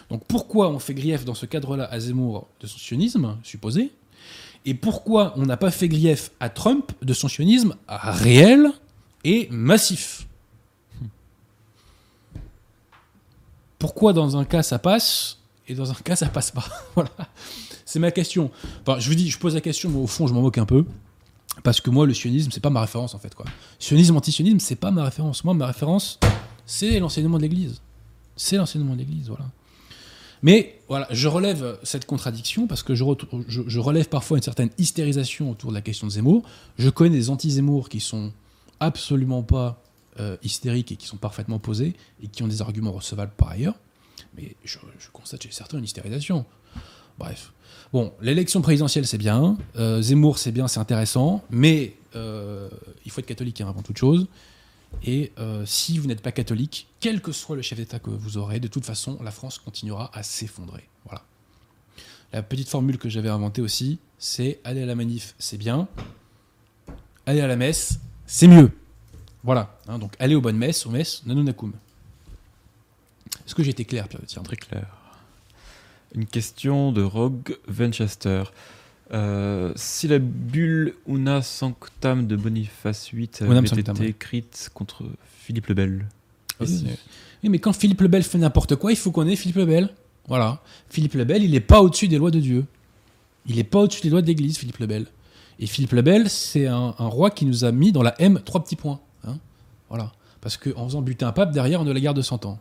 Donc 0.10 0.24
pourquoi 0.28 0.70
on 0.70 0.80
fait 0.80 0.94
grief 0.94 1.26
dans 1.26 1.34
ce 1.34 1.45
cadre-là 1.45 1.86
à 1.86 2.00
Zemmour 2.00 2.48
de 2.62 2.68
son 2.68 2.78
sionisme 2.78 3.38
supposé 3.44 3.91
et 4.66 4.74
pourquoi 4.74 5.34
on 5.36 5.45
n'a 5.45 5.58
pas 5.58 5.72
fait 5.72 5.90
grief 5.90 6.32
à 6.40 6.50
Trump 6.50 6.91
de 7.02 7.14
son 7.14 7.28
sionisme 7.28 7.76
réel 7.88 8.72
et 9.24 9.48
massif? 9.52 10.26
Pourquoi 13.78 14.14
dans 14.14 14.38
un 14.38 14.45
cas 14.45 14.64
ça 14.64 14.80
passe 14.80 15.40
et 15.68 15.76
dans 15.76 15.91
un 15.91 15.95
cas 15.95 16.16
ça 16.16 16.28
passe 16.28 16.52
pas? 16.52 16.66
Voilà. 16.95 17.12
C'est 17.94 17.99
ma 17.99 18.10
question. 18.10 18.49
Je 18.88 19.07
vous 19.07 19.14
dis, 19.14 19.30
je 19.30 19.38
pose 19.38 19.53
la 19.53 19.61
question, 19.61 19.88
mais 19.88 19.99
au 19.99 20.07
fond, 20.07 20.26
je 20.26 20.34
m'en 20.34 20.41
moque 20.41 20.57
un 20.57 20.65
peu. 20.65 20.84
Parce 21.61 21.80
que 21.80 21.91
moi, 21.91 22.07
le 22.07 22.15
sionisme, 22.15 22.49
c'est 22.49 22.60
pas 22.60 22.72
ma 22.72 22.82
référence 22.82 23.14
en 23.14 23.20
fait. 23.20 23.36
Quoi. 23.36 23.45
Sionisme, 23.78 24.18
anti-sionisme, 24.18 24.57
c'est 24.57 24.78
pas 24.78 24.90
ma 24.90 25.03
référence. 25.03 25.44
Moi, 25.44 25.53
ma 25.53 25.68
référence, 25.68 26.20
c'est 26.65 26.99
l'enseignement 26.99 27.38
de 27.38 27.44
l'Église. 27.44 27.84
C'est 28.36 28.57
l'enseignement 28.57 28.94
de 28.94 28.98
l'Église, 28.98 29.28
voilà. 29.28 29.45
Mais 30.41 30.82
voilà, 30.88 31.07
je 31.11 31.28
relève 31.28 31.78
cette 31.84 32.07
contradiction 32.07 32.65
parce 32.65 32.82
que 32.82 32.95
je, 32.95 33.06
je, 33.48 33.80
relève 33.80 34.10
parfois 34.10 34.38
une 34.38 34.44
certaine 34.44 34.72
hystérisation 34.80 35.52
autour 35.52 35.70
de 35.70 35.76
la 35.76 35.82
question 35.82 36.07
de 36.07 36.14
Zemmour. 36.14 36.41
Je 36.80 36.90
connais 36.90 37.15
des 37.15 37.30
anti-Zemmour 37.30 37.90
qui 37.90 37.99
sont 37.99 38.32
absolument 38.80 39.44
pas 39.44 39.84
euh, 40.20 40.36
hystériques 40.41 40.91
et 40.91 40.95
qui 40.95 41.06
sont 41.06 41.18
parfaitement 41.18 41.60
posés 41.60 41.94
et 42.24 42.28
qui 42.28 42.41
ont 42.41 42.48
des 42.48 42.64
arguments 42.64 42.91
recevables 42.91 43.34
par 43.38 43.49
ailleurs. 43.49 43.76
Mais 44.36 44.56
je, 44.64 44.80
constate 45.11 45.44
chez 45.44 45.52
certains 45.52 45.78
une 45.78 45.84
hystérisation. 45.84 46.48
Bref. 47.18 47.52
Bon, 47.91 48.11
l'élection 48.22 48.61
présidentielle, 48.61 49.06
c'est 49.06 49.18
bien. 49.18 49.57
Euh, 49.76 50.02
Zemmour, 50.02 50.40
c'est 50.40 50.52
bien, 50.52 50.68
c'est 50.68 50.80
intéressant. 50.80 51.44
Mais 51.52 51.95
euh, 52.15 52.69
il 53.06 53.11
faut 53.11 53.22
être 53.22 53.27
catholique 53.27 53.61
hein, 53.61 53.69
avant 53.69 53.81
toute 53.81 53.98
chose. 53.98 54.27
Et 55.03 55.31
euh, 55.40 55.65
si 55.65 55.98
vous 55.98 56.07
n'êtes 56.07 56.22
pas 56.22 56.31
catholique, 56.31 56.88
quel 56.99 57.22
que 57.22 57.31
soit 57.31 57.56
le 57.56 57.61
chef 57.61 57.77
d'État 57.77 57.99
que 57.99 58.10
vous 58.10 58.38
aurez, 58.38 58.60
de 58.60 58.68
toute 58.68 58.85
façon, 58.85 59.18
la 59.23 59.31
France 59.31 59.60
continuera 59.60 60.11
à 60.14 60.23
s'effondrer. 60.23 60.88
Voilà. 61.06 61.23
La 62.31 62.41
petite 62.44 62.69
formule 62.69 62.98
que 62.98 63.10
j'avais 63.10 63.30
inventée 63.30 63.61
aussi, 63.61 63.99
c'est 64.18 64.60
aller 64.64 64.81
à 64.81 64.85
la 64.85 64.95
manif, 64.95 65.35
c'est 65.38 65.57
bien. 65.57 65.88
Aller 67.26 67.41
à 67.41 67.48
la 67.48 67.56
messe, 67.56 67.99
c'est 68.26 68.48
mieux. 68.48 68.72
Voilà. 69.44 69.77
Hein, 69.88 69.99
donc 69.99 70.15
aller 70.19 70.35
aux 70.35 70.41
bonnes 70.41 70.57
messes, 70.57 70.85
aux 70.85 70.91
messes, 70.91 71.23
nanunakum. 71.26 71.73
Est-ce 73.45 73.56
que 73.56 73.64
j'ai 73.64 73.72
été 73.72 73.85
clair, 73.85 74.07
Pierre 74.07 74.22
Tiens, 74.26 74.41
Très 74.44 74.56
clair. 74.56 75.03
Une 76.14 76.26
question 76.26 76.91
de 76.91 77.02
Rogue 77.02 77.57
Venchester. 77.68 78.44
Euh, 79.14 79.72
si 79.76 80.07
la 80.07 80.19
bulle 80.19 80.95
Una 81.07 81.41
Sanctam 81.41 82.26
de 82.26 82.35
Boniface 82.35 83.11
VIII 83.14 83.30
avait 83.41 83.80
été 83.80 84.06
écrite 84.06 84.72
contre 84.73 85.03
Philippe 85.40 85.68
le 85.68 85.73
Bel. 85.73 86.06
Oui, 86.61 87.49
mais 87.49 87.60
quand 87.60 87.73
Philippe 87.73 88.02
le 88.02 88.07
Bel 88.07 88.23
fait 88.23 88.38
n'importe 88.38 88.76
quoi, 88.76 88.91
il 88.91 88.95
faut 88.95 89.11
qu'on 89.11 89.27
ait 89.27 89.35
Philippe 89.35 89.57
le 89.57 89.65
Bel. 89.65 89.90
Voilà. 90.27 90.61
Philippe 90.90 91.15
le 91.15 91.26
Bel, 91.26 91.44
il 91.44 91.52
n'est 91.52 91.60
pas 91.60 91.81
au-dessus 91.81 92.07
des 92.07 92.18
lois 92.18 92.31
de 92.31 92.40
Dieu. 92.40 92.65
Il 93.45 93.57
n'est 93.57 93.64
pas 93.64 93.80
au-dessus 93.80 94.02
des 94.02 94.10
lois 94.10 94.22
de 94.22 94.27
l'Église, 94.27 94.57
Philippe 94.57 94.77
le 94.77 94.88
Bel. 94.88 95.07
Et 95.60 95.68
Philippe 95.68 95.91
le 95.91 96.02
Bel, 96.02 96.30
c'est 96.30 96.68
un, 96.68 96.91
roi 96.98 97.30
qui 97.30 97.45
nous 97.45 97.65
a 97.65 97.72
mis 97.72 97.91
dans 97.91 98.03
la 98.03 98.19
M 98.22 98.40
trois 98.44 98.64
petits 98.64 98.76
points. 98.76 98.99
Hein. 99.26 99.38
voilà. 99.90 100.11
Parce 100.41 100.57
qu'en 100.57 100.85
faisant 100.85 101.02
buter 101.02 101.26
un 101.26 101.31
pape, 101.31 101.52
derrière, 101.52 101.81
on 101.81 101.88
a 101.88 101.94
la 101.94 101.99
guerre 101.99 102.14
de 102.14 102.22
100 102.22 102.45
ans. 102.45 102.60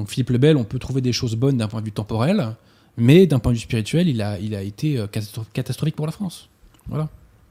Donc 0.00 0.08
Philippe 0.08 0.30
le 0.30 0.38
Bel, 0.38 0.56
on 0.56 0.64
peut 0.64 0.78
trouver 0.78 1.02
des 1.02 1.12
choses 1.12 1.36
bonnes 1.36 1.58
d'un 1.58 1.68
point 1.68 1.80
de 1.80 1.84
vue 1.84 1.92
temporel. 1.92 2.56
Mais 2.96 3.26
d'un 3.26 3.38
point 3.38 3.52
de 3.52 3.58
vue 3.58 3.62
spirituel, 3.62 4.08
il 4.08 4.22
a, 4.22 4.38
il 4.38 4.54
a 4.54 4.62
été 4.62 4.96
euh, 4.96 5.06
catastrophique 5.52 5.94
pour 5.94 6.06
la 6.06 6.12
France. 6.12 6.48
Voilà. 6.88 7.10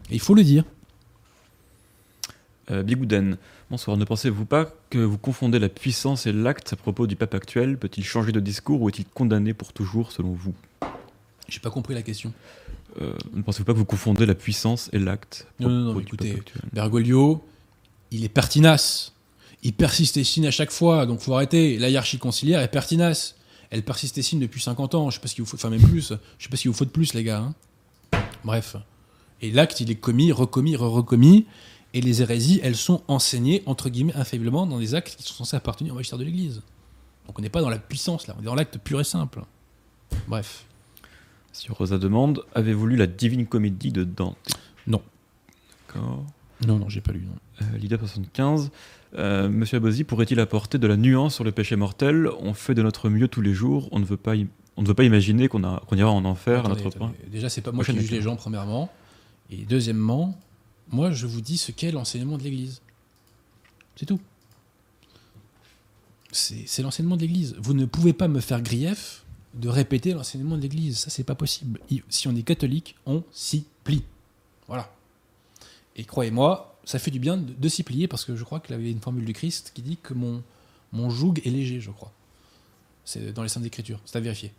Et 0.10 0.16
il 0.16 0.20
faut 0.20 0.34
le 0.34 0.44
dire. 0.44 0.64
Euh, 2.72 2.82
Bigouden, 2.82 3.38
bonsoir. 3.70 3.98
Ne 3.98 4.04
pensez-vous 4.04 4.46
pas 4.46 4.74
que 4.90 4.98
vous 4.98 5.20
confondez 5.20 5.60
la 5.60 5.70
puissance 5.70 6.26
et 6.26 6.32
l'acte 6.32 6.74
à 6.74 6.76
propos 6.76 7.06
du 7.06 7.16
pape 7.16 7.36
actuel? 7.36 7.78
Peut-il 7.78 8.04
changer 8.04 8.32
de 8.32 8.40
discours 8.40 8.82
ou 8.82 8.90
est-il 8.90 9.06
condamné 9.06 9.54
pour 9.54 9.72
toujours 9.72 10.12
selon 10.12 10.32
vous? 10.32 10.56
J'ai 11.48 11.60
pas 11.60 11.70
compris 11.70 11.94
la 11.94 12.02
question. 12.02 12.34
Euh, 13.00 13.14
ne 13.36 13.44
pensez-vous 13.44 13.66
pas 13.66 13.74
que 13.74 13.78
vous 13.78 13.86
confondez 13.86 14.26
la 14.26 14.34
puissance 14.34 14.90
et 14.92 14.98
l'acte 14.98 15.46
Non, 15.60 15.70
non, 15.70 15.94
non, 15.94 16.00
écoutez, 16.00 16.42
Bergoglio, 16.74 17.46
il 18.10 18.24
est 18.24 18.30
pertinace. 18.30 19.14
Il 19.64 19.74
persiste 19.74 20.18
et 20.18 20.24
signe 20.24 20.48
à 20.48 20.52
chaque 20.52 20.72
fois, 20.72 21.06
donc 21.06 21.20
faut 21.20 21.34
arrêter. 21.34 21.78
La 21.78 21.90
hiérarchie 21.90 22.18
conciliaire 22.18 22.62
est 22.62 22.70
pertinace 22.70 23.36
elle 23.70 23.84
persiste 23.84 24.18
et 24.18 24.22
signe 24.22 24.40
depuis 24.40 24.62
50 24.62 24.96
ans. 24.96 25.10
Je 25.10 25.16
sais 25.16 25.22
pas 25.22 25.28
ce 25.28 25.36
qu'il 25.36 25.44
vous 25.44 25.50
faut, 25.50 25.58
enfin 25.58 25.70
même 25.70 25.82
plus. 25.82 26.14
Je 26.38 26.44
sais 26.44 26.50
pas 26.50 26.58
ce 26.58 26.64
qu'il 26.64 26.72
vous 26.72 26.78
faut 26.78 26.86
de 26.86 26.90
plus, 26.90 27.14
les 27.14 27.24
gars. 27.24 27.40
Hein. 27.40 27.54
Bref. 28.44 28.76
Et 29.42 29.52
l'acte, 29.52 29.80
il 29.80 29.92
est 29.92 29.96
commis, 29.96 30.32
recommis, 30.32 30.76
re-recommis. 30.76 31.46
Et 31.94 32.02
les 32.02 32.22
hérésies, 32.22 32.60
elles 32.64 32.76
sont 32.76 33.02
enseignées, 33.08 33.64
entre 33.66 33.90
guillemets, 33.90 34.16
infailliblement 34.16 34.66
dans 34.66 34.80
des 34.80 34.96
actes 34.96 35.16
qui 35.16 35.24
sont 35.24 35.34
censés 35.34 35.56
appartenir 35.56 35.94
au 35.94 35.96
magistère 35.96 36.20
de 36.20 36.24
l'Église. 36.24 36.62
Donc 37.28 37.38
on 37.38 37.42
n'est 37.42 37.50
pas 37.50 37.62
dans 37.62 37.70
la 37.70 37.78
puissance, 37.78 38.28
là. 38.28 38.36
On 38.38 38.42
est 38.42 38.46
dans 38.46 38.56
l'acte 38.56 38.78
pur 38.80 39.00
et 39.00 39.04
simple. 39.04 39.44
Bref. 40.28 40.66
Si 41.52 41.72
Rosa 41.72 41.98
demande, 41.98 42.44
avez-vous 42.54 42.88
lu 42.88 42.96
la 42.96 43.08
Divine 43.08 43.46
Comédie 43.46 43.92
de 43.92 44.04
Dante? 44.04 44.38
Non. 44.88 45.02
D'accord. 45.88 46.26
Non, 46.68 46.78
non, 46.78 46.90
j'ai 46.90 47.02
pas 47.02 47.12
lu. 47.12 47.26
Euh, 47.62 47.78
L'idée 47.78 47.98
75. 47.98 48.72
Euh, 49.16 49.50
Monsieur 49.50 49.78
Abosi 49.78 50.04
pourrait-il 50.04 50.40
apporter 50.40 50.78
de 50.78 50.88
la 50.88 50.98
nuance 50.98 51.36
sur 51.36 51.44
le 51.44 51.52
péché 51.52 51.76
mortel? 51.76 52.30
On 52.40 52.54
fait 52.54 52.76
de 52.76 52.82
notre 52.82 53.10
mieux 53.10 53.28
tous 53.28 53.42
les 53.42 53.54
jours. 53.54 53.88
On 53.92 54.00
ne 54.00 54.06
veut 54.06 54.18
pas, 54.18 54.34
on 54.78 54.82
ne 54.82 54.88
veut 54.88 54.94
pas 54.94 55.04
imaginer 55.04 55.48
qu'on 55.48 55.64
ira 55.64 56.12
en 56.12 56.26
enfer 56.26 56.66
à 56.66 56.70
notre 56.70 56.90
point. 56.90 57.14
Déjà, 57.32 57.50
c'est 57.50 57.62
pas 57.62 57.72
moi 57.72 57.84
qui 57.86 57.98
juge 57.98 58.12
les 58.12 58.22
gens, 58.22 58.36
premièrement. 58.36 58.90
Et 59.50 59.66
deuxièmement, 59.66 60.38
moi, 60.92 61.12
je 61.12 61.28
vous 61.28 61.42
dis 61.42 61.58
ce 61.58 61.72
qu'est 61.72 61.92
l'enseignement 61.92 62.38
de 62.38 62.44
l'Église. 62.44 62.82
C'est 63.96 64.06
tout. 64.06 64.20
C'est 66.32 66.84
l'enseignement 66.84 67.16
de 67.16 67.22
l'Église. 67.22 67.56
Vous 67.60 67.74
ne 67.74 67.86
pouvez 67.86 68.14
pas 68.14 68.28
me 68.28 68.40
faire 68.40 68.62
grief 68.62 69.24
de 69.56 69.68
répéter 69.68 70.14
l'enseignement 70.14 70.58
de 70.58 70.62
l'Église. 70.62 71.00
Ça, 71.00 71.10
c'est 71.10 71.24
pas 71.24 71.36
possible. 71.36 71.80
Si 72.10 72.28
on 72.28 72.36
est 72.36 72.44
catholique, 72.44 72.96
on 73.06 73.24
s'y 73.32 73.66
plie. 73.84 74.04
Voilà. 74.68 74.92
Et 75.96 76.04
croyez-moi, 76.04 76.78
ça 76.86 77.00
fait 77.00 77.12
du 77.12 77.20
bien 77.20 77.38
de, 77.38 77.54
de 77.54 77.70
s'y 77.70 77.84
plier 77.84 78.08
parce 78.08 78.26
que 78.26 78.36
je 78.36 78.44
crois 78.44 78.60
qu'il 78.60 78.76
y 78.76 78.80
avait 78.80 78.92
une 78.92 79.02
formule 79.02 79.26
du 79.26 79.34
Christ 79.34 79.72
qui 79.74 79.82
dit 79.82 79.98
que 79.98 80.14
mon, 80.14 80.42
mon 80.92 81.10
joug 81.10 81.36
est 81.46 81.50
léger, 81.50 81.80
je 81.80 81.92
crois. 81.92 82.12
C'est 83.06 83.34
dans 83.34 83.44
les 83.44 83.50
Saintes 83.50 83.66
Écritures. 83.66 84.00
C'est 84.06 84.18
à 84.18 84.22
vérifier. 84.22 84.54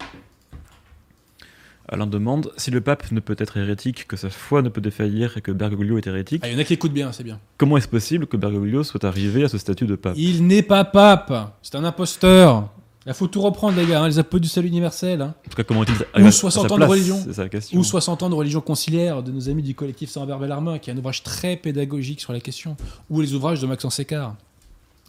Alain 1.88 2.06
demande 2.06 2.52
si 2.56 2.70
le 2.70 2.80
pape 2.80 3.10
ne 3.10 3.18
peut 3.18 3.34
être 3.38 3.56
hérétique, 3.56 4.06
que 4.06 4.16
sa 4.16 4.30
foi 4.30 4.62
ne 4.62 4.68
peut 4.68 4.80
défaillir 4.80 5.36
et 5.36 5.40
que 5.40 5.50
Bergoglio 5.50 5.98
est 5.98 6.06
hérétique. 6.06 6.40
Ah, 6.44 6.48
il 6.48 6.54
y 6.54 6.56
en 6.56 6.58
a 6.60 6.64
qui 6.64 6.74
écoutent 6.74 6.92
bien, 6.92 7.10
c'est 7.10 7.24
bien. 7.24 7.40
Comment 7.58 7.76
est-ce 7.78 7.88
possible 7.88 8.28
que 8.28 8.36
Bergoglio 8.36 8.84
soit 8.84 9.04
arrivé 9.04 9.42
à 9.42 9.48
ce 9.48 9.58
statut 9.58 9.86
de 9.86 9.96
pape? 9.96 10.14
Il 10.16 10.46
n'est 10.46 10.62
pas 10.62 10.84
pape. 10.84 11.58
C'est 11.62 11.74
un 11.74 11.84
imposteur. 11.84 12.70
Il 13.06 13.14
faut 13.14 13.28
tout 13.28 13.40
reprendre, 13.40 13.78
les 13.78 13.86
gars. 13.86 14.02
hein, 14.02 14.08
les 14.08 14.18
apôtres 14.18 14.42
du 14.42 14.48
salut 14.48 14.68
universel. 14.68 15.22
hein. 15.22 15.34
En 15.46 15.50
tout 15.50 15.56
cas, 15.56 15.64
comment 15.64 15.82
est-il 15.84 15.94
Ou 15.96 16.04
arrivé 16.12 16.28
à 16.28 16.32
60 16.32 16.68
sa 16.68 16.74
ans 16.74 16.78
de 16.78 16.84
religion. 16.84 17.32
Ça 17.32 17.42
la 17.44 17.48
question. 17.48 17.78
Ou 17.78 17.82
60 17.84 18.22
ans 18.22 18.28
de 18.28 18.34
religion 18.34 18.60
conciliaire 18.60 19.22
de 19.22 19.32
nos 19.32 19.48
amis 19.48 19.62
du 19.62 19.74
collectif 19.74 20.10
Sans 20.10 20.26
Verbe 20.26 20.42
Larmin, 20.44 20.78
qui 20.78 20.90
est 20.90 20.92
un 20.92 20.98
ouvrage 20.98 21.22
très 21.22 21.56
pédagogique 21.56 22.20
sur 22.20 22.32
la 22.34 22.40
question. 22.40 22.76
Ou 23.08 23.22
les 23.22 23.32
ouvrages 23.34 23.60
de 23.60 23.66
Maxence 23.66 23.94
Sécard. 23.94 24.36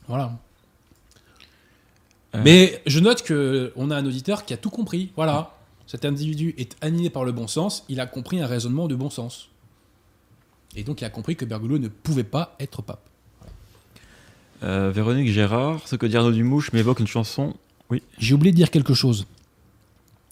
Voilà. 0.08 0.32
Euh. 2.36 2.42
Mais 2.46 2.82
je 2.86 3.00
note 3.02 3.24
que 3.24 3.74
on 3.76 3.92
a 3.92 3.98
un 3.98 4.06
auditeur 4.06 4.46
qui 4.46 4.54
a 4.54 4.58
tout 4.58 4.70
compris. 4.70 5.12
Voilà. 5.18 5.54
Cet 5.86 6.06
individu 6.06 6.56
est 6.58 6.78
animé 6.82 7.10
par 7.10 7.26
le 7.26 7.34
bon 7.34 7.48
sens. 7.48 7.84
Il 7.90 8.00
a 8.00 8.06
compris 8.06 8.40
un 8.40 8.48
raisonnement 8.48 8.88
de 8.88 8.96
bon 8.96 9.10
sens. 9.10 9.50
Et 10.78 10.84
donc 10.84 11.02
il 11.02 11.06
a 11.06 11.10
compris 11.10 11.36
que 11.36 11.44
Bergoglio 11.44 11.78
ne 11.78 11.90
pouvait 11.90 12.24
pas 12.24 12.56
être 12.62 12.82
pape. 12.82 13.02
Euh, 14.64 14.92
Véronique 14.96 15.30
Gérard, 15.30 15.86
ce 15.88 15.98
que 15.98 16.06
dit 16.06 16.16
Arnaud 16.16 16.32
Dumouche 16.32 16.72
m'évoque 16.72 17.02
une 17.02 17.08
chanson. 17.08 17.54
J'ai 18.18 18.34
oublié 18.34 18.52
de 18.52 18.58
dire 18.58 18.72
quelque 18.72 18.94
chose 18.94 19.26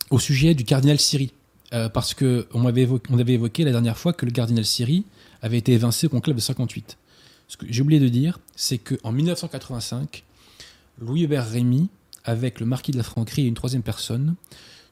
au 0.10 0.20
sujet 0.20 0.54
du 0.54 0.64
cardinal 0.64 1.00
Siri. 1.00 1.32
Euh, 1.72 1.88
parce 1.88 2.16
que 2.16 2.48
on, 2.54 2.66
avait 2.66 3.34
évoqué 3.34 3.64
la 3.64 3.72
dernière 3.72 3.98
fois 3.98 4.12
que 4.12 4.26
le 4.26 4.32
cardinal 4.32 4.66
Siri 4.66 5.06
avait 5.44 5.60
été 5.60 5.74
évincé 5.74 6.08
au 6.08 6.10
conclave 6.10 6.36
de 6.36 6.42
58. 6.42 6.98
Ce 7.48 7.58
que 7.58 7.68
j'ai 7.70 7.84
oublié 7.84 8.00
de 8.00 8.10
dire, 8.10 8.40
c'est 8.56 8.80
qu'en 8.80 9.12
1985, 9.12 10.24
Louis 11.00 11.24
Hubert 11.24 11.48
Rémy, 11.48 11.90
avec 12.26 12.60
le 12.60 12.66
marquis 12.66 12.92
de 12.92 12.98
la 12.98 13.04
Franquerie 13.04 13.44
et 13.44 13.48
une 13.48 13.54
troisième 13.54 13.84
personne, 13.84 14.36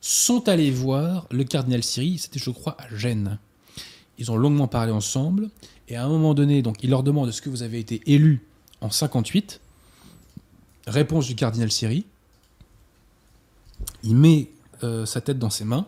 sont 0.02 0.48
allés 0.48 0.70
voir 0.70 1.28
le 1.32 1.44
cardinal 1.44 1.84
Siri, 1.84 2.20
c'était 2.20 2.40
je 2.40 2.52
crois 2.52 2.78
à 2.80 2.96
Gênes. 2.96 3.40
Ils 4.20 4.32
ont 4.32 4.38
longuement 4.38 4.68
parlé 4.68 4.92
ensemble, 4.92 5.50
et 5.88 5.96
à 5.96 6.06
un 6.06 6.10
moment 6.10 6.36
donné, 6.36 6.62
donc, 6.62 6.84
il 6.84 6.92
leur 6.92 7.02
demande 7.02 7.30
est-ce 7.30 7.42
que 7.42 7.50
vous 7.50 7.64
avez 7.64 7.80
été 7.80 8.02
élu 8.06 8.42
en 8.82 8.92
58 8.92 9.62
Réponse 10.86 11.26
du 11.28 11.36
cardinal 11.36 11.72
Siri, 11.72 12.06
il 14.04 14.16
met 14.16 14.50
euh, 14.84 15.06
sa 15.06 15.22
tête 15.22 15.40
dans 15.40 15.50
ses 15.50 15.66
mains 15.66 15.88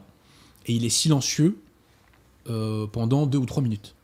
et 0.66 0.74
il 0.74 0.86
est 0.86 0.90
silencieux 0.90 1.60
euh, 2.50 2.88
pendant 2.88 3.26
deux 3.26 3.38
ou 3.38 3.46
trois 3.46 3.62
minutes. 3.64 3.96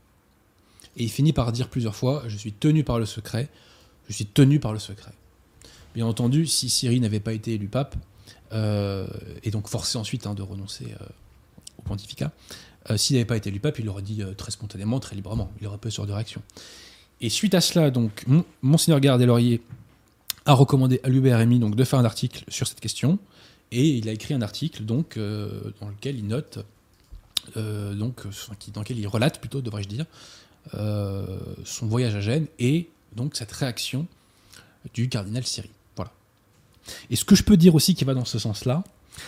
Et 0.98 1.04
il 1.04 1.10
finit 1.10 1.34
par 1.34 1.52
dire 1.52 1.70
plusieurs 1.70 1.96
fois 1.96 2.24
Je 2.28 2.38
suis 2.38 2.54
tenu 2.54 2.84
par 2.84 3.00
le 3.00 3.06
secret, 3.06 3.50
je 4.08 4.14
suis 4.14 4.26
tenu 4.26 4.60
par 4.60 4.74
le 4.74 4.80
secret. 4.80 5.12
Bien 5.94 6.06
entendu, 6.06 6.46
si 6.46 6.70
Syrie 6.70 7.00
n'avait 7.00 7.20
pas 7.20 7.34
été 7.34 7.54
élu 7.54 7.68
pape, 7.68 7.96
euh, 8.54 9.08
et 9.44 9.52
donc 9.52 9.68
forcé 9.68 9.98
ensuite 9.98 10.28
hein, 10.28 10.34
de 10.34 10.42
renoncer 10.42 10.88
au 11.78 11.82
pontificat, 11.82 12.32
s'il 12.98 13.16
n'avait 13.16 13.26
pas 13.26 13.38
été 13.38 13.50
élu 13.50 13.60
pape, 13.60 13.80
il 13.80 13.86
l'aurait 13.86 14.02
dit 14.04 14.22
très 14.38 14.52
spontanément, 14.52 15.00
très 15.00 15.16
librement. 15.16 15.52
Il 15.62 15.68
aurait 15.68 15.78
peu 15.78 15.90
sur 15.90 16.06
de 16.06 16.12
réaction. 16.12 16.42
Et 17.22 17.30
suite 17.30 17.56
à 17.56 17.62
cela, 17.62 17.92
donc, 17.92 18.24
Mon- 18.28 18.46
Monseigneur 18.62 19.00
Gardé-Laurier 19.00 19.62
a 20.46 20.54
recommandé 20.54 21.00
à 21.04 21.10
l'UBR 21.10 21.40
RMI 21.40 21.60
donc, 21.60 21.76
de 21.76 21.84
faire 21.84 21.98
un 21.98 22.06
article 22.06 22.44
sur 22.50 22.68
cette 22.68 22.80
question. 22.80 23.18
Et 23.78 23.98
il 23.98 24.08
a 24.08 24.14
écrit 24.14 24.34
un 24.34 24.42
article 24.42 24.86
donc, 24.86 25.18
euh, 25.18 25.74
dans 25.82 25.90
lequel 25.90 26.18
il 26.18 26.26
note, 26.26 26.60
euh, 27.58 27.94
donc, 27.94 28.26
euh, 28.26 28.30
dans 28.74 28.80
lequel 28.80 28.98
il 28.98 29.06
relate 29.06 29.42
plutôt, 29.42 29.60
devrais-je 29.62 29.90
dire, 29.90 30.06
son 30.72 31.86
voyage 31.86 32.16
à 32.16 32.22
Gênes 32.22 32.48
et 32.58 32.90
donc 33.16 33.36
cette 33.36 33.52
réaction 33.52 34.08
du 34.94 35.10
cardinal 35.10 35.46
Siri. 35.46 35.70
Voilà. 35.98 36.12
Et 37.10 37.18
ce 37.18 37.26
que 37.26 37.36
je 37.36 37.44
peux 37.44 37.58
dire 37.58 37.76
aussi 37.76 37.96
qui 37.96 38.06
va 38.06 38.14
dans 38.14 38.24
ce 38.24 38.40
sens-là, 38.40 38.82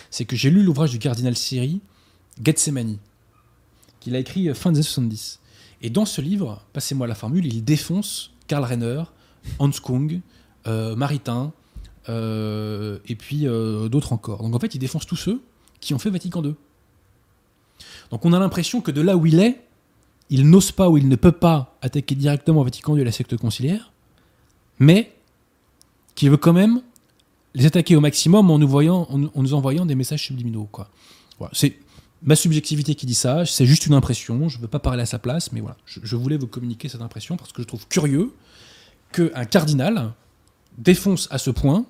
c'est 0.10 0.24
que 0.24 0.38
j'ai 0.38 0.50
lu 0.50 0.64
l'ouvrage 0.64 0.92
du 0.92 1.00
cardinal 1.00 1.36
Siri, 1.36 1.82
Gethsemane, 2.42 2.98
qu'il 4.00 4.16
a 4.16 4.20
écrit 4.20 4.48
fin 4.56 4.72
des 4.72 4.78
années 4.78 4.84
70. 4.84 5.40
Et 5.82 5.90
dans 5.90 6.06
ce 6.06 6.22
livre, 6.22 6.64
passez-moi 6.72 7.06
la 7.06 7.16
formule, 7.16 7.46
il 7.46 7.66
défonce 7.66 8.32
Karl 8.48 8.64
Renner, 8.64 9.04
Hans 9.60 9.72
Kung, 9.72 10.22
Maritain, 10.66 11.52
et 12.08 13.16
puis 13.16 13.48
euh, 13.48 13.90
d'autres 13.90 14.14
encore. 14.14 14.42
Donc 14.44 14.56
en 14.56 14.60
fait, 14.60 14.76
il 14.76 14.80
défonce 14.80 15.06
tous 15.06 15.16
ceux 15.16 15.42
qui 15.80 15.94
ont 15.94 16.00
fait 16.00 16.10
Vatican 16.10 16.44
II. 16.44 16.56
Donc 18.12 18.26
on 18.26 18.34
a 18.34 18.40
l'impression 18.40 18.82
que 18.82 18.92
de 18.92 19.02
là 19.02 19.18
où 19.18 19.26
il 19.26 19.40
est, 19.40 19.62
il 20.30 20.50
n'ose 20.50 20.72
pas 20.72 20.90
ou 20.90 20.98
il 20.98 21.08
ne 21.08 21.16
peut 21.16 21.32
pas 21.32 21.78
attaquer 21.82 22.16
directement 22.16 22.64
Vatican 22.64 22.96
II 22.96 23.02
et 23.02 23.06
la 23.06 23.12
secte 23.12 23.38
conciliaire, 23.38 23.92
mais 24.80 25.14
qu'il 26.16 26.30
veut 26.30 26.38
quand 26.38 26.54
même 26.54 26.82
les 27.54 27.66
attaquer 27.66 27.96
au 27.96 28.02
maximum 28.02 28.52
en 28.52 28.60
nous, 28.60 28.68
voyant, 28.68 29.08
en, 29.10 29.18
nous 29.18 29.54
envoyant 29.54 29.86
des 29.86 29.96
messages 29.96 30.24
subliminaux. 30.24 30.68
Quoi. 30.72 30.90
C'est 31.54 31.78
ma 32.24 32.36
subjectivité 32.36 32.96
qui 32.96 33.06
dit 33.06 33.16
ça, 33.16 33.46
c'est 33.46 33.66
juste 33.66 33.86
une 33.86 33.94
impression, 33.94 34.50
je 34.50 34.58
ne 34.58 34.64
veux 34.64 34.68
pas 34.68 34.80
parler 34.80 35.04
à 35.04 35.06
sa 35.06 35.20
place, 35.20 35.52
mais 35.52 35.62
voilà, 35.62 35.78
je, 35.86 36.00
je 36.04 36.16
voulais 36.16 36.38
vous 36.38 36.48
communiquer 36.48 36.90
cette 36.90 37.02
impression 37.02 37.38
parce 37.38 37.52
que 37.52 37.62
je 37.62 37.68
trouve 37.68 37.88
curieux 37.88 38.34
qu'un 39.12 39.46
cardinal 39.46 40.14
défonce 40.78 41.28
à 41.32 41.38
ce 41.38 41.52
point 41.52 41.86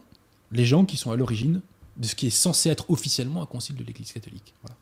les 0.52 0.66
gens 0.66 0.86
qui 0.86 0.98
sont 0.98 1.12
à 1.12 1.16
l'origine 1.16 1.62
de 1.98 2.06
ce 2.08 2.16
qui 2.16 2.28
est 2.28 2.32
censé 2.32 2.70
être 2.70 2.90
officiellement 2.90 3.42
un 3.42 3.46
concile 3.46 3.76
de 3.76 3.84
l'Église 3.84 4.12
catholique. 4.12 4.54
Voilà. 4.62 4.76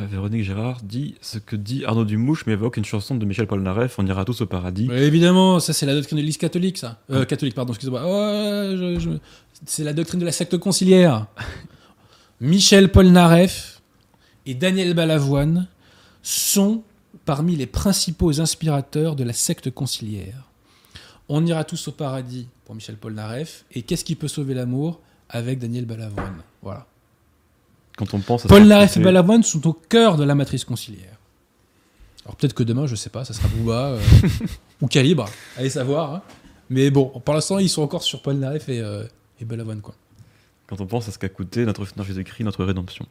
Euh, 0.00 0.06
Véronique 0.06 0.44
Gérard 0.44 0.80
dit 0.82 1.14
ce 1.20 1.38
que 1.38 1.56
dit 1.56 1.84
Arnaud 1.84 2.04
Dumouche 2.04 2.46
m'évoque 2.46 2.76
une 2.76 2.84
chanson 2.84 3.14
de 3.14 3.24
Michel 3.24 3.46
Polnareff 3.46 3.98
On 3.98 4.06
ira 4.06 4.24
tous 4.24 4.40
au 4.42 4.46
paradis. 4.46 4.86
Mais 4.88 5.04
évidemment, 5.04 5.60
ça 5.60 5.72
c'est 5.72 5.86
la 5.86 5.94
doctrine 5.94 6.16
de 6.16 6.20
l'Église 6.22 6.36
catholique, 6.38 6.78
ça. 6.78 7.00
Euh, 7.10 7.24
catholique, 7.24 7.54
pardon, 7.54 7.72
excusez-moi. 7.72 8.02
Je- 8.02 9.18
C'est 9.64 9.84
la 9.84 9.92
doctrine 9.92 10.20
de 10.20 10.24
la 10.26 10.32
secte 10.32 10.56
conciliaire. 10.58 11.26
Michel 12.40 12.90
Polnareff 12.92 13.80
et 14.46 14.54
Daniel 14.54 14.94
Balavoine 14.94 15.66
sont 16.22 16.82
parmi 17.24 17.56
les 17.56 17.66
principaux 17.66 18.40
inspirateurs 18.40 19.16
de 19.16 19.24
la 19.24 19.32
secte 19.32 19.70
conciliaire. 19.70 20.47
On 21.28 21.44
ira 21.46 21.64
tous 21.64 21.88
au 21.88 21.92
paradis 21.92 22.48
pour 22.64 22.74
Michel 22.74 22.96
Polnareff. 22.96 23.64
Et 23.72 23.82
qu'est-ce 23.82 24.04
qui 24.04 24.14
peut 24.14 24.28
sauver 24.28 24.54
l'amour 24.54 25.00
avec 25.28 25.58
Daniel 25.58 25.84
Balavoine? 25.84 26.42
Voilà. 26.62 26.86
Quand 27.96 28.14
on 28.14 28.20
pense 28.20 28.44
à 28.44 28.48
Polnareff 28.48 28.96
et 28.96 29.00
Balavoine 29.00 29.42
sont 29.42 29.66
au 29.66 29.72
cœur 29.72 30.16
de 30.16 30.24
la 30.24 30.34
matrice 30.34 30.64
conciliaire. 30.64 31.18
Alors 32.24 32.36
peut-être 32.36 32.54
que 32.54 32.62
demain, 32.62 32.86
je 32.86 32.94
sais 32.94 33.10
pas, 33.10 33.24
ça 33.24 33.32
sera 33.32 33.48
Booba 33.48 33.88
euh, 33.88 34.00
ou 34.82 34.86
Calibre, 34.86 35.28
allez 35.56 35.70
savoir. 35.70 36.14
hein. 36.14 36.22
Mais 36.70 36.90
bon, 36.90 37.06
pour 37.24 37.34
l'instant, 37.34 37.58
ils 37.58 37.70
sont 37.70 37.82
encore 37.82 38.02
sur 38.02 38.20
Polnareff 38.22 38.68
et, 38.68 38.80
euh, 38.80 39.04
et 39.40 39.44
Balavoine. 39.44 39.80
Quoi. 39.80 39.94
Quand 40.66 40.80
on 40.80 40.86
pense 40.86 41.08
à 41.08 41.12
ce 41.12 41.18
qu'a 41.18 41.30
coûté 41.30 41.64
notre 41.64 41.86
Seigneur 41.86 42.04
Jésus-Christ, 42.06 42.44
notre 42.44 42.64
rédemption. 42.64 43.06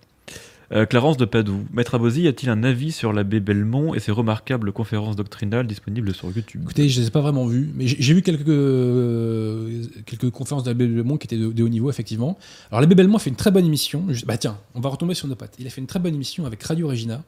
Euh, 0.74 0.86
Clarence 0.86 1.16
de 1.16 1.24
Padoue. 1.24 1.66
Maître 1.72 1.96
Abosi 1.96 2.28
a-t-il 2.28 2.50
un 2.50 2.62
avis 2.64 2.92
sur 2.92 3.14
l'abbé 3.14 3.40
Belmont 3.40 3.94
et 3.94 4.00
ses 4.02 4.12
remarquables 4.12 4.74
conférences 4.74 5.16
doctrinales 5.16 5.66
disponibles 5.66 6.14
sur 6.14 6.28
YouTube? 6.30 6.62
Écoutez, 6.64 6.90
je 6.90 7.00
les 7.00 7.08
ai 7.08 7.10
pas 7.10 7.22
vraiment 7.22 7.46
vus, 7.48 7.70
mais 7.74 7.88
j'ai 7.88 8.14
vu 8.14 8.22
quelques, 8.22 8.50
euh, 8.50 9.84
quelques 10.06 10.30
conférences 10.30 10.64
d'Abbé 10.66 10.86
Belmont 10.88 11.16
qui 11.18 11.26
étaient 11.28 11.38
de, 11.38 11.54
de 11.54 11.64
haut 11.64 11.70
niveau, 11.70 11.90
effectivement. 11.90 12.38
Alors, 12.70 12.82
l'Abbé 12.82 12.96
Belmont 12.96 13.18
fait 13.18 13.30
une 13.30 13.38
très 13.38 13.52
bonne 13.52 13.66
émission. 13.66 14.04
Bah 14.26 14.38
tiens, 14.38 14.58
on 14.76 14.82
va 14.82 14.90
retomber 14.90 15.14
sur 15.14 15.30
nos 15.30 15.36
pattes. 15.36 15.56
Il 15.58 15.68
a 15.68 15.70
fait 15.70 15.80
une 15.80 15.88
très 15.88 16.00
bonne 16.00 16.14
émission 16.14 16.46
avec 16.46 16.62
Radio 16.64 16.90
Regina 16.90 17.24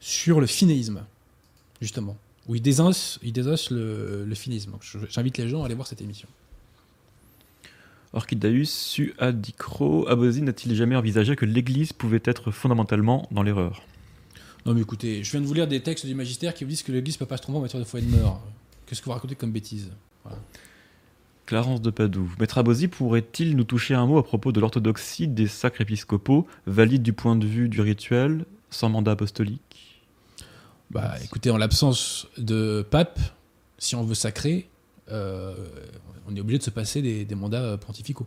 sur 0.00 0.40
le 0.40 0.46
finéisme, 0.48 1.02
justement, 1.80 2.16
où 2.48 2.56
il 2.56 2.62
désosse, 2.62 3.20
il 3.22 3.32
désosse 3.32 3.70
le, 3.70 4.24
le 4.24 4.34
je- 4.34 4.98
J'invite 5.08 5.38
les 5.38 5.48
gens 5.48 5.62
à 5.62 5.66
aller 5.66 5.74
voir 5.74 5.86
cette 5.86 6.00
émission. 6.02 6.26
Orchidaeus 8.12 8.66
Suadicro. 8.66 10.08
Abosi 10.08 10.42
n'a-t-il 10.42 10.74
jamais 10.74 10.96
envisagé 10.96 11.36
que 11.36 11.44
l'Église 11.44 11.92
pouvait 11.92 12.22
être 12.24 12.50
fondamentalement 12.50 13.28
dans 13.30 13.42
l'erreur? 13.42 13.82
Non, 14.66 14.74
mais 14.74 14.82
écoutez, 14.82 15.24
je 15.24 15.30
viens 15.30 15.40
de 15.40 15.46
vous 15.46 15.54
lire 15.54 15.68
des 15.68 15.82
textes 15.82 16.06
du 16.06 16.14
magistère 16.14 16.54
qui 16.54 16.64
vous 16.64 16.70
disent 16.70 16.82
que 16.82 16.92
l'Église 16.92 17.14
ne 17.16 17.18
peut 17.20 17.26
pas 17.26 17.36
se 17.36 17.42
tromper 17.42 17.58
en 17.58 17.62
matière 17.62 17.80
de 17.80 17.86
foi 17.86 18.00
et 18.00 18.02
de 18.02 18.10
mœurs. 18.10 18.40
Qu'est-ce 18.86 19.00
que 19.00 19.06
vous 19.06 19.12
racontez 19.12 19.34
comme 19.34 19.52
bêtise? 19.52 19.90
Clarence 21.46 21.82
de 21.82 21.90
Padoue. 21.90 22.30
Maître 22.38 22.58
Abosi 22.58 22.86
pourrait-il 22.86 23.56
nous 23.56 23.64
toucher 23.64 23.94
un 23.94 24.06
mot 24.06 24.18
à 24.18 24.24
propos 24.24 24.52
de 24.52 24.60
l'orthodoxie 24.60 25.26
des 25.26 25.48
sacres 25.48 25.80
épiscopaux, 25.80 26.46
valide 26.66 27.02
du 27.02 27.12
point 27.12 27.36
de 27.36 27.46
vue 27.46 27.68
du 27.68 27.80
rituel, 27.80 28.44
sans 28.70 28.88
mandat 28.88 29.12
apostolique? 29.12 30.00
Bah, 30.90 31.14
écoutez, 31.24 31.50
en 31.50 31.56
l'absence 31.56 32.28
de 32.38 32.86
pape, 32.88 33.18
si 33.78 33.96
on 33.96 34.04
veut 34.04 34.14
sacrer, 34.14 34.69
euh, 35.12 35.54
on 36.28 36.36
est 36.36 36.40
obligé 36.40 36.58
de 36.58 36.62
se 36.62 36.70
passer 36.70 37.02
des, 37.24 37.34
mandats 37.34 37.62
euh, 37.62 37.76
pontificaux. 37.76 38.26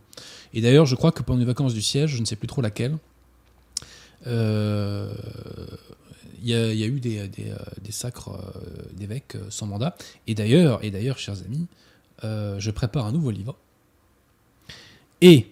Et 0.54 0.62
d'ailleurs, 0.62 0.86
je 0.86 0.96
crois 0.96 1.12
que 1.12 1.24
pendant 1.24 1.40
les 1.40 1.46
vacances 1.46 1.74
du 1.74 1.82
siège, 1.82 2.12
je 2.12 2.22
ne 2.22 2.26
sais 2.26 2.36
plus 2.36 2.48
trop 2.48 2.62
laquelle, 2.62 2.98
euh, 4.28 5.14
il 6.42 6.50
y, 6.50 6.54
a- 6.54 6.74
eu 6.74 7.00
des, 7.00 7.30
sacres 7.90 8.38
d'évêques 8.94 9.38
sans 9.50 9.66
mandat. 9.66 9.96
Et 10.28 10.36
d'ailleurs, 10.36 10.84
et 10.84 10.92
d'ailleurs, 10.92 11.18
chers 11.18 11.42
amis, 11.42 11.68
je 12.22 12.72
prépare 12.72 13.06
un 13.06 13.14
nouveau 13.14 13.32
livre. 13.32 13.58
Et 15.22 15.48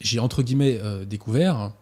j'ai 0.00 0.18
entre 0.18 0.42
guillemets 0.42 0.78
découvert 1.06 1.72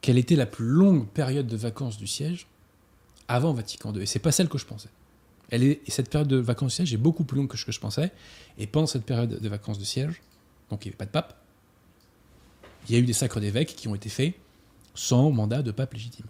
quelle 0.00 0.18
était 0.18 0.36
la 0.36 0.46
plus 0.46 0.66
longue 0.66 1.08
période 1.08 1.48
de 1.48 1.56
vacances 1.56 1.98
du 1.98 2.06
siège 2.06 2.46
avant 3.26 3.52
Vatican 3.52 3.92
II. 3.92 4.02
Et 4.02 4.06
c'est 4.06 4.20
pas 4.20 4.32
celle 4.32 4.48
que 4.48 4.58
je 4.58 4.66
pensais. 4.66 4.90
Cette 5.88 6.10
période 6.10 6.28
de 6.28 6.36
vacances 6.36 6.72
du 6.72 6.76
siège 6.76 6.94
est 6.94 6.98
beaucoup 6.98 7.24
plus 7.24 7.36
longue 7.36 7.48
que 7.48 7.56
ce 7.56 7.64
que 7.64 7.72
je 7.72 7.80
pensais. 7.80 8.12
Et 8.58 8.66
pendant 8.66 8.86
cette 8.86 9.04
période 9.04 9.40
de 9.40 9.48
vacances 9.48 9.78
de 9.78 9.84
siège, 9.84 10.20
donc 10.70 10.84
il 10.84 10.88
n'y 10.88 10.92
avait 10.92 10.98
pas 10.98 11.06
de 11.06 11.10
pape, 11.10 11.36
il 12.88 12.94
y 12.94 12.98
a 12.98 13.00
eu 13.00 13.04
des 13.04 13.12
sacres 13.12 13.40
d'évêques 13.40 13.74
qui 13.76 13.88
ont 13.88 13.94
été 13.94 14.08
faits 14.08 14.34
sans 14.94 15.30
mandat 15.30 15.62
de 15.62 15.70
pape 15.70 15.94
légitime. 15.94 16.26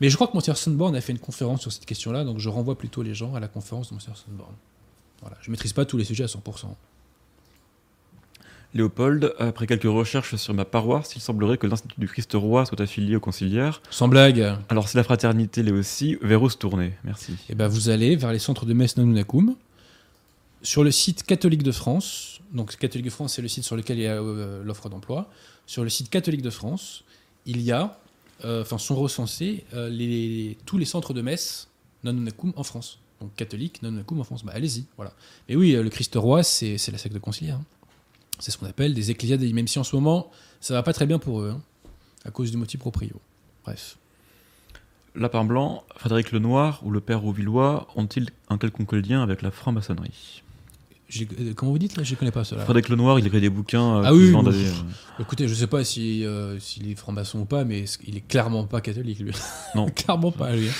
Mais 0.00 0.10
je 0.10 0.14
crois 0.16 0.28
que 0.28 0.36
Monsieur 0.36 0.54
Sunborn 0.54 0.94
a 0.94 1.00
fait 1.00 1.12
une 1.12 1.18
conférence 1.18 1.62
sur 1.62 1.72
cette 1.72 1.86
question-là, 1.86 2.24
donc 2.24 2.38
je 2.38 2.48
renvoie 2.48 2.76
plutôt 2.76 3.02
les 3.02 3.14
gens 3.14 3.34
à 3.34 3.40
la 3.40 3.48
conférence 3.48 3.88
de 3.90 3.94
Monsieur 3.94 4.12
Sunborn. 4.14 4.54
Je 5.40 5.48
ne 5.48 5.52
maîtrise 5.52 5.72
pas 5.72 5.84
tous 5.86 5.96
les 5.96 6.04
sujets 6.04 6.24
à 6.24 6.26
100%. 6.26 6.66
Léopold, 8.74 9.34
après 9.38 9.66
quelques 9.66 9.84
recherches 9.84 10.36
sur 10.36 10.52
ma 10.52 10.64
paroisse, 10.64 11.16
il 11.16 11.20
semblerait 11.20 11.56
que 11.56 11.66
l'Institut 11.66 11.98
du 11.98 12.08
Christ 12.08 12.32
Roi 12.34 12.66
soit 12.66 12.80
affilié 12.80 13.16
au 13.16 13.20
conciliaire. 13.20 13.80
Sans 13.90 14.08
blague, 14.08 14.56
Alors 14.68 14.88
si 14.88 14.96
la 14.96 15.04
fraternité 15.04 15.62
l'est 15.62 15.72
aussi, 15.72 16.16
vers 16.20 16.42
où 16.42 16.50
se 16.50 16.58
tourner? 16.58 16.92
Merci. 17.04 17.34
eh 17.48 17.54
ben, 17.54 17.68
vous 17.68 17.88
allez 17.88 18.16
vers 18.16 18.32
les 18.32 18.38
centres 18.38 18.66
de 18.66 18.74
messe 18.74 18.96
Nanunakum, 18.98 19.56
sur 20.62 20.84
le 20.84 20.90
site 20.90 21.22
catholique 21.22 21.62
de 21.62 21.72
France. 21.72 22.40
Donc 22.52 22.76
catholique 22.76 23.06
de 23.06 23.10
France, 23.10 23.34
c'est 23.34 23.42
le 23.42 23.48
site 23.48 23.64
sur 23.64 23.76
lequel 23.76 23.98
il 23.98 24.02
y 24.02 24.06
a 24.06 24.20
euh, 24.20 24.62
l'offre 24.62 24.88
d'emploi. 24.88 25.30
Sur 25.66 25.82
le 25.82 25.88
site 25.90 26.10
catholique 26.10 26.42
de 26.42 26.50
France, 26.50 27.04
il 27.46 27.60
y 27.62 27.72
a, 27.72 27.98
euh, 28.44 28.62
enfin, 28.62 28.78
sont 28.78 28.94
recensés 28.96 29.64
euh, 29.74 29.88
les, 29.88 30.58
tous 30.66 30.76
les 30.78 30.84
centres 30.84 31.14
de 31.14 31.22
messe 31.22 31.68
Nanunakum 32.04 32.52
en 32.56 32.62
France. 32.62 32.98
Donc 33.20 33.34
catholique, 33.34 33.82
Nanunakum 33.82 34.20
en 34.20 34.24
France. 34.24 34.44
Bah, 34.44 34.52
allez-y, 34.54 34.84
voilà. 34.96 35.12
Mais 35.48 35.56
oui, 35.56 35.72
le 35.72 35.88
Christ 35.88 36.14
roi, 36.16 36.42
c'est 36.42 36.76
la 36.92 36.98
secte 36.98 37.14
de 37.14 37.20
conciliaire. 37.20 37.56
hein. 37.56 37.64
C'est 38.38 38.50
ce 38.50 38.58
qu'on 38.58 38.66
appelle 38.66 38.94
des 38.94 39.10
ecclésiades, 39.10 39.42
même 39.52 39.68
si 39.68 39.78
en 39.78 39.84
ce 39.84 39.96
moment, 39.96 40.30
ça 40.60 40.74
va 40.74 40.82
pas 40.82 40.92
très 40.92 41.06
bien 41.06 41.18
pour 41.18 41.40
eux, 41.40 41.50
hein, 41.56 41.60
à 42.24 42.30
cause 42.30 42.50
du 42.50 42.56
motif 42.56 42.80
proprio. 42.80 43.16
Bref. 43.64 43.96
Lapin 45.14 45.44
Blanc, 45.44 45.82
Frédéric 45.96 46.32
Lenoir 46.32 46.80
ou 46.84 46.90
le 46.90 47.00
père 47.00 47.20
Rouvillois 47.20 47.88
ont-ils 47.96 48.28
un 48.50 48.58
quelconque 48.58 48.92
lien 48.92 49.22
avec 49.22 49.40
la 49.42 49.50
franc-maçonnerie? 49.50 50.42
Euh, 51.20 51.54
Comment 51.54 51.72
vous 51.72 51.78
dites 51.78 51.96
là? 51.96 52.02
Je 52.02 52.12
ne 52.12 52.16
connais 52.18 52.30
pas 52.32 52.44
cela. 52.44 52.64
Frédéric 52.64 52.88
Lenoir, 52.90 53.18
il 53.18 53.26
écrit 53.26 53.40
des 53.40 53.48
bouquins 53.48 53.98
euh, 53.98 54.02
Ah 54.04 54.12
oui, 54.14 54.30
des, 54.30 54.66
euh, 54.66 54.72
Écoutez, 55.20 55.48
je 55.48 55.54
sais 55.54 55.68
pas 55.68 55.84
si, 55.84 56.24
euh, 56.26 56.58
s'il 56.58 56.90
est 56.90 56.96
franc-maçon 56.96 57.40
ou 57.40 57.44
pas, 57.46 57.64
mais 57.64 57.84
il 58.06 58.16
est 58.16 58.26
clairement 58.28 58.64
pas 58.64 58.80
catholique, 58.82 59.20
lui? 59.20 59.32
Non. 59.74 59.86
clairement 59.94 60.32
pas, 60.32 60.54
lui. 60.54 60.68
hein. 60.68 60.72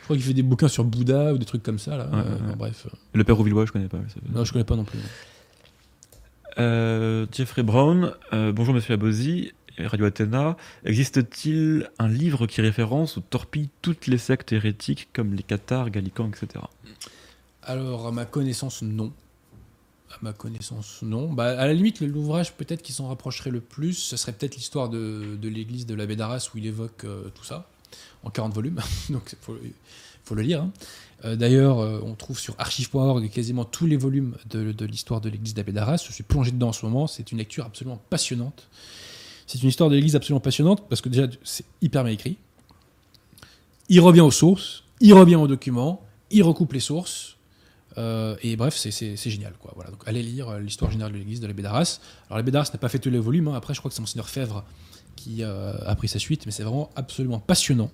Je 0.00 0.04
crois 0.04 0.16
qu'il 0.16 0.24
fait 0.24 0.34
des 0.34 0.42
bouquins 0.42 0.68
sur 0.68 0.84
Bouddha 0.84 1.34
ou 1.34 1.38
des 1.38 1.44
trucs 1.44 1.62
comme 1.62 1.78
ça, 1.78 1.96
là. 1.96 2.06
Ouais, 2.06 2.18
Euh, 2.18 2.48
ouais, 2.48 2.56
bref. 2.56 2.86
Le 3.12 3.24
père 3.24 3.36
Rouvillois, 3.36 3.66
je 3.66 3.72
connais 3.72 3.88
pas. 3.88 3.98
Non, 4.32 4.44
je 4.44 4.52
connais 4.52 4.64
pas 4.64 4.76
non 4.76 4.84
plus. 4.84 4.98
Euh, 6.58 7.26
Jeffrey 7.32 7.62
Brown, 7.62 8.14
euh, 8.32 8.52
bonjour 8.52 8.74
Monsieur 8.74 8.94
Abosi, 8.94 9.52
Radio 9.78 10.06
Athéna. 10.06 10.56
Existe-t-il 10.84 11.90
un 11.98 12.08
livre 12.08 12.46
qui 12.46 12.60
référence 12.60 13.16
ou 13.16 13.20
torpille 13.20 13.70
toutes 13.80 14.06
les 14.06 14.18
sectes 14.18 14.52
hérétiques 14.52 15.08
comme 15.12 15.34
les 15.34 15.42
cathares, 15.42 15.90
gallicans, 15.90 16.28
etc. 16.28 16.64
Alors, 17.62 18.06
à 18.06 18.12
ma 18.12 18.24
connaissance, 18.26 18.82
non. 18.82 19.12
À 20.10 20.16
ma 20.20 20.32
connaissance, 20.34 20.98
non. 21.02 21.32
Bah, 21.32 21.58
à 21.58 21.66
la 21.66 21.72
limite, 21.72 22.00
l'ouvrage 22.00 22.52
peut-être 22.52 22.82
qui 22.82 22.92
s'en 22.92 23.08
rapprocherait 23.08 23.50
le 23.50 23.60
plus, 23.60 23.94
ce 23.94 24.16
serait 24.16 24.32
peut-être 24.32 24.56
l'histoire 24.56 24.90
de, 24.90 25.36
de 25.40 25.48
l'église 25.48 25.86
de 25.86 25.94
l'abbé 25.94 26.16
d'Arras 26.16 26.50
où 26.54 26.58
il 26.58 26.66
évoque 26.66 27.04
euh, 27.04 27.30
tout 27.34 27.44
ça, 27.44 27.66
en 28.24 28.30
40 28.30 28.52
volumes. 28.52 28.80
Donc, 29.08 29.32
il 29.32 29.38
faut, 29.40 30.34
le 30.34 30.42
lire. 30.42 30.62
hein. 30.62 30.72
Euh, 31.24 31.36
D'ailleurs, 31.36 31.78
euh, 31.78 32.00
on 32.04 32.14
trouve 32.14 32.38
sur 32.38 32.54
archive.org 32.58 33.30
quasiment 33.30 33.64
tous 33.64 33.86
les 33.86 33.96
volumes 33.96 34.36
de, 34.50 34.84
l'histoire 34.84 35.20
de 35.20 35.28
l'église 35.28 35.54
d'abbé 35.54 35.72
d'Arras. 35.72 36.04
Je 36.06 36.12
suis 36.12 36.24
plongé 36.24 36.50
dedans 36.50 36.68
en 36.68 36.72
ce 36.72 36.84
moment. 36.84 37.06
C'est 37.06 37.30
une 37.32 37.38
lecture 37.38 37.64
absolument 37.64 38.00
passionnante. 38.10 38.68
C'est 39.46 39.62
une 39.62 39.68
histoire 39.68 39.90
de 39.90 39.94
l'église 39.94 40.16
absolument 40.16 40.40
passionnante 40.40 40.88
parce 40.88 41.00
que 41.00 41.08
déjà, 41.08 41.26
c'est 41.44 41.64
hyper 41.80 42.04
bien 42.04 42.12
écrit. 42.12 42.36
Il 43.88 44.00
revient 44.00 44.20
aux 44.20 44.30
sources, 44.30 44.84
il 45.00 45.12
revient 45.12 45.34
aux 45.36 45.48
documents, 45.48 46.02
il 46.30 46.42
recoupe 46.42 46.72
les 46.72 46.80
sources. 46.80 47.36
Euh, 47.98 48.36
et 48.42 48.56
bref, 48.56 48.74
c'est- 48.76 49.16
génial. 49.30 49.52
Donc 49.90 50.02
allez 50.06 50.22
lire 50.22 50.58
l'histoire 50.58 50.90
générale 50.90 51.12
de 51.12 51.18
l'église 51.18 51.40
de 51.40 51.46
l'abbé. 51.46 51.62
Alors 51.64 51.86
l'abbé 52.30 52.50
d'Arras 52.50 52.70
n'a 52.72 52.78
pas 52.78 52.88
fait 52.88 52.98
tous 52.98 53.10
les 53.10 53.18
volumes. 53.18 53.48
hein. 53.48 53.54
Après, 53.54 53.74
je 53.74 53.80
crois 53.80 53.90
que 53.90 53.94
c'est 53.94 54.00
Monseigneur 54.00 54.28
Fèvre 54.28 54.64
qui 55.14 55.42
a 55.44 55.94
pris 55.96 56.08
sa 56.08 56.18
suite. 56.18 56.46
Mais 56.46 56.52
c'est 56.52 56.62
vraiment 56.62 56.90
absolument 56.96 57.38
passionnant. 57.38 57.90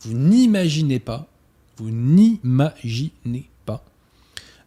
Vous 0.00 0.14
n'imaginez 0.14 0.98
pas, 0.98 1.28
vous 1.76 1.90
n'imaginez 1.90 3.48
pas 3.64 3.84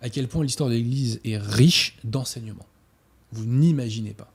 à 0.01 0.09
quel 0.09 0.27
point 0.27 0.43
l'histoire 0.43 0.69
de 0.69 0.75
l'église 0.75 1.19
est 1.25 1.37
riche 1.37 1.97
d'enseignements. 2.03 2.65
Vous 3.31 3.45
n'imaginez 3.45 4.13
pas. 4.13 4.31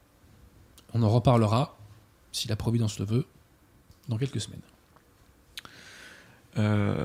On 0.92 1.02
en 1.02 1.08
reparlera, 1.08 1.76
si 2.32 2.48
la 2.48 2.56
Providence 2.56 2.98
le 2.98 3.04
veut, 3.06 3.26
dans 4.08 4.18
quelques 4.18 4.40
semaines. 4.40 4.60
Euh, 6.58 7.04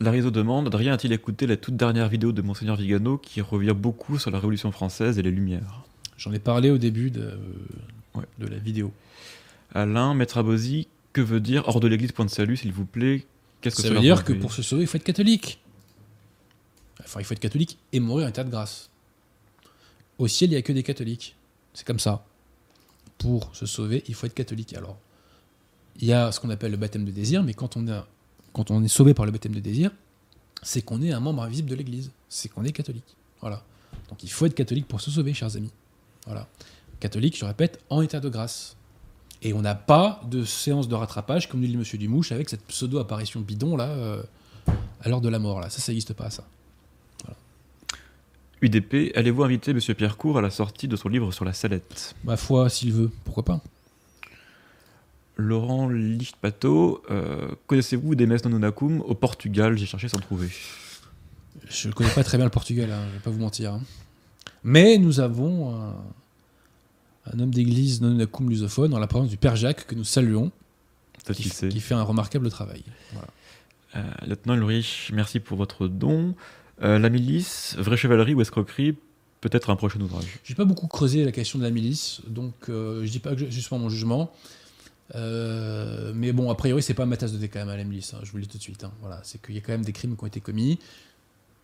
Larizo 0.00 0.30
demande 0.30 0.66
Adrien 0.68 0.94
a-t-il 0.94 1.12
écouté 1.12 1.46
la 1.46 1.56
toute 1.56 1.76
dernière 1.76 2.08
vidéo 2.08 2.32
de 2.32 2.42
Monseigneur 2.42 2.76
Vigano 2.76 3.18
qui 3.18 3.40
revient 3.40 3.74
beaucoup 3.76 4.18
sur 4.18 4.30
la 4.30 4.38
Révolution 4.38 4.72
française 4.72 5.18
et 5.18 5.22
les 5.22 5.30
Lumières 5.30 5.84
J'en 6.16 6.32
ai 6.32 6.38
parlé 6.38 6.70
au 6.70 6.78
début 6.78 7.10
de, 7.10 7.38
Ouais. 8.14 8.24
de 8.38 8.46
la 8.46 8.58
vidéo. 8.58 8.92
Alain, 9.74 10.14
Maître 10.14 10.38
Abosi, 10.38 10.88
que 11.12 11.20
veut 11.20 11.40
dire 11.40 11.66
hors 11.68 11.80
de 11.80 11.88
l'église 11.88 12.12
point 12.12 12.24
de 12.26 12.30
salut, 12.30 12.56
s'il 12.56 12.72
vous 12.72 12.84
plaît 12.84 13.24
Qu'est-ce 13.62 13.76
que 13.76 13.82
Ça 13.82 13.90
veut 13.90 14.00
dire 14.00 14.24
que 14.24 14.32
pour 14.32 14.52
se 14.52 14.62
sauver, 14.62 14.82
il 14.82 14.86
faut 14.86 14.96
être 14.96 15.04
catholique. 15.04 15.60
Enfin, 17.00 17.20
il 17.20 17.24
faut 17.24 17.32
être 17.32 17.40
catholique 17.40 17.78
et 17.92 18.00
mourir 18.00 18.26
en 18.26 18.30
état 18.30 18.44
de 18.44 18.50
grâce. 18.50 18.90
Au 20.18 20.28
ciel, 20.28 20.50
il 20.50 20.54
n'y 20.54 20.58
a 20.58 20.62
que 20.62 20.72
des 20.72 20.82
catholiques. 20.82 21.36
C'est 21.72 21.86
comme 21.86 21.98
ça. 21.98 22.24
Pour 23.18 23.54
se 23.54 23.66
sauver, 23.66 24.02
il 24.08 24.14
faut 24.14 24.26
être 24.26 24.34
catholique. 24.34 24.74
Alors, 24.74 24.98
il 26.00 26.06
y 26.06 26.12
a 26.12 26.32
ce 26.32 26.40
qu'on 26.40 26.50
appelle 26.50 26.72
le 26.72 26.76
baptême 26.76 27.04
de 27.04 27.10
désir, 27.10 27.42
mais 27.42 27.54
quand 27.54 27.76
on, 27.76 27.88
a, 27.88 28.06
quand 28.52 28.70
on 28.70 28.82
est 28.82 28.88
sauvé 28.88 29.14
par 29.14 29.26
le 29.26 29.32
baptême 29.32 29.54
de 29.54 29.60
désir, 29.60 29.90
c'est 30.62 30.82
qu'on 30.82 31.00
est 31.02 31.12
un 31.12 31.20
membre 31.20 31.42
invisible 31.42 31.70
de 31.70 31.74
l'Église. 31.76 32.10
C'est 32.28 32.48
qu'on 32.48 32.64
est 32.64 32.72
catholique. 32.72 33.16
Voilà. 33.40 33.62
Donc 34.08 34.22
il 34.22 34.30
faut 34.30 34.46
être 34.46 34.54
catholique 34.54 34.88
pour 34.88 35.00
se 35.00 35.10
sauver, 35.10 35.34
chers 35.34 35.56
amis. 35.56 35.70
Voilà. 36.26 36.48
Catholique, 37.00 37.36
je 37.38 37.44
répète, 37.44 37.80
en 37.90 38.02
état 38.02 38.20
de 38.20 38.28
grâce. 38.28 38.76
Et 39.42 39.52
on 39.52 39.60
n'a 39.62 39.74
pas 39.74 40.20
de 40.30 40.44
séance 40.44 40.88
de 40.88 40.94
rattrapage, 40.94 41.48
comme 41.48 41.60
nous 41.60 41.66
dit 41.66 41.76
monsieur 41.76 41.98
Dumouche, 41.98 42.30
avec 42.32 42.48
cette 42.48 42.64
pseudo-apparition 42.64 43.40
bidon, 43.40 43.76
là, 43.76 43.88
euh, 43.88 44.22
à 45.02 45.08
l'heure 45.08 45.20
de 45.20 45.28
la 45.28 45.40
mort, 45.40 45.60
là. 45.60 45.68
Ça, 45.68 45.80
ça 45.80 45.90
n'existe 45.92 46.14
pas, 46.14 46.30
ça. 46.30 46.44
UDP, 48.62 49.10
allez-vous 49.16 49.42
inviter 49.42 49.74
Monsieur 49.74 49.94
Pierre 49.94 50.16
Cour 50.16 50.38
à 50.38 50.40
la 50.40 50.50
sortie 50.50 50.86
de 50.86 50.94
son 50.94 51.08
livre 51.08 51.32
sur 51.32 51.44
la 51.44 51.52
salette? 51.52 52.14
Ma 52.22 52.36
foi, 52.36 52.68
s'il 52.68 52.92
veut, 52.92 53.10
pourquoi 53.24 53.44
pas 53.44 53.60
Laurent 55.36 55.88
Lichtpato, 55.88 57.02
euh, 57.10 57.48
connaissez-vous 57.66 58.14
des 58.14 58.26
messes 58.26 58.44
non 58.44 58.62
au 58.62 59.14
Portugal? 59.14 59.76
J'ai 59.76 59.86
cherché 59.86 60.08
sans 60.08 60.20
trouver. 60.20 60.48
Je 61.68 61.88
ne 61.88 61.92
connais 61.92 62.10
pas 62.10 62.22
très 62.22 62.38
bien 62.38 62.44
le 62.44 62.52
Portugal, 62.52 62.92
hein, 62.92 63.02
je 63.08 63.14
vais 63.14 63.22
pas 63.22 63.30
vous 63.30 63.40
mentir. 63.40 63.72
hein. 63.72 63.80
Mais 64.62 64.96
nous 64.98 65.18
avons 65.18 65.74
un, 65.74 65.94
un 67.34 67.38
homme 67.40 67.52
d'église 67.52 68.00
non 68.00 68.24
cum 68.26 68.50
lusophone, 68.50 68.92
en 68.94 68.98
la 68.98 69.06
présence 69.06 69.28
du 69.30 69.36
Père 69.36 69.56
Jacques, 69.56 69.86
que 69.86 69.94
nous 69.94 70.04
saluons, 70.04 70.50
qui, 71.32 71.48
qui 71.50 71.80
fait 71.80 71.94
un 71.94 72.02
remarquable 72.02 72.50
travail. 72.50 72.82
Voilà. 73.12 73.28
Euh, 73.96 74.26
Lieutenant 74.26 74.54
Ulrich, 74.54 75.10
merci 75.12 75.38
pour 75.40 75.56
votre 75.56 75.86
don. 75.88 76.34
Euh, 76.82 76.98
la 76.98 77.10
milice, 77.10 77.76
vraie 77.78 77.96
chevalerie 77.96 78.34
ou 78.34 78.40
escroquerie 78.40 78.96
Peut-être 79.40 79.70
un 79.70 79.76
prochain 79.76 80.00
ouvrage. 80.00 80.38
J'ai 80.44 80.54
pas 80.54 80.64
beaucoup 80.64 80.86
creusé 80.86 81.24
la 81.24 81.32
question 81.32 81.58
de 81.58 81.64
la 81.64 81.70
milice, 81.70 82.20
donc 82.28 82.54
euh, 82.68 83.04
je 83.04 83.10
dis 83.10 83.18
pas 83.18 83.34
que 83.34 83.38
je- 83.40 83.50
justement 83.50 83.80
mon 83.80 83.88
jugement. 83.88 84.30
Euh, 85.16 86.12
mais 86.14 86.32
bon, 86.32 86.48
a 86.50 86.54
priori, 86.54 86.80
c'est 86.82 86.94
pas 86.94 87.06
ma 87.06 87.16
tasse 87.16 87.32
de 87.32 87.38
thé 87.38 87.48
quand 87.48 87.58
même 87.58 87.68
à 87.68 87.76
la 87.76 87.82
milice. 87.84 88.14
hein, 88.14 88.18
je 88.22 88.30
vous 88.30 88.36
le 88.38 88.44
dis 88.44 88.48
tout 88.48 88.58
de 88.58 88.62
suite. 88.62 88.84
hein. 88.84 88.92
Voilà, 89.00 89.20
c'est 89.24 89.42
qu'il 89.42 89.54
y 89.54 89.58
a 89.58 89.60
quand 89.60 89.72
même 89.72 89.84
des 89.84 89.92
crimes 89.92 90.16
qui 90.16 90.22
ont 90.22 90.28
été 90.28 90.40
commis. 90.40 90.78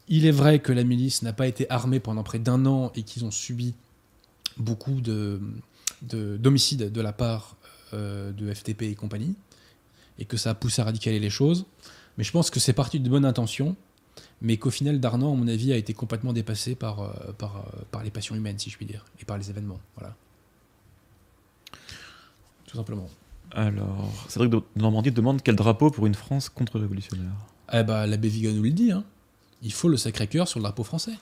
Il 0.09 0.27
est 0.27 0.33
vrai 0.33 0.59
que 0.59 0.73
la 0.73 0.83
milice 0.85 1.23
n'a 1.23 1.33
pas 1.33 1.47
été 1.47 1.71
armée 1.71 2.01
pendant 2.01 2.23
près 2.25 2.39
d'un 2.41 2.67
an 2.67 2.91
et 2.97 3.03
qu'ils 3.05 3.25
ont 3.25 3.31
subi 3.31 3.75
beaucoup 4.57 5.01
de 5.01 5.41
de- 6.03 6.37
d'homicides 6.37 6.93
de, 6.93 7.01
la 7.01 7.13
part 7.13 7.57
euh, 7.93 8.31
de 8.33 8.53
FTP 8.53 8.83
et 8.83 8.95
compagnie, 8.95 9.35
et 10.19 10.25
que 10.25 10.37
ça 10.37 10.51
a 10.51 10.55
poussé 10.55 10.81
à 10.83 10.85
radicaler 10.85 11.19
les 11.19 11.31
choses. 11.31 11.67
Mais 12.17 12.25
je 12.25 12.33
pense 12.33 12.51
que 12.51 12.61
c'est 12.61 12.73
parti 12.73 13.01
de 13.01 13.09
bonnes 13.09 13.25
intentions, 13.25 13.77
mais 14.41 14.57
qu'au 14.57 14.71
final, 14.71 15.01
Darnan, 15.01 15.33
à 15.33 15.37
mon 15.37 15.49
avis, 15.49 15.73
a 15.73 15.77
été 15.77 15.95
complètement 15.95 16.33
dépassé 16.33 16.75
par, 16.75 17.01
euh, 17.01 17.33
par, 17.39 17.57
euh, 17.57 17.83
par 17.91 18.03
les 18.05 18.11
passions 18.11 18.35
humaines, 18.35 18.59
si 18.59 18.71
je 18.71 18.77
puis 18.77 18.87
dire, 18.87 19.05
et 19.21 19.25
par 19.25 19.39
les 19.39 19.51
événements. 19.51 19.81
Voilà. 19.97 20.15
Tout 22.67 22.77
simplement. 22.77 23.09
Alors, 23.53 24.13
Cédric 24.29 24.51
de 24.51 24.61
Normandie 24.77 25.11
demande 25.11 25.43
quel 25.43 25.57
drapeau 25.57 25.91
pour 25.91 26.07
une 26.07 26.15
France 26.15 26.49
contre-révolutionnaire? 26.49 27.33
Eh 27.73 27.83
ben, 27.83 28.07
l'abbé 28.07 28.29
Vigan 28.29 28.53
nous 28.53 28.63
le 28.63 28.71
dit, 28.71 28.93
hein. 28.93 29.05
il 29.63 29.73
faut 29.73 29.89
le 29.89 29.97
Sacré-Cœur 29.97 30.47
sur 30.49 30.59
le 30.59 30.65
drapeau 30.65 30.85
français. 30.85 31.15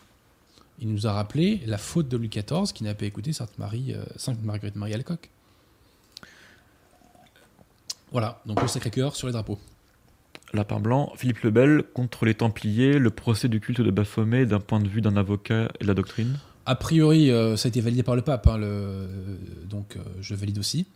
Il 0.80 0.88
nous 0.92 1.06
a 1.06 1.12
rappelé 1.12 1.62
la 1.66 1.78
faute 1.78 2.08
de 2.08 2.16
Louis 2.16 2.28
XIV 2.28 2.72
qui 2.74 2.84
n'a 2.84 2.94
pas 2.94 3.06
écouté 3.06 3.32
Sainte, 3.32 3.58
Marie, 3.58 3.94
euh, 3.94 4.04
Sainte 4.16 4.42
Marguerite 4.44 4.76
Marie 4.76 4.92
Alcock. 4.94 5.30
Voilà, 8.12 8.40
donc 8.46 8.60
le 8.62 8.68
Sacré-Cœur 8.68 9.16
sur 9.16 9.26
les 9.26 9.32
drapeaux. 9.32 9.58
Lapin 10.52 10.78
blanc, 10.80 11.12
Philippe 11.16 11.40
le 11.42 11.50
Bel 11.50 11.82
contre 11.94 12.24
les 12.24 12.34
Templiers, 12.34 12.98
le 12.98 13.10
procès 13.10 13.48
du 13.48 13.60
culte 13.60 13.80
de 13.80 13.90
Baphomet 13.90 14.46
d'un 14.46 14.60
point 14.60 14.80
de 14.80 14.88
vue 14.88 15.00
d'un 15.00 15.16
avocat 15.16 15.70
et 15.80 15.84
de 15.84 15.88
la 15.88 15.94
doctrine. 15.94 16.38
A 16.66 16.76
priori, 16.76 17.30
euh, 17.30 17.56
ça 17.56 17.66
a 17.66 17.68
été 17.70 17.80
validé 17.80 18.02
par 18.02 18.14
le 18.16 18.22
pape, 18.22 18.46
hein, 18.46 18.56
le- 18.58 19.08
donc 19.68 19.96
euh, 19.96 20.00
je 20.20 20.34
valide 20.34 20.58
aussi. 20.58 20.86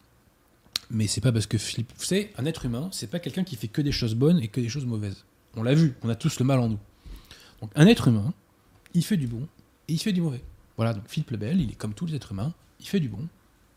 Mais 0.91 1.07
c'est 1.07 1.21
pas 1.21 1.31
parce 1.33 1.47
que 1.47 1.59
Philippe. 1.59 1.93
Vous 1.97 2.05
savez, 2.05 2.33
un 2.39 2.45
être 2.47 2.65
humain, 2.65 2.89
c'est 2.93 3.09
pas 3.09 3.19
quelqu'un 3.21 3.45
qui 3.45 3.57
fait 3.57 3.69
que 3.69 3.81
des 3.81 3.93
choses 3.93 4.15
bonnes 4.15 4.41
et 4.41 4.49
que 4.49 4.61
des 4.61 4.69
choses 4.69 4.87
mauvaises. 4.87 5.25
On 5.57 5.63
l'a 5.63 5.75
vu, 5.75 5.95
on 6.03 6.09
a 6.09 6.15
tous 6.17 6.39
le 6.39 6.45
mal 6.45 6.59
en 6.61 6.69
nous. 6.69 6.79
Donc 7.61 7.71
un 7.77 7.87
être 7.87 8.09
humain, 8.09 8.33
il 8.95 9.05
fait 9.05 9.17
du 9.17 9.27
bon 9.27 9.47
et 9.91 9.95
il 9.95 9.99
fait 9.99 10.13
du 10.13 10.23
mauvais. 10.23 10.43
Voilà, 10.77 10.95
donc 10.95 11.03
Philippe 11.09 11.33
le 11.33 11.37
Bel, 11.37 11.61
il 11.61 11.73
est 11.73 11.75
comme 11.75 11.95
tous 11.95 12.07
les 12.07 12.15
êtres 12.15 12.31
humains, 12.31 12.55
il 12.79 12.87
fait 12.87 13.01
du 13.01 13.09
bon, 13.09 13.27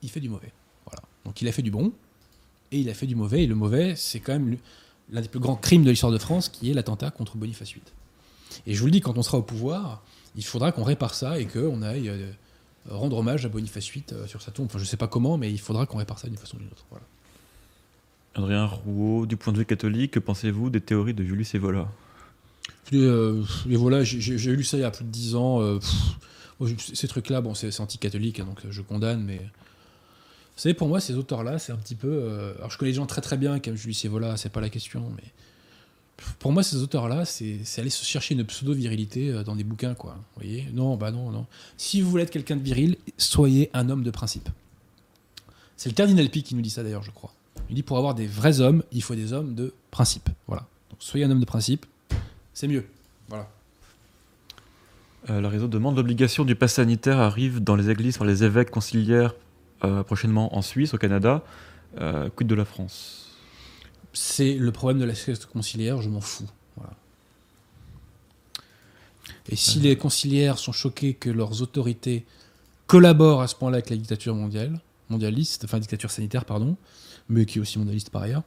il 0.03 0.09
fait 0.09 0.19
du 0.19 0.29
mauvais. 0.29 0.51
Voilà. 0.85 1.01
Donc 1.25 1.41
il 1.41 1.47
a 1.47 1.51
fait 1.51 1.63
du 1.63 1.71
bon 1.71 1.91
et 2.71 2.79
il 2.79 2.89
a 2.89 2.93
fait 2.93 3.07
du 3.07 3.15
mauvais. 3.15 3.43
Et 3.43 3.47
le 3.47 3.55
mauvais, 3.55 3.95
c'est 3.95 4.19
quand 4.19 4.33
même 4.33 4.57
l'un 5.11 5.21
des 5.21 5.27
plus 5.27 5.39
grands 5.39 5.55
crimes 5.55 5.83
de 5.83 5.89
l'histoire 5.89 6.11
de 6.11 6.19
France 6.19 6.49
qui 6.49 6.69
est 6.69 6.73
l'attentat 6.73 7.09
contre 7.09 7.35
Boniface 7.35 7.69
VIII. 7.69 7.81
Et 8.67 8.75
je 8.75 8.79
vous 8.79 8.85
le 8.85 8.91
dis, 8.91 9.01
quand 9.01 9.17
on 9.17 9.23
sera 9.23 9.39
au 9.39 9.41
pouvoir, 9.41 10.03
il 10.35 10.45
faudra 10.45 10.71
qu'on 10.71 10.83
répare 10.83 11.15
ça 11.15 11.39
et 11.39 11.47
qu'on 11.47 11.81
aille 11.81 12.09
euh, 12.09 12.31
rendre 12.87 13.17
hommage 13.17 13.43
à 13.47 13.49
Boniface 13.49 13.89
VIII 13.89 14.05
euh, 14.11 14.27
sur 14.27 14.43
sa 14.43 14.51
tombe. 14.51 14.67
Enfin, 14.67 14.77
je 14.77 14.85
sais 14.85 14.97
pas 14.97 15.07
comment, 15.07 15.39
mais 15.39 15.51
il 15.51 15.59
faudra 15.59 15.87
qu'on 15.87 15.97
répare 15.97 16.19
ça 16.19 16.27
d'une 16.27 16.37
façon 16.37 16.57
ou 16.57 16.59
d'une 16.59 16.69
autre. 16.69 16.85
Voilà. 16.91 17.05
Adrien 18.35 18.65
Rouault, 18.65 19.25
du 19.25 19.35
point 19.35 19.51
de 19.51 19.57
vue 19.57 19.65
catholique, 19.65 20.11
que 20.11 20.19
pensez-vous 20.19 20.69
des 20.69 20.81
théories 20.81 21.15
de 21.15 21.23
Julius 21.23 21.55
Evola? 21.55 21.87
Et, 22.91 22.97
euh, 22.97 23.41
voilà, 23.65 24.03
j'ai- 24.03 24.55
lu 24.55 24.63
ça 24.63 24.77
il 24.77 24.81
y 24.81 24.83
a 24.83 24.91
plus 24.91 25.05
de 25.05 25.09
10 25.09 25.35
ans. 25.35 25.61
euh, 25.61 25.79
ces 26.77 27.07
trucs-là, 27.07 27.41
bon, 27.41 27.53
c'est 27.55 27.77
anti-catholique, 27.79 28.39
hein, 28.39 28.45
donc 28.45 28.63
euh, 28.65 28.71
je 28.71 28.81
condamne, 28.81 29.23
mais. 29.23 29.37
Vous 30.55 30.61
savez, 30.61 30.75
pour 30.75 30.87
moi, 30.87 30.99
ces 31.01 31.15
auteurs-là, 31.15 31.57
c'est 31.57 31.71
un 31.71 31.77
petit 31.77 31.95
peu. 31.95 32.53
alors, 32.59 32.69
je 32.69 32.77
connais 32.77 32.91
les 32.91 32.95
gens 32.95 33.07
très 33.07 33.21
très 33.21 33.37
bien, 33.37 33.59
comme 33.59 33.75
Julius 33.75 34.05
Evola, 34.05 34.37
c'est 34.37 34.49
pas 34.51 34.61
la 34.61 34.69
question, 34.69 35.11
mais. 35.15 35.23
Pour 36.37 36.51
moi, 36.51 36.61
ces 36.61 36.77
auteurs-là, 36.77 37.25
c'est 37.25 37.59
aller 37.77 37.89
chercher 37.89 38.35
une 38.35 38.45
pseudo-virilité 38.45 39.43
dans 39.43 39.55
des 39.55 39.63
bouquins, 39.63 39.95
quoi. 39.95 40.13
Vous 40.13 40.41
voyez 40.43 40.67
Non, 40.71 40.95
bah 40.95 41.09
non, 41.11 41.31
non. 41.31 41.47
Si 41.75 42.01
vous 42.01 42.09
voulez 42.11 42.23
être 42.23 42.29
quelqu'un 42.29 42.55
de 42.55 42.61
viril, 42.63 42.97
soyez 43.17 43.71
un 43.73 43.89
homme 43.89 44.03
de 44.03 44.11
principe. 44.11 44.47
C'est 45.75 45.89
le 45.89 45.95
cardinal 45.95 46.29
Pi 46.29 46.43
qui 46.43 46.53
nous 46.55 46.61
dit 46.61 46.69
ça 46.69 46.83
d'ailleurs, 46.83 47.03
je 47.03 47.11
crois. 47.11 47.33
Il 47.69 47.75
dit 47.75 47.83
pour 47.83 47.97
avoir 47.97 48.13
des 48.13 48.27
vrais 48.27 48.61
hommes, 48.61 48.83
il 48.91 49.01
faut 49.01 49.15
des 49.15 49.33
hommes 49.33 49.55
de 49.55 49.73
principe. 49.89 50.29
Voilà. 50.47 50.67
Donc 50.91 50.99
soyez 51.01 51.25
un 51.25 51.31
homme 51.31 51.39
de 51.39 51.45
principe, 51.45 51.85
c'est 52.53 52.67
mieux. 52.67 52.85
Voilà. 53.29 53.47
Euh, 55.29 55.41
Le 55.41 55.47
réseau 55.47 55.67
demande 55.67 55.95
l'obligation 55.95 56.45
du 56.45 56.55
pass 56.55 56.73
sanitaire 56.73 57.19
arrive 57.19 57.63
dans 57.63 57.75
les 57.75 57.89
églises 57.89 58.17
par 58.17 58.27
les 58.27 58.43
évêques 58.43 58.71
conciliaires 58.71 59.35
euh, 59.83 60.03
prochainement 60.03 60.55
en 60.55 60.61
Suisse, 60.61 60.93
au 60.93 60.97
Canada. 60.97 61.43
Euh, 61.99 62.29
quid 62.35 62.47
de 62.47 62.55
la 62.55 62.65
France? 62.65 63.31
C'est 64.13 64.53
le 64.53 64.71
problème 64.71 64.99
de 64.99 65.05
la 65.05 65.13
conciliaire, 65.51 66.01
je 66.01 66.09
m'en 66.09 66.21
fous. 66.21 66.47
Voilà. 66.77 66.93
Et 69.49 69.55
si 69.55 69.79
les 69.79 69.97
conciliaires 69.97 70.57
sont 70.57 70.71
choqués 70.71 71.13
que 71.13 71.29
leurs 71.29 71.61
autorités 71.61 72.25
collaborent 72.87 73.41
à 73.41 73.47
ce 73.47 73.55
point-là 73.55 73.77
avec 73.77 73.89
la 73.89 73.97
dictature 73.97 74.35
mondiale, 74.35 74.79
mondialiste, 75.09 75.65
enfin 75.65 75.79
dictature 75.79 76.11
sanitaire, 76.11 76.45
pardon, 76.45 76.77
mais 77.27 77.45
qui 77.45 77.57
est 77.57 77.61
aussi 77.61 77.77
mondialiste 77.79 78.09
par 78.09 78.21
ailleurs, 78.21 78.43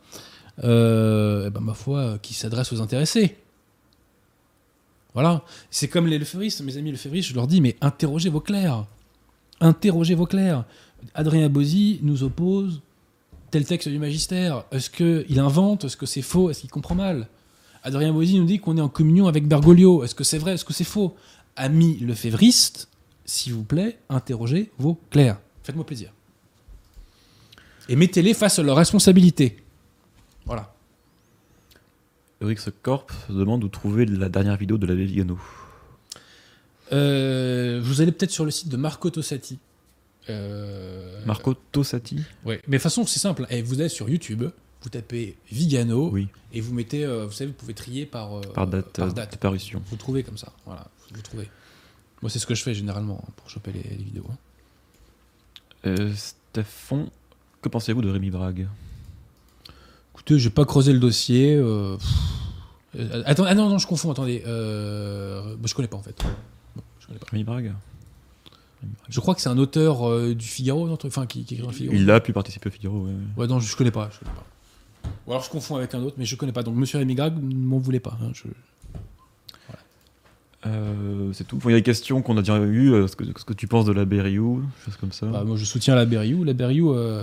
euh, 0.64 1.46
eh 1.48 1.50
ben, 1.50 1.60
ma 1.60 1.74
foi, 1.74 2.18
qui 2.22 2.34
s'adresse 2.34 2.72
aux 2.72 2.80
intéressés. 2.80 3.36
Voilà. 5.16 5.42
C'est 5.70 5.88
comme 5.88 6.06
les 6.08 6.18
lefévistes, 6.18 6.60
mes 6.60 6.76
amis 6.76 6.92
lefévistes, 6.92 7.30
je 7.30 7.34
leur 7.34 7.46
dis, 7.46 7.62
mais 7.62 7.74
interrogez 7.80 8.28
vos 8.28 8.40
clercs. 8.40 8.84
Interrogez 9.62 10.14
vos 10.14 10.26
clercs. 10.26 10.66
Adrien 11.14 11.48
Bozzi 11.48 12.00
nous 12.02 12.22
oppose 12.22 12.82
tel 13.50 13.64
texte 13.64 13.88
du 13.88 13.98
magistère. 13.98 14.64
Est-ce 14.72 14.90
qu'il 14.90 15.40
invente? 15.40 15.84
Est-ce 15.84 15.96
que 15.96 16.04
c'est 16.04 16.20
faux? 16.20 16.50
Est-ce 16.50 16.60
qu'il 16.60 16.70
comprend 16.70 16.94
mal? 16.94 17.28
Adrien 17.82 18.12
Bozzi 18.12 18.38
nous 18.38 18.44
dit 18.44 18.58
qu'on 18.58 18.76
est 18.76 18.82
en 18.82 18.90
communion 18.90 19.26
avec 19.26 19.48
Bergoglio. 19.48 20.04
Est-ce 20.04 20.14
que 20.14 20.22
c'est 20.22 20.36
vrai? 20.36 20.52
Est-ce 20.52 20.66
que 20.66 20.74
c'est 20.74 20.84
faux? 20.84 21.16
Amis 21.56 21.96
lefévristes, 22.00 22.90
s'il 23.24 23.54
vous 23.54 23.64
plaît, 23.64 23.98
interrogez 24.10 24.70
vos 24.76 25.00
clercs. 25.08 25.38
Faites-moi 25.62 25.86
plaisir. 25.86 26.12
Et 27.88 27.96
mettez-les 27.96 28.34
face 28.34 28.58
à 28.58 28.62
leurs 28.62 28.76
responsabilités. 28.76 29.56
Voilà. 30.44 30.75
Eurix 32.40 32.56
Corp 32.82 33.10
se 33.28 33.32
demande 33.32 33.64
où 33.64 33.68
trouver 33.68 34.04
la 34.06 34.28
dernière 34.28 34.56
vidéo 34.56 34.76
de 34.78 34.86
l'abbé 34.86 35.04
Vigano. 35.06 35.38
Euh, 36.92 37.80
vous 37.82 38.00
allez 38.00 38.12
peut-être 38.12 38.30
sur 38.30 38.44
le 38.44 38.50
site 38.50 38.68
de 38.68 38.76
Marco 38.76 39.10
Tossati. 39.10 39.58
Euh, 40.28 41.24
Marco 41.24 41.54
Tossati 41.72 42.22
Ouais. 42.44 42.60
Mais 42.66 42.76
de 42.76 42.80
toute 42.80 42.82
façon, 42.82 43.06
c'est 43.06 43.18
simple. 43.18 43.46
Eh, 43.50 43.62
vous 43.62 43.80
allez 43.80 43.88
sur 43.88 44.08
YouTube, 44.08 44.44
vous 44.82 44.88
tapez 44.88 45.36
Vigano 45.50 46.10
Oui, 46.12 46.28
et 46.52 46.60
vous 46.60 46.74
mettez, 46.74 47.04
euh, 47.04 47.26
vous 47.26 47.32
savez, 47.32 47.48
vous 47.50 47.56
pouvez 47.56 47.74
trier 47.74 48.06
par, 48.06 48.40
par 48.54 48.66
date, 48.66 48.96
par 48.98 49.12
date. 49.12 49.32
de 49.32 49.38
parution. 49.38 49.82
Vous 49.86 49.96
trouvez 49.96 50.22
comme 50.22 50.38
ça. 50.38 50.52
Voilà, 50.66 50.88
vous 51.12 51.22
trouvez. 51.22 51.48
Moi, 52.22 52.30
c'est 52.30 52.38
ce 52.38 52.46
que 52.46 52.54
je 52.54 52.62
fais 52.62 52.74
généralement 52.74 53.24
hein, 53.26 53.32
pour 53.36 53.48
choper 53.50 53.72
les, 53.72 53.82
les 53.82 54.04
vidéos. 54.04 54.26
hein. 55.84 56.06
Stéphane, 56.14 57.08
que 57.62 57.68
pensez-vous 57.68 58.02
de 58.02 58.10
Rémi 58.10 58.30
Brague? 58.30 58.66
Écoutez, 60.26 60.40
j'ai 60.40 60.50
pas 60.50 60.64
creusé 60.64 60.92
le 60.92 60.98
dossier. 60.98 61.54
euh. 61.54 61.96
Euh, 62.98 63.22
attends, 63.26 63.44
ah 63.46 63.54
non, 63.54 63.68
non, 63.68 63.78
je 63.78 63.86
confonds. 63.86 64.10
Attendez, 64.10 64.42
euh, 64.46 65.54
bah, 65.54 65.66
je 65.68 65.74
connais 65.74 65.86
pas 65.86 65.96
en 65.96 66.02
fait. 66.02 66.20
Non, 66.74 66.82
je 67.00 67.06
connais 67.06 67.18
pas. 67.20 67.26
Rémi 67.30 67.44
Brague 67.44 67.72
Je 69.08 69.20
crois 69.20 69.36
que 69.36 69.40
c'est 69.40 69.48
un 69.48 69.58
auteur 69.58 70.08
euh, 70.08 70.34
du 70.34 70.44
Figaro, 70.44 70.88
non, 70.88 70.98
enfin 71.04 71.26
qui, 71.26 71.44
qui 71.44 71.54
écrit 71.54 71.62
dans 71.64 71.70
le 71.70 71.76
Figaro. 71.76 71.94
Il 71.96 72.10
a 72.10 72.18
pu 72.20 72.32
participer 72.32 72.68
au 72.68 72.72
Figaro. 72.72 73.06
ouais, 73.36 73.46
non, 73.46 73.60
je, 73.60 73.70
je 73.70 73.76
connais 73.76 73.92
pas. 73.92 74.10
Je 74.12 74.18
connais 74.18 74.34
pas. 74.34 74.44
Ou 75.28 75.30
alors 75.30 75.44
je 75.44 75.50
confonds 75.50 75.76
avec 75.76 75.94
un 75.94 76.02
autre, 76.02 76.16
mais 76.18 76.24
je 76.24 76.34
connais 76.34 76.50
pas. 76.50 76.64
Donc 76.64 76.74
Monsieur 76.74 76.98
Rémi 76.98 77.14
Grag 77.14 77.34
ne 77.40 77.54
m'en 77.54 77.78
voulait 77.78 78.00
pas. 78.00 78.18
hein, 78.20 78.30
je- 78.34 78.48
Euh, 80.66 81.32
c'est 81.34 81.44
tout. 81.46 81.58
Bon, 81.58 81.68
Il 81.68 81.72
y 81.72 81.74
a 81.76 81.78
des 81.78 81.82
questions 81.84 82.22
qu'on 82.22 82.36
a 82.38 82.40
déjà 82.40 82.58
eues. 82.58 82.92
euh, 82.92 83.06
ce, 83.06 83.14
que, 83.14 83.22
ce 83.24 83.44
que 83.44 83.52
tu 83.52 83.68
penses 83.68 83.84
de 83.84 83.92
la 83.92 84.04
Berriou, 84.04 84.64
choses 84.84 84.96
comme 84.96 85.12
ça. 85.12 85.26
Bah, 85.26 85.44
moi, 85.44 85.56
je 85.56 85.64
soutiens 85.64 85.94
la 85.94 86.06
Berriou. 86.06 86.42
La 86.42 86.54
Berriou, 86.54 86.92
euh, 86.92 87.22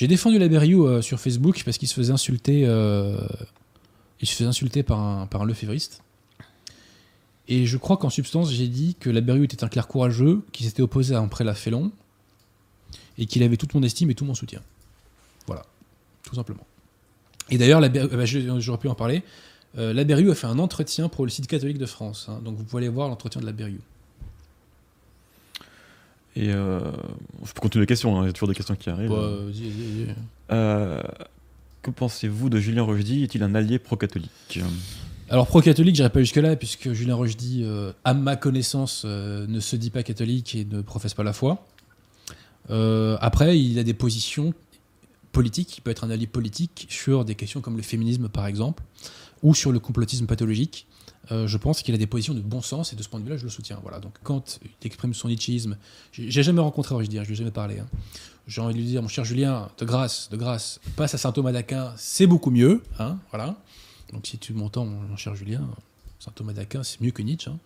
j'ai 0.00 0.08
défendu 0.08 0.38
la 0.38 0.48
euh, 0.86 1.02
sur 1.02 1.20
Facebook 1.20 1.60
parce 1.62 1.76
qu'il 1.76 1.86
se 1.86 1.92
faisait 1.92 2.14
insulter. 2.14 2.62
euh, 2.64 3.20
il 4.22 4.26
se 4.26 4.34
faisait 4.34 4.48
insulter 4.48 4.82
par 4.82 4.98
un, 4.98 5.26
par 5.26 5.42
un 5.42 5.44
lefévriste. 5.44 6.00
Et 7.48 7.66
je 7.66 7.76
crois 7.76 7.98
qu'en 7.98 8.08
substance, 8.08 8.50
j'ai 8.50 8.68
dit 8.68 8.96
que 8.98 9.10
la 9.10 9.20
Berriou 9.20 9.44
était 9.44 9.62
un 9.62 9.68
clerc 9.68 9.88
courageux, 9.88 10.40
qui 10.52 10.64
s'était 10.64 10.80
opposé 10.80 11.14
à 11.14 11.18
un 11.18 11.28
prélat 11.28 11.52
félon, 11.52 11.92
et 13.18 13.26
qu'il 13.26 13.42
avait 13.42 13.58
toute 13.58 13.74
mon 13.74 13.82
estime 13.82 14.10
et 14.10 14.14
tout 14.14 14.24
mon 14.24 14.32
soutien. 14.32 14.62
Voilà, 15.46 15.66
tout 16.22 16.34
simplement. 16.34 16.66
Et 17.50 17.58
d'ailleurs, 17.58 17.82
euh, 17.82 17.88
bah, 17.90 18.24
j'aurais 18.24 18.78
pu 18.78 18.88
en 18.88 18.94
parler. 18.94 19.22
euh, 19.76 20.30
a 20.30 20.34
fait 20.34 20.46
un 20.46 20.58
entretien 20.58 21.10
pour 21.10 21.26
le 21.26 21.30
site 21.30 21.46
catholique 21.46 21.76
de 21.76 21.84
France. 21.84 22.26
hein, 22.30 22.40
donc 22.42 22.56
vous 22.56 22.64
pouvez 22.64 22.84
aller 22.84 22.88
voir 22.88 23.10
l'entretien 23.10 23.42
de 23.42 23.46
la. 23.46 23.52
Et 26.36 26.50
euh, 26.50 26.80
je 27.44 27.52
peux 27.52 27.60
continuer 27.60 27.82
les 27.82 27.86
questions. 27.88 28.18
hein, 28.18 28.24
Il 28.24 28.26
y 28.26 28.30
a 28.30 28.32
toujours 28.32 28.48
des 28.48 28.54
questions 28.54 28.76
qui 28.76 28.88
arrivent. 28.88 29.10
Bah, 29.10 29.16
vas-y, 29.16 29.68
vas-y, 29.68 30.04
vas-y. 30.04 30.14
Euh, 30.52 31.02
que 31.82 31.90
pensez-vous 31.90 32.48
de 32.50 32.58
Julien 32.58 32.82
Rochdy? 32.82 33.24
Est-il 33.24 33.42
un 33.42 33.54
allié 33.54 33.78
pro-catholique? 33.78 34.60
Alors 35.28 35.46
pro-catholique, 35.46 35.96
j'irai 35.96 36.10
pas 36.10 36.20
jusque-là, 36.20 36.56
puisque 36.56 36.92
Julien 36.92 37.14
Rochdy, 37.14 37.62
euh, 37.64 37.92
à 38.04 38.14
ma 38.14 38.36
connaissance, 38.36 39.02
euh, 39.04 39.46
ne 39.48 39.60
se 39.60 39.76
dit 39.76 39.90
pas 39.90 40.02
catholique 40.02 40.54
et 40.54 40.64
ne 40.64 40.82
professe 40.82 41.14
pas 41.14 41.24
la 41.24 41.32
foi. 41.32 41.66
Après, 42.68 43.58
il 43.58 43.78
a 43.80 43.82
des 43.82 43.94
positions 43.94 44.54
politiques, 45.32 45.78
il 45.78 45.80
peut 45.80 45.90
être 45.90 46.04
un 46.04 46.10
allié 46.10 46.28
politique 46.28 46.86
sur 46.88 47.24
des 47.24 47.34
questions 47.34 47.60
comme 47.60 47.76
le 47.76 47.82
féminisme, 47.82 48.28
par 48.28 48.46
exemple, 48.46 48.84
ou 49.42 49.54
sur 49.54 49.72
le 49.72 49.80
complotisme 49.80 50.26
pathologique. 50.26 50.86
Euh, 51.32 51.46
je 51.46 51.56
pense 51.56 51.82
qu'il 51.82 51.94
a 51.94 51.98
des 51.98 52.06
positions 52.08 52.34
de 52.34 52.40
bon 52.40 52.60
sens 52.62 52.92
et 52.92 52.96
de 52.96 53.02
ce 53.02 53.08
point 53.08 53.20
de 53.20 53.24
vue-là, 53.24 53.36
je 53.36 53.44
le 53.44 53.50
soutiens. 53.50 53.78
Voilà. 53.82 54.00
Donc 54.00 54.14
quand 54.22 54.58
il 54.62 54.86
exprime 54.86 55.14
son 55.14 55.28
nichisme, 55.28 55.76
j'ai 56.12 56.42
jamais 56.42 56.60
rencontré 56.60 56.94
Rochdy, 56.94 57.18
hein, 57.18 57.22
je 57.22 57.28
lui 57.28 57.34
ai 57.34 57.36
jamais 57.36 57.50
parlé. 57.50 57.78
hein. 57.78 57.86
J'ai 58.46 58.60
envie 58.60 58.74
de 58.74 58.78
lui 58.80 58.86
dire, 58.86 59.00
mon 59.02 59.06
cher 59.08 59.24
Julien, 59.24 59.68
de 59.78 59.84
grâce, 59.84 60.28
de 60.30 60.36
grâce, 60.36 60.80
passe 60.96 61.14
à 61.14 61.18
saint 61.18 61.30
Thomas 61.30 61.52
d'Aquin, 61.52 61.92
c'est 61.96 62.26
beaucoup 62.26 62.50
mieux. 62.50 62.82
Hein, 62.98 63.18
voilà. 63.30 63.56
Donc 64.12 64.26
si 64.26 64.38
tu 64.38 64.52
m'entends, 64.54 64.86
mon 64.86 65.16
cher 65.16 65.36
Julien, 65.36 65.68
saint 66.18 66.32
Thomas 66.34 66.52
d'Aquin, 66.52 66.82
c'est 66.82 67.00
mieux 67.00 67.12
que 67.12 67.22
Nietzsche. 67.22 67.48
hein. 67.50 67.58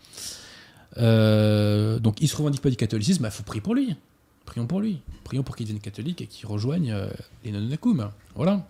Euh, 0.99 1.99
donc 1.99 2.20
il 2.20 2.28
se 2.28 2.36
revendique 2.36 2.61
pas 2.61 2.70
du 2.70 2.77
catholicisme, 2.77 3.24
il 3.24 3.31
faut 3.31 3.43
prier 3.43 3.61
pour 3.62 3.74
lui. 3.74 3.97
Prions 4.45 4.66
pour 4.66 4.81
lui. 4.81 5.01
Prions 5.24 5.43
pour 5.43 5.57
qu'il 5.57 5.66
devienne 5.66 5.81
catholique 5.81 6.20
et 6.20 6.27
qu'il 6.27 6.47
rejoigne 6.47 6.93
euh, 6.93 7.09
les 7.45 7.51
Nonnakum. 7.53 8.11
Voilà. 8.35 8.66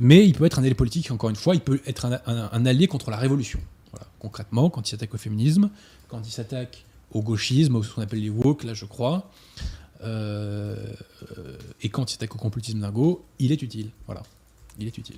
Mais 0.00 0.24
il 0.26 0.34
peut 0.34 0.44
être 0.46 0.58
un 0.58 0.62
allié 0.64 0.74
politique, 0.74 1.10
encore 1.10 1.30
une 1.30 1.36
fois, 1.36 1.54
il 1.54 1.60
peut 1.60 1.80
être 1.86 2.06
un, 2.06 2.18
un- 2.26 2.48
un 2.52 2.66
allié 2.66 2.86
contre 2.88 3.10
la 3.10 3.16
révolution. 3.16 3.60
Voilà. 3.92 4.06
Concrètement, 4.18 4.70
quand 4.70 4.86
il 4.88 4.90
s'attaque 4.90 5.12
au 5.14 5.18
féminisme, 5.18 5.68
quand 6.08 6.26
il 6.26 6.30
s'attaque 6.30 6.84
au 7.12 7.20
gauchisme, 7.22 7.76
au 7.76 7.82
ce 7.82 7.92
qu'on 7.94 8.00
appelle 8.02 8.20
les 8.22 8.30
woke, 8.30 8.64
là 8.64 8.72
je 8.74 8.86
crois, 8.86 9.30
euh, 10.02 10.76
et 11.82 11.88
quand 11.90 12.10
il 12.10 12.12
s'attaque 12.14 12.34
au 12.34 12.38
complotisme 12.38 12.80
dingo, 12.80 13.22
il 13.38 13.52
est 13.52 13.60
utile. 13.62 13.90
Voilà. 14.06 14.22
Il 14.78 14.86
est 14.86 14.96
utile. 14.96 15.16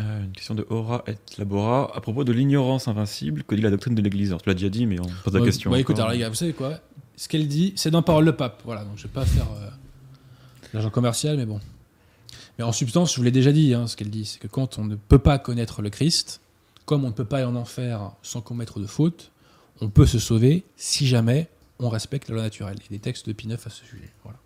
Euh, 0.00 0.24
Une 0.24 0.32
question 0.32 0.54
de 0.54 0.64
Aura 0.70 1.04
et 1.06 1.16
Labora. 1.38 1.90
À 1.94 2.00
propos 2.00 2.24
de 2.24 2.32
l'ignorance 2.32 2.88
invincible, 2.88 3.42
que 3.42 3.54
dit 3.54 3.60
la 3.60 3.70
doctrine 3.70 3.94
de 3.94 4.00
l'Église? 4.00 4.34
Tu 4.42 4.48
l'as 4.48 4.54
déjà 4.54 4.70
dit, 4.70 4.86
mais 4.86 4.98
on 5.00 5.04
pose 5.24 5.34
la 5.34 5.40
Ouais, 5.40 5.46
question. 5.46 5.70
ouais, 5.70 5.80
écoute, 5.80 5.98
alors 5.98 6.12
les 6.12 6.18
gars, 6.18 6.28
vous 6.30 6.34
savez 6.34 6.52
quoi? 6.54 6.78
Ce 7.16 7.28
qu'elle 7.28 7.46
dit, 7.48 7.72
c'est 7.76 7.90
dans 7.90 8.02
Parole 8.02 8.24
le 8.24 8.34
Pape. 8.34 8.62
Voilà, 8.64 8.84
donc 8.84 8.94
je 8.96 9.02
vais 9.02 9.08
pas 9.12 9.26
faire 9.26 9.46
euh, 9.52 9.68
l'argent 10.72 10.88
commercial, 10.88 11.36
mais 11.36 11.44
bon. 11.44 11.60
Mais 12.58 12.64
en 12.64 12.72
substance, 12.72 13.12
je 13.12 13.16
vous 13.16 13.22
l'ai 13.22 13.30
déjà 13.30 13.52
dit, 13.52 13.74
hein, 13.74 13.86
ce 13.86 13.96
qu'elle 13.96 14.10
dit, 14.10 14.26
c'est 14.26 14.38
que 14.38 14.46
quand 14.46 14.78
on 14.78 14.84
ne 14.84 14.94
peut 14.94 15.18
pas 15.18 15.38
connaître 15.38 15.82
le 15.82 15.90
Christ, 15.90 16.40
comme 16.84 17.04
on 17.04 17.08
ne 17.08 17.12
peut 17.12 17.24
pas 17.24 17.38
aller 17.38 17.46
en 17.46 17.56
enfer 17.56 18.12
sans 18.22 18.40
commettre 18.40 18.80
de 18.80 18.86
faute, 18.86 19.30
on 19.80 19.88
peut 19.88 20.06
se 20.06 20.18
sauver 20.18 20.64
si 20.76 21.06
jamais 21.06 21.48
on 21.78 21.88
respecte 21.88 22.28
la 22.28 22.34
loi 22.34 22.44
naturelle. 22.44 22.76
A 22.84 22.88
des 22.88 22.98
textes 22.98 23.26
de 23.26 23.32
Pineuf 23.32 23.66
à 23.66 23.70
ce 23.70 23.84
sujet. 23.84 24.10
Voilà. 24.22 24.38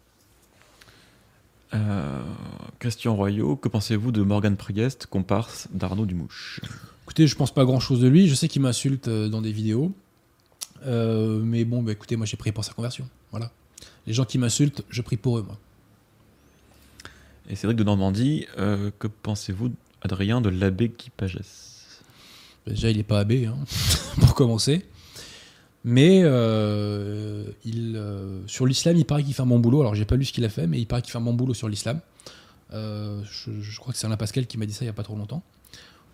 Euh, 1.75 2.23
Christian 2.79 3.17
Royaux, 3.17 3.57
que 3.57 3.69
pensez-vous 3.69 4.13
de 4.13 4.23
Morgan 4.23 4.57
Priest, 4.57 5.07
comparse 5.07 5.69
d'Arnaud 5.73 6.07
Dumouche? 6.07 6.61
Écoutez, 7.05 7.27
je 7.27 7.35
pense 7.37 7.53
pas 7.53 7.65
grand 7.65 7.81
chose 7.81 8.01
de 8.01 8.09
lui. 8.09 8.29
Je 8.29 8.35
sais 8.35 8.49
qu'il 8.49 8.63
m'insulte 8.63 9.09
euh, 9.09 9.29
dans 9.29 9.43
des 9.43 9.53
vidéos. 9.53 9.93
Euh, 10.87 11.41
mais 11.43 11.65
bon, 11.65 11.83
bah, 11.83 11.93
écoutez, 11.93 12.17
moi 12.17 12.27
j'ai 12.27 12.37
prié 12.37 12.53
pour 12.53 12.65
sa 12.65 12.73
conversion. 12.73 13.09
Voilà. 13.31 13.51
Les 14.07 14.13
gens 14.13 14.25
qui 14.25 14.39
m'insultent, 14.39 14.85
je 14.89 15.03
prie 15.03 15.17
pour 15.17 15.39
eux, 15.39 15.43
moi. 15.43 15.59
Et 17.49 17.55
Cédric 17.55 17.79
de 17.79 17.85
Normandie, 17.85 18.47
euh, 18.59 18.91
que 18.99 19.07
pensez-vous, 19.07 19.73
Adrien, 20.03 20.41
de 20.41 20.49
l'abbé 20.49 20.89
Guy 20.89 21.11
Pagès? 21.17 22.03
Déjà, 22.67 22.91
il 22.91 22.97
n'est 22.97 23.05
pas 23.05 23.21
abbé, 23.21 23.47
hein, 23.47 23.57
pour 24.21 24.35
commencer. 24.35 24.85
Mais 25.85 26.23
euh, 26.25 27.45
euh, 27.65 28.43
sur 28.49 28.67
l'islam, 28.67 28.97
il 28.97 29.05
paraît 29.05 29.23
qu'il 29.23 29.35
fait 29.35 29.43
un 29.43 29.47
bon 29.47 29.61
boulot. 29.61 29.81
Alors, 29.81 29.95
j'ai 29.95 30.05
pas 30.05 30.17
lu 30.17 30.25
ce 30.25 30.33
qu'il 30.33 30.45
a 30.45 30.49
fait, 30.49 30.67
mais 30.67 30.81
il 30.81 30.87
paraît 30.87 31.03
qu'il 31.03 31.13
fait 31.13 31.19
un 31.19 31.23
bon 31.23 31.35
boulot 31.35 31.55
sur 31.55 31.69
l'islam. 31.69 32.01
Je, 32.73 33.79
crois 33.79 33.93
que 33.93 33.99
c'est 33.99 34.07
Alain 34.07 34.17
Pascal 34.17 34.47
qui 34.47 34.59
m'a 34.59 34.67
dit 34.67 34.73
ça 34.73 34.85
il 34.85 34.89
y 34.89 34.91
a 34.91 34.95
pas 34.95 35.05
trop 35.05 35.17
longtemps. 35.17 35.45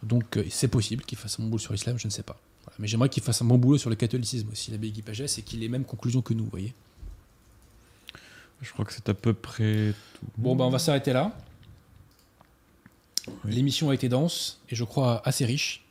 Donc, 0.02 0.38
c'est 0.50 0.68
possible 0.68 1.04
qu'il 1.04 1.16
fasse 1.16 1.40
un 1.40 1.44
bon 1.44 1.48
boulot 1.48 1.62
sur 1.62 1.72
l'islam, 1.72 1.98
je 1.98 2.06
ne 2.06 2.12
sais 2.12 2.22
pas. 2.22 2.38
Mais 2.78 2.86
j'aimerais 2.86 3.08
qu'il 3.08 3.22
fasse 3.22 3.40
un 3.40 3.46
bon 3.46 3.56
boulot 3.56 3.78
sur 3.78 3.88
le 3.88 3.96
catholicisme 3.96 4.48
aussi, 4.52 4.70
l'abbé 4.70 4.90
Guy 4.90 5.00
Pagès, 5.00 5.38
et 5.38 5.42
qu'il 5.42 5.60
ait 5.60 5.62
les 5.62 5.68
mêmes 5.70 5.84
conclusions 5.84 6.20
que 6.20 6.34
nous, 6.34 6.44
vous 6.44 6.50
voyez. 6.50 6.74
Je 8.62 8.72
crois 8.72 8.84
que 8.84 8.92
c'est 8.92 9.08
à 9.08 9.14
peu 9.14 9.34
près 9.34 9.92
tout. 10.14 10.26
Bon, 10.38 10.56
ben, 10.56 10.64
on 10.64 10.70
va 10.70 10.78
s'arrêter 10.78 11.12
là. 11.12 11.36
Oui. 13.44 13.54
L'émission 13.54 13.90
a 13.90 13.94
été 13.94 14.08
dense 14.08 14.60
et 14.70 14.76
je 14.76 14.84
crois 14.84 15.20
assez 15.24 15.44
riche. 15.44 15.84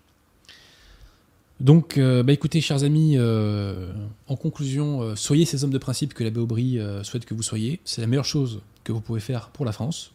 Donc, 1.60 1.98
euh, 1.99 2.23
bah, 2.23 2.34
écoutez, 2.34 2.60
chers 2.60 2.84
amis, 2.84 3.18
euh, 3.18 3.93
en 4.27 4.35
conclusion, 4.35 5.02
euh, 5.02 5.15
soyez 5.15 5.45
ces 5.45 5.64
hommes 5.64 5.72
de 5.72 5.77
principe 5.77 6.15
que 6.15 6.23
l'abbé 6.23 6.39
Aubry 6.39 6.80
souhaite 7.03 7.26
que 7.26 7.35
vous 7.35 7.43
soyez. 7.43 7.80
C'est 7.85 8.02
la 8.02 8.07
meilleure 8.07 8.26
chose 8.26 8.61
que 8.84 8.91
vous 8.91 9.02
pouvez 9.02 9.19
faire 9.19 9.49
pour 9.49 9.65
la 9.65 9.72
France. 9.72 10.11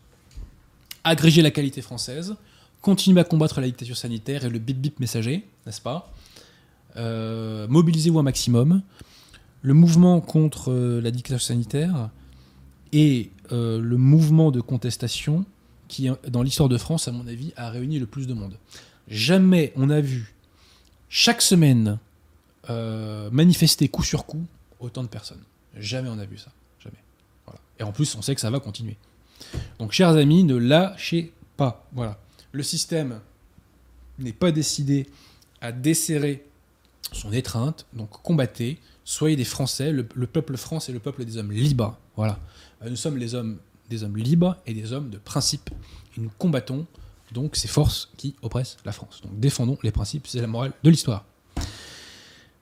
Agrégez 1.04 1.42
la 1.42 1.52
qualité 1.52 1.82
française, 1.82 2.34
continuez 2.80 3.20
à 3.20 3.24
combattre 3.24 3.60
la 3.60 3.68
dictature 3.68 3.96
sanitaire 3.96 4.44
et 4.44 4.50
le 4.50 4.58
bip-bip 4.58 4.98
messager, 4.98 5.46
n'est-ce 5.66 5.80
pas? 5.80 6.12
Mobilisez-vous 6.96 8.18
un 8.18 8.24
maximum. 8.24 8.82
Le 9.62 9.74
mouvement 9.74 10.20
contre 10.20 10.72
la 10.72 11.10
dictature 11.12 11.40
sanitaire 11.40 12.10
et 12.92 13.30
euh, 13.52 13.80
le 13.80 13.96
mouvement 13.96 14.50
de 14.50 14.60
contestation 14.60 15.44
qui, 15.88 16.08
dans 16.28 16.42
l'histoire 16.42 16.68
de 16.68 16.78
France, 16.78 17.08
à 17.08 17.12
mon 17.12 17.26
avis, 17.26 17.52
a 17.56 17.70
réuni 17.70 17.98
le 17.98 18.06
plus 18.06 18.26
de 18.26 18.34
monde. 18.34 18.56
Jamais 19.08 19.72
on 19.76 19.90
a 19.90 20.00
vu 20.00 20.34
chaque 21.08 21.42
semaine 21.42 21.98
euh, 22.70 23.30
manifester 23.30 23.88
coup 23.88 24.02
sur 24.02 24.26
coup 24.26 24.44
autant 24.80 25.02
de 25.02 25.08
personnes. 25.08 25.42
Jamais 25.76 26.08
on 26.08 26.18
a 26.18 26.24
vu 26.24 26.38
ça. 26.38 26.50
Jamais. 26.82 26.96
Voilà. 27.44 27.60
Et 27.78 27.82
en 27.82 27.92
plus, 27.92 28.14
on 28.16 28.22
sait 28.22 28.34
que 28.34 28.40
ça 28.40 28.50
va 28.50 28.60
continuer. 28.60 28.96
Donc, 29.78 29.92
chers 29.92 30.10
amis, 30.10 30.42
ne 30.44 30.56
lâchez 30.56 31.32
pas. 31.56 31.86
Voilà. 31.92 32.18
Le 32.52 32.62
système 32.62 33.20
n'est 34.18 34.32
pas 34.32 34.50
décidé 34.50 35.06
à 35.60 35.72
desserrer 35.72 36.44
son 37.12 37.32
étreinte. 37.32 37.86
Donc, 37.92 38.10
combattez. 38.22 38.78
Soyez 39.04 39.36
des 39.36 39.44
Français. 39.44 39.92
Le, 39.92 40.06
le 40.14 40.26
peuple 40.26 40.56
France 40.56 40.88
est 40.88 40.92
le 40.92 40.98
peuple 40.98 41.24
des 41.24 41.36
hommes 41.36 41.52
libres. 41.52 41.96
Voilà. 42.16 42.40
Euh, 42.82 42.90
Nous 42.90 42.96
sommes 42.96 43.18
des 43.18 43.34
hommes 43.34 44.16
libres 44.16 44.56
et 44.66 44.74
des 44.74 44.92
hommes 44.92 45.10
de 45.10 45.18
principe. 45.18 45.70
Et 46.16 46.20
nous 46.20 46.30
combattons 46.38 46.86
donc 47.32 47.56
ces 47.56 47.68
forces 47.68 48.10
qui 48.16 48.36
oppressent 48.42 48.76
la 48.84 48.92
France. 48.92 49.20
Donc 49.22 49.38
défendons 49.38 49.78
les 49.82 49.90
principes, 49.90 50.26
c'est 50.26 50.40
la 50.40 50.46
morale 50.46 50.72
de 50.82 50.90
l'histoire. 50.90 51.24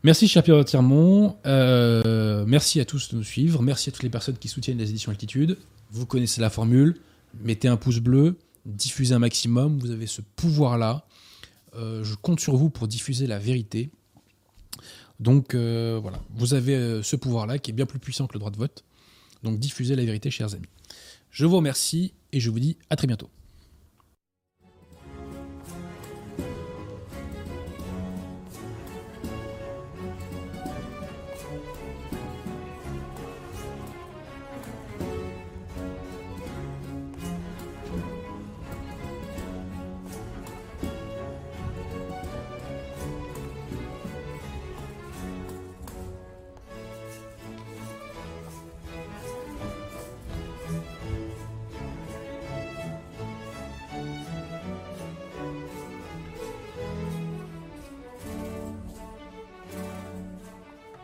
Merci 0.02 0.28
cher 0.28 0.42
Pierre 0.42 0.64
Tirmont, 0.64 1.36
Euh, 1.46 2.44
merci 2.46 2.80
à 2.80 2.84
tous 2.84 3.10
de 3.10 3.16
nous 3.16 3.24
suivre, 3.24 3.62
merci 3.62 3.88
à 3.88 3.92
toutes 3.92 4.02
les 4.02 4.10
personnes 4.10 4.36
qui 4.36 4.48
soutiennent 4.48 4.78
les 4.78 4.90
éditions 4.90 5.10
Altitude. 5.10 5.58
Vous 5.90 6.06
connaissez 6.06 6.40
la 6.40 6.50
formule, 6.50 7.00
mettez 7.40 7.68
un 7.68 7.76
pouce 7.76 8.00
bleu, 8.00 8.36
diffusez 8.66 9.14
un 9.14 9.18
maximum, 9.18 9.78
vous 9.78 9.90
avez 9.90 10.06
ce 10.06 10.20
pouvoir-là. 10.36 11.06
Euh, 11.76 12.04
je 12.04 12.14
compte 12.14 12.40
sur 12.40 12.56
vous 12.56 12.70
pour 12.70 12.86
diffuser 12.86 13.26
la 13.26 13.38
vérité. 13.38 13.90
Donc 15.20 15.54
voilà, 15.54 16.20
vous 16.34 16.54
avez 16.54 17.02
ce 17.02 17.16
pouvoir-là 17.16 17.58
qui 17.58 17.70
est 17.70 17.74
bien 17.74 17.86
plus 17.86 18.00
puissant 18.00 18.26
que 18.26 18.34
le 18.34 18.40
droit 18.40 18.50
de 18.50 18.56
vote. 18.56 18.84
Donc 19.44 19.58
diffusez 19.58 19.94
la 19.94 20.04
vérité, 20.04 20.30
chers 20.30 20.54
amis. 20.54 20.66
Je 21.30 21.46
vous 21.46 21.56
remercie 21.56 22.14
et 22.32 22.40
je 22.40 22.50
vous 22.50 22.58
dis 22.58 22.76
à 22.90 22.96
très 22.96 23.06
bientôt. 23.06 23.30